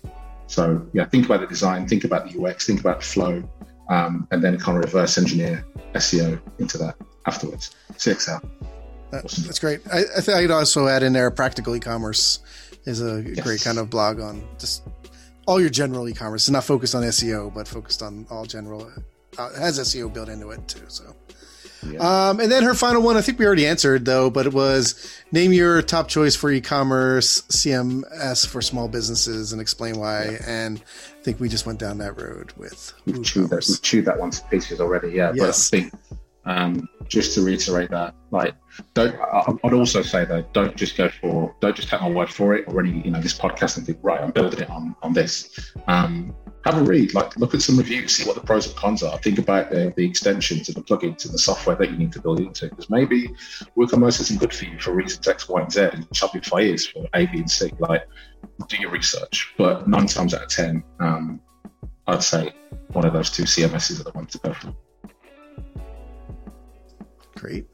So 0.46 0.84
yeah, 0.92 1.04
think 1.04 1.26
about 1.26 1.40
the 1.40 1.46
design, 1.46 1.86
think 1.86 2.04
about 2.04 2.30
the 2.30 2.42
UX, 2.42 2.66
think 2.66 2.80
about 2.80 3.00
the 3.00 3.06
flow, 3.06 3.42
um, 3.88 4.26
and 4.30 4.42
then 4.42 4.58
kind 4.58 4.78
of 4.78 4.84
reverse 4.84 5.18
engineer 5.18 5.64
SEO 5.94 6.40
into 6.58 6.78
that 6.78 6.96
afterwards. 7.26 7.74
CXL. 7.92 8.42
That, 9.10 9.22
that's 9.22 9.58
great. 9.58 9.80
I, 9.92 10.02
I 10.16 10.20
think 10.20 10.36
I'd 10.36 10.50
also 10.50 10.86
add 10.86 11.02
in 11.02 11.12
there 11.12 11.30
practical 11.30 11.74
e-commerce 11.74 12.40
is 12.84 13.02
a 13.02 13.22
yes. 13.22 13.44
great 13.44 13.60
kind 13.60 13.78
of 13.78 13.90
blog 13.90 14.20
on 14.20 14.42
just 14.58 14.82
all 15.50 15.60
your 15.60 15.68
general 15.68 16.08
e-commerce. 16.08 16.42
It's 16.42 16.50
not 16.50 16.62
focused 16.62 16.94
on 16.94 17.02
SEO, 17.02 17.52
but 17.52 17.66
focused 17.66 18.02
on 18.02 18.24
all 18.30 18.46
general. 18.46 18.88
Uh, 19.36 19.52
has 19.54 19.80
SEO 19.80 20.12
built 20.12 20.28
into 20.28 20.50
it 20.50 20.66
too. 20.68 20.84
So, 20.86 21.12
yeah. 21.90 21.98
um, 22.28 22.38
and 22.38 22.52
then 22.52 22.62
her 22.62 22.74
final 22.74 23.02
one, 23.02 23.16
I 23.16 23.20
think 23.20 23.40
we 23.40 23.46
already 23.46 23.66
answered 23.66 24.04
though, 24.04 24.30
but 24.30 24.46
it 24.46 24.52
was 24.52 25.12
name 25.32 25.52
your 25.52 25.82
top 25.82 26.06
choice 26.06 26.36
for 26.36 26.52
e-commerce 26.52 27.42
CMS 27.48 28.46
for 28.46 28.62
small 28.62 28.86
businesses 28.86 29.52
and 29.52 29.60
explain 29.60 29.98
why. 29.98 30.24
Yeah. 30.24 30.38
And 30.46 30.78
I 31.18 31.22
think 31.24 31.40
we 31.40 31.48
just 31.48 31.66
went 31.66 31.80
down 31.80 31.98
that 31.98 32.20
road 32.20 32.52
with 32.56 32.92
we've 33.04 33.24
chewed, 33.24 33.50
that, 33.50 33.80
chewed 33.82 34.04
that 34.04 34.20
one 34.20 34.30
to 34.30 34.44
pieces 34.44 34.80
already. 34.80 35.08
Yeah, 35.10 35.32
yes. 35.34 35.68
but 35.68 35.78
I 35.78 35.80
think 35.82 35.94
um, 36.50 36.88
just 37.08 37.34
to 37.34 37.42
reiterate 37.42 37.90
that, 37.90 38.14
like, 38.30 38.54
don't. 38.94 39.14
I'd 39.64 39.72
also 39.72 40.02
say 40.02 40.24
though, 40.24 40.42
don't 40.52 40.76
just 40.76 40.96
go 40.96 41.08
for, 41.08 41.54
don't 41.60 41.76
just 41.76 41.88
take 41.88 42.00
my 42.00 42.10
word 42.10 42.28
for 42.28 42.54
it 42.54 42.64
or 42.68 42.80
any, 42.80 43.00
you 43.02 43.10
know, 43.10 43.20
this 43.20 43.38
podcast 43.38 43.76
and 43.76 43.86
think, 43.86 43.98
right, 44.02 44.20
I'm 44.20 44.32
building 44.32 44.60
it 44.60 44.70
on 44.70 44.96
on 45.02 45.12
this. 45.12 45.72
Um, 45.86 46.34
have 46.64 46.76
a 46.76 46.82
read, 46.82 47.14
like, 47.14 47.36
look 47.38 47.54
at 47.54 47.62
some 47.62 47.78
reviews, 47.78 48.16
see 48.16 48.26
what 48.26 48.34
the 48.34 48.42
pros 48.42 48.66
and 48.66 48.76
cons 48.76 49.02
are. 49.02 49.16
Think 49.18 49.38
about 49.38 49.70
the, 49.70 49.94
the 49.96 50.04
extensions 50.04 50.68
and 50.68 50.76
the 50.76 50.82
plugins 50.82 51.24
and 51.24 51.32
the 51.32 51.38
software 51.38 51.74
that 51.76 51.90
you 51.90 51.96
need 51.96 52.12
to 52.12 52.20
build 52.20 52.38
into, 52.38 52.68
because 52.68 52.90
maybe 52.90 53.28
WooCommerce 53.78 54.20
isn't 54.20 54.40
good 54.40 54.52
for 54.52 54.66
you 54.66 54.78
for 54.78 54.92
reasons 54.92 55.26
X, 55.26 55.48
Y, 55.48 55.60
and 55.60 55.72
Z, 55.72 55.80
and 55.92 56.06
Shopify 56.10 56.68
is 56.68 56.86
for 56.86 57.06
A, 57.14 57.24
B, 57.26 57.38
and 57.38 57.50
C. 57.50 57.72
Like, 57.78 58.06
do 58.68 58.76
your 58.76 58.90
research, 58.90 59.54
but 59.56 59.88
nine 59.88 60.06
times 60.06 60.34
out 60.34 60.42
of 60.42 60.48
ten, 60.50 60.82
um, 60.98 61.40
I'd 62.06 62.22
say 62.22 62.52
one 62.88 63.06
of 63.06 63.14
those 63.14 63.30
two 63.30 63.44
CMSs 63.44 64.00
are 64.00 64.04
the 64.04 64.12
ones 64.12 64.32
to 64.32 64.38
go 64.38 64.52
for. 64.52 64.74
Great. 67.40 67.66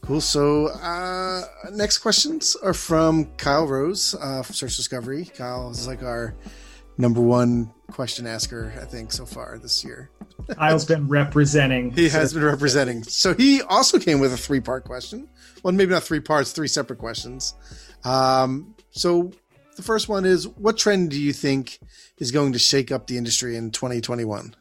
Cool. 0.00 0.20
So, 0.20 0.66
uh, 0.66 1.44
next 1.70 1.98
questions 1.98 2.56
are 2.64 2.74
from 2.74 3.26
Kyle 3.36 3.64
Rose 3.64 4.16
uh, 4.20 4.42
from 4.42 4.54
Search 4.56 4.76
Discovery. 4.76 5.24
Kyle 5.24 5.70
is 5.70 5.86
like 5.86 6.02
our 6.02 6.34
number 6.98 7.20
one 7.20 7.72
question 7.92 8.26
asker, 8.26 8.74
I 8.80 8.84
think, 8.86 9.12
so 9.12 9.24
far 9.24 9.56
this 9.58 9.84
year. 9.84 10.10
Kyle's 10.48 10.84
been 10.84 11.06
representing. 11.06 11.92
He 11.92 12.08
has 12.08 12.34
been 12.34 12.42
representing. 12.42 13.04
So, 13.04 13.34
he 13.34 13.62
also 13.62 14.00
came 14.00 14.18
with 14.18 14.32
a 14.32 14.36
three 14.36 14.60
part 14.60 14.84
question. 14.84 15.28
Well, 15.62 15.72
maybe 15.72 15.92
not 15.92 16.02
three 16.02 16.20
parts, 16.20 16.50
three 16.50 16.66
separate 16.66 16.98
questions. 16.98 17.54
Um, 18.02 18.74
so, 18.90 19.30
the 19.76 19.82
first 19.82 20.08
one 20.08 20.24
is 20.24 20.48
What 20.48 20.76
trend 20.76 21.12
do 21.12 21.20
you 21.20 21.32
think 21.32 21.78
is 22.18 22.32
going 22.32 22.52
to 22.54 22.58
shake 22.58 22.90
up 22.90 23.06
the 23.06 23.16
industry 23.16 23.56
in 23.56 23.70
2021? 23.70 24.56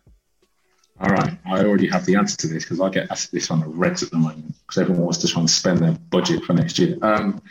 All 1.02 1.10
right, 1.10 1.36
I 1.46 1.64
already 1.64 1.88
have 1.88 2.06
the 2.06 2.16
answer 2.16 2.38
to 2.38 2.48
this 2.48 2.64
because 2.64 2.80
I 2.80 2.90
get 2.90 3.10
asked 3.10 3.32
this 3.32 3.50
on 3.50 3.62
the 3.62 3.66
regs 3.66 4.04
at 4.04 4.12
the 4.12 4.18
moment 4.18 4.54
because 4.68 4.80
everyone 4.84 5.06
wants 5.06 5.18
to 5.20 5.28
try 5.28 5.40
and 5.40 5.50
spend 5.50 5.80
their 5.80 5.94
budget 6.12 6.44
for 6.44 6.54
next 6.54 6.78
year. 6.78 6.96
Um, 7.02 7.42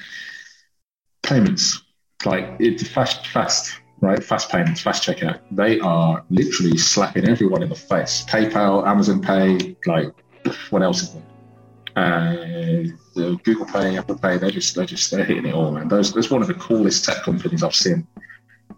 payments, 1.25 1.83
like 2.25 2.57
it's 2.61 2.87
fast, 2.87 3.27
fast, 3.27 3.81
right? 4.01 4.23
Fast 4.23 4.51
payments, 4.51 4.81
fast 4.81 5.03
checkout. 5.03 5.41
They 5.51 5.81
are 5.81 6.25
literally 6.31 6.79
slapping 6.79 7.29
everyone 7.29 7.65
in 7.65 7.71
the 7.71 7.75
face. 7.75 8.25
PayPal, 8.29 8.87
Amazon 8.87 9.21
Pay, 9.21 9.77
like 9.85 10.13
what 10.71 10.83
else 10.83 11.03
is 11.03 11.15
there? 11.15 11.23
Uh, 11.97 12.85
the 13.17 13.37
Google 13.43 13.67
Pay, 13.67 13.99
Apple 13.99 14.17
Pay, 14.17 14.39
they're 14.39 14.53
just 14.53 14.77
they're 14.77 14.87
just 14.87 15.11
they're 15.11 15.25
hitting 15.25 15.47
it 15.47 15.55
all, 15.55 15.73
man. 15.73 15.89
Those 15.89 16.13
that's 16.13 16.31
one 16.31 16.41
of 16.41 16.47
the 16.47 16.55
coolest 16.55 17.05
tech 17.05 17.25
companies 17.25 17.65
I've 17.65 17.75
seen. 17.75 18.07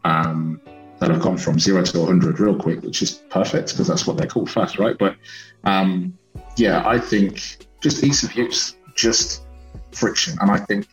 Um, 0.05 0.63
that 1.03 1.11
have 1.11 1.21
gone 1.21 1.37
from 1.37 1.59
zero 1.59 1.83
to 1.83 1.99
100 1.99 2.39
real 2.39 2.55
quick, 2.55 2.81
which 2.83 3.03
is 3.03 3.11
perfect 3.29 3.73
because 3.73 3.89
that's 3.89 4.07
what 4.07 4.17
they're 4.17 4.29
called 4.29 4.49
fast, 4.49 4.79
right? 4.79 4.97
But 4.97 5.17
um, 5.65 6.17
yeah, 6.57 6.87
I 6.87 7.01
think 7.01 7.67
just 7.83 8.05
ease 8.05 8.23
of 8.23 8.33
use, 8.37 8.77
just 8.95 9.45
friction. 9.91 10.39
And 10.41 10.49
I 10.49 10.59
think 10.59 10.87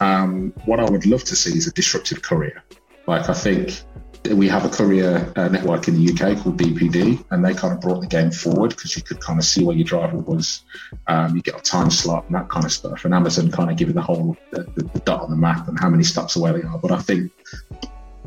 um, 0.00 0.54
what 0.64 0.80
I 0.80 0.90
would 0.90 1.04
love 1.04 1.22
to 1.24 1.36
see 1.36 1.50
is 1.50 1.66
a 1.66 1.72
disruptive 1.72 2.22
courier. 2.22 2.62
Like, 3.06 3.28
I 3.28 3.34
think 3.34 3.82
we 4.30 4.48
have 4.48 4.64
a 4.64 4.70
courier 4.70 5.30
uh, 5.36 5.48
network 5.48 5.86
in 5.86 6.02
the 6.02 6.10
UK 6.10 6.42
called 6.42 6.56
DPD, 6.56 7.22
and 7.30 7.44
they 7.44 7.52
kind 7.52 7.74
of 7.74 7.82
brought 7.82 8.00
the 8.00 8.06
game 8.06 8.30
forward 8.30 8.70
because 8.70 8.96
you 8.96 9.02
could 9.02 9.20
kind 9.20 9.38
of 9.38 9.44
see 9.44 9.62
where 9.64 9.76
your 9.76 9.84
driver 9.84 10.16
was. 10.16 10.64
Um, 11.08 11.36
you 11.36 11.42
get 11.42 11.58
a 11.58 11.60
time 11.60 11.90
slot 11.90 12.24
and 12.24 12.34
that 12.34 12.48
kind 12.48 12.64
of 12.64 12.72
stuff. 12.72 13.04
And 13.04 13.12
Amazon 13.12 13.50
kind 13.50 13.70
of 13.70 13.78
you 13.78 13.92
the 13.92 14.00
whole 14.00 14.34
the, 14.50 14.62
the, 14.76 14.84
the 14.84 15.00
dot 15.00 15.20
on 15.20 15.30
the 15.30 15.36
map 15.36 15.68
and 15.68 15.78
how 15.78 15.90
many 15.90 16.04
stops 16.04 16.36
away 16.36 16.52
they 16.52 16.62
are. 16.62 16.78
But 16.78 16.92
I 16.92 17.00
think 17.00 17.30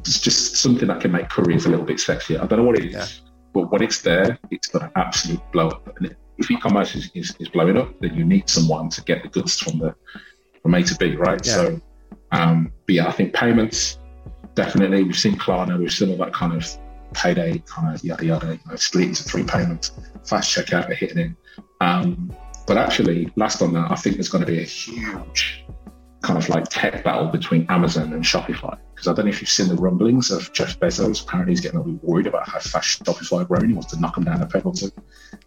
it's 0.08 0.20
just 0.20 0.56
something 0.58 0.88
that 0.88 1.02
can 1.02 1.12
make 1.12 1.30
couriers 1.30 1.66
a 1.66 1.70
little 1.70 1.86
bit 1.86 1.98
sexier. 1.98 2.42
I 2.42 2.46
don't 2.46 2.60
know 2.60 2.66
what 2.66 2.78
it 2.78 2.86
is, 2.86 2.94
yeah. 2.94 3.08
but 3.54 3.72
when 3.72 3.82
it's 3.82 4.02
there, 4.02 4.38
it's 4.52 4.68
going 4.68 4.86
to 4.86 4.92
absolutely 4.98 5.44
blow 5.52 5.70
up. 5.70 5.98
And 5.98 6.16
if 6.38 6.52
e-commerce 6.52 6.96
is, 6.96 7.10
is, 7.14 7.36
is, 7.40 7.50
blowing 7.50 7.78
up, 7.78 8.00
then 8.02 8.14
you 8.14 8.24
need 8.24 8.50
someone 8.50 8.90
to 8.90 9.02
get 9.04 9.24
the 9.24 9.30
goods 9.30 9.60
from 9.60 9.80
the 9.80 9.96
from 10.62 10.74
A 10.74 10.84
to 10.84 10.96
B, 10.96 11.16
right? 11.16 11.46
Yeah. 11.46 11.54
So, 11.54 11.82
um, 12.32 12.72
but 12.86 12.96
yeah, 12.96 13.08
I 13.08 13.12
think 13.12 13.34
payments 13.34 14.00
definitely. 14.56 15.04
We've 15.04 15.18
seen 15.18 15.38
Klarna, 15.38 15.78
we've 15.78 15.92
seen 15.92 16.10
all 16.10 16.18
that 16.18 16.34
kind 16.34 16.54
of 16.54 16.68
payday 17.14 17.60
kind 17.66 17.94
of 17.94 18.04
yada 18.04 18.26
yada, 18.26 18.48
you 18.48 18.60
know, 18.70 18.76
split 18.76 19.10
into 19.10 19.24
three 19.24 19.44
payments, 19.44 19.92
fast 20.26 20.56
checkout, 20.56 20.88
they're 20.88 20.96
hitting 20.96 21.18
it. 21.18 21.32
Um, 21.82 22.36
but 22.68 22.78
actually, 22.78 23.32
last 23.36 23.62
on 23.62 23.74
that, 23.74 23.92
I 23.92 23.96
think 23.96 24.16
there's 24.16 24.30
going 24.30 24.44
to 24.44 24.52
be 24.52 24.60
a 24.60 24.66
huge 24.66 25.66
kind 26.26 26.40
of 26.40 26.50
like 26.50 26.66
tech 26.70 27.04
battle 27.04 27.28
between 27.28 27.68
Amazon 27.70 28.12
and 28.12 28.24
Shopify. 28.24 28.78
Because 28.94 29.08
I 29.08 29.14
don't 29.14 29.26
know 29.26 29.30
if 29.30 29.42
you've 29.42 29.50
seen 29.50 29.68
the 29.68 29.76
rumblings 29.76 30.32
of 30.32 30.52
Jeff 30.54 30.80
Bezos. 30.80 31.24
Apparently, 31.24 31.52
he's 31.52 31.62
getting 31.62 31.80
a 31.80 31.84
little 31.84 32.00
worried 32.02 32.26
about 32.26 32.50
how 32.50 32.60
fast 32.60 33.04
Shopify 33.04 33.42
are 33.42 33.46
growing. 33.46 33.68
He 33.68 33.74
wants 33.74 33.94
to 33.94 34.00
knock 34.00 34.16
them 34.16 34.24
down 34.24 34.42
a 34.42 34.48
peg 34.48 34.66
or 34.66 34.74
two. 34.74 34.92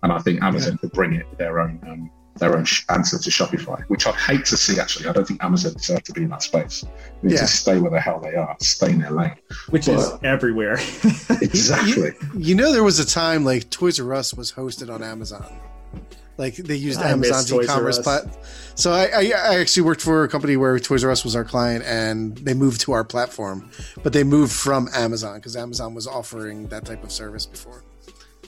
And 0.03 0.13
I 0.13 0.19
think 0.19 0.41
Amazon 0.43 0.73
yeah. 0.73 0.79
could 0.79 0.93
bring 0.93 1.15
it 1.15 1.27
their 1.37 1.59
own 1.61 1.81
um, 1.83 2.11
their 2.37 2.57
own 2.57 2.65
answer 2.91 3.19
to 3.19 3.31
Shopify, 3.31 3.83
which 3.89 4.07
I'd 4.07 4.15
hate 4.15 4.45
to 4.47 4.57
see. 4.57 4.79
Actually, 4.79 5.09
I 5.09 5.13
don't 5.13 5.27
think 5.27 5.43
Amazon 5.43 5.73
deserve 5.73 6.05
to 6.05 6.13
be 6.13 6.23
in 6.23 6.29
that 6.29 6.43
space. 6.43 6.83
They 7.23 7.31
need 7.31 7.35
yeah. 7.35 7.41
to 7.41 7.47
stay 7.49 7.81
where 7.81 7.91
the 7.91 8.01
hell 8.01 8.21
they 8.21 8.37
are, 8.37 8.57
stay 8.61 8.91
in 8.93 9.01
their 9.01 9.11
lane, 9.11 9.35
which 9.71 9.87
but, 9.87 9.99
is 9.99 10.13
everywhere. 10.23 10.75
exactly. 11.43 12.13
You, 12.35 12.39
you, 12.39 12.55
know, 12.55 12.73
there 12.73 12.85
was 12.85 13.01
a 13.01 13.07
time 13.07 13.45
like 13.45 13.71
Toys 13.71 13.99
R 13.99 14.15
Us 14.15 14.33
was 14.35 14.53
hosted 14.53 14.95
on 14.95 15.03
Amazon. 15.03 15.45
Like 16.39 16.55
they 16.55 16.77
used 16.77 17.01
I 17.01 17.11
Amazon's 17.11 17.53
e-commerce 17.53 17.99
platform. 17.99 18.43
So 18.77 18.93
I, 18.93 19.07
I, 19.07 19.33
I, 19.37 19.59
actually 19.59 19.83
worked 19.83 20.01
for 20.01 20.23
a 20.23 20.29
company 20.29 20.57
where 20.57 20.79
Toys 20.79 21.03
R 21.03 21.11
Us 21.11 21.25
was 21.25 21.35
our 21.35 21.45
client, 21.45 21.85
and 21.85 22.39
they 22.39 22.55
moved 22.55 22.81
to 22.83 22.93
our 22.93 23.03
platform, 23.03 23.69
but 24.05 24.13
they 24.13 24.23
moved 24.23 24.53
from 24.53 24.89
Amazon 24.95 25.39
because 25.39 25.57
Amazon 25.57 25.95
was 25.95 26.07
offering 26.07 26.69
that 26.69 26.85
type 26.85 27.03
of 27.03 27.11
service 27.11 27.45
before. 27.45 27.83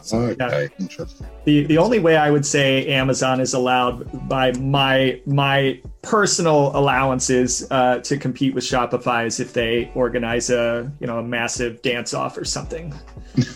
So, 0.03 0.19
okay, 0.19 0.63
yeah. 0.63 0.69
interesting. 0.79 1.27
The 1.45 1.65
the 1.65 1.79
only 1.79 1.99
way 1.99 2.17
I 2.17 2.31
would 2.31 2.47
say 2.47 2.87
Amazon 2.87 3.41
is 3.41 3.55
allowed 3.55 4.29
by 4.29 4.53
my 4.53 5.21
my 5.27 5.81
personal 6.03 6.75
allowances 6.77 7.67
uh, 7.71 7.99
to 7.99 8.17
compete 8.17 8.55
with 8.55 8.65
Shopify 8.65 9.27
is 9.27 9.41
if 9.41 9.53
they 9.53 9.91
organize 9.97 10.49
a 10.49 10.91
you 11.01 11.07
know 11.09 11.19
a 11.19 11.23
massive 11.23 11.83
dance 11.83 12.15
off 12.15 12.39
or 12.39 12.45
something. 12.45 12.95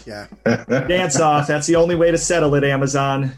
Yeah, 0.07 0.27
dance 0.45 1.21
off. 1.21 1.47
That's 1.47 1.67
the 1.67 1.77
only 1.77 1.95
way 1.95 2.11
to 2.11 2.19
settle 2.19 2.55
it. 2.57 2.65
Amazon. 2.65 3.33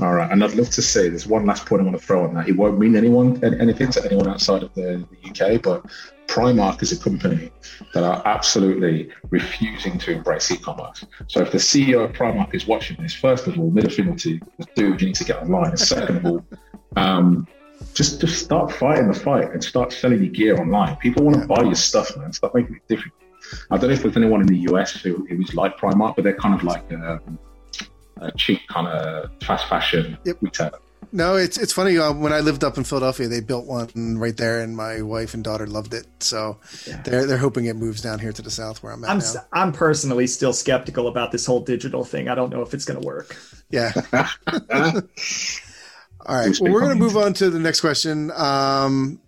All 0.00 0.14
right, 0.14 0.30
and 0.30 0.42
I'd 0.42 0.54
love 0.54 0.70
to 0.70 0.82
say 0.82 1.10
there's 1.10 1.26
one 1.26 1.44
last 1.44 1.66
point 1.66 1.82
I 1.82 1.84
want 1.84 1.98
to 1.98 2.04
throw 2.04 2.24
on 2.24 2.34
that. 2.34 2.48
It 2.48 2.56
won't 2.56 2.78
mean 2.78 2.96
anyone 2.96 3.42
anything 3.44 3.90
to 3.90 4.04
anyone 4.04 4.28
outside 4.28 4.62
of 4.62 4.72
the, 4.74 5.06
the 5.10 5.30
UK, 5.30 5.60
but 5.60 5.84
Primark 6.26 6.82
is 6.82 6.92
a 6.92 6.98
company 6.98 7.50
that 7.92 8.02
are 8.02 8.22
absolutely 8.24 9.10
refusing 9.28 9.98
to 9.98 10.12
embrace 10.12 10.50
e-commerce. 10.50 11.04
So 11.26 11.42
if 11.42 11.52
the 11.52 11.58
CEO 11.58 12.04
of 12.04 12.12
Primark 12.12 12.54
is 12.54 12.66
watching 12.66 12.96
this, 13.02 13.12
first 13.12 13.46
of 13.46 13.58
all, 13.58 13.70
middle 13.70 13.90
finger 13.90 14.16
to 14.16 14.40
dude, 14.74 15.00
you 15.02 15.08
need 15.08 15.16
to 15.16 15.24
get 15.24 15.42
online. 15.42 15.76
Second 15.76 16.16
of 16.18 16.24
all, 16.24 16.46
um, 16.96 17.46
just 17.92 18.22
just 18.22 18.42
start 18.42 18.72
fighting 18.72 19.08
the 19.08 19.18
fight 19.18 19.50
and 19.50 19.62
start 19.62 19.92
selling 19.92 20.22
your 20.22 20.32
gear 20.32 20.58
online. 20.58 20.96
People 20.96 21.24
want 21.24 21.42
to 21.42 21.46
buy 21.46 21.62
your 21.62 21.74
stuff, 21.74 22.16
man. 22.16 22.32
Stop 22.32 22.54
making 22.54 22.76
it 22.76 22.88
difficult. 22.88 23.20
I 23.70 23.76
don't 23.76 23.88
know 23.88 23.94
if 23.94 24.02
there's 24.02 24.16
anyone 24.16 24.40
in 24.40 24.46
the 24.46 24.60
US 24.72 24.92
who, 24.92 25.26
who's 25.26 25.54
like 25.54 25.76
Primark, 25.76 26.16
but 26.16 26.24
they're 26.24 26.36
kind 26.36 26.54
of 26.54 26.62
like 26.62 26.90
a, 26.92 27.20
a 28.20 28.32
cheap 28.32 28.60
kind 28.68 28.86
of 28.86 29.30
fast 29.42 29.68
fashion 29.68 30.18
yep. 30.24 30.36
retailer. 30.40 30.78
No, 31.12 31.34
it's 31.34 31.58
it's 31.58 31.72
funny. 31.72 31.98
Uh, 31.98 32.12
when 32.12 32.32
I 32.32 32.38
lived 32.40 32.62
up 32.62 32.78
in 32.78 32.84
Philadelphia, 32.84 33.26
they 33.26 33.40
built 33.40 33.66
one 33.66 34.18
right 34.18 34.36
there, 34.36 34.60
and 34.60 34.76
my 34.76 35.02
wife 35.02 35.34
and 35.34 35.42
daughter 35.42 35.66
loved 35.66 35.92
it. 35.92 36.06
So 36.20 36.58
yeah. 36.86 37.02
they're 37.02 37.26
they're 37.26 37.38
hoping 37.38 37.64
it 37.64 37.74
moves 37.74 38.00
down 38.00 38.20
here 38.20 38.32
to 38.32 38.42
the 38.42 38.50
south 38.50 38.82
where 38.82 38.92
I'm 38.92 39.02
at 39.02 39.10
I'm 39.10 39.18
now. 39.18 39.24
I'm 39.52 39.72
personally 39.72 40.28
still 40.28 40.52
skeptical 40.52 41.08
about 41.08 41.32
this 41.32 41.46
whole 41.46 41.60
digital 41.60 42.04
thing. 42.04 42.28
I 42.28 42.36
don't 42.36 42.50
know 42.50 42.62
if 42.62 42.74
it's 42.74 42.84
going 42.84 43.00
to 43.00 43.06
work. 43.06 43.36
Yeah. 43.70 43.92
All 46.26 46.36
right. 46.36 46.56
Well, 46.60 46.72
we're 46.72 46.80
going 46.80 46.96
to 46.96 47.02
move 47.02 47.16
on 47.16 47.32
to 47.34 47.50
the 47.50 47.58
next 47.58 47.80
question. 47.80 48.30
Um, 48.36 49.20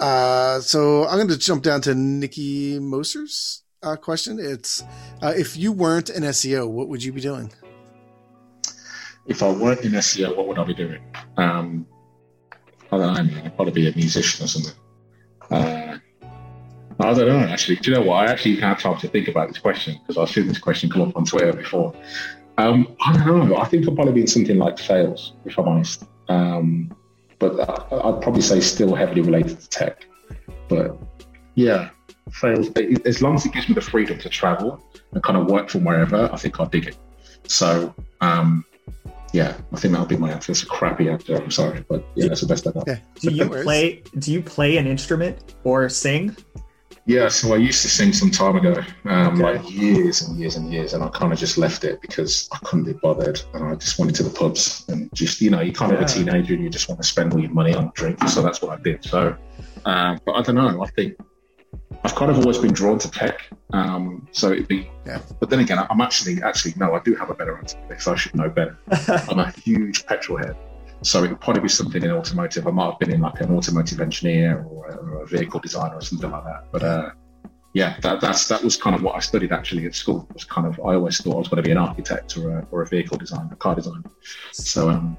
uh, 0.00 0.60
so 0.60 1.06
I'm 1.06 1.16
going 1.16 1.28
to 1.28 1.38
jump 1.38 1.62
down 1.62 1.80
to 1.82 1.94
Nikki 1.94 2.80
Moser's 2.80 3.62
uh, 3.84 3.94
question. 3.96 4.38
It's 4.40 4.82
uh, 5.22 5.32
if 5.36 5.56
you 5.56 5.70
weren't 5.70 6.10
an 6.10 6.24
SEO, 6.24 6.68
what 6.68 6.88
would 6.88 7.04
you 7.04 7.12
be 7.12 7.20
doing? 7.20 7.52
If 9.28 9.42
I 9.42 9.50
weren't 9.50 9.82
in 9.84 9.92
SEO, 9.92 10.36
what 10.36 10.46
would 10.48 10.58
I 10.58 10.64
be 10.64 10.74
doing? 10.74 11.02
Um, 11.36 11.86
I 12.92 12.98
don't 12.98 13.14
know. 13.14 13.20
I 13.20 13.22
mean, 13.22 13.38
I'd 13.38 13.56
probably 13.56 13.72
be 13.72 13.88
a 13.88 13.94
musician 13.94 14.44
or 14.44 14.48
something. 14.48 14.74
Uh, 15.50 15.98
I 16.98 17.14
don't 17.14 17.28
know, 17.28 17.38
actually. 17.40 17.76
Do 17.76 17.90
you 17.90 17.96
know 17.96 18.02
what? 18.02 18.26
I 18.26 18.30
actually 18.30 18.56
had 18.56 18.78
time 18.78 18.98
to 18.98 19.08
think 19.08 19.28
about 19.28 19.48
this 19.48 19.58
question 19.58 19.98
because 20.00 20.16
I've 20.16 20.34
seen 20.34 20.48
this 20.48 20.58
question 20.58 20.88
come 20.88 21.02
up 21.02 21.16
on 21.16 21.24
Twitter 21.24 21.52
before. 21.52 21.94
Um, 22.58 22.96
I 23.04 23.12
don't 23.12 23.48
know. 23.48 23.56
I 23.56 23.66
think 23.66 23.86
I'd 23.86 23.94
probably 23.94 24.14
be 24.14 24.20
in 24.22 24.26
something 24.26 24.56
like 24.56 24.78
sales, 24.78 25.34
if 25.44 25.58
I'm 25.58 25.68
honest. 25.68 26.04
Um, 26.28 26.94
but 27.38 27.60
I'd 27.60 28.22
probably 28.22 28.40
say 28.40 28.60
still 28.60 28.94
heavily 28.94 29.20
related 29.20 29.60
to 29.60 29.68
tech. 29.68 30.06
But 30.68 30.96
yeah, 31.54 31.90
sales. 32.32 32.70
As 33.04 33.20
long 33.20 33.34
as 33.34 33.44
it 33.44 33.52
gives 33.52 33.68
me 33.68 33.74
the 33.74 33.82
freedom 33.82 34.18
to 34.20 34.28
travel 34.28 34.82
and 35.12 35.22
kind 35.22 35.36
of 35.36 35.50
work 35.50 35.68
from 35.68 35.84
wherever, 35.84 36.30
I 36.32 36.36
think 36.36 36.58
I'd 36.60 36.70
dig 36.70 36.86
it. 36.86 36.96
So 37.46 37.94
um, 38.22 38.64
yeah, 39.36 39.54
I 39.70 39.76
think 39.76 39.92
that'll 39.92 40.06
be 40.06 40.16
my 40.16 40.32
answer. 40.32 40.50
It's 40.52 40.62
a 40.62 40.66
crappy 40.66 41.10
answer. 41.10 41.36
I'm 41.36 41.50
sorry, 41.50 41.84
but 41.90 42.02
yeah, 42.14 42.28
that's 42.28 42.40
the 42.40 42.46
best 42.46 42.66
I 42.66 42.72
got. 42.72 42.84
Yeah. 42.86 42.98
Do 43.20 43.30
you 43.30 43.48
play? 43.48 44.02
Do 44.18 44.32
you 44.32 44.40
play 44.40 44.78
an 44.78 44.86
instrument 44.86 45.54
or 45.62 45.90
sing? 45.90 46.34
Yeah, 47.04 47.28
so 47.28 47.54
I 47.54 47.58
used 47.58 47.82
to 47.82 47.88
sing 47.88 48.12
some 48.12 48.30
time 48.30 48.56
ago, 48.56 48.82
um, 49.04 49.40
okay. 49.40 49.58
like 49.58 49.70
years 49.70 50.22
and 50.22 50.36
years 50.40 50.56
and 50.56 50.72
years, 50.72 50.92
and 50.94 51.04
I 51.04 51.08
kind 51.08 51.32
of 51.32 51.38
just 51.38 51.56
left 51.56 51.84
it 51.84 52.00
because 52.00 52.48
I 52.50 52.58
couldn't 52.64 52.86
be 52.86 52.94
bothered, 52.94 53.40
and 53.54 53.62
I 53.64 53.74
just 53.76 53.98
went 53.98 54.10
into 54.10 54.24
the 54.24 54.30
pubs 54.30 54.84
and 54.88 55.08
just, 55.14 55.40
you 55.40 55.50
know, 55.50 55.60
you're 55.60 55.72
kind 55.72 55.92
of 55.92 56.00
yeah. 56.00 56.06
a 56.06 56.08
teenager 56.08 56.54
and 56.54 56.64
you 56.64 56.68
just 56.68 56.88
want 56.88 57.00
to 57.00 57.06
spend 57.06 57.32
all 57.32 57.38
your 57.38 57.52
money 57.52 57.74
on 57.74 57.92
drink, 57.94 58.18
so 58.28 58.42
that's 58.42 58.60
what 58.60 58.76
I 58.76 58.82
did. 58.82 59.04
So, 59.04 59.36
uh, 59.84 60.18
but 60.24 60.32
I 60.32 60.42
don't 60.42 60.56
know. 60.56 60.82
I 60.82 60.88
think 60.96 61.16
I've 62.04 62.14
kind 62.14 62.30
of 62.30 62.38
always 62.38 62.58
been 62.58 62.72
drawn 62.72 62.98
to 62.98 63.10
tech. 63.10 63.48
Um, 63.72 64.28
so 64.32 64.52
it'd 64.52 64.68
be, 64.68 64.90
yeah. 65.04 65.20
But 65.40 65.50
then 65.50 65.60
again, 65.60 65.78
I'm 65.90 66.00
actually, 66.00 66.42
actually, 66.42 66.74
no, 66.76 66.94
I 66.94 67.00
do 67.00 67.14
have 67.14 67.30
a 67.30 67.34
better 67.34 67.56
answer 67.56 67.78
because 67.88 68.06
I 68.06 68.14
should 68.16 68.34
know 68.34 68.48
better. 68.48 68.78
I'm 69.28 69.38
a 69.38 69.50
huge 69.50 70.06
petrol 70.06 70.38
head. 70.38 70.56
So 71.02 71.22
it 71.24 71.30
would 71.30 71.40
probably 71.40 71.62
be 71.62 71.68
something 71.68 72.02
in 72.02 72.10
automotive. 72.10 72.66
I 72.66 72.70
might 72.70 72.90
have 72.90 72.98
been 72.98 73.12
in 73.12 73.20
like 73.20 73.40
an 73.40 73.54
automotive 73.54 74.00
engineer 74.00 74.64
or 74.68 74.88
a, 74.88 74.96
or 74.96 75.22
a 75.22 75.26
vehicle 75.26 75.60
designer 75.60 75.96
or 75.96 76.00
something 76.00 76.30
like 76.30 76.44
that. 76.44 76.64
But 76.72 76.82
uh, 76.82 77.10
yeah, 77.74 77.98
that, 78.00 78.20
that's 78.20 78.48
that 78.48 78.64
was 78.64 78.76
kind 78.76 78.96
of 78.96 79.02
what 79.02 79.16
I 79.16 79.18
studied 79.18 79.52
actually 79.52 79.84
at 79.84 79.94
school. 79.94 80.26
It 80.30 80.34
was 80.34 80.44
kind 80.44 80.66
of 80.66 80.80
I 80.80 80.94
always 80.94 81.18
thought 81.18 81.34
I 81.34 81.38
was 81.38 81.48
going 81.48 81.62
to 81.62 81.66
be 81.66 81.72
an 81.72 81.76
architect 81.76 82.36
or 82.38 82.58
a, 82.58 82.66
or 82.70 82.82
a 82.82 82.86
vehicle 82.86 83.18
designer, 83.18 83.50
a 83.52 83.56
car 83.56 83.74
designer. 83.74 84.10
So 84.52 84.88
um, 84.88 85.18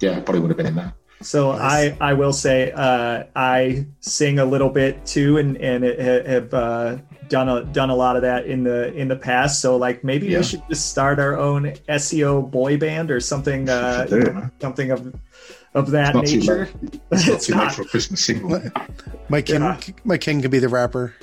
yeah, 0.00 0.20
probably 0.20 0.40
would 0.40 0.50
have 0.50 0.56
been 0.56 0.66
in 0.66 0.76
that. 0.76 0.94
So 1.22 1.52
nice. 1.52 1.94
I 2.00 2.10
I 2.10 2.12
will 2.12 2.32
say 2.32 2.72
uh, 2.72 3.24
I 3.34 3.86
sing 4.00 4.38
a 4.38 4.44
little 4.44 4.68
bit 4.68 5.04
too, 5.06 5.38
and 5.38 5.56
and 5.56 5.84
have 5.84 6.52
uh, 6.52 6.98
done 7.28 7.48
a 7.48 7.64
done 7.64 7.90
a 7.90 7.94
lot 7.94 8.16
of 8.16 8.22
that 8.22 8.46
in 8.46 8.64
the 8.64 8.92
in 8.94 9.08
the 9.08 9.16
past. 9.16 9.60
So 9.60 9.76
like 9.76 10.04
maybe 10.04 10.26
yeah. 10.26 10.38
we 10.38 10.44
should 10.44 10.62
just 10.68 10.90
start 10.90 11.18
our 11.18 11.36
own 11.36 11.64
SEO 11.88 12.50
boy 12.50 12.76
band 12.76 13.10
or 13.10 13.20
something 13.20 13.68
uh, 13.68 14.06
do, 14.08 14.50
something 14.60 14.90
of 14.90 15.14
of 15.74 15.90
that 15.92 16.16
it's 16.16 16.32
nature. 16.32 16.68
It's, 17.10 17.28
it's 17.28 17.48
not 17.48 17.74
for 17.74 17.82
a 17.82 17.86
Christmas 17.86 18.24
single. 18.24 18.60
My 19.28 19.42
king, 19.42 19.62
yeah. 19.62 19.80
my 20.04 20.18
king 20.18 20.42
could 20.42 20.50
be 20.50 20.58
the 20.58 20.68
rapper. 20.68 21.14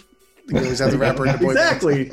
You 0.48 0.58
always 0.58 0.80
have 0.80 0.92
the 0.92 0.98
rapper 1.00 1.32
the 1.32 1.38
boy 1.38 1.52
exactly. 1.52 2.12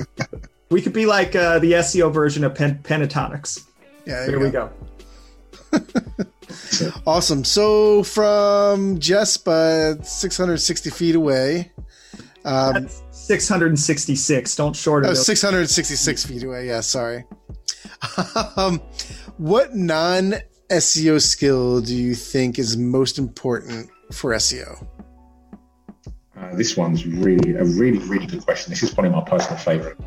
we 0.71 0.83
could 0.83 0.93
be 0.93 1.07
like 1.07 1.35
uh, 1.35 1.59
the 1.59 1.73
SEO 1.73 2.13
version 2.13 2.45
of 2.45 2.55
Pen- 2.55 2.81
Pentatonix. 2.83 3.67
Yeah, 4.07 4.27
there, 4.27 4.31
there 4.31 4.41
we 4.41 4.51
go. 4.51 4.71
awesome. 7.07 7.45
So 7.45 8.03
from 8.03 8.99
Jess, 8.99 9.37
but 9.37 10.07
660 10.07 10.91
feet 10.91 11.15
away. 11.15 11.73
Um, 12.45 12.75
That's 12.75 13.03
666. 13.11 14.57
Don't 14.57 14.75
short 14.75 15.05
it. 15.05 15.11
Oh, 15.11 15.15
666 15.15 16.27
feet 16.27 16.43
away. 16.43 16.67
Yeah, 16.67 16.81
sorry. 16.81 17.25
um, 18.57 18.81
what 19.37 19.75
non 19.75 20.35
SEO 20.71 21.21
skill 21.21 21.81
do 21.81 21.95
you 21.95 22.15
think 22.15 22.59
is 22.59 22.77
most 22.77 23.19
important 23.19 23.91
for 24.13 24.33
SEO? 24.33 24.87
Uh, 26.37 26.55
this 26.55 26.77
one's 26.77 27.07
really 27.07 27.55
a 27.55 27.65
really 27.65 27.99
really 27.99 28.27
good 28.27 28.43
question. 28.45 28.71
This 28.71 28.83
is 28.83 28.95
probably 28.95 29.11
my 29.11 29.23
personal 29.23 29.59
favorite. 29.59 29.99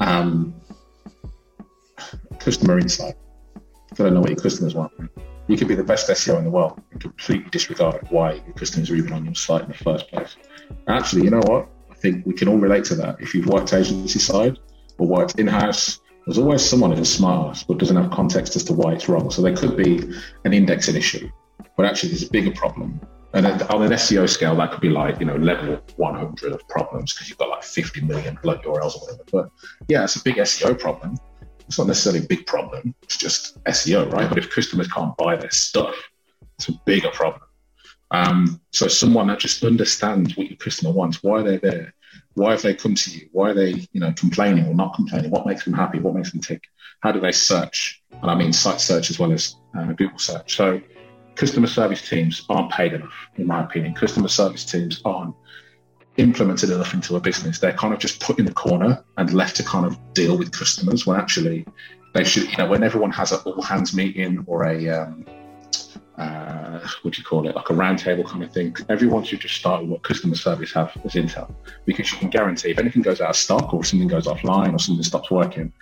Um, 0.00 0.54
customer 2.38 2.78
insight. 2.78 3.14
I 3.56 3.94
don't 3.94 4.14
know 4.14 4.20
what 4.20 4.30
your 4.30 4.38
customers 4.38 4.74
want. 4.74 4.92
You 5.48 5.56
could 5.56 5.68
be 5.68 5.74
the 5.74 5.84
best 5.84 6.08
SEO 6.08 6.38
in 6.38 6.44
the 6.44 6.50
world 6.50 6.82
and 6.90 7.00
completely 7.00 7.48
disregard 7.50 8.06
why 8.10 8.34
your 8.34 8.54
customers 8.54 8.90
are 8.90 8.96
even 8.96 9.12
on 9.12 9.24
your 9.24 9.34
site 9.34 9.62
in 9.62 9.68
the 9.68 9.74
first 9.74 10.08
place. 10.08 10.36
Actually, 10.88 11.24
you 11.24 11.30
know 11.30 11.42
what? 11.46 11.68
I 11.90 11.94
think 11.94 12.26
we 12.26 12.34
can 12.34 12.48
all 12.48 12.58
relate 12.58 12.84
to 12.86 12.94
that. 12.96 13.20
If 13.20 13.34
you've 13.34 13.46
worked 13.46 13.72
agency 13.72 14.18
side 14.18 14.58
or 14.98 15.06
worked 15.06 15.38
in 15.38 15.46
house, 15.46 16.00
there's 16.26 16.38
always 16.38 16.64
someone 16.68 16.90
who's 16.90 17.12
smart 17.12 17.64
but 17.68 17.78
doesn't 17.78 17.96
have 17.96 18.10
context 18.10 18.56
as 18.56 18.64
to 18.64 18.72
why 18.72 18.92
it's 18.92 19.08
wrong. 19.08 19.30
So 19.30 19.42
there 19.42 19.54
could 19.54 19.76
be 19.76 19.98
an 20.44 20.52
indexing 20.52 20.96
issue, 20.96 21.30
but 21.76 21.86
actually 21.86 22.10
there's 22.10 22.24
a 22.24 22.30
bigger 22.30 22.50
problem. 22.50 23.00
And 23.32 23.46
on 23.46 23.82
an 23.82 23.92
SEO 23.92 24.28
scale, 24.28 24.56
that 24.56 24.72
could 24.72 24.80
be 24.80 24.88
like, 24.88 25.20
you 25.20 25.26
know, 25.26 25.36
level 25.36 25.78
100 25.96 26.52
of 26.52 26.66
problems 26.68 27.12
because 27.12 27.28
you've 27.28 27.38
got 27.38 27.50
like 27.50 27.62
50 27.62 28.00
million 28.00 28.38
like 28.42 28.62
URLs 28.62 28.96
or 28.96 29.00
whatever. 29.00 29.24
But 29.30 29.50
yeah, 29.88 30.04
it's 30.04 30.16
a 30.16 30.22
big 30.22 30.36
SEO 30.36 30.78
problem. 30.78 31.18
It's 31.66 31.78
not 31.78 31.88
necessarily 31.88 32.24
a 32.24 32.28
big 32.28 32.46
problem. 32.46 32.94
It's 33.02 33.16
just 33.16 33.62
SEO, 33.64 34.12
right? 34.12 34.28
But 34.28 34.38
if 34.38 34.50
customers 34.50 34.88
can't 34.88 35.16
buy 35.16 35.36
their 35.36 35.50
stuff, 35.50 35.94
it's 36.58 36.68
a 36.68 36.72
bigger 36.84 37.10
problem. 37.10 37.42
Um, 38.10 38.60
so 38.70 38.86
someone 38.88 39.26
that 39.28 39.40
just 39.40 39.64
understands 39.64 40.36
what 40.36 40.48
your 40.48 40.56
customer 40.56 40.92
wants, 40.92 41.22
why 41.22 41.40
are 41.40 41.42
they're 41.42 41.58
there, 41.58 41.94
why 42.34 42.52
have 42.52 42.62
they 42.62 42.74
come 42.74 42.94
to 42.94 43.10
you, 43.10 43.28
why 43.32 43.50
are 43.50 43.54
they, 43.54 43.86
you 43.92 44.00
know, 44.00 44.12
complaining 44.12 44.66
or 44.66 44.74
not 44.74 44.94
complaining, 44.94 45.30
what 45.30 45.46
makes 45.46 45.64
them 45.64 45.74
happy, 45.74 45.98
what 45.98 46.14
makes 46.14 46.30
them 46.30 46.40
tick, 46.40 46.62
how 47.00 47.10
do 47.10 47.20
they 47.20 47.32
search, 47.32 48.02
and 48.22 48.30
I 48.30 48.34
mean 48.34 48.52
site 48.52 48.80
search 48.80 49.10
as 49.10 49.18
well 49.18 49.32
as 49.32 49.56
uh, 49.76 49.92
Google 49.92 50.18
search. 50.18 50.56
So 50.56 50.80
customer 51.34 51.66
service 51.66 52.08
teams 52.08 52.44
aren't 52.48 52.70
paid 52.70 52.92
enough, 52.92 53.12
in 53.36 53.46
my 53.46 53.64
opinion. 53.64 53.94
Customer 53.94 54.28
service 54.28 54.64
teams 54.64 55.02
aren't 55.04 55.34
implemented 56.16 56.70
enough 56.70 56.94
into 56.94 57.16
a 57.16 57.20
business. 57.20 57.58
They're 57.58 57.72
kind 57.72 57.92
of 57.92 58.00
just 58.00 58.20
put 58.20 58.38
in 58.38 58.44
the 58.44 58.52
corner 58.52 59.04
and 59.16 59.32
left 59.32 59.56
to 59.56 59.62
kind 59.62 59.86
of 59.86 59.98
deal 60.14 60.36
with 60.36 60.52
customers 60.52 61.06
when 61.06 61.18
actually 61.18 61.66
they 62.14 62.24
should, 62.24 62.50
you 62.50 62.56
know, 62.56 62.66
when 62.66 62.82
everyone 62.82 63.10
has 63.12 63.32
an 63.32 63.40
all 63.44 63.62
hands 63.62 63.94
meeting 63.94 64.42
or 64.46 64.66
a 64.66 64.88
um, 64.88 65.26
uh, 66.18 66.80
what 67.02 67.14
do 67.14 67.18
you 67.18 67.24
call 67.24 67.46
it, 67.46 67.54
like 67.54 67.68
a 67.68 67.74
roundtable 67.74 68.26
kind 68.26 68.42
of 68.42 68.50
thing. 68.52 68.74
Everyone 68.88 69.22
should 69.22 69.40
just 69.40 69.54
start 69.54 69.82
with 69.82 69.90
what 69.90 70.02
customer 70.02 70.34
service 70.34 70.72
have 70.72 70.96
as 71.04 71.12
Intel, 71.12 71.54
because 71.84 72.10
you 72.10 72.18
can 72.18 72.30
guarantee 72.30 72.70
if 72.70 72.78
anything 72.78 73.02
goes 73.02 73.20
out 73.20 73.30
of 73.30 73.36
stock 73.36 73.74
or 73.74 73.84
something 73.84 74.08
goes 74.08 74.26
offline 74.26 74.74
or 74.74 74.78
something 74.78 75.02
stops 75.02 75.30
working, 75.30 75.72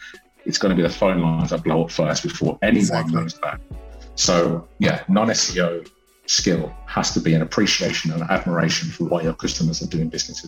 it's 0.45 0.59
going 0.59 0.71
to 0.71 0.77
be 0.77 0.83
the 0.83 0.93
phone 0.93 1.21
lines 1.21 1.51
that 1.51 1.63
blow 1.63 1.85
up 1.85 1.91
first 1.91 2.25
before 2.25 2.59
anyone 2.63 2.81
exactly. 2.81 3.15
knows 3.15 3.39
that. 3.41 3.61
So 4.17 4.67
yeah, 4.79 5.05
non-SEO 5.09 5.89
skill 6.27 6.75
has 6.87 7.13
to 7.13 7.21
be 7.21 7.35
an 7.35 7.43
appreciation 7.43 8.13
and 8.13 8.23
admiration 8.23 8.89
for 8.89 9.05
why 9.05 9.23
your 9.23 9.35
customers 9.35 9.83
are 9.83 9.87
doing 9.87 10.09
business. 10.09 10.47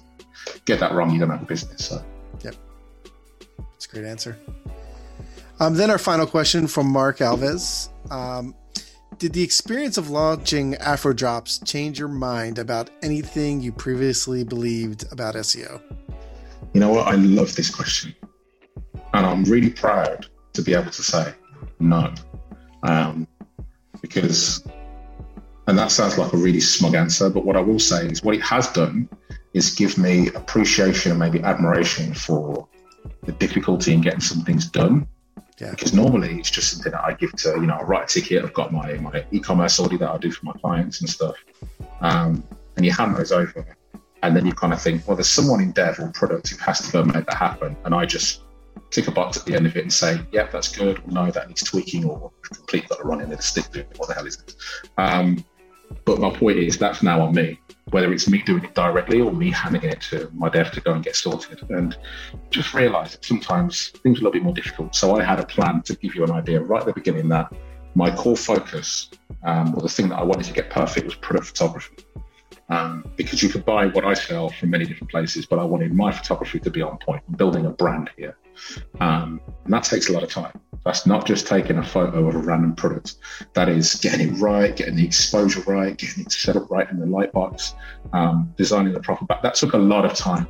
Get 0.64 0.80
that 0.80 0.92
wrong, 0.92 1.10
you 1.10 1.20
don't 1.20 1.30
have 1.30 1.42
a 1.42 1.46
business. 1.46 1.86
So. 1.86 2.04
Yep, 2.42 2.54
that's 3.58 3.86
a 3.86 3.88
great 3.88 4.04
answer. 4.04 4.38
Um, 5.58 5.74
then 5.74 5.90
our 5.90 5.98
final 5.98 6.26
question 6.26 6.66
from 6.66 6.86
Mark 6.88 7.18
Alves. 7.18 7.88
Um, 8.10 8.54
did 9.18 9.32
the 9.32 9.42
experience 9.42 9.96
of 9.96 10.10
launching 10.10 10.74
Afrodrops 10.74 11.66
change 11.66 11.98
your 11.98 12.08
mind 12.08 12.58
about 12.58 12.90
anything 13.02 13.62
you 13.62 13.72
previously 13.72 14.44
believed 14.44 15.10
about 15.10 15.34
SEO? 15.36 15.80
You 16.74 16.80
know 16.80 16.90
what? 16.90 17.06
I 17.06 17.14
love 17.14 17.56
this 17.56 17.74
question. 17.74 18.14
And 19.14 19.24
I'm 19.24 19.44
really 19.44 19.70
proud 19.70 20.26
to 20.52 20.60
be 20.60 20.74
able 20.74 20.90
to 20.90 21.02
say 21.02 21.32
no. 21.78 22.12
Um, 22.82 23.26
because, 24.02 24.62
and 25.66 25.78
that 25.78 25.90
sounds 25.90 26.18
like 26.18 26.32
a 26.32 26.36
really 26.36 26.60
smug 26.60 26.94
answer, 26.94 27.28
but 27.28 27.44
what 27.44 27.56
I 27.56 27.60
will 27.60 27.78
say 27.78 28.06
is 28.06 28.22
what 28.22 28.34
it 28.34 28.42
has 28.42 28.68
done 28.72 29.08
is 29.52 29.74
give 29.74 29.98
me 29.98 30.28
appreciation 30.28 31.10
and 31.10 31.18
maybe 31.18 31.40
admiration 31.42 32.14
for 32.14 32.68
the 33.24 33.32
difficulty 33.32 33.92
in 33.94 34.00
getting 34.00 34.20
some 34.20 34.42
things 34.42 34.66
done 34.66 35.06
yeah. 35.58 35.70
Because 35.70 35.94
normally 35.94 36.38
it's 36.38 36.50
just 36.50 36.70
something 36.70 36.92
that 36.92 37.04
I 37.04 37.14
give 37.14 37.32
to, 37.36 37.50
you 37.52 37.66
know, 37.66 37.74
I 37.74 37.82
write 37.82 38.10
a 38.10 38.20
ticket, 38.20 38.44
I've 38.44 38.52
got 38.52 38.72
my, 38.72 38.94
my 38.94 39.24
e-commerce 39.30 39.80
audit 39.80 40.00
that 40.00 40.10
I 40.10 40.18
do 40.18 40.30
for 40.30 40.44
my 40.44 40.52
clients 40.52 41.00
and 41.00 41.08
stuff. 41.08 41.36
Um, 42.00 42.44
and 42.76 42.84
you 42.84 42.92
hand 42.92 43.16
those 43.16 43.32
over. 43.32 43.66
And 44.22 44.36
then 44.36 44.44
you 44.44 44.52
kind 44.52 44.72
of 44.72 44.82
think, 44.82 45.06
well, 45.06 45.16
there's 45.16 45.30
someone 45.30 45.62
in 45.62 45.72
dev 45.72 45.98
or 45.98 46.10
product 46.10 46.48
who 46.48 46.58
has 46.58 46.80
to 46.80 46.92
go 46.92 47.04
make 47.04 47.26
that 47.26 47.36
happen. 47.36 47.76
And 47.84 47.94
I 47.94 48.04
just 48.04 48.42
tick 48.90 49.08
a 49.08 49.10
box 49.10 49.38
at 49.38 49.46
the 49.46 49.54
end 49.54 49.66
of 49.66 49.76
it 49.76 49.82
and 49.82 49.92
say, 49.92 50.20
yeah, 50.30 50.46
that's 50.52 50.74
good, 50.76 50.98
or 50.98 51.10
no, 51.10 51.30
that 51.30 51.48
needs 51.48 51.62
tweaking, 51.62 52.04
or 52.04 52.30
complete 52.42 52.88
got 52.88 52.98
to 52.98 53.04
run 53.04 53.20
in 53.22 53.30
the 53.30 53.40
stick. 53.40 53.70
to 53.70 53.80
it. 53.80 53.92
What 53.96 54.08
the 54.08 54.14
hell 54.14 54.26
is 54.26 54.36
it? 54.36 54.56
Um, 54.98 55.42
but 56.04 56.18
my 56.18 56.30
point 56.30 56.58
is, 56.58 56.78
that's 56.78 57.02
now 57.02 57.20
on 57.20 57.34
me 57.34 57.58
whether 57.90 58.12
it's 58.12 58.28
me 58.28 58.42
doing 58.42 58.64
it 58.64 58.74
directly 58.74 59.20
or 59.20 59.32
me 59.32 59.50
handing 59.50 59.84
it 59.84 60.00
to 60.00 60.28
my 60.34 60.48
dev 60.48 60.72
to 60.72 60.80
go 60.80 60.92
and 60.92 61.04
get 61.04 61.14
sorted. 61.14 61.62
And 61.70 61.96
just 62.50 62.74
realize 62.74 63.12
that 63.12 63.24
sometimes 63.24 63.90
things 64.02 64.18
are 64.18 64.22
a 64.22 64.24
little 64.24 64.32
bit 64.32 64.42
more 64.42 64.54
difficult. 64.54 64.94
So 64.94 65.16
I 65.16 65.22
had 65.22 65.38
a 65.38 65.46
plan 65.46 65.82
to 65.82 65.94
give 65.94 66.14
you 66.14 66.24
an 66.24 66.32
idea 66.32 66.60
right 66.60 66.80
at 66.80 66.86
the 66.86 66.92
beginning 66.92 67.28
that 67.28 67.52
my 67.94 68.14
core 68.14 68.36
focus, 68.36 69.10
um, 69.44 69.74
or 69.74 69.82
the 69.82 69.88
thing 69.88 70.08
that 70.08 70.16
I 70.16 70.24
wanted 70.24 70.46
to 70.46 70.52
get 70.52 70.68
perfect, 70.68 71.06
was 71.06 71.14
product 71.14 71.46
photography. 71.46 71.96
Um, 72.68 73.08
because 73.14 73.44
you 73.44 73.48
could 73.48 73.64
buy 73.64 73.86
what 73.86 74.04
I 74.04 74.14
sell 74.14 74.48
from 74.48 74.70
many 74.70 74.84
different 74.84 75.10
places, 75.10 75.46
but 75.46 75.60
I 75.60 75.64
wanted 75.64 75.94
my 75.94 76.10
photography 76.10 76.58
to 76.58 76.70
be 76.70 76.82
on 76.82 76.98
point. 76.98 77.22
Building 77.36 77.66
a 77.66 77.70
brand 77.70 78.10
here. 78.16 78.36
Um, 79.00 79.40
and 79.64 79.72
that 79.72 79.84
takes 79.84 80.08
a 80.08 80.12
lot 80.12 80.22
of 80.22 80.30
time. 80.30 80.52
That's 80.84 81.06
not 81.06 81.26
just 81.26 81.46
taking 81.46 81.78
a 81.78 81.82
photo 81.82 82.28
of 82.28 82.34
a 82.34 82.38
random 82.38 82.74
product. 82.74 83.16
That 83.54 83.68
is 83.68 83.96
getting 83.96 84.28
it 84.28 84.38
right, 84.38 84.74
getting 84.74 84.96
the 84.96 85.04
exposure 85.04 85.60
right, 85.66 85.96
getting 85.96 86.24
it 86.24 86.32
set 86.32 86.56
up 86.56 86.70
right 86.70 86.88
in 86.88 87.00
the 87.00 87.06
light 87.06 87.32
box, 87.32 87.74
um, 88.12 88.54
designing 88.56 88.92
the 88.92 89.00
proper 89.00 89.24
back. 89.24 89.42
That 89.42 89.56
took 89.56 89.72
a 89.72 89.78
lot 89.78 90.04
of 90.04 90.14
time. 90.14 90.46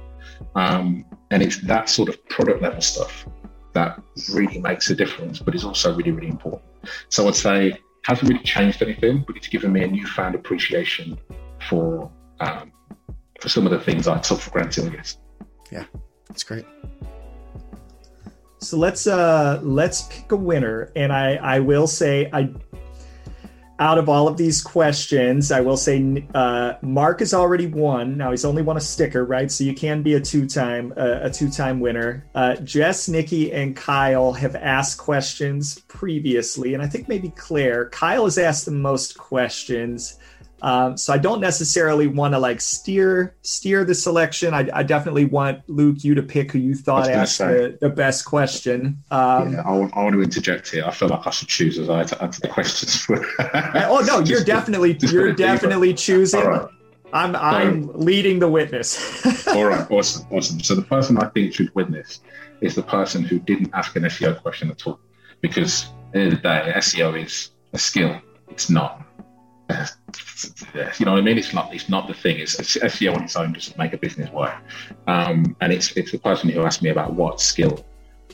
Um, 0.55 1.05
and 1.31 1.43
it's 1.43 1.59
that 1.63 1.89
sort 1.89 2.09
of 2.09 2.23
product 2.29 2.61
level 2.61 2.81
stuff 2.83 3.27
that 3.73 4.01
really 4.33 4.59
makes 4.59 4.91
a 4.91 4.95
difference, 4.95 5.39
but 5.39 5.55
is 5.55 5.65
also 5.65 5.95
really, 5.95 6.11
really 6.11 6.29
important. 6.29 6.63
So 7.09 7.29
I'd 7.29 7.35
say 7.35 7.79
hasn't 8.05 8.29
really 8.29 8.43
changed 8.45 8.83
anything, 8.83 9.25
but 9.27 9.37
it's 9.37 9.49
given 9.49 9.73
me 9.73 9.83
a 9.83 9.89
newfound 9.89 10.35
appreciation 10.35 11.19
for 11.69 12.11
um, 12.41 12.73
for 13.41 13.49
some 13.49 13.67
of 13.67 13.73
the 13.73 13.81
things 13.81 14.07
I 14.07 14.19
took 14.19 14.41
for 14.41 14.51
granted, 14.51 14.87
I 14.87 14.97
guess. 14.97 15.19
Yeah, 15.71 15.85
that's 16.29 16.45
great. 16.45 16.65
So 18.67 18.77
let's 18.77 19.07
uh 19.07 19.61
let's 19.63 20.03
pick 20.03 20.33
a 20.33 20.37
winner, 20.37 20.91
and 20.97 21.13
I 21.13 21.37
I 21.37 21.61
will 21.61 21.87
say 21.87 22.29
I 22.33 22.51
out 23.79 23.99
of 23.99 24.09
all 24.09 24.27
of 24.27 24.37
these 24.37 24.63
questions, 24.63 25.53
I 25.53 25.61
will 25.61 25.77
say 25.77 26.27
uh, 26.35 26.75
Mark 26.81 27.21
has 27.21 27.35
already 27.35 27.67
won. 27.67 28.17
Now 28.17 28.31
he's 28.31 28.45
only 28.45 28.63
won 28.63 28.79
a 28.79 28.81
sticker, 28.81 29.25
right? 29.27 29.51
So 29.51 29.65
you 29.65 29.75
can 29.75 30.03
be 30.03 30.15
a 30.15 30.21
two-time 30.21 30.95
uh, 30.97 31.21
a 31.23 31.31
two-time 31.31 31.79
winner. 31.79 32.27
Uh, 32.35 32.57
Jess, 32.57 33.09
Nikki, 33.09 33.53
and 33.53 33.77
Kyle 33.77 34.33
have 34.33 34.57
asked 34.57 34.99
questions 34.99 35.81
previously, 35.89 36.75
and 36.75 36.83
I 36.83 36.87
think 36.87 37.07
maybe 37.07 37.29
Claire. 37.37 37.91
Kyle 37.91 38.25
has 38.25 38.39
asked 38.39 38.65
the 38.65 38.71
most 38.71 39.19
questions. 39.19 40.19
Um, 40.63 40.97
so 40.97 41.13
I 41.13 41.19
don't 41.19 41.41
necessarily 41.41 42.07
want 42.07 42.33
to 42.33 42.39
like 42.39 42.63
steer 42.63 43.37
steer 43.43 43.85
the 43.85 43.95
selection. 43.95 44.55
I, 44.55 44.69
I, 44.73 44.83
definitely 44.83 45.27
want 45.27 45.61
Luke 45.69 46.03
you 46.03 46.15
to 46.15 46.23
pick 46.23 46.53
who 46.53 46.59
you 46.59 46.75
thought 46.75 47.11
asked 47.11 47.39
the, 47.39 47.77
the, 47.79 47.91
best 47.91 48.25
question. 48.25 49.03
Um, 49.11 49.53
yeah, 49.53 49.63
I 49.67 49.73
want, 49.73 49.95
I 49.95 50.03
want, 50.03 50.15
to 50.15 50.23
interject 50.23 50.71
here. 50.71 50.85
I 50.87 50.93
feel 50.93 51.09
like 51.09 51.27
I 51.27 51.31
should 51.31 51.49
choose 51.49 51.79
as 51.79 51.91
I 51.91 52.05
to 52.05 52.23
answer 52.23 52.41
the 52.41 52.49
questions. 52.49 53.07
oh 53.11 54.03
no, 54.07 54.21
you're 54.21 54.45
definitely 54.45 54.97
you're 55.03 55.35
definitely 55.35 55.93
choosing. 55.93 56.41
Right. 56.41 56.69
I'm 57.13 57.37
I'm 57.37 57.93
leading 57.93 58.39
the 58.39 58.49
witness. 58.49 59.47
all 59.49 59.67
right, 59.67 59.89
awesome, 59.91 60.27
awesome. 60.31 60.61
So 60.61 60.75
the 60.75 60.83
person 60.83 61.19
I 61.19 61.29
think 61.29 61.53
should 61.53 61.75
win 61.75 61.93
this 61.93 62.21
is 62.63 62.75
the 62.75 62.83
person 62.83 63.23
who 63.23 63.39
didn't 63.39 63.71
ask 63.75 63.95
an 63.95 64.05
SEO 64.05 64.41
question 64.41 64.71
at 64.71 64.87
all, 64.87 65.01
because 65.43 65.85
at 65.85 66.13
the 66.13 66.19
end 66.19 66.33
of 66.33 66.43
the 66.43 66.49
day, 66.49 66.73
SEO 66.77 67.23
is 67.23 67.51
a 67.75 67.79
skill. 67.79 68.21
It's 68.49 68.71
not 68.71 69.07
you 70.75 71.07
know 71.07 71.13
what 71.13 71.19
I 71.19 71.23
mean? 71.23 71.39
It's 71.39 71.53
not 71.53 71.75
it's 71.75 71.89
not 71.89 72.09
the 72.09 72.15
thing. 72.15 72.39
It's, 72.39 72.57
SEO 72.57 73.17
on 73.17 73.25
its 73.25 73.37
own 73.37 73.53
doesn't 73.53 73.77
make 73.79 73.93
a 73.93 73.99
business 73.99 74.31
work. 74.31 74.55
Um, 75.07 75.57
and 75.61 75.73
it's 75.73 75.97
it's 75.97 76.13
the 76.13 76.19
person 76.19 76.51
who 76.51 76.63
asked 76.63 76.83
me 76.83 76.91
about 76.91 77.15
what 77.15 77.41
skill, 77.41 77.85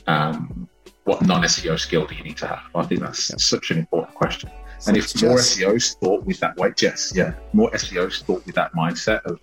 um, 0.07 0.67
what 1.05 1.21
non 1.21 1.43
SEO 1.43 1.79
skill 1.79 2.05
do 2.05 2.15
you 2.15 2.23
need 2.23 2.37
to 2.37 2.47
have? 2.47 2.63
I 2.75 2.83
think 2.85 3.01
that's 3.01 3.29
yeah. 3.29 3.35
such 3.37 3.71
an 3.71 3.77
important 3.77 4.15
question. 4.15 4.49
So 4.79 4.89
and 4.89 4.97
if 4.97 5.21
more 5.21 5.37
SEOs 5.37 5.97
thought 5.99 6.23
with 6.25 6.39
that 6.41 6.57
way, 6.57 6.73
yes, 6.81 7.13
yeah, 7.15 7.33
more 7.53 7.71
SEOs 7.71 8.23
thought 8.23 8.45
with 8.45 8.55
that 8.55 8.73
mindset 8.73 9.21
of 9.23 9.39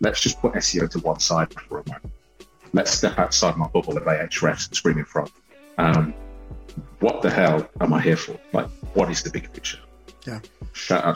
let's 0.00 0.20
just 0.20 0.40
put 0.40 0.52
SEO 0.54 0.88
to 0.90 0.98
one 1.00 1.18
side 1.18 1.52
for 1.52 1.80
a 1.80 1.88
moment. 1.88 2.12
Let's 2.72 2.90
step 2.90 3.18
outside 3.18 3.56
my 3.56 3.68
bubble 3.68 3.96
of 3.96 4.04
Ahrefs 4.04 4.68
and 4.68 4.76
Screaming 4.76 5.04
Frog. 5.04 5.30
Um, 5.78 6.14
what 7.00 7.22
the 7.22 7.30
hell 7.30 7.68
am 7.80 7.92
I 7.92 8.00
here 8.00 8.16
for? 8.16 8.38
Like, 8.52 8.68
what 8.94 9.10
is 9.10 9.22
the 9.22 9.30
big 9.30 9.52
picture? 9.52 9.78
Yeah. 10.26 10.40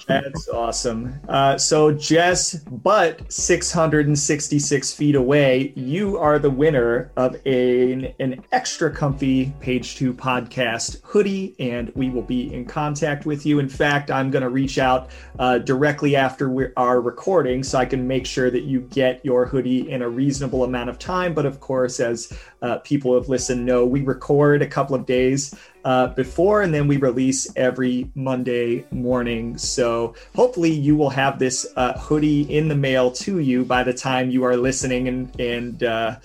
That's 0.07 0.49
awesome. 0.51 1.19
Uh, 1.29 1.59
so, 1.59 1.93
Jess, 1.93 2.57
but 2.57 3.31
666 3.33 4.95
feet 4.95 5.15
away, 5.15 5.73
you 5.75 6.19
are 6.19 6.39
the 6.39 6.51
winner 6.51 7.11
of 7.17 7.37
a, 7.47 8.15
an 8.21 8.45
extra 8.53 8.91
comfy 8.91 9.53
Page 9.61 9.97
Two 9.97 10.13
podcast 10.13 11.01
hoodie, 11.03 11.57
and 11.59 11.91
we 11.95 12.11
will 12.11 12.23
be 12.23 12.53
in 12.53 12.67
contact 12.67 13.27
with 13.27 13.47
you. 13.47 13.59
In 13.59 13.69
fact, 13.69 14.11
I'm 14.11 14.31
going 14.31 14.43
to 14.43 14.51
reach 14.51 14.79
out 14.79 15.11
uh, 15.39 15.59
directly 15.59 16.15
after 16.15 16.73
our 16.77 17.01
recording 17.01 17.63
so 17.65 17.79
I 17.79 17.87
can 17.87 18.07
make 18.07 18.27
sure 18.27 18.51
that 18.51 18.63
you 18.63 18.83
get 18.83 19.25
your 19.25 19.47
hoodie 19.47 19.91
in 19.91 20.03
a 20.03 20.09
reasonable 20.09 20.65
amount 20.65 20.91
of 20.91 20.99
time. 20.99 21.35
But 21.35 21.47
of 21.47 21.61
course, 21.61 21.99
as 21.99 22.33
uh, 22.63 22.79
people 22.79 23.15
have 23.15 23.29
listened 23.29 23.65
know, 23.65 23.85
we 23.85 24.03
record 24.03 24.63
a 24.63 24.67
couple 24.67 24.95
of 24.95 25.07
days 25.07 25.55
uh, 25.89 26.07
before, 26.09 26.61
and 26.61 26.75
then 26.75 26.87
we 26.87 26.99
release 26.99 27.49
every 27.57 28.11
Monday 28.15 28.85
morning. 28.91 29.57
So 29.57 30.15
hopefully 30.37 30.71
you 30.71 30.95
will 30.95 31.09
have 31.09 31.39
this 31.39 31.67
uh, 31.77 31.99
hoodie 31.99 32.43
in 32.55 32.69
the 32.69 32.75
mail 32.75 33.11
to 33.13 33.39
you 33.39 33.65
by 33.65 33.85
the 33.85 33.95
time 33.95 34.29
you 34.29 34.45
are 34.45 34.55
listening 34.55 35.09
and 35.09 35.41
and 35.41 35.83
uh, 35.83 36.17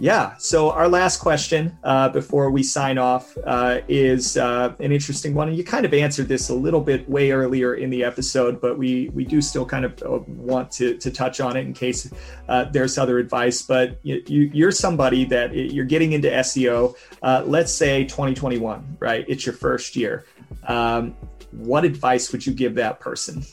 yeah. 0.00 0.34
So 0.38 0.70
our 0.70 0.88
last 0.88 1.18
question 1.18 1.76
uh, 1.84 2.08
before 2.08 2.50
we 2.50 2.62
sign 2.62 2.96
off 2.96 3.36
uh, 3.44 3.80
is 3.86 4.38
uh, 4.38 4.74
an 4.78 4.92
interesting 4.92 5.34
one, 5.34 5.48
and 5.48 5.56
you 5.56 5.62
kind 5.62 5.84
of 5.84 5.92
answered 5.92 6.26
this 6.26 6.48
a 6.48 6.54
little 6.54 6.80
bit 6.80 7.08
way 7.08 7.32
earlier 7.32 7.74
in 7.74 7.90
the 7.90 8.02
episode, 8.02 8.60
but 8.60 8.78
we 8.78 9.10
we 9.10 9.24
do 9.24 9.42
still 9.42 9.66
kind 9.66 9.84
of 9.84 10.02
uh, 10.02 10.18
want 10.26 10.70
to 10.72 10.96
to 10.96 11.10
touch 11.10 11.40
on 11.40 11.56
it 11.56 11.66
in 11.66 11.74
case 11.74 12.10
uh, 12.48 12.64
there's 12.64 12.96
other 12.96 13.18
advice. 13.18 13.60
But 13.60 14.00
you, 14.02 14.66
are 14.66 14.72
somebody 14.72 15.26
that 15.26 15.54
you're 15.54 15.84
getting 15.84 16.12
into 16.12 16.28
SEO. 16.28 16.96
Uh, 17.22 17.42
let's 17.46 17.72
say 17.72 18.04
2021, 18.04 18.96
right? 19.00 19.26
It's 19.28 19.44
your 19.44 19.54
first 19.54 19.96
year. 19.96 20.24
Um, 20.66 21.14
what 21.52 21.84
advice 21.84 22.32
would 22.32 22.46
you 22.46 22.54
give 22.54 22.74
that 22.76 23.00
person? 23.00 23.44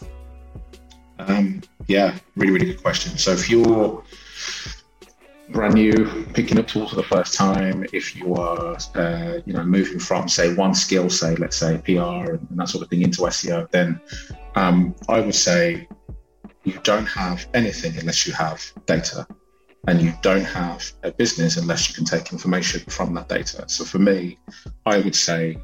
Um, 1.19 1.61
yeah, 1.87 2.17
really, 2.35 2.53
really 2.53 2.65
good 2.67 2.81
question. 2.81 3.17
So 3.17 3.31
if 3.31 3.49
you're 3.49 4.03
brand 5.49 5.75
new, 5.75 6.25
picking 6.33 6.59
up 6.59 6.67
tools 6.67 6.89
for 6.89 6.95
the 6.95 7.03
first 7.03 7.33
time, 7.33 7.85
if 7.93 8.15
you 8.15 8.35
are, 8.35 8.77
uh, 8.95 9.39
you 9.45 9.53
know, 9.53 9.63
moving 9.63 9.99
from 9.99 10.27
say 10.27 10.53
one 10.53 10.73
skill, 10.73 11.09
say 11.09 11.35
let's 11.35 11.57
say 11.57 11.77
PR 11.85 12.31
and, 12.31 12.47
that 12.51 12.69
sort 12.69 12.83
of 12.83 12.89
thing 12.89 13.01
into 13.01 13.21
SEO, 13.21 13.69
then 13.71 13.99
um, 14.55 14.95
I 15.07 15.19
would 15.19 15.35
say 15.35 15.87
you 16.63 16.79
don't 16.83 17.05
have 17.05 17.47
anything 17.53 17.97
unless 17.97 18.27
you 18.27 18.33
have 18.33 18.61
data, 18.85 19.25
and 19.87 20.01
you 20.01 20.13
don't 20.21 20.43
have 20.43 20.91
a 21.03 21.11
business 21.11 21.57
unless 21.57 21.87
you 21.87 21.95
can 21.95 22.05
take 22.05 22.33
information 22.33 22.81
from 22.89 23.13
that 23.13 23.29
data. 23.29 23.63
So 23.67 23.85
for 23.85 23.99
me, 23.99 24.37
I 24.85 24.99
would 24.99 25.15
say 25.15 25.57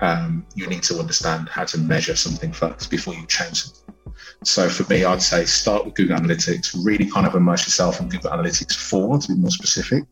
um, 0.00 0.46
you 0.54 0.66
need 0.66 0.82
to 0.84 0.98
understand 0.98 1.48
how 1.48 1.64
to 1.64 1.78
measure 1.78 2.16
something 2.16 2.52
first 2.52 2.90
before 2.90 3.14
you 3.14 3.26
change 3.26 3.62
something. 3.62 3.85
So 4.44 4.68
for 4.68 4.90
me, 4.92 5.04
I'd 5.04 5.22
say 5.22 5.44
start 5.44 5.84
with 5.84 5.94
Google 5.94 6.16
Analytics, 6.16 6.76
really 6.84 7.10
kind 7.10 7.26
of 7.26 7.34
immerse 7.34 7.66
yourself 7.66 8.00
in 8.00 8.08
Google 8.08 8.30
Analytics 8.30 8.74
4 8.74 9.18
to 9.18 9.28
be 9.28 9.34
more 9.34 9.50
specific, 9.50 10.04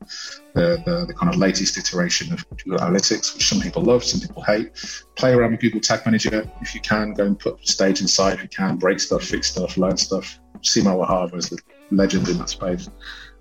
the, 0.55 0.82
the, 0.85 1.06
the, 1.06 1.14
kind 1.14 1.32
of 1.32 1.39
latest 1.39 1.76
iteration 1.78 2.32
of 2.32 2.44
Google 2.64 2.78
Analytics, 2.78 3.35
which 3.35 3.48
some 3.48 3.60
people 3.60 3.82
love, 3.82 4.02
some 4.05 4.20
people 4.20 4.43
hate. 4.43 4.70
Play 5.16 5.32
around 5.32 5.52
with 5.52 5.60
Google 5.60 5.81
Tag 5.81 6.01
Manager 6.05 6.51
if 6.60 6.74
you 6.74 6.81
can, 6.81 7.14
go 7.14 7.24
and 7.24 7.39
put 7.39 7.66
stage 7.66 8.01
inside 8.01 8.35
if 8.35 8.43
you 8.43 8.48
can, 8.48 8.76
break 8.76 9.01
stuff, 9.01 9.22
fix 9.22 9.51
stuff, 9.51 9.76
learn 9.76 9.97
stuff. 9.97 10.40
Simo 10.62 11.06
Ahava 11.06 11.36
is 11.36 11.51
the 11.51 11.59
legend 11.90 12.28
in 12.28 12.39
that 12.39 12.48
space. 12.48 12.89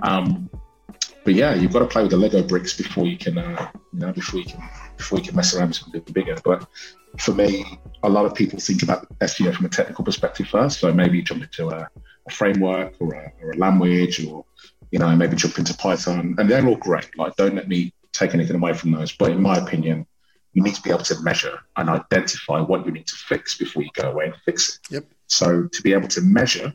Um, 0.02 0.49
but 1.23 1.34
yeah, 1.34 1.56
you've 1.56 1.72
got 1.72 1.80
to 1.80 1.88
play 1.88 2.02
with 2.02 2.11
the 2.11 2.18
Lego 2.18 2.44
bricks 2.44 2.76
before 2.76 3.06
you 3.06 3.18
can, 3.18 3.38
uh, 3.38 3.72
you 3.94 3.99
know, 3.99 4.11
before 4.11 4.40
you 4.41 4.45
can 4.45 4.61
before 4.98 5.19
you 5.19 5.26
can 5.26 5.35
mess 5.35 5.56
around 5.56 5.69
with 5.69 5.77
something 5.77 6.02
bigger. 6.14 6.35
But 6.44 6.68
for 7.19 7.34
me, 7.34 7.80
a 8.03 8.10
lot 8.10 8.26
of 8.26 8.35
people 8.35 8.60
think 8.60 8.84
about 8.84 9.07
SEO 9.19 9.53
from 9.53 9.65
a 9.65 9.69
technical 9.69 10.03
perspective 10.03 10.48
first. 10.48 10.80
So 10.80 10.94
maybe 10.94 11.22
jump 11.22 11.44
into 11.44 11.69
a, 11.69 11.88
a 12.27 12.31
framework 12.31 12.95
or 12.99 13.14
a, 13.14 13.31
or 13.41 13.52
a, 13.52 13.57
language, 13.57 14.26
or 14.26 14.45
you 14.91 14.99
know, 14.99 15.15
maybe 15.15 15.35
jump 15.35 15.57
into 15.57 15.76
Python, 15.76 16.35
and 16.38 16.49
they're 16.49 16.65
all 16.65 16.76
great. 16.76 17.18
Like, 17.18 17.35
don't 17.35 17.56
let 17.56 17.68
me 17.68 17.94
take 18.11 18.34
anything 18.34 18.56
away 18.56 18.73
from 18.73 18.91
those. 18.91 19.11
But 19.11 19.31
in 19.31 19.41
my 19.41 19.57
opinion, 19.57 20.06
you 20.53 20.61
need 20.61 20.76
to 20.76 20.81
be 20.81 20.91
able 20.91 21.03
to 21.03 21.19
measure 21.22 21.60
and 21.77 21.90
identify 21.90 22.60
what 22.60 22.85
you 22.85 22.91
need 22.91 23.07
to 23.07 23.15
fix 23.15 23.57
before 23.57 23.84
you 23.84 23.90
go 23.94 24.11
away 24.11 24.26
and 24.26 24.35
fix 24.45 24.80
it. 24.80 24.94
Yep. 24.94 25.06
So 25.27 25.68
to 25.68 25.81
be 25.81 25.94
able 25.94 26.07
to 26.10 26.22
measure 26.22 26.73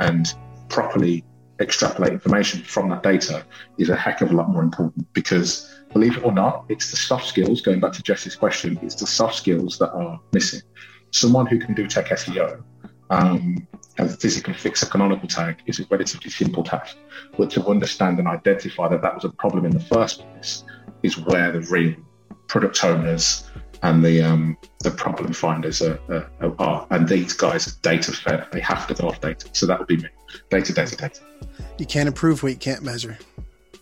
and 0.00 0.34
properly 0.68 1.24
extrapolate 1.60 2.12
information 2.12 2.62
from 2.62 2.88
that 2.88 3.02
data 3.02 3.44
is 3.78 3.90
a 3.90 3.96
heck 3.96 4.20
of 4.20 4.30
a 4.30 4.34
lot 4.34 4.48
more 4.48 4.62
important 4.62 5.12
because 5.12 5.70
believe 5.92 6.16
it 6.16 6.24
or 6.24 6.32
not, 6.32 6.64
it's 6.68 6.90
the 6.90 6.96
soft 6.96 7.26
skills, 7.26 7.60
going 7.60 7.80
back 7.80 7.92
to 7.92 8.02
Jesse's 8.02 8.36
question, 8.36 8.78
it's 8.82 8.94
the 8.94 9.06
soft 9.06 9.34
skills 9.34 9.78
that 9.78 9.92
are 9.92 10.20
missing. 10.32 10.62
Someone 11.10 11.46
who 11.46 11.58
can 11.58 11.74
do 11.74 11.86
tech 11.86 12.06
SEO 12.06 12.62
um, 13.10 13.66
and 13.98 14.20
physically 14.20 14.54
fix 14.54 14.82
a 14.82 14.86
canonical 14.86 15.28
tag 15.28 15.62
is 15.66 15.80
a 15.80 15.86
relatively 15.90 16.30
simple 16.30 16.62
task. 16.62 16.96
But 17.36 17.50
to 17.50 17.66
understand 17.66 18.18
and 18.18 18.28
identify 18.28 18.88
that 18.88 19.02
that 19.02 19.14
was 19.14 19.24
a 19.24 19.30
problem 19.30 19.64
in 19.64 19.72
the 19.72 19.80
first 19.80 20.20
place 20.20 20.64
is 21.02 21.18
where 21.18 21.52
the 21.52 21.60
real 21.62 21.94
product 22.46 22.84
owners 22.84 23.50
and 23.82 24.04
the 24.04 24.22
um, 24.22 24.56
the 24.80 24.90
problem 24.90 25.32
finders 25.32 25.82
are, 25.82 25.98
are, 26.40 26.54
are, 26.58 26.86
And 26.90 27.08
these 27.08 27.32
guys 27.32 27.68
are 27.68 27.76
data 27.82 28.12
fed. 28.12 28.46
They 28.52 28.60
have 28.60 28.86
to 28.88 28.94
go 28.94 29.08
off 29.08 29.20
data. 29.20 29.48
So 29.52 29.66
that 29.66 29.78
would 29.78 29.88
be 29.88 29.96
me. 29.96 30.08
Data, 30.50 30.72
data, 30.72 30.96
data. 30.96 31.20
You 31.78 31.86
can't 31.86 32.08
improve 32.08 32.42
what 32.42 32.52
you 32.52 32.58
can't 32.58 32.82
measure. 32.82 33.18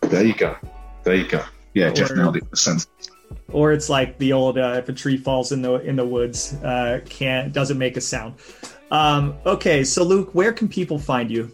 There 0.02 0.24
you 0.24 0.34
go. 0.34 0.56
There 1.04 1.14
you 1.14 1.26
go. 1.26 1.44
Yeah, 1.74 1.88
or, 1.88 1.92
Jeff 1.92 2.12
nailed 2.12 2.36
it. 2.36 2.50
The 2.50 2.56
sense. 2.56 2.86
Or 3.52 3.72
it's 3.72 3.88
like 3.88 4.18
the 4.18 4.32
old 4.32 4.58
uh, 4.58 4.76
if 4.78 4.88
a 4.88 4.92
tree 4.92 5.16
falls 5.16 5.52
in 5.52 5.62
the 5.62 5.74
in 5.74 5.96
the 5.96 6.06
woods, 6.06 6.54
uh, 6.62 7.00
can't 7.08 7.52
doesn't 7.52 7.78
make 7.78 7.96
a 7.96 8.00
sound. 8.00 8.34
Um, 8.90 9.34
okay, 9.44 9.84
so 9.84 10.02
Luke, 10.02 10.34
where 10.34 10.52
can 10.52 10.68
people 10.68 10.98
find 10.98 11.30
you? 11.30 11.50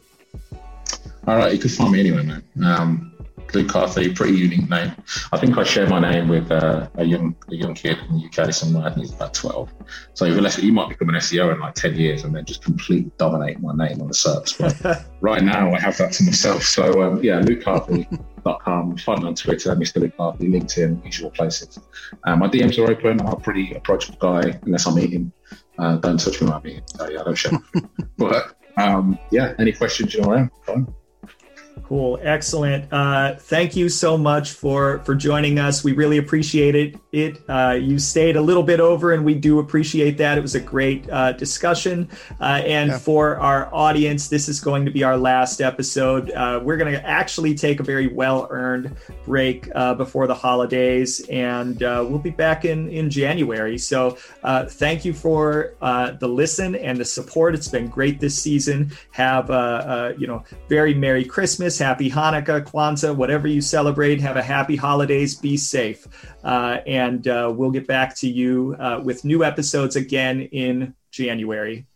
All 1.27 1.37
right, 1.37 1.53
you 1.53 1.59
can 1.59 1.71
find 1.71 1.93
me 1.93 2.01
anywhere, 2.01 2.23
man. 2.23 2.45
Um, 2.63 3.14
Luke 3.55 3.69
Carthy, 3.69 4.13
pretty 4.13 4.37
unique 4.37 4.69
name. 4.69 4.93
I 5.33 5.39
think 5.39 5.57
I 5.57 5.65
share 5.65 5.89
my 5.89 6.01
name 6.01 6.29
with 6.29 6.51
uh, 6.51 6.89
a 6.97 7.05
young 7.05 7.37
a 7.51 7.55
young 7.55 7.75
kid 7.75 7.99
in 8.09 8.19
the 8.19 8.27
UK 8.27 8.53
somewhere. 8.53 8.87
I 8.87 8.91
think 8.91 9.07
he's 9.07 9.15
about 9.15 9.35
12. 9.35 9.73
So 10.15 10.27
unless 10.27 10.59
you 10.59 10.73
might 10.73 10.89
become 10.89 11.09
an 11.09 11.15
SEO 11.17 11.53
in 11.53 11.61
like 11.61 11.75
10 11.75 11.95
years 11.95 12.25
and 12.25 12.35
then 12.35 12.45
just 12.45 12.63
completely 12.63 13.11
dominate 13.19 13.61
my 13.61 13.75
name 13.75 14.01
on 14.01 14.09
the 14.09 14.15
search. 14.15 14.59
But 14.59 15.07
right 15.21 15.43
now 15.43 15.73
I 15.73 15.79
have 15.79 15.97
that 15.99 16.13
to 16.15 16.25
myself. 16.25 16.63
So 16.63 17.03
um, 17.03 17.23
yeah, 17.23 17.41
lukecarthy.com. 17.41 18.97
Find 18.99 19.23
me 19.23 19.29
on 19.29 19.35
Twitter, 19.35 19.75
Mr. 19.77 20.01
Luke 20.01 20.17
Carthy, 20.17 20.49
LinkedIn, 20.49 21.05
usual 21.05 21.31
places. 21.31 21.79
Um, 22.25 22.41
my 22.41 22.49
DMs 22.49 22.79
are 22.79 22.91
open. 22.91 23.21
I'm 23.21 23.29
a 23.29 23.37
pretty 23.37 23.75
approachable 23.75 24.19
guy 24.19 24.59
unless 24.65 24.87
I'm 24.87 24.99
eating. 24.99 25.33
Uh, 25.79 25.97
don't 25.97 26.19
touch 26.19 26.41
me 26.41 26.47
when 26.47 26.57
I'm 26.57 26.67
eating. 26.67 26.83
So 26.87 27.09
yeah, 27.09 27.21
I 27.21 27.25
don't 27.25 27.35
share. 27.35 27.53
but 28.19 28.57
um, 28.77 29.19
yeah, 29.31 29.55
any 29.59 29.73
questions, 29.73 30.15
you 30.15 30.23
know, 30.23 30.31
around? 30.31 30.51
Fine. 30.65 30.95
Cool, 31.95 32.19
excellent. 32.23 32.93
Uh, 32.93 33.37
thank 33.37 33.77
you 33.77 33.89
so 33.89 34.19
much 34.19 34.51
for 34.51 34.99
for 35.05 35.15
joining 35.15 35.61
us. 35.61 35.85
We 35.85 35.93
really 35.93 36.19
appreciate 36.19 36.75
it. 36.75 36.97
It 37.13 37.41
uh, 37.49 37.79
you 37.81 38.01
stayed 38.01 38.35
a 38.35 38.41
little 38.41 38.65
bit 38.65 38.81
over, 38.81 39.13
and 39.13 39.25
we 39.25 39.37
do 39.37 39.61
appreciate 39.61 40.19
that. 40.19 40.37
It 40.37 40.41
was 40.41 40.57
a 40.57 40.61
great 40.61 41.09
uh, 41.09 41.35
discussion. 41.35 42.09
Uh, 42.41 42.63
and 42.67 42.91
yeah. 42.91 42.99
for 42.99 43.39
our 43.39 43.73
audience, 43.73 44.27
this 44.27 44.49
is 44.49 44.59
going 44.59 44.85
to 44.87 44.91
be 44.91 45.05
our 45.05 45.17
last 45.17 45.61
episode. 45.61 46.33
Uh, 46.33 46.59
we're 46.61 46.77
going 46.77 46.93
to 46.93 47.07
actually 47.07 47.55
take 47.55 47.79
a 47.79 47.85
very 47.85 48.09
well 48.09 48.49
earned 48.51 48.97
break 49.25 49.69
uh, 49.77 49.95
before 49.95 50.27
the 50.27 50.35
holidays, 50.35 51.25
and 51.31 51.79
we'll 51.79 52.19
be 52.19 52.31
back 52.31 52.65
in 52.65 52.89
in 52.89 53.09
January. 53.09 53.79
So 53.79 54.19
thank 54.43 55.05
you 55.05 55.13
for 55.13 55.77
the 55.81 56.27
listen 56.27 56.75
and 56.75 56.99
the 56.99 57.05
support. 57.05 57.55
It's 57.55 57.69
been 57.69 57.87
great 57.87 58.19
this 58.19 58.37
season. 58.37 58.91
Have 59.13 59.51
a, 59.51 60.17
you 60.19 60.27
know 60.27 60.43
very 60.69 60.93
merry 60.93 61.25
Christmas, 61.25 61.84
happy 61.85 62.11
Hanukkah, 62.11 62.65
Kwanzaa, 62.65 63.15
whatever 63.15 63.47
you 63.47 63.61
celebrate. 63.61 64.19
Have 64.21 64.39
a 64.39 64.43
happy 64.43 64.75
holidays. 64.75 65.35
Be 65.35 65.59
safe. 65.59 66.09
Uh, 66.43 66.79
and 66.87 67.29
uh, 67.29 67.53
we'll 67.55 67.71
get 67.71 67.87
back 67.87 68.17
to 68.17 68.29
you 68.29 68.75
uh, 68.79 69.03
with 69.05 69.25
new 69.25 69.45
episodes 69.45 69.95
again 69.95 70.41
in 70.41 70.95
January. 71.11 71.87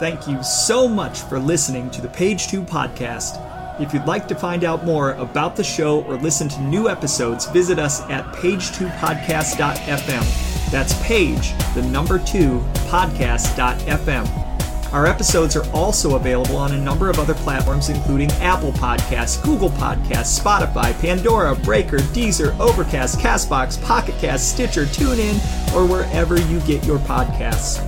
Thank 0.00 0.26
you 0.26 0.42
so 0.42 0.88
much 0.88 1.20
for 1.20 1.38
listening 1.38 1.88
to 1.92 2.02
the 2.02 2.08
Page 2.08 2.48
2 2.48 2.62
podcast. 2.62 3.40
If 3.80 3.94
you'd 3.94 4.06
like 4.06 4.26
to 4.28 4.34
find 4.34 4.64
out 4.64 4.84
more 4.84 5.12
about 5.12 5.54
the 5.54 5.64
show 5.64 6.02
or 6.02 6.16
listen 6.16 6.48
to 6.48 6.60
new 6.62 6.88
episodes, 6.88 7.46
visit 7.46 7.78
us 7.78 8.02
at 8.10 8.24
page2podcast.fm. 8.34 10.70
That's 10.70 11.06
page, 11.06 11.52
the 11.74 11.82
number 11.82 12.18
two, 12.18 12.58
podcast.fm. 12.88 14.53
Our 14.94 15.06
episodes 15.06 15.56
are 15.56 15.68
also 15.72 16.14
available 16.14 16.56
on 16.56 16.72
a 16.72 16.80
number 16.80 17.10
of 17.10 17.18
other 17.18 17.34
platforms, 17.34 17.88
including 17.88 18.30
Apple 18.34 18.70
Podcasts, 18.70 19.42
Google 19.42 19.70
Podcasts, 19.70 20.38
Spotify, 20.38 20.96
Pandora, 21.00 21.56
Breaker, 21.56 21.98
Deezer, 21.98 22.56
Overcast, 22.60 23.18
Castbox, 23.18 23.82
Pocket 23.82 24.14
Cast, 24.20 24.52
Stitcher, 24.52 24.84
TuneIn, 24.84 25.34
or 25.74 25.84
wherever 25.84 26.40
you 26.40 26.60
get 26.60 26.86
your 26.86 27.00
podcasts. 27.00 27.82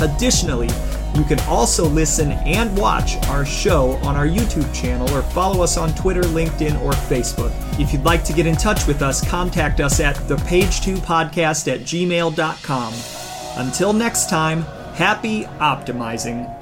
Additionally, 0.00 0.68
you 1.14 1.22
can 1.22 1.38
also 1.42 1.84
listen 1.84 2.32
and 2.32 2.76
watch 2.76 3.14
our 3.28 3.46
show 3.46 3.92
on 3.98 4.16
our 4.16 4.26
YouTube 4.26 4.74
channel 4.74 5.08
or 5.14 5.22
follow 5.22 5.62
us 5.62 5.76
on 5.76 5.94
Twitter, 5.94 6.22
LinkedIn, 6.22 6.82
or 6.82 6.90
Facebook. 6.90 7.52
If 7.78 7.92
you'd 7.92 8.04
like 8.04 8.24
to 8.24 8.32
get 8.32 8.48
in 8.48 8.56
touch 8.56 8.88
with 8.88 9.00
us, 9.00 9.24
contact 9.24 9.78
us 9.78 10.00
at 10.00 10.16
thepage2podcast 10.16 11.72
at 11.72 11.80
gmail.com. 11.82 12.94
Until 13.64 13.92
next 13.92 14.28
time, 14.28 14.66
Happy 14.96 15.42
optimizing. 15.60 16.55